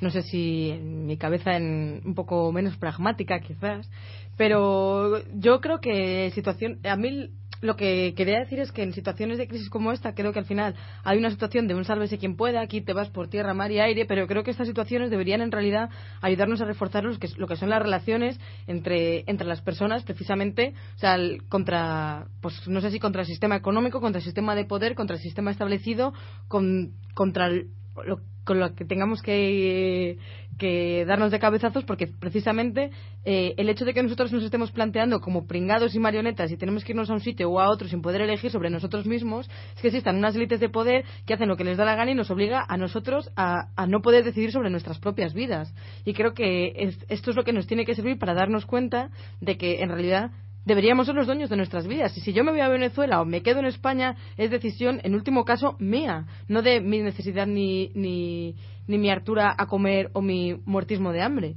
no 0.00 0.10
sé 0.10 0.22
si 0.22 0.70
en 0.70 1.06
mi 1.06 1.16
cabeza 1.16 1.56
en, 1.56 2.02
un 2.04 2.14
poco 2.14 2.52
menos 2.52 2.76
pragmática 2.76 3.40
quizás, 3.40 3.90
pero 4.36 5.22
yo 5.34 5.60
creo 5.60 5.80
que 5.80 6.30
situación, 6.34 6.78
a 6.84 6.94
mí 6.96 7.30
lo 7.60 7.76
que 7.76 8.14
quería 8.16 8.38
decir 8.38 8.60
es 8.60 8.72
que 8.72 8.82
en 8.82 8.92
situaciones 8.92 9.38
de 9.38 9.48
crisis 9.48 9.70
como 9.70 9.92
esta 9.92 10.14
creo 10.14 10.32
que 10.32 10.38
al 10.38 10.44
final 10.44 10.74
hay 11.04 11.18
una 11.18 11.30
situación 11.30 11.66
de 11.66 11.74
un 11.74 11.84
sálvese 11.84 12.18
quien 12.18 12.36
pueda, 12.36 12.60
aquí 12.60 12.80
te 12.80 12.92
vas 12.92 13.10
por 13.10 13.28
tierra, 13.28 13.54
mar 13.54 13.70
y 13.70 13.80
aire, 13.80 14.06
pero 14.06 14.26
creo 14.26 14.42
que 14.42 14.50
estas 14.50 14.66
situaciones 14.68 15.10
deberían 15.10 15.40
en 15.40 15.52
realidad 15.52 15.90
ayudarnos 16.20 16.60
a 16.60 16.64
reforzar 16.64 17.04
los 17.04 17.18
que, 17.18 17.28
lo 17.36 17.46
que 17.46 17.56
son 17.56 17.70
las 17.70 17.82
relaciones 17.82 18.38
entre, 18.66 19.24
entre 19.26 19.46
las 19.46 19.62
personas 19.62 20.02
precisamente, 20.04 20.74
o 20.96 20.98
sea, 20.98 21.16
contra, 21.48 22.26
pues 22.40 22.66
no 22.68 22.80
sé 22.80 22.90
si 22.90 22.98
contra 22.98 23.22
el 23.22 23.26
sistema 23.26 23.56
económico, 23.56 24.00
contra 24.00 24.18
el 24.18 24.24
sistema 24.24 24.54
de 24.54 24.64
poder, 24.64 24.94
contra 24.94 25.16
el 25.16 25.22
sistema 25.22 25.50
establecido, 25.50 26.12
con, 26.48 26.92
contra 27.14 27.48
lo, 27.48 28.20
con 28.44 28.60
lo 28.60 28.74
que 28.74 28.84
tengamos 28.84 29.22
que, 29.22 30.18
que 30.58 31.04
darnos 31.06 31.30
de 31.30 31.38
cabezazos 31.38 31.84
porque 31.84 32.06
precisamente 32.06 32.90
eh, 33.24 33.54
el 33.56 33.68
hecho 33.68 33.84
de 33.84 33.92
que 33.94 34.02
nosotros 34.02 34.32
nos 34.32 34.42
estemos 34.42 34.70
planteando 34.70 35.20
como 35.20 35.46
pringados 35.46 35.94
y 35.94 35.98
marionetas 35.98 36.50
y 36.50 36.56
tenemos 36.56 36.84
que 36.84 36.92
irnos 36.92 37.10
a 37.10 37.14
un 37.14 37.20
sitio 37.20 37.50
o 37.50 37.60
a 37.60 37.68
otro 37.68 37.88
sin 37.88 38.02
poder 38.02 38.22
elegir 38.22 38.50
sobre 38.50 38.70
nosotros 38.70 39.06
mismos 39.06 39.48
es 39.74 39.82
que 39.82 39.88
existan 39.88 40.16
unas 40.16 40.34
élites 40.36 40.60
de 40.60 40.68
poder 40.68 41.04
que 41.26 41.34
hacen 41.34 41.48
lo 41.48 41.56
que 41.56 41.64
les 41.64 41.76
da 41.76 41.84
la 41.84 41.94
gana 41.94 42.10
y 42.10 42.14
nos 42.14 42.30
obliga 42.30 42.64
a 42.68 42.76
nosotros 42.76 43.30
a, 43.36 43.68
a 43.76 43.86
no 43.86 44.00
poder 44.00 44.24
decidir 44.24 44.52
sobre 44.52 44.70
nuestras 44.70 44.98
propias 44.98 45.34
vidas 45.34 45.74
y 46.04 46.14
creo 46.14 46.32
que 46.34 46.72
es- 46.76 47.04
esto 47.08 47.30
es 47.30 47.36
lo 47.36 47.44
que 47.44 47.52
nos 47.52 47.66
tiene 47.66 47.84
que 47.84 47.94
servir 47.94 48.18
para 48.18 48.34
darnos 48.34 48.66
cuenta 48.66 49.10
de 49.40 49.56
que 49.56 49.82
en 49.82 49.90
realidad 49.90 50.30
deberíamos 50.64 51.06
ser 51.06 51.14
los 51.14 51.26
dueños 51.26 51.48
de 51.48 51.56
nuestras 51.56 51.86
vidas. 51.86 52.16
Y 52.18 52.20
si 52.22 52.32
yo 52.32 52.42
me 52.42 52.50
voy 52.50 52.58
a 52.60 52.68
Venezuela 52.68 53.20
o 53.20 53.24
me 53.24 53.40
quedo 53.40 53.60
en 53.60 53.66
España, 53.66 54.16
es 54.36 54.50
decisión, 54.50 55.00
en 55.04 55.14
último 55.14 55.44
caso, 55.44 55.76
mía, 55.78 56.26
no 56.48 56.60
de 56.60 56.80
mi 56.80 56.98
necesidad 56.98 57.46
ni, 57.46 57.90
ni, 57.94 58.56
ni 58.86 58.98
mi 58.98 59.10
hartura 59.10 59.54
a 59.56 59.66
comer 59.66 60.10
o 60.12 60.22
mi 60.22 60.60
muertismo 60.64 61.12
de 61.12 61.22
hambre. 61.22 61.56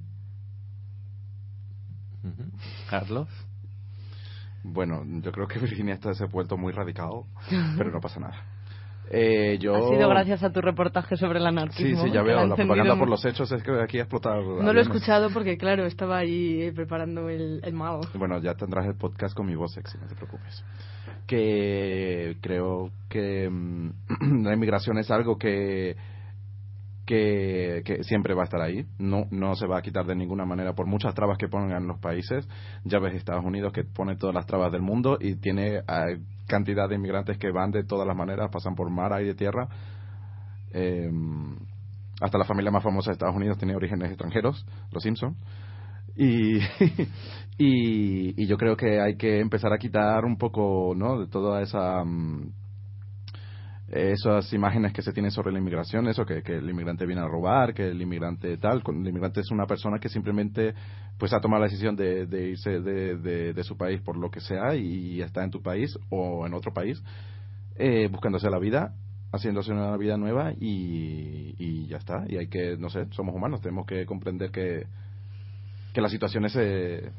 Carlos. 2.89 3.27
Bueno, 4.63 5.03
yo 5.05 5.31
creo 5.31 5.47
que 5.47 5.59
Virginia 5.59 5.93
está 5.93 6.13
se 6.13 6.23
ha 6.23 6.27
vuelto 6.27 6.57
muy 6.57 6.73
radical, 6.73 7.23
pero 7.77 7.91
no 7.91 7.99
pasa 7.99 8.19
nada. 8.19 8.35
Eh, 9.11 9.57
yo... 9.59 9.75
ha 9.75 9.89
sido 9.89 10.07
gracias 10.07 10.43
a 10.43 10.51
tu 10.51 10.61
reportaje 10.61 11.17
sobre 11.17 11.39
el 11.39 11.45
Sí, 11.45 11.47
anarquismo 11.47 12.03
sí, 12.03 12.11
ya 12.11 12.21
que 12.21 12.27
veo. 12.27 12.45
La 12.45 12.55
propaganda 12.55 12.95
por 12.95 13.09
los 13.09 13.25
hechos 13.25 13.51
es 13.51 13.63
que 13.63 13.71
aquí 13.81 13.97
ha 13.97 14.01
explotado. 14.01 14.61
No 14.61 14.71
lo 14.71 14.79
he 14.79 14.83
escuchado 14.83 15.31
porque, 15.31 15.57
claro, 15.57 15.87
estaba 15.87 16.19
ahí 16.19 16.61
eh, 16.61 16.71
preparando 16.73 17.27
el, 17.27 17.59
el 17.63 17.73
mago. 17.73 18.01
Bueno, 18.13 18.39
ya 18.39 18.53
tendrás 18.53 18.85
el 18.85 18.95
podcast 18.95 19.35
con 19.35 19.47
mi 19.47 19.55
voz 19.55 19.73
sexy, 19.73 19.97
no 19.97 20.05
te 20.05 20.13
preocupes. 20.13 20.63
Que 21.25 22.37
creo 22.39 22.91
que 23.09 23.49
mm, 23.49 24.43
la 24.43 24.53
inmigración 24.53 24.99
es 24.99 25.09
algo 25.09 25.39
que, 25.39 25.95
que, 27.09 28.03
siempre 28.03 28.35
va 28.35 28.43
a 28.43 28.45
estar 28.45 28.61
ahí. 28.61 28.85
No, 28.99 29.25
no 29.31 29.55
se 29.55 29.65
va 29.65 29.79
a 29.79 29.81
quitar 29.81 30.05
de 30.05 30.15
ninguna 30.15 30.45
manera 30.45 30.73
por 30.73 30.85
muchas 30.85 31.15
trabas 31.15 31.37
que 31.39 31.47
pongan 31.47 31.87
los 31.87 31.99
países. 31.99 32.47
Ya 32.83 32.99
ves 32.99 33.15
Estados 33.15 33.43
Unidos 33.43 33.73
que 33.73 33.83
pone 33.83 34.15
todas 34.15 34.35
las 34.35 34.45
trabas 34.45 34.71
del 34.71 34.81
mundo 34.81 35.17
y 35.19 35.35
tiene 35.35 35.81
ah, 35.87 36.05
cantidad 36.47 36.87
de 36.87 36.95
inmigrantes 36.95 37.37
que 37.39 37.51
van 37.51 37.71
de 37.71 37.83
todas 37.83 38.07
las 38.07 38.15
maneras, 38.15 38.49
pasan 38.51 38.75
por 38.75 38.91
mar, 38.91 39.11
aire, 39.13 39.33
tierra. 39.33 39.67
Eh, 40.71 41.09
hasta 42.21 42.37
la 42.37 42.45
familia 42.45 42.69
más 42.69 42.83
famosa 42.83 43.09
de 43.09 43.13
Estados 43.13 43.35
Unidos 43.35 43.57
tiene 43.57 43.75
orígenes 43.75 44.09
extranjeros, 44.09 44.65
los 44.91 45.01
Simpson. 45.01 45.35
Y, 46.15 46.59
y, 47.57 48.43
y 48.43 48.45
yo 48.45 48.57
creo 48.57 48.75
que 48.75 49.01
hay 49.01 49.15
que 49.15 49.39
empezar 49.39 49.73
a 49.73 49.79
quitar 49.79 50.25
un 50.25 50.37
poco, 50.37 50.93
¿no? 50.95 51.21
De 51.21 51.27
toda 51.27 51.61
esa 51.63 52.03
mm, 52.03 52.51
esas 53.91 54.51
imágenes 54.53 54.93
que 54.93 55.01
se 55.01 55.13
tienen 55.13 55.31
sobre 55.31 55.51
la 55.51 55.59
inmigración, 55.59 56.07
eso 56.07 56.25
que, 56.25 56.41
el 56.45 56.69
inmigrante 56.69 57.05
viene 57.05 57.21
a 57.21 57.27
robar, 57.27 57.73
que 57.73 57.89
el 57.89 58.01
inmigrante 58.01 58.57
tal, 58.57 58.81
el 58.85 59.07
inmigrante 59.07 59.41
es 59.41 59.51
una 59.51 59.65
persona 59.65 59.99
que 59.99 60.09
simplemente 60.09 60.73
pues 61.17 61.33
ha 61.33 61.39
tomado 61.39 61.63
la 61.63 61.69
decisión 61.69 61.95
de, 61.95 62.49
irse 62.49 62.79
de 62.79 63.63
su 63.63 63.77
país 63.77 64.01
por 64.01 64.17
lo 64.17 64.29
que 64.29 64.39
sea 64.39 64.75
y 64.75 65.21
está 65.21 65.43
en 65.43 65.51
tu 65.51 65.61
país 65.61 65.97
o 66.09 66.45
en 66.45 66.53
otro 66.53 66.73
país 66.73 67.01
eh, 67.75 68.07
buscándose 68.11 68.49
la 68.49 68.59
vida 68.59 68.93
haciéndose 69.31 69.71
una 69.71 69.95
vida 69.97 70.17
nueva 70.17 70.53
y, 70.53 71.55
y 71.59 71.87
ya 71.87 71.97
está 71.97 72.23
y 72.27 72.37
hay 72.37 72.47
que 72.47 72.77
no 72.77 72.89
sé 72.89 73.05
somos 73.11 73.35
humanos 73.35 73.61
tenemos 73.61 73.85
que 73.85 74.05
comprender 74.05 74.49
que 74.49 74.87
que 75.93 76.01
las 76.01 76.11
situaciones 76.11 76.51
se 76.53 77.11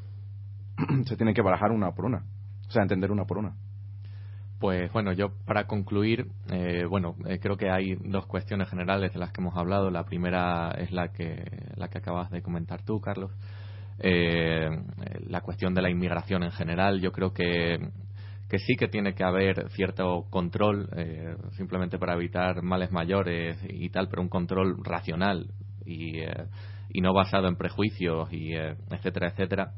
se 1.07 1.17
tienen 1.17 1.35
que 1.35 1.43
barajar 1.43 1.73
una 1.73 1.93
por 1.93 2.05
una. 2.05 2.25
O 2.69 2.71
sea, 2.71 2.83
entender 2.83 3.11
una 3.11 3.25
por 3.25 3.39
una. 3.39 3.55
Pues 4.61 4.93
bueno, 4.93 5.15
yo 5.15 5.31
para 5.47 5.67
concluir, 5.67 6.27
eh, 6.53 6.85
bueno, 6.85 7.17
eh, 7.27 7.39
creo 7.41 7.57
que 7.57 7.71
hay 7.71 7.95
dos 7.95 8.27
cuestiones 8.27 8.69
generales 8.69 9.11
de 9.11 9.19
las 9.19 9.33
que 9.33 9.41
hemos 9.41 9.57
hablado. 9.57 9.91
La 9.91 10.05
primera 10.05 10.73
es 10.73 10.93
la 10.93 11.13
que, 11.13 11.43
la 11.77 11.89
que 11.89 11.97
acabas 11.97 12.31
de 12.31 12.43
comentar 12.43 12.85
tú, 12.85 13.01
Carlos. 13.01 13.33
Eh, 13.99 14.69
la 15.29 15.41
cuestión 15.41 15.73
de 15.73 15.81
la 15.81 15.89
inmigración 15.89 16.43
en 16.43 16.53
general. 16.53 17.01
Yo 17.01 17.11
creo 17.11 17.33
que, 17.33 17.79
que 18.51 18.59
sí 18.59 18.77
que 18.77 18.89
tiene 18.89 19.15
que 19.15 19.25
haber 19.25 19.71
cierto 19.71 20.27
control, 20.29 20.91
eh, 20.95 21.37
simplemente 21.53 21.99
para 21.99 22.13
evitar 22.13 22.63
males 22.63 22.93
mayores 22.93 23.57
y 23.67 23.89
tal, 23.89 24.09
pero 24.09 24.21
un 24.21 24.29
control 24.29 24.85
racional 24.85 25.47
y, 25.87 26.21
eh, 26.21 26.49
y 26.91 27.01
no 27.01 27.15
basado 27.15 27.49
en 27.49 27.57
prejuicios 27.57 28.31
y 28.31 28.53
etcétera, 28.55 29.29
etcétera. 29.29 29.73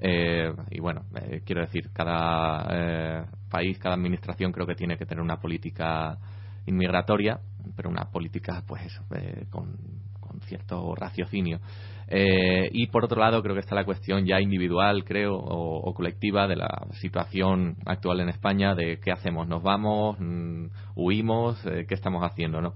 Eh, 0.00 0.52
y 0.70 0.80
bueno, 0.80 1.02
eh, 1.20 1.42
quiero 1.44 1.62
decir, 1.62 1.90
cada 1.92 2.66
eh, 2.70 3.24
país, 3.50 3.78
cada 3.78 3.94
administración 3.96 4.52
creo 4.52 4.66
que 4.66 4.74
tiene 4.74 4.96
que 4.96 5.06
tener 5.06 5.22
una 5.22 5.40
política 5.40 6.18
inmigratoria, 6.66 7.40
pero 7.76 7.88
una 7.90 8.10
política, 8.10 8.62
pues 8.66 8.84
eso, 8.86 9.02
eh, 9.16 9.46
con, 9.50 9.76
con 10.20 10.40
cierto 10.42 10.94
raciocinio. 10.94 11.60
Eh, 12.06 12.70
y 12.72 12.86
por 12.86 13.04
otro 13.04 13.20
lado, 13.20 13.42
creo 13.42 13.54
que 13.54 13.60
está 13.60 13.74
la 13.74 13.84
cuestión 13.84 14.24
ya 14.24 14.40
individual, 14.40 15.04
creo, 15.04 15.34
o, 15.34 15.90
o 15.90 15.94
colectiva 15.94 16.46
de 16.46 16.56
la 16.56 16.86
situación 17.00 17.76
actual 17.84 18.20
en 18.20 18.28
España, 18.28 18.74
de 18.74 18.98
qué 19.00 19.10
hacemos, 19.10 19.48
nos 19.48 19.62
vamos, 19.62 20.16
Mm, 20.18 20.66
huimos, 20.94 21.60
qué 21.62 21.94
estamos 21.94 22.22
haciendo, 22.22 22.60
¿no? 22.60 22.74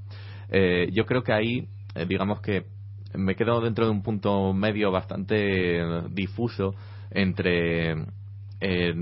Yo 0.92 1.06
creo 1.06 1.22
que 1.22 1.32
ahí, 1.32 1.68
digamos 2.06 2.40
que 2.42 2.66
me 3.14 3.34
quedo 3.34 3.60
dentro 3.60 3.86
de 3.86 3.90
un 3.90 4.02
punto 4.02 4.52
medio 4.52 4.90
bastante 4.90 5.82
difuso 6.10 6.74
entre 7.14 7.92
eh, 8.60 8.94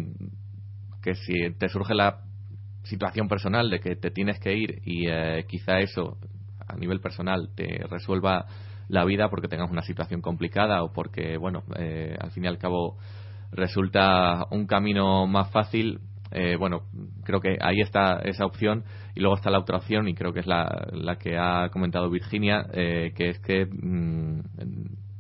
que 1.03 1.15
si 1.15 1.35
te 1.59 1.69
surge 1.69 1.95
la 1.95 2.23
situación 2.85 3.29
personal 3.29 3.71
de 3.71 3.81
que 3.81 3.97
te 3.97 4.11
tienes 4.11 4.39
que 4.41 4.55
ir 4.55 4.81
y 4.85 5.07
eh, 5.09 5.45
quizá 5.49 5.81
eso 5.81 6.19
a 6.67 6.77
nivel 6.77 7.01
personal 7.01 7.51
te 7.55 7.85
resuelva 7.89 8.47
la 8.89 9.05
vida 9.05 9.29
porque 9.29 9.49
tengas 9.49 9.71
una 9.71 9.83
situación 9.83 10.21
complicada 10.21 10.83
o 10.83 10.93
porque 10.93 11.37
bueno 11.37 11.63
eh, 11.77 12.17
al 12.19 12.31
fin 12.31 12.45
y 12.45 12.49
al 12.49 12.59
cabo 12.59 12.97
resulta 13.53 14.47
un 14.51 14.67
camino 14.67 15.27
más 15.27 15.51
fácil 15.51 16.01
eh, 16.33 16.57
bueno 16.57 16.83
creo 17.25 17.41
que 17.41 17.57
ahí 17.61 17.81
está 17.81 18.21
esa 18.25 18.47
opción. 18.47 18.85
Y 19.15 19.21
luego 19.21 19.37
está 19.37 19.51
la 19.51 19.59
otra 19.59 19.79
opción 19.79 20.09
y 20.09 20.15
creo 20.15 20.33
que 20.33 20.41
es 20.41 20.47
la, 20.47 20.89
la 20.93 21.17
que 21.17 21.37
ha 21.37 21.69
comentado 21.71 22.09
Virginia 22.09 22.67
eh, 22.73 23.13
que 23.17 23.31
es 23.31 23.41
que 23.41 23.67
mm, 23.67 24.41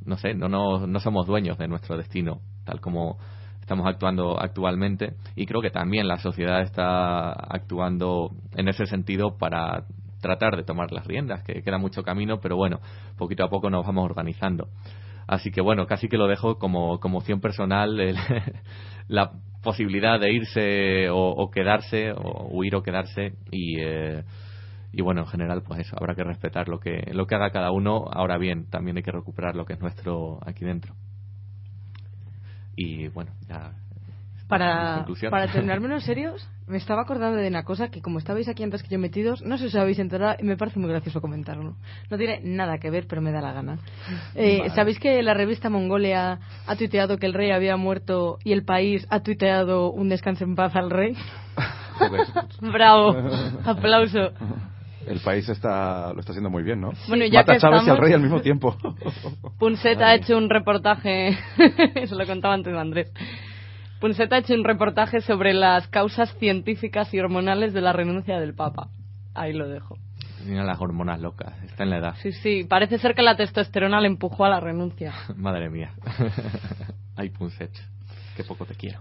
no 0.06 0.16
sé 0.16 0.34
no, 0.34 0.48
no 0.48 0.86
no 0.86 1.00
somos 1.00 1.26
dueños 1.26 1.58
de 1.58 1.68
nuestro 1.68 1.96
destino 1.96 2.40
tal 2.64 2.80
como 2.80 3.18
estamos 3.60 3.86
actuando 3.86 4.40
actualmente 4.40 5.14
y 5.36 5.46
creo 5.46 5.62
que 5.62 5.70
también 5.70 6.08
la 6.08 6.18
sociedad 6.18 6.60
está 6.62 7.30
actuando 7.30 8.32
en 8.56 8.68
ese 8.68 8.86
sentido 8.86 9.36
para 9.38 9.84
tratar 10.20 10.56
de 10.56 10.64
tomar 10.64 10.92
las 10.92 11.06
riendas, 11.06 11.42
que 11.44 11.62
queda 11.62 11.78
mucho 11.78 12.02
camino, 12.02 12.40
pero 12.40 12.56
bueno, 12.56 12.80
poquito 13.16 13.44
a 13.44 13.48
poco 13.48 13.70
nos 13.70 13.86
vamos 13.86 14.04
organizando. 14.04 14.68
Así 15.26 15.50
que 15.52 15.60
bueno, 15.60 15.86
casi 15.86 16.08
que 16.08 16.18
lo 16.18 16.26
dejo 16.26 16.58
como, 16.58 16.98
como 16.98 17.18
opción 17.18 17.40
personal 17.40 18.00
el- 18.00 18.16
la 19.08 19.30
posibilidad 19.62 20.18
de 20.18 20.32
irse 20.32 21.08
o, 21.10 21.16
o 21.30 21.50
quedarse, 21.50 22.12
o 22.12 22.48
huir 22.50 22.74
o 22.74 22.82
quedarse 22.82 23.34
y, 23.50 23.80
eh, 23.80 24.24
y 24.92 25.02
bueno, 25.02 25.20
en 25.20 25.26
general 25.28 25.62
pues 25.62 25.80
eso, 25.80 25.96
habrá 25.98 26.14
que 26.16 26.24
respetar 26.24 26.68
lo 26.68 26.80
que, 26.80 27.08
lo 27.12 27.26
que 27.26 27.36
haga 27.36 27.50
cada 27.50 27.70
uno. 27.70 28.06
Ahora 28.12 28.38
bien, 28.38 28.68
también 28.68 28.96
hay 28.96 29.02
que 29.04 29.12
recuperar 29.12 29.54
lo 29.54 29.64
que 29.64 29.74
es 29.74 29.80
nuestro 29.80 30.40
aquí 30.44 30.64
dentro. 30.64 30.94
Y 32.80 33.08
bueno, 33.08 33.30
ya 33.46 33.72
Para, 34.48 35.04
para 35.28 35.52
terminar 35.52 35.80
menos 35.80 36.02
serios, 36.10 36.48
me 36.66 36.78
estaba 36.78 37.02
acordando 37.02 37.36
de 37.36 37.48
una 37.48 37.62
cosa 37.62 37.88
que 37.90 38.00
como 38.00 38.18
estabais 38.18 38.48
aquí 38.48 38.62
antes 38.62 38.82
que 38.82 38.88
yo 38.88 38.98
metidos, 38.98 39.42
no 39.42 39.58
sé 39.58 39.68
si 39.68 39.76
os 39.76 39.82
habéis 39.82 39.98
enterado 39.98 40.36
y 40.40 40.44
me 40.44 40.56
parece 40.56 40.78
muy 40.78 40.88
gracioso 40.88 41.20
comentarlo. 41.20 41.76
No 42.10 42.16
tiene 42.16 42.40
nada 42.42 42.78
que 42.78 42.90
ver, 42.90 43.06
pero 43.06 43.20
me 43.20 43.32
da 43.32 43.42
la 43.42 43.52
gana. 43.52 43.78
Eh, 44.34 44.60
Vale. 44.60 44.70
¿Sabéis 44.70 44.98
que 44.98 45.22
la 45.22 45.34
revista 45.34 45.68
Mongolia 45.68 46.40
ha 46.66 46.76
tuiteado 46.76 47.18
que 47.18 47.26
el 47.26 47.34
rey 47.34 47.50
había 47.50 47.76
muerto 47.76 48.38
y 48.44 48.52
el 48.52 48.64
país 48.64 49.06
ha 49.10 49.20
tuiteado 49.20 49.92
un 49.92 50.08
descanso 50.08 50.44
en 50.44 50.54
paz 50.54 50.74
al 50.74 50.88
rey? 50.88 51.14
Bravo, 52.62 53.14
aplauso. 53.62 54.32
El 55.06 55.20
país 55.20 55.48
está, 55.48 56.12
lo 56.12 56.20
está 56.20 56.32
haciendo 56.32 56.50
muy 56.50 56.62
bien, 56.62 56.80
¿no? 56.80 56.92
Bueno, 57.08 57.24
ya 57.26 57.40
Mata 57.40 57.54
que 57.54 57.58
Chávez 57.60 57.76
y 57.78 57.90
al 57.90 57.96
estamos- 57.96 58.00
rey 58.00 58.12
al 58.12 58.20
mismo 58.22 58.40
tiempo. 58.40 58.76
Punset 59.58 60.00
ha 60.00 60.14
hecho 60.14 60.36
un 60.36 60.50
reportaje, 60.50 61.36
se 62.06 62.14
lo 62.14 62.26
contaba 62.26 62.54
antes 62.54 62.74
Andrés. 62.74 63.12
Punset 64.00 64.32
ha 64.32 64.38
hecho 64.38 64.54
un 64.54 64.64
reportaje 64.64 65.20
sobre 65.20 65.52
las 65.54 65.86
causas 65.88 66.34
científicas 66.38 67.12
y 67.14 67.18
hormonales 67.20 67.72
de 67.72 67.80
la 67.80 67.92
renuncia 67.92 68.38
del 68.40 68.54
Papa. 68.54 68.88
Ahí 69.34 69.52
lo 69.52 69.68
dejo. 69.68 69.96
Tiene 70.44 70.64
las 70.64 70.80
hormonas 70.80 71.20
locas, 71.20 71.52
está 71.64 71.84
en 71.84 71.90
la 71.90 71.98
edad. 71.98 72.14
Sí, 72.22 72.32
sí, 72.32 72.64
parece 72.64 72.96
ser 72.98 73.14
que 73.14 73.22
la 73.22 73.36
testosterona 73.36 74.00
le 74.00 74.06
empujó 74.06 74.44
a 74.46 74.48
la 74.48 74.60
renuncia. 74.60 75.12
Madre 75.36 75.68
mía. 75.70 75.92
Ay, 77.16 77.28
Punset. 77.30 77.70
Qué 78.36 78.44
poco 78.44 78.64
te 78.64 78.74
quiero. 78.74 79.00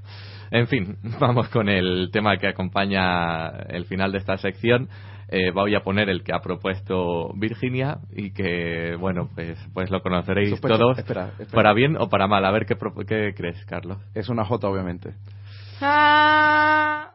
En 0.52 0.68
fin, 0.68 0.98
vamos 1.20 1.48
con 1.50 1.70
el 1.70 2.10
tema 2.12 2.38
que 2.38 2.48
acompaña 2.48 3.50
el 3.70 3.86
final 3.86 4.12
de 4.12 4.18
esta 4.18 4.38
sección. 4.38 4.90
Eh, 5.32 5.52
voy 5.52 5.76
a 5.76 5.82
poner 5.82 6.10
el 6.10 6.24
que 6.24 6.34
ha 6.34 6.40
propuesto 6.40 7.32
Virginia 7.36 8.00
y 8.12 8.32
que, 8.32 8.96
bueno, 9.00 9.30
pues, 9.36 9.60
pues 9.74 9.92
lo 9.92 10.02
conoceréis 10.02 10.60
todos. 10.60 10.98
espera, 10.98 11.28
espera. 11.38 11.52
Para 11.52 11.74
bien 11.74 11.96
o 11.98 12.10
para 12.10 12.28
mal. 12.28 12.44
A 12.46 12.52
ver 12.52 12.66
qué, 12.66 12.76
pro- 12.76 12.96
qué 13.08 13.34
crees, 13.36 13.64
Carlos. 13.66 14.00
Es 14.16 14.30
una 14.30 14.44
J, 14.44 14.68
obviamente. 14.68 15.14
Ah. 15.82 17.12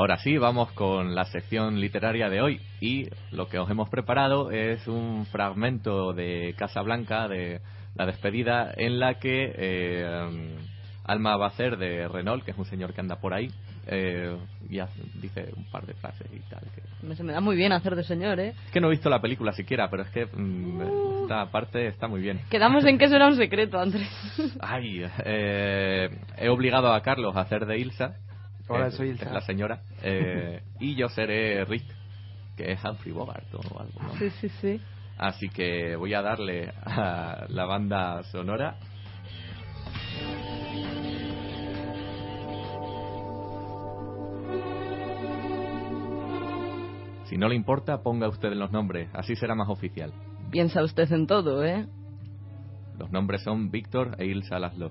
Ahora 0.00 0.16
sí, 0.16 0.38
vamos 0.38 0.72
con 0.72 1.14
la 1.14 1.26
sección 1.26 1.78
literaria 1.78 2.30
de 2.30 2.40
hoy. 2.40 2.60
Y 2.80 3.08
lo 3.32 3.48
que 3.48 3.58
os 3.58 3.68
hemos 3.70 3.90
preparado 3.90 4.50
es 4.50 4.86
un 4.88 5.26
fragmento 5.26 6.12
de 6.14 6.54
Casa 6.56 6.80
Blanca, 6.80 7.28
de 7.28 7.60
la 7.96 8.06
despedida, 8.06 8.72
en 8.76 8.98
la 8.98 9.18
que 9.18 9.52
eh, 9.54 10.56
Alma 11.04 11.36
va 11.36 11.46
a 11.46 11.48
hacer 11.48 11.76
de 11.76 12.08
Renault, 12.08 12.44
que 12.44 12.52
es 12.52 12.58
un 12.58 12.64
señor 12.64 12.94
que 12.94 13.00
anda 13.02 13.16
por 13.16 13.34
ahí, 13.34 13.50
eh, 13.88 14.34
y 14.70 14.78
hace- 14.78 15.02
dice 15.20 15.50
un 15.54 15.64
par 15.70 15.84
de 15.84 15.92
frases 15.94 16.26
y 16.32 16.38
tal. 16.48 16.62
Que, 16.74 17.14
Se 17.14 17.22
me 17.22 17.32
da 17.34 17.40
muy 17.42 17.56
bien 17.56 17.72
hacer 17.72 17.94
de 17.94 18.04
señor, 18.04 18.40
¿eh? 18.40 18.54
es 18.66 18.72
que 18.72 18.80
no 18.80 18.86
he 18.86 18.90
visto 18.90 19.10
la 19.10 19.20
película 19.20 19.52
siquiera, 19.52 19.90
pero 19.90 20.04
es 20.04 20.08
que 20.10 20.24
mm, 20.26 21.22
esta 21.22 21.50
parte 21.50 21.88
está 21.88 22.08
muy 22.08 22.20
bien. 22.22 22.40
Quedamos 22.50 22.84
en 22.86 22.96
que 22.96 23.04
eso 23.04 23.16
era 23.16 23.26
un 23.26 23.36
secreto, 23.36 23.78
Andrés. 23.78 24.08
Ay, 24.60 25.04
eh, 25.26 26.08
he 26.38 26.48
obligado 26.48 26.90
a 26.94 27.02
Carlos 27.02 27.36
a 27.36 27.40
hacer 27.42 27.66
de 27.66 27.78
Ilsa. 27.78 28.14
Hola, 28.70 28.86
que 28.86 28.90
soy 28.92 29.08
Ilsa. 29.10 29.32
la 29.32 29.40
señora. 29.40 29.82
eh, 30.02 30.62
y 30.78 30.94
yo 30.94 31.08
seré 31.08 31.64
Rick, 31.64 31.84
que 32.56 32.72
es 32.72 32.84
Humphrey 32.84 33.12
Bogart 33.12 33.52
o 33.54 33.78
algo. 33.78 34.00
¿no? 34.00 34.14
Sí, 34.16 34.30
sí, 34.40 34.48
sí. 34.60 34.80
Así 35.18 35.48
que 35.48 35.96
voy 35.96 36.14
a 36.14 36.22
darle 36.22 36.72
a 36.84 37.46
la 37.48 37.64
banda 37.66 38.22
sonora. 38.24 38.76
Si 47.24 47.36
no 47.36 47.48
le 47.48 47.54
importa, 47.54 48.02
ponga 48.02 48.28
usted 48.28 48.52
los 48.54 48.72
nombres, 48.72 49.08
así 49.12 49.36
será 49.36 49.54
más 49.54 49.68
oficial. 49.68 50.12
Piensa 50.50 50.82
usted 50.82 51.12
en 51.12 51.26
todo, 51.26 51.64
¿eh? 51.64 51.86
Los 52.98 53.12
nombres 53.12 53.42
son 53.42 53.70
Víctor 53.70 54.16
e 54.18 54.26
Ilsa 54.26 54.58
Laszlo, 54.58 54.90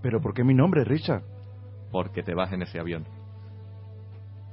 ¿Pero 0.00 0.20
por 0.20 0.34
qué 0.34 0.44
mi 0.44 0.54
nombre, 0.54 0.84
Richard? 0.84 1.22
Porque 1.90 2.22
te 2.22 2.34
vas 2.34 2.52
en 2.52 2.62
ese 2.62 2.78
avión. 2.78 3.04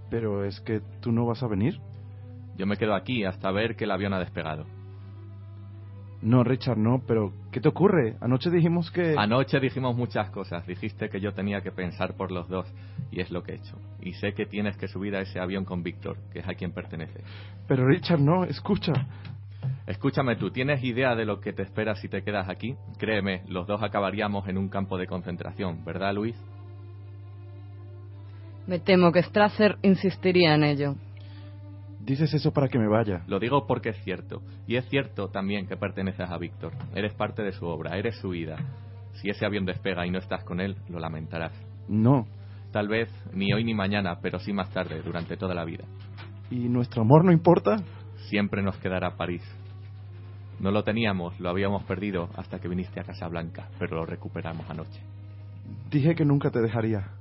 Pero 0.09 0.45
es 0.45 0.59
que 0.61 0.81
tú 1.01 1.11
no 1.11 1.25
vas 1.25 1.41
a 1.43 1.47
venir. 1.47 1.79
Yo 2.55 2.65
me 2.65 2.77
quedo 2.77 2.93
aquí 2.93 3.23
hasta 3.23 3.51
ver 3.51 3.75
que 3.75 3.85
el 3.85 3.91
avión 3.91 4.13
ha 4.13 4.19
despegado. 4.19 4.65
No, 6.23 6.41
Richard, 6.43 6.77
no, 6.77 7.01
pero 7.05 7.33
¿qué 7.51 7.59
te 7.59 7.67
ocurre? 7.67 8.15
Anoche 8.21 8.49
dijimos 8.49 8.89
que... 8.91 9.15
Anoche 9.17 9.59
dijimos 9.59 9.95
muchas 9.97 10.29
cosas. 10.29 10.65
Dijiste 10.65 11.09
que 11.09 11.19
yo 11.19 11.33
tenía 11.33 11.59
que 11.59 11.71
pensar 11.71 12.15
por 12.15 12.31
los 12.31 12.47
dos 12.47 12.65
y 13.11 13.19
es 13.19 13.29
lo 13.29 13.43
que 13.43 13.51
he 13.51 13.55
hecho. 13.55 13.77
Y 13.99 14.13
sé 14.13 14.33
que 14.33 14.45
tienes 14.45 14.77
que 14.77 14.87
subir 14.87 15.15
a 15.17 15.21
ese 15.21 15.41
avión 15.41 15.65
con 15.65 15.83
Víctor, 15.83 16.17
que 16.31 16.39
es 16.39 16.47
a 16.47 16.53
quien 16.53 16.71
pertenece. 16.71 17.21
Pero 17.67 17.85
Richard, 17.85 18.21
no, 18.21 18.45
escucha. 18.45 18.93
Escúchame 19.85 20.37
tú, 20.37 20.49
¿tienes 20.49 20.81
idea 20.81 21.13
de 21.13 21.25
lo 21.25 21.41
que 21.41 21.51
te 21.51 21.63
espera 21.63 21.95
si 21.95 22.07
te 22.07 22.23
quedas 22.23 22.47
aquí? 22.47 22.75
Créeme, 22.97 23.43
los 23.47 23.67
dos 23.67 23.83
acabaríamos 23.83 24.47
en 24.47 24.57
un 24.57 24.69
campo 24.69 24.97
de 24.97 25.07
concentración, 25.07 25.83
¿verdad, 25.83 26.13
Luis? 26.13 26.41
Me 28.67 28.79
temo 28.79 29.11
que 29.11 29.23
Strasser 29.23 29.77
insistiría 29.81 30.55
en 30.55 30.63
ello. 30.63 30.95
Dices 31.99 32.33
eso 32.33 32.51
para 32.51 32.67
que 32.67 32.79
me 32.79 32.87
vaya. 32.87 33.23
Lo 33.27 33.39
digo 33.39 33.65
porque 33.65 33.89
es 33.89 34.03
cierto. 34.03 34.41
Y 34.67 34.75
es 34.75 34.85
cierto 34.89 35.29
también 35.29 35.67
que 35.67 35.77
perteneces 35.77 36.29
a 36.29 36.37
Víctor. 36.37 36.73
Eres 36.93 37.13
parte 37.13 37.43
de 37.43 37.53
su 37.53 37.65
obra, 37.65 37.97
eres 37.97 38.17
su 38.17 38.29
vida. 38.29 38.57
Si 39.13 39.29
ese 39.29 39.45
avión 39.45 39.65
despega 39.65 40.05
y 40.05 40.11
no 40.11 40.19
estás 40.19 40.43
con 40.43 40.59
él, 40.59 40.75
lo 40.89 40.99
lamentarás. 40.99 41.53
No. 41.87 42.25
Tal 42.71 42.87
vez 42.87 43.09
ni 43.33 43.53
hoy 43.53 43.63
ni 43.63 43.73
mañana, 43.73 44.19
pero 44.21 44.39
sí 44.39 44.51
más 44.51 44.69
tarde, 44.71 45.01
durante 45.01 45.37
toda 45.37 45.53
la 45.53 45.63
vida. 45.63 45.85
¿Y 46.49 46.67
nuestro 46.69 47.03
amor 47.03 47.23
no 47.23 47.31
importa? 47.31 47.77
Siempre 48.29 48.61
nos 48.61 48.77
quedará 48.77 49.15
París. 49.15 49.43
No 50.59 50.71
lo 50.71 50.83
teníamos, 50.83 51.39
lo 51.39 51.49
habíamos 51.49 51.83
perdido 51.83 52.29
hasta 52.35 52.59
que 52.59 52.67
viniste 52.67 52.99
a 52.99 53.03
Casablanca, 53.03 53.69
pero 53.79 53.97
lo 53.97 54.05
recuperamos 54.05 54.69
anoche. 54.69 55.01
Dije 55.89 56.15
que 56.15 56.25
nunca 56.25 56.49
te 56.49 56.61
dejaría. 56.61 57.11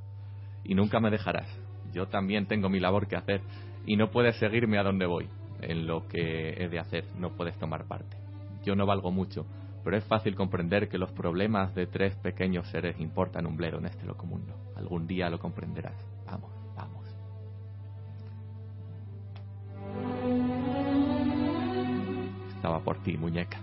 Y 0.65 0.75
nunca 0.75 1.01
me 1.01 1.11
dejarás. 1.11 1.49
Yo 1.93 2.07
también 2.09 2.47
tengo 2.47 2.69
mi 2.69 2.81
labor 2.81 3.07
que 3.07 3.17
hacer 3.17 3.43
y 3.87 3.97
no 3.97 4.11
puedes 4.11 4.37
seguirme 4.37 4.79
a 4.79 4.83
donde 4.83 5.07
voy. 5.07 5.29
En 5.61 5.87
lo 5.87 6.09
que 6.09 6.55
he 6.59 6.69
de 6.69 6.79
hacer 6.79 7.05
no 7.19 7.37
puedes 7.37 7.57
tomar 7.59 7.87
parte. 7.87 8.17
Yo 8.65 8.75
no 8.75 8.87
valgo 8.87 9.11
mucho, 9.11 9.47
pero 9.85 9.97
es 9.97 10.05
fácil 10.05 10.35
comprender 10.35 10.89
que 10.89 10.99
los 10.99 11.11
problemas 11.13 11.75
de 11.75 11.87
tres 11.87 12.17
pequeños 12.17 12.69
seres 12.69 12.99
importan 13.01 13.47
un 13.47 13.57
blero 13.57 13.79
en 13.79 13.87
este 13.87 14.07
loco 14.07 14.27
mundo. 14.27 14.55
Algún 14.77 15.07
día 15.07 15.31
lo 15.31 15.39
comprenderás. 15.39 15.97
Vamos, 16.27 16.51
vamos. 16.77 17.07
Estaba 22.55 22.81
por 22.81 23.03
ti, 23.03 23.17
muñeca. 23.17 23.59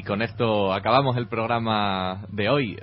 Y 0.00 0.02
con 0.02 0.22
esto 0.22 0.72
acabamos 0.72 1.18
el 1.18 1.28
programa 1.28 2.24
de 2.30 2.48
hoy. 2.48 2.78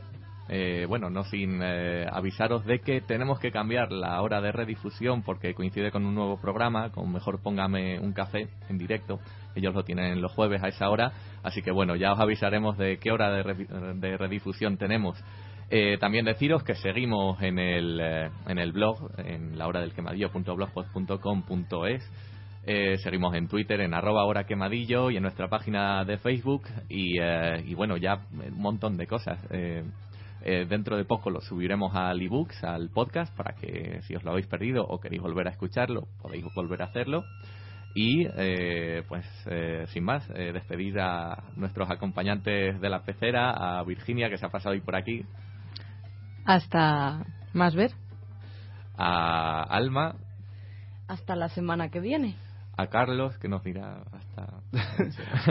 Eh, 0.50 0.86
bueno, 0.88 1.10
no 1.10 1.24
sin 1.24 1.60
eh, 1.64 2.06
avisaros 2.12 2.64
de 2.64 2.78
que 2.80 3.02
tenemos 3.02 3.40
que 3.40 3.52
cambiar 3.52 3.92
la 3.92 4.22
hora 4.22 4.40
de 4.40 4.52
redifusión 4.52 5.24
porque 5.24 5.56
coincide 5.56 5.90
con 5.90 6.06
un 6.06 6.14
nuevo 6.14 6.40
programa, 6.40 6.92
con 6.92 7.12
Mejor 7.12 7.42
Póngame 7.42 8.00
un 8.00 8.14
Café 8.14 8.50
en 8.70 8.78
directo. 8.78 9.20
Ellos 9.56 9.74
lo 9.74 9.84
tienen 9.84 10.22
los 10.22 10.32
jueves 10.34 10.62
a 10.64 10.68
esa 10.68 10.92
hora. 10.92 11.12
Así 11.42 11.64
que 11.64 11.72
bueno, 11.72 11.96
ya 11.96 12.14
os 12.14 12.20
avisaremos 12.20 12.78
de 12.78 13.00
qué 13.00 13.12
hora 13.12 13.32
de, 13.32 13.42
re- 13.42 13.66
de 13.96 14.16
redifusión 14.16 14.78
tenemos. 14.78 15.18
Eh, 15.72 15.98
también 16.00 16.24
deciros 16.24 16.64
que 16.64 16.76
seguimos 16.76 17.42
en 17.42 17.58
el, 17.58 18.00
eh, 18.00 18.30
en 18.46 18.60
el 18.60 18.74
blog, 18.74 19.10
en 19.18 19.58
la 19.58 19.66
hora 19.66 19.82
del 19.82 19.94
quemadillo.blogspot.com.es. 19.96 22.12
Eh, 22.70 22.98
seguimos 22.98 23.34
en 23.34 23.48
Twitter, 23.48 23.80
en 23.80 23.94
arroba 23.94 24.26
hora 24.26 24.46
quemadillo 24.46 25.10
y 25.10 25.16
en 25.16 25.24
nuestra 25.24 25.48
página 25.48 26.04
de 26.04 26.18
Facebook. 26.18 26.64
Y, 26.90 27.18
eh, 27.18 27.64
y 27.66 27.74
bueno, 27.76 27.96
ya 27.96 28.26
un 28.34 28.60
montón 28.62 28.98
de 28.98 29.08
cosas. 29.08 29.40
Eh, 29.52 29.86
eh, 30.42 30.66
dentro 30.70 30.98
de 30.98 31.06
poco 31.06 31.30
lo 31.30 31.40
subiremos 31.40 31.96
al 31.96 32.22
ebooks, 32.22 32.64
al 32.66 32.90
podcast, 32.90 33.34
para 33.38 33.54
que 33.56 34.02
si 34.02 34.16
os 34.16 34.24
lo 34.24 34.32
habéis 34.32 34.48
perdido 34.48 34.84
o 34.86 35.00
queréis 35.00 35.22
volver 35.22 35.48
a 35.48 35.52
escucharlo, 35.52 36.08
podéis 36.22 36.44
volver 36.56 36.82
a 36.82 36.86
hacerlo. 36.86 37.24
Y 37.96 38.28
eh, 38.38 39.04
pues 39.08 39.26
eh, 39.50 39.86
sin 39.88 40.04
más, 40.04 40.30
eh, 40.36 40.52
despedir 40.52 41.00
a 41.00 41.46
nuestros 41.56 41.90
acompañantes 41.90 42.80
de 42.82 42.90
la 42.90 43.04
pecera, 43.04 43.80
a 43.80 43.84
Virginia 43.84 44.30
que 44.30 44.38
se 44.38 44.46
ha 44.46 44.50
pasado 44.50 44.74
hoy 44.76 44.82
por 44.82 44.96
aquí, 44.98 45.26
Hasta 46.46 47.26
más 47.54 47.76
ver. 47.76 47.92
a 48.98 49.64
Alma, 49.64 50.16
Hasta 51.08 51.36
la 51.36 51.50
semana 51.50 51.90
que 51.90 52.00
viene. 52.02 52.36
A 52.78 52.88
Carlos 52.88 53.38
que 53.40 53.50
nos 53.50 53.64
dirá 53.64 54.04
hasta... 54.12 54.62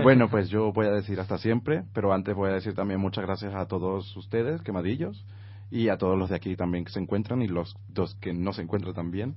bueno, 0.02 0.28
pues 0.30 0.48
yo 0.48 0.72
voy 0.72 0.86
a 0.86 0.92
decir 0.92 1.18
hasta 1.18 1.38
siempre, 1.38 1.82
pero 1.92 2.12
antes 2.12 2.34
voy 2.34 2.50
a 2.50 2.54
decir 2.54 2.74
también 2.74 3.00
muchas 3.00 3.24
gracias 3.24 3.52
a 3.54 3.66
todos 3.66 4.16
ustedes, 4.16 4.62
quemadillos, 4.62 5.26
y 5.68 5.88
a 5.88 5.98
todos 5.98 6.16
los 6.16 6.30
de 6.30 6.36
aquí 6.36 6.54
también 6.54 6.84
que 6.84 6.92
se 6.92 7.00
encuentran 7.00 7.42
y 7.42 7.48
los 7.48 7.76
dos 7.88 8.14
que 8.20 8.32
no 8.32 8.52
se 8.52 8.62
encuentran 8.62 8.94
también, 8.94 9.34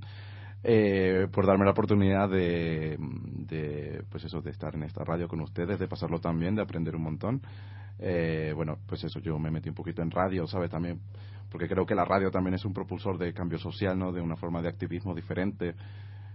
eh, 0.63 1.27
por 1.31 1.47
darme 1.47 1.65
la 1.65 1.71
oportunidad 1.71 2.29
de, 2.29 2.95
de, 2.99 4.03
pues 4.11 4.23
eso, 4.23 4.39
de 4.41 4.51
estar 4.51 4.75
en 4.75 4.83
esta 4.83 5.03
radio 5.03 5.27
con 5.27 5.41
ustedes, 5.41 5.79
de 5.79 5.87
pasarlo 5.87 6.19
también, 6.19 6.55
de 6.55 6.61
aprender 6.61 6.95
un 6.95 7.01
montón. 7.01 7.41
Eh, 7.97 8.53
bueno, 8.55 8.77
pues 8.85 9.03
eso, 9.03 9.19
yo 9.19 9.39
me 9.39 9.49
metí 9.49 9.67
un 9.67 9.75
poquito 9.75 10.03
en 10.03 10.11
radio, 10.11 10.45
¿sabes? 10.45 10.69
También, 10.69 10.99
porque 11.49 11.67
creo 11.67 11.87
que 11.87 11.95
la 11.95 12.05
radio 12.05 12.29
también 12.29 12.53
es 12.53 12.65
un 12.65 12.73
propulsor 12.73 13.17
de 13.17 13.33
cambio 13.33 13.57
social, 13.57 13.97
¿no? 13.97 14.11
De 14.11 14.21
una 14.21 14.35
forma 14.35 14.61
de 14.61 14.69
activismo 14.69 15.15
diferente 15.15 15.73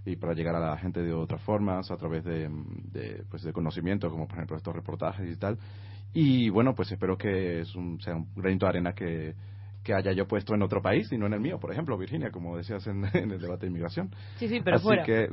y 0.05 0.17
para 0.17 0.35
llegar 0.35 0.55
a 0.55 0.61
la 0.61 0.77
gente 0.77 1.03
de 1.03 1.13
otras 1.13 1.41
formas, 1.43 1.91
a 1.91 1.97
través 1.97 2.25
de, 2.25 2.51
de, 2.93 3.25
pues 3.31 3.43
de 3.43 3.53
conocimiento, 3.53 4.11
como 4.11 4.27
por 4.27 4.37
ejemplo 4.37 4.57
estos 4.57 4.75
reportajes 4.75 5.31
y 5.31 5.37
tal. 5.37 5.59
Y 6.13 6.49
bueno, 6.51 6.75
pues 6.75 6.93
espero 6.93 7.17
que 7.17 7.61
es 7.61 7.75
un, 7.75 8.01
sea 8.01 8.15
un 8.15 8.29
granito 8.37 8.67
de 8.67 8.71
arena 8.71 8.95
que, 8.95 9.35
que 9.85 9.95
haya 9.95 10.13
yo 10.13 10.27
puesto 10.27 10.55
en 10.55 10.63
otro 10.63 10.81
país 10.83 11.13
y 11.13 11.19
no 11.19 11.27
en 11.27 11.35
el 11.35 11.41
mío, 11.41 11.59
por 11.61 11.71
ejemplo, 11.71 11.97
Virginia, 11.99 12.31
como 12.31 12.57
decías 12.57 12.87
en, 12.87 13.05
en 13.13 13.31
el 13.31 13.41
debate 13.41 13.63
de 13.67 13.69
inmigración. 13.69 14.11
Sí, 14.39 14.49
sí, 14.49 14.61
pero 14.65 14.77
así 14.77 14.85
fuera. 14.85 15.05
Que, 15.05 15.29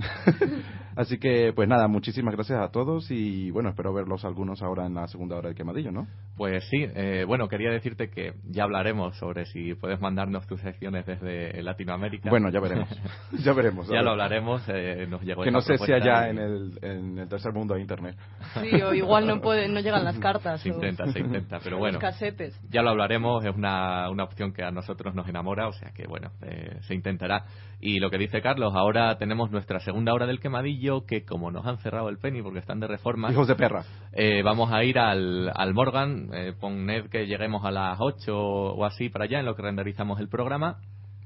así 0.96 1.18
que, 1.18 1.54
pues 1.56 1.68
nada, 1.68 1.88
muchísimas 1.88 2.36
gracias 2.36 2.60
a 2.60 2.70
todos 2.72 3.10
y 3.12 3.50
bueno, 3.52 3.70
espero 3.70 3.94
verlos 3.94 4.26
algunos 4.26 4.62
ahora 4.62 4.86
en 4.86 4.94
la 4.94 5.08
segunda 5.08 5.38
hora 5.38 5.50
del 5.50 5.56
quemadillo, 5.58 5.92
¿no? 5.92 6.08
Pues 6.38 6.64
sí, 6.70 6.86
eh, 6.96 7.24
bueno, 7.28 7.48
quería 7.48 7.72
decirte 7.72 8.10
que 8.10 8.34
ya 8.50 8.64
hablaremos 8.64 9.18
sobre 9.18 9.46
si 9.46 9.74
puedes 9.76 10.00
mandarnos 10.02 10.46
tus 10.48 10.60
secciones 10.62 11.06
desde 11.06 11.62
Latinoamérica. 11.64 12.30
Bueno, 12.30 12.50
ya 12.50 12.60
veremos. 12.60 12.90
Ya 13.44 13.54
veremos. 13.54 13.88
ya 13.88 13.94
ver. 13.96 14.04
lo 14.04 14.12
hablaremos, 14.12 14.64
eh, 14.68 15.08
nos 15.10 15.22
llegó 15.22 15.44
Que 15.44 15.52
no 15.52 15.62
sé 15.62 15.78
si 15.78 15.92
allá 15.94 16.28
y- 16.28 16.32
en 16.32 16.38
el, 16.38 16.80
en 16.82 17.18
el 17.20 17.30
tercer 17.30 17.54
mundo 17.54 17.74
hay 17.76 17.82
internet. 17.82 18.16
Sí, 18.62 18.82
o 18.82 18.94
igual 18.94 19.26
no, 19.28 19.40
puede, 19.42 19.68
no 19.70 19.80
llegan 19.80 20.04
las 20.04 20.20
cartas. 20.20 20.62
Se 20.62 20.70
o- 20.72 20.74
intenta, 20.74 21.06
se 21.12 21.20
intenta, 21.20 21.60
pero 21.64 21.78
bueno. 21.78 21.94
Los 21.94 22.02
casetes. 22.02 22.60
Ya 22.70 22.82
lo 22.82 22.90
hablaremos, 22.90 23.44
es 23.46 23.56
una, 23.56 24.10
una 24.10 24.24
opción 24.26 24.41
que 24.52 24.64
a 24.64 24.72
nosotros 24.72 25.14
nos 25.14 25.28
enamora, 25.30 25.68
o 25.68 25.74
sea 25.74 25.92
que 25.94 26.08
bueno, 26.08 26.32
eh, 26.42 26.80
se 26.82 26.96
intentará. 26.96 27.46
Y 27.80 28.00
lo 28.00 28.10
que 28.10 28.18
dice 28.18 28.42
Carlos, 28.42 28.74
ahora 28.76 29.18
tenemos 29.18 29.52
nuestra 29.52 29.80
segunda 29.80 30.14
hora 30.14 30.26
del 30.26 30.40
quemadillo, 30.40 31.06
que 31.06 31.24
como 31.24 31.52
nos 31.52 31.66
han 31.68 31.78
cerrado 31.78 32.10
el 32.10 32.18
penny 32.18 32.42
porque 32.42 32.60
están 32.60 32.80
de 32.80 32.88
reforma, 32.88 33.32
Hijos 33.32 33.48
de 33.48 33.56
perra. 33.56 33.84
eh, 34.14 34.42
vamos 34.44 34.72
a 34.74 34.84
ir 34.84 34.98
al, 35.00 35.52
al 35.54 35.74
Morgan, 35.76 36.30
eh, 36.34 36.54
poned 36.60 37.10
que 37.10 37.28
lleguemos 37.28 37.64
a 37.64 37.72
las 37.72 37.98
8 38.00 38.36
o 38.36 38.84
así 38.86 39.10
para 39.10 39.26
allá 39.26 39.40
en 39.40 39.46
lo 39.46 39.56
que 39.56 39.62
renderizamos 39.62 40.20
el 40.20 40.28
programa. 40.30 40.78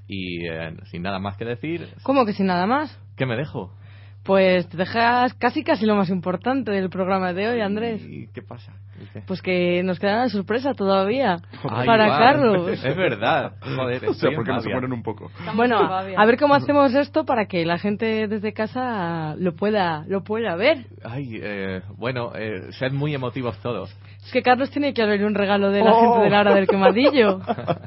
Y 0.07 0.47
eh, 0.47 0.75
sin 0.91 1.01
nada 1.01 1.17
más 1.17 1.35
que 1.35 1.45
decir, 1.45 1.87
¿Cómo 2.03 2.25
que 2.25 2.33
sin 2.33 2.45
nada 2.45 2.67
más? 2.67 2.95
¿qué 3.17 3.25
me 3.25 3.35
dejo? 3.35 3.71
Pues 4.25 4.67
te 4.69 4.75
dejas 4.77 5.35
casi 5.35 5.63
casi 5.63 5.85
lo 5.85 5.95
más 5.95 6.09
importante 6.09 6.71
del 6.71 6.89
programa 6.89 7.31
de 7.31 7.47
hoy, 7.47 7.61
Andrés. 7.61 8.01
¿Y 8.03 8.27
qué 8.33 8.41
pasa? 8.41 8.73
¿Qué? 9.13 9.21
Pues 9.27 9.39
que 9.41 9.83
nos 9.83 9.99
queda 9.99 10.13
una 10.15 10.29
sorpresa 10.29 10.73
todavía 10.73 11.37
Ay, 11.69 11.85
para. 11.85 12.07
Carlos. 12.07 12.71
Es 12.83 12.95
verdad. 12.95 13.53
Joder, 13.61 13.97
O 13.97 13.99
sea, 13.99 14.09
estoy 14.11 14.29
en 14.31 14.35
¿por 14.37 14.45
qué 14.45 14.51
no 14.51 14.61
se 14.61 14.67
babia. 14.69 14.75
ponen 14.77 14.93
un 14.93 15.03
poco? 15.03 15.29
Bueno, 15.55 15.77
a 15.77 16.25
ver 16.25 16.37
cómo 16.39 16.55
hacemos 16.55 16.95
esto 16.95 17.23
para 17.23 17.45
que 17.45 17.65
la 17.65 17.77
gente 17.77 18.27
desde 18.27 18.51
casa 18.53 19.35
lo 19.37 19.53
pueda 19.55 20.05
lo 20.07 20.23
pueda 20.23 20.55
ver. 20.55 20.85
Ay, 21.03 21.39
eh, 21.43 21.81
bueno, 21.97 22.31
eh, 22.35 22.71
sed 22.79 22.93
muy 22.93 23.13
emotivos 23.13 23.59
todos. 23.59 23.95
Es 24.25 24.31
que 24.31 24.41
Carlos 24.41 24.71
tiene 24.71 24.95
que 24.95 25.03
abrir 25.03 25.23
un 25.23 25.35
regalo 25.35 25.69
de 25.69 25.81
la 25.83 25.91
Oh. 25.93 26.01
gente 26.01 26.23
de 26.23 26.29
la 26.31 26.39
hora 26.39 26.55
del 26.55 26.65
quemadillo. 26.67 27.41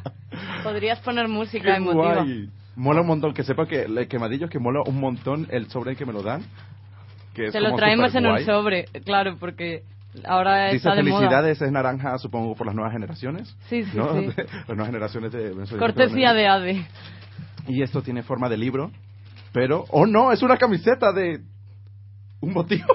Podrías 0.63 1.01
poner 1.01 1.27
música 1.27 1.73
Qué 1.73 1.77
emotiva. 1.79 2.15
guay. 2.23 2.49
Mola 2.79 3.01
un 3.01 3.09
montón, 3.09 3.35
que 3.35 3.43
sepa 3.43 3.67
que 3.67 3.83
el 3.83 4.07
quemadillo 4.07 4.45
es 4.45 4.53
que 4.53 4.61
mola 4.61 4.83
un 4.87 5.01
montón 5.01 5.49
el 5.51 5.69
sobre 5.69 5.97
que 5.97 6.07
me 6.07 6.13
lo 6.13 6.23
dan. 6.23 6.43
Que 7.35 7.47
es 7.47 7.53
Te 7.53 7.61
lo 7.61 7.75
traemos 7.75 8.15
en 8.15 8.25
un 8.25 8.39
superguay. 8.39 8.45
sobre, 8.45 8.85
claro, 9.03 9.37
porque 9.37 9.83
ahora 10.25 10.67
Dice 10.67 10.77
está 10.77 10.95
de 10.95 11.03
moda. 11.03 11.19
felicidades, 11.19 11.61
es 11.61 11.73
naranja, 11.73 12.17
supongo, 12.19 12.55
por 12.55 12.69
las 12.69 12.77
nuevas 12.77 12.93
generaciones. 12.93 13.49
Sí, 13.69 13.83
sí, 13.83 13.97
¿no? 13.97 14.21
sí. 14.21 14.27
las 14.37 14.69
nuevas 14.69 14.87
generaciones 14.87 15.33
de... 15.33 15.77
Cortesía 15.77 16.33
de 16.33 16.47
AVE. 16.47 16.87
Y 17.67 17.83
esto 17.83 18.01
tiene 18.01 18.23
forma 18.23 18.49
de 18.49 18.57
libro, 18.57 18.93
pero... 19.53 19.85
¡Oh, 19.91 20.07
no! 20.07 20.31
Es 20.31 20.41
una 20.45 20.57
camiseta 20.57 21.13
de... 21.13 21.41
Un 22.41 22.55
botijo. 22.55 22.87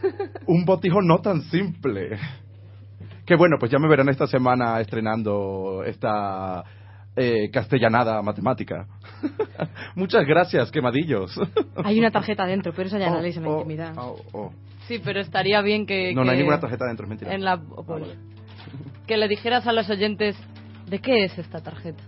un 0.46 0.64
botijo 0.64 1.02
no 1.02 1.18
tan 1.18 1.42
simple. 1.42 2.18
Que 3.26 3.36
bueno, 3.36 3.56
pues 3.58 3.70
ya 3.72 3.78
me 3.78 3.88
verán 3.88 4.08
esta 4.08 4.26
semana 4.26 4.80
estrenando 4.80 5.82
esta 5.84 6.62
eh, 7.16 7.48
castellanada 7.50 8.20
matemática. 8.22 8.86
Muchas 9.94 10.26
gracias, 10.26 10.70
quemadillos. 10.70 11.34
Hay 11.84 11.98
una 11.98 12.10
tarjeta 12.10 12.44
dentro, 12.44 12.72
pero 12.74 12.88
esa 12.88 12.98
ya 12.98 13.10
no 13.10 13.18
Oh, 13.18 13.22
la 13.22 13.28
en 13.28 13.42
la 13.42 13.48
oh, 13.48 13.52
intimidad. 13.60 13.94
oh, 13.96 14.16
oh. 14.32 14.52
Sí, 14.86 15.00
pero 15.02 15.20
estaría 15.20 15.62
bien 15.62 15.86
que... 15.86 16.12
No, 16.14 16.24
no 16.24 16.32
hay 16.32 16.36
ninguna 16.36 16.60
tarjeta 16.60 16.84
dentro, 16.86 17.04
es 17.04 17.08
mentira. 17.08 17.34
En 17.34 17.44
la... 17.44 17.52
Ah, 17.52 17.82
vale. 17.86 18.16
Que 19.06 19.16
le 19.16 19.28
dijeras 19.28 19.66
a 19.66 19.72
los 19.72 19.88
oyentes 19.88 20.36
de 20.86 20.98
qué 20.98 21.24
es 21.24 21.38
esta 21.38 21.62
tarjeta. 21.62 22.02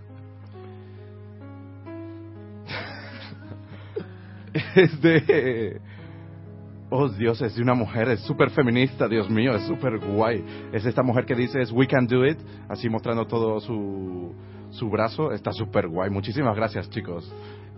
es 4.75 5.01
de... 5.01 5.81
Oh, 6.89 7.09
Dios, 7.09 7.41
es 7.41 7.55
de 7.55 7.61
una 7.61 7.73
mujer, 7.73 8.07
es 8.09 8.21
súper 8.21 8.49
feminista, 8.49 9.07
Dios 9.09 9.29
mío, 9.29 9.53
es 9.55 9.63
súper 9.63 9.97
guay. 9.99 10.43
Es 10.71 10.85
esta 10.85 11.03
mujer 11.03 11.25
que 11.25 11.35
dice, 11.35 11.61
es 11.61 11.71
We 11.71 11.85
Can 11.85 12.07
Do 12.07 12.25
It, 12.25 12.37
así 12.69 12.87
mostrando 12.89 13.25
todo 13.27 13.59
su, 13.59 14.33
su 14.69 14.89
brazo. 14.89 15.33
Está 15.33 15.51
súper 15.51 15.89
guay. 15.89 16.09
Muchísimas 16.09 16.55
gracias, 16.55 16.89
chicos. 16.89 17.29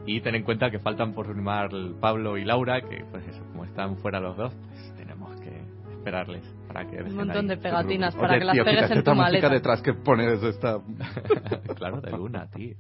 Y 0.06 0.22
ten 0.22 0.36
en 0.36 0.44
cuenta 0.44 0.69
que 0.69 0.77
faltan 0.80 1.14
por 1.14 1.26
firmar 1.26 1.69
Pablo 1.99 2.38
y 2.38 2.45
Laura, 2.45 2.81
que 2.81 3.03
pues 3.11 3.27
eso, 3.27 3.44
como 3.52 3.65
están 3.65 3.98
fuera 3.98 4.19
los 4.19 4.38
dos, 4.38 4.53
pues 4.69 4.94
tenemos 4.95 5.40
que 5.41 5.60
esperarles 5.91 6.44
para 6.68 6.86
que 6.88 7.02
Un 7.02 7.15
montón 7.15 7.45
ahí. 7.45 7.48
de 7.48 7.57
pegatinas 7.57 8.15
para 8.15 8.30
Oye, 8.30 8.40
que 8.40 8.45
las 8.45 8.53
tío, 8.53 8.64
pegues 8.65 8.91
en 8.91 8.98
esta 8.99 9.11
tu 9.11 9.18
música 9.18 9.23
maleta. 9.23 9.49
detrás 9.49 9.81
que 9.81 9.94
pones 9.94 10.44
esta... 10.44 10.80
claro, 11.76 11.99
de 11.99 12.11
luna, 12.11 12.48
tío. 12.56 12.76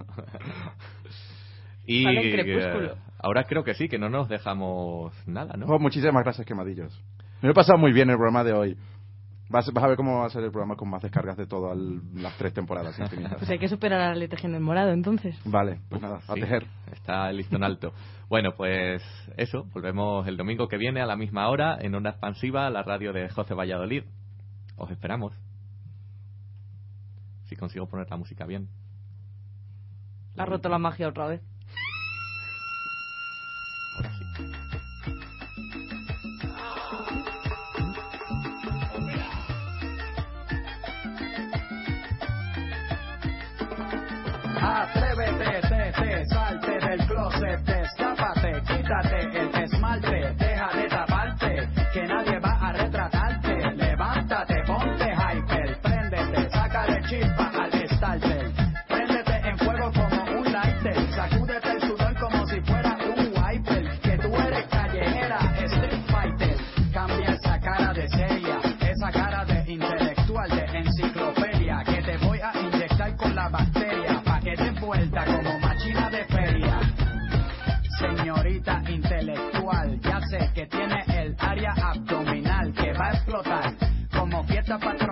Y 1.91 2.03
Sale 2.03 2.21
en 2.21 2.31
Crepúsculo. 2.31 2.93
eh, 2.93 2.97
ahora 3.19 3.43
creo 3.45 3.63
que 3.63 3.73
sí, 3.73 3.89
que 3.89 3.97
no 3.97 4.09
nos 4.09 4.29
dejamos 4.29 5.11
nada, 5.27 5.55
¿no? 5.57 5.65
Oh, 5.65 5.79
muchísimas 5.79 6.23
gracias, 6.23 6.45
quemadillos. 6.45 6.93
Me 7.41 7.47
lo 7.47 7.51
he 7.51 7.55
pasado 7.55 7.77
muy 7.79 7.91
bien 7.91 8.09
el 8.09 8.15
programa 8.17 8.43
de 8.43 8.53
hoy. 8.53 8.77
Vas, 9.49 9.71
vas 9.73 9.83
a 9.83 9.87
ver 9.87 9.97
cómo 9.97 10.19
va 10.19 10.27
a 10.27 10.29
ser 10.29 10.43
el 10.43 10.51
programa 10.51 10.75
con 10.75 10.87
más 10.89 11.01
descargas 11.01 11.35
de 11.35 11.47
todas 11.47 11.75
las 12.13 12.37
tres 12.37 12.53
temporadas 12.53 12.99
infinitas. 12.99 13.39
Pues 13.39 13.49
hay 13.49 13.57
que 13.57 13.67
superar 13.67 13.99
a 14.01 14.09
la 14.09 14.15
Legión 14.15 14.51
del 14.51 14.61
Morado, 14.61 14.91
entonces. 14.91 15.35
Vale, 15.45 15.79
pues 15.89 15.99
nada, 15.99 16.17
a 16.27 16.33
Sí, 16.35 16.39
tejer. 16.41 16.67
Está 16.91 17.31
el 17.31 17.37
listón 17.37 17.63
alto. 17.63 17.91
Bueno, 18.29 18.51
pues 18.55 19.01
eso, 19.37 19.65
volvemos 19.73 20.27
el 20.27 20.37
domingo 20.37 20.67
que 20.67 20.77
viene 20.77 21.01
a 21.01 21.07
la 21.07 21.15
misma 21.15 21.49
hora 21.49 21.79
en 21.81 21.95
Onda 21.95 22.11
Expansiva, 22.11 22.69
la 22.69 22.83
radio 22.83 23.11
de 23.11 23.27
José 23.29 23.55
Valladolid. 23.55 24.03
Os 24.77 24.91
esperamos. 24.91 25.33
Si 27.45 27.55
consigo 27.55 27.87
poner 27.87 28.07
la 28.11 28.17
música 28.17 28.45
bien. 28.45 28.67
Ha 30.37 30.45
roto 30.45 30.69
la 30.69 30.77
magia 30.77 31.07
otra 31.07 31.25
vez. 31.27 31.41
Salte 48.89 49.29
del 49.29 49.48
que 84.77 85.08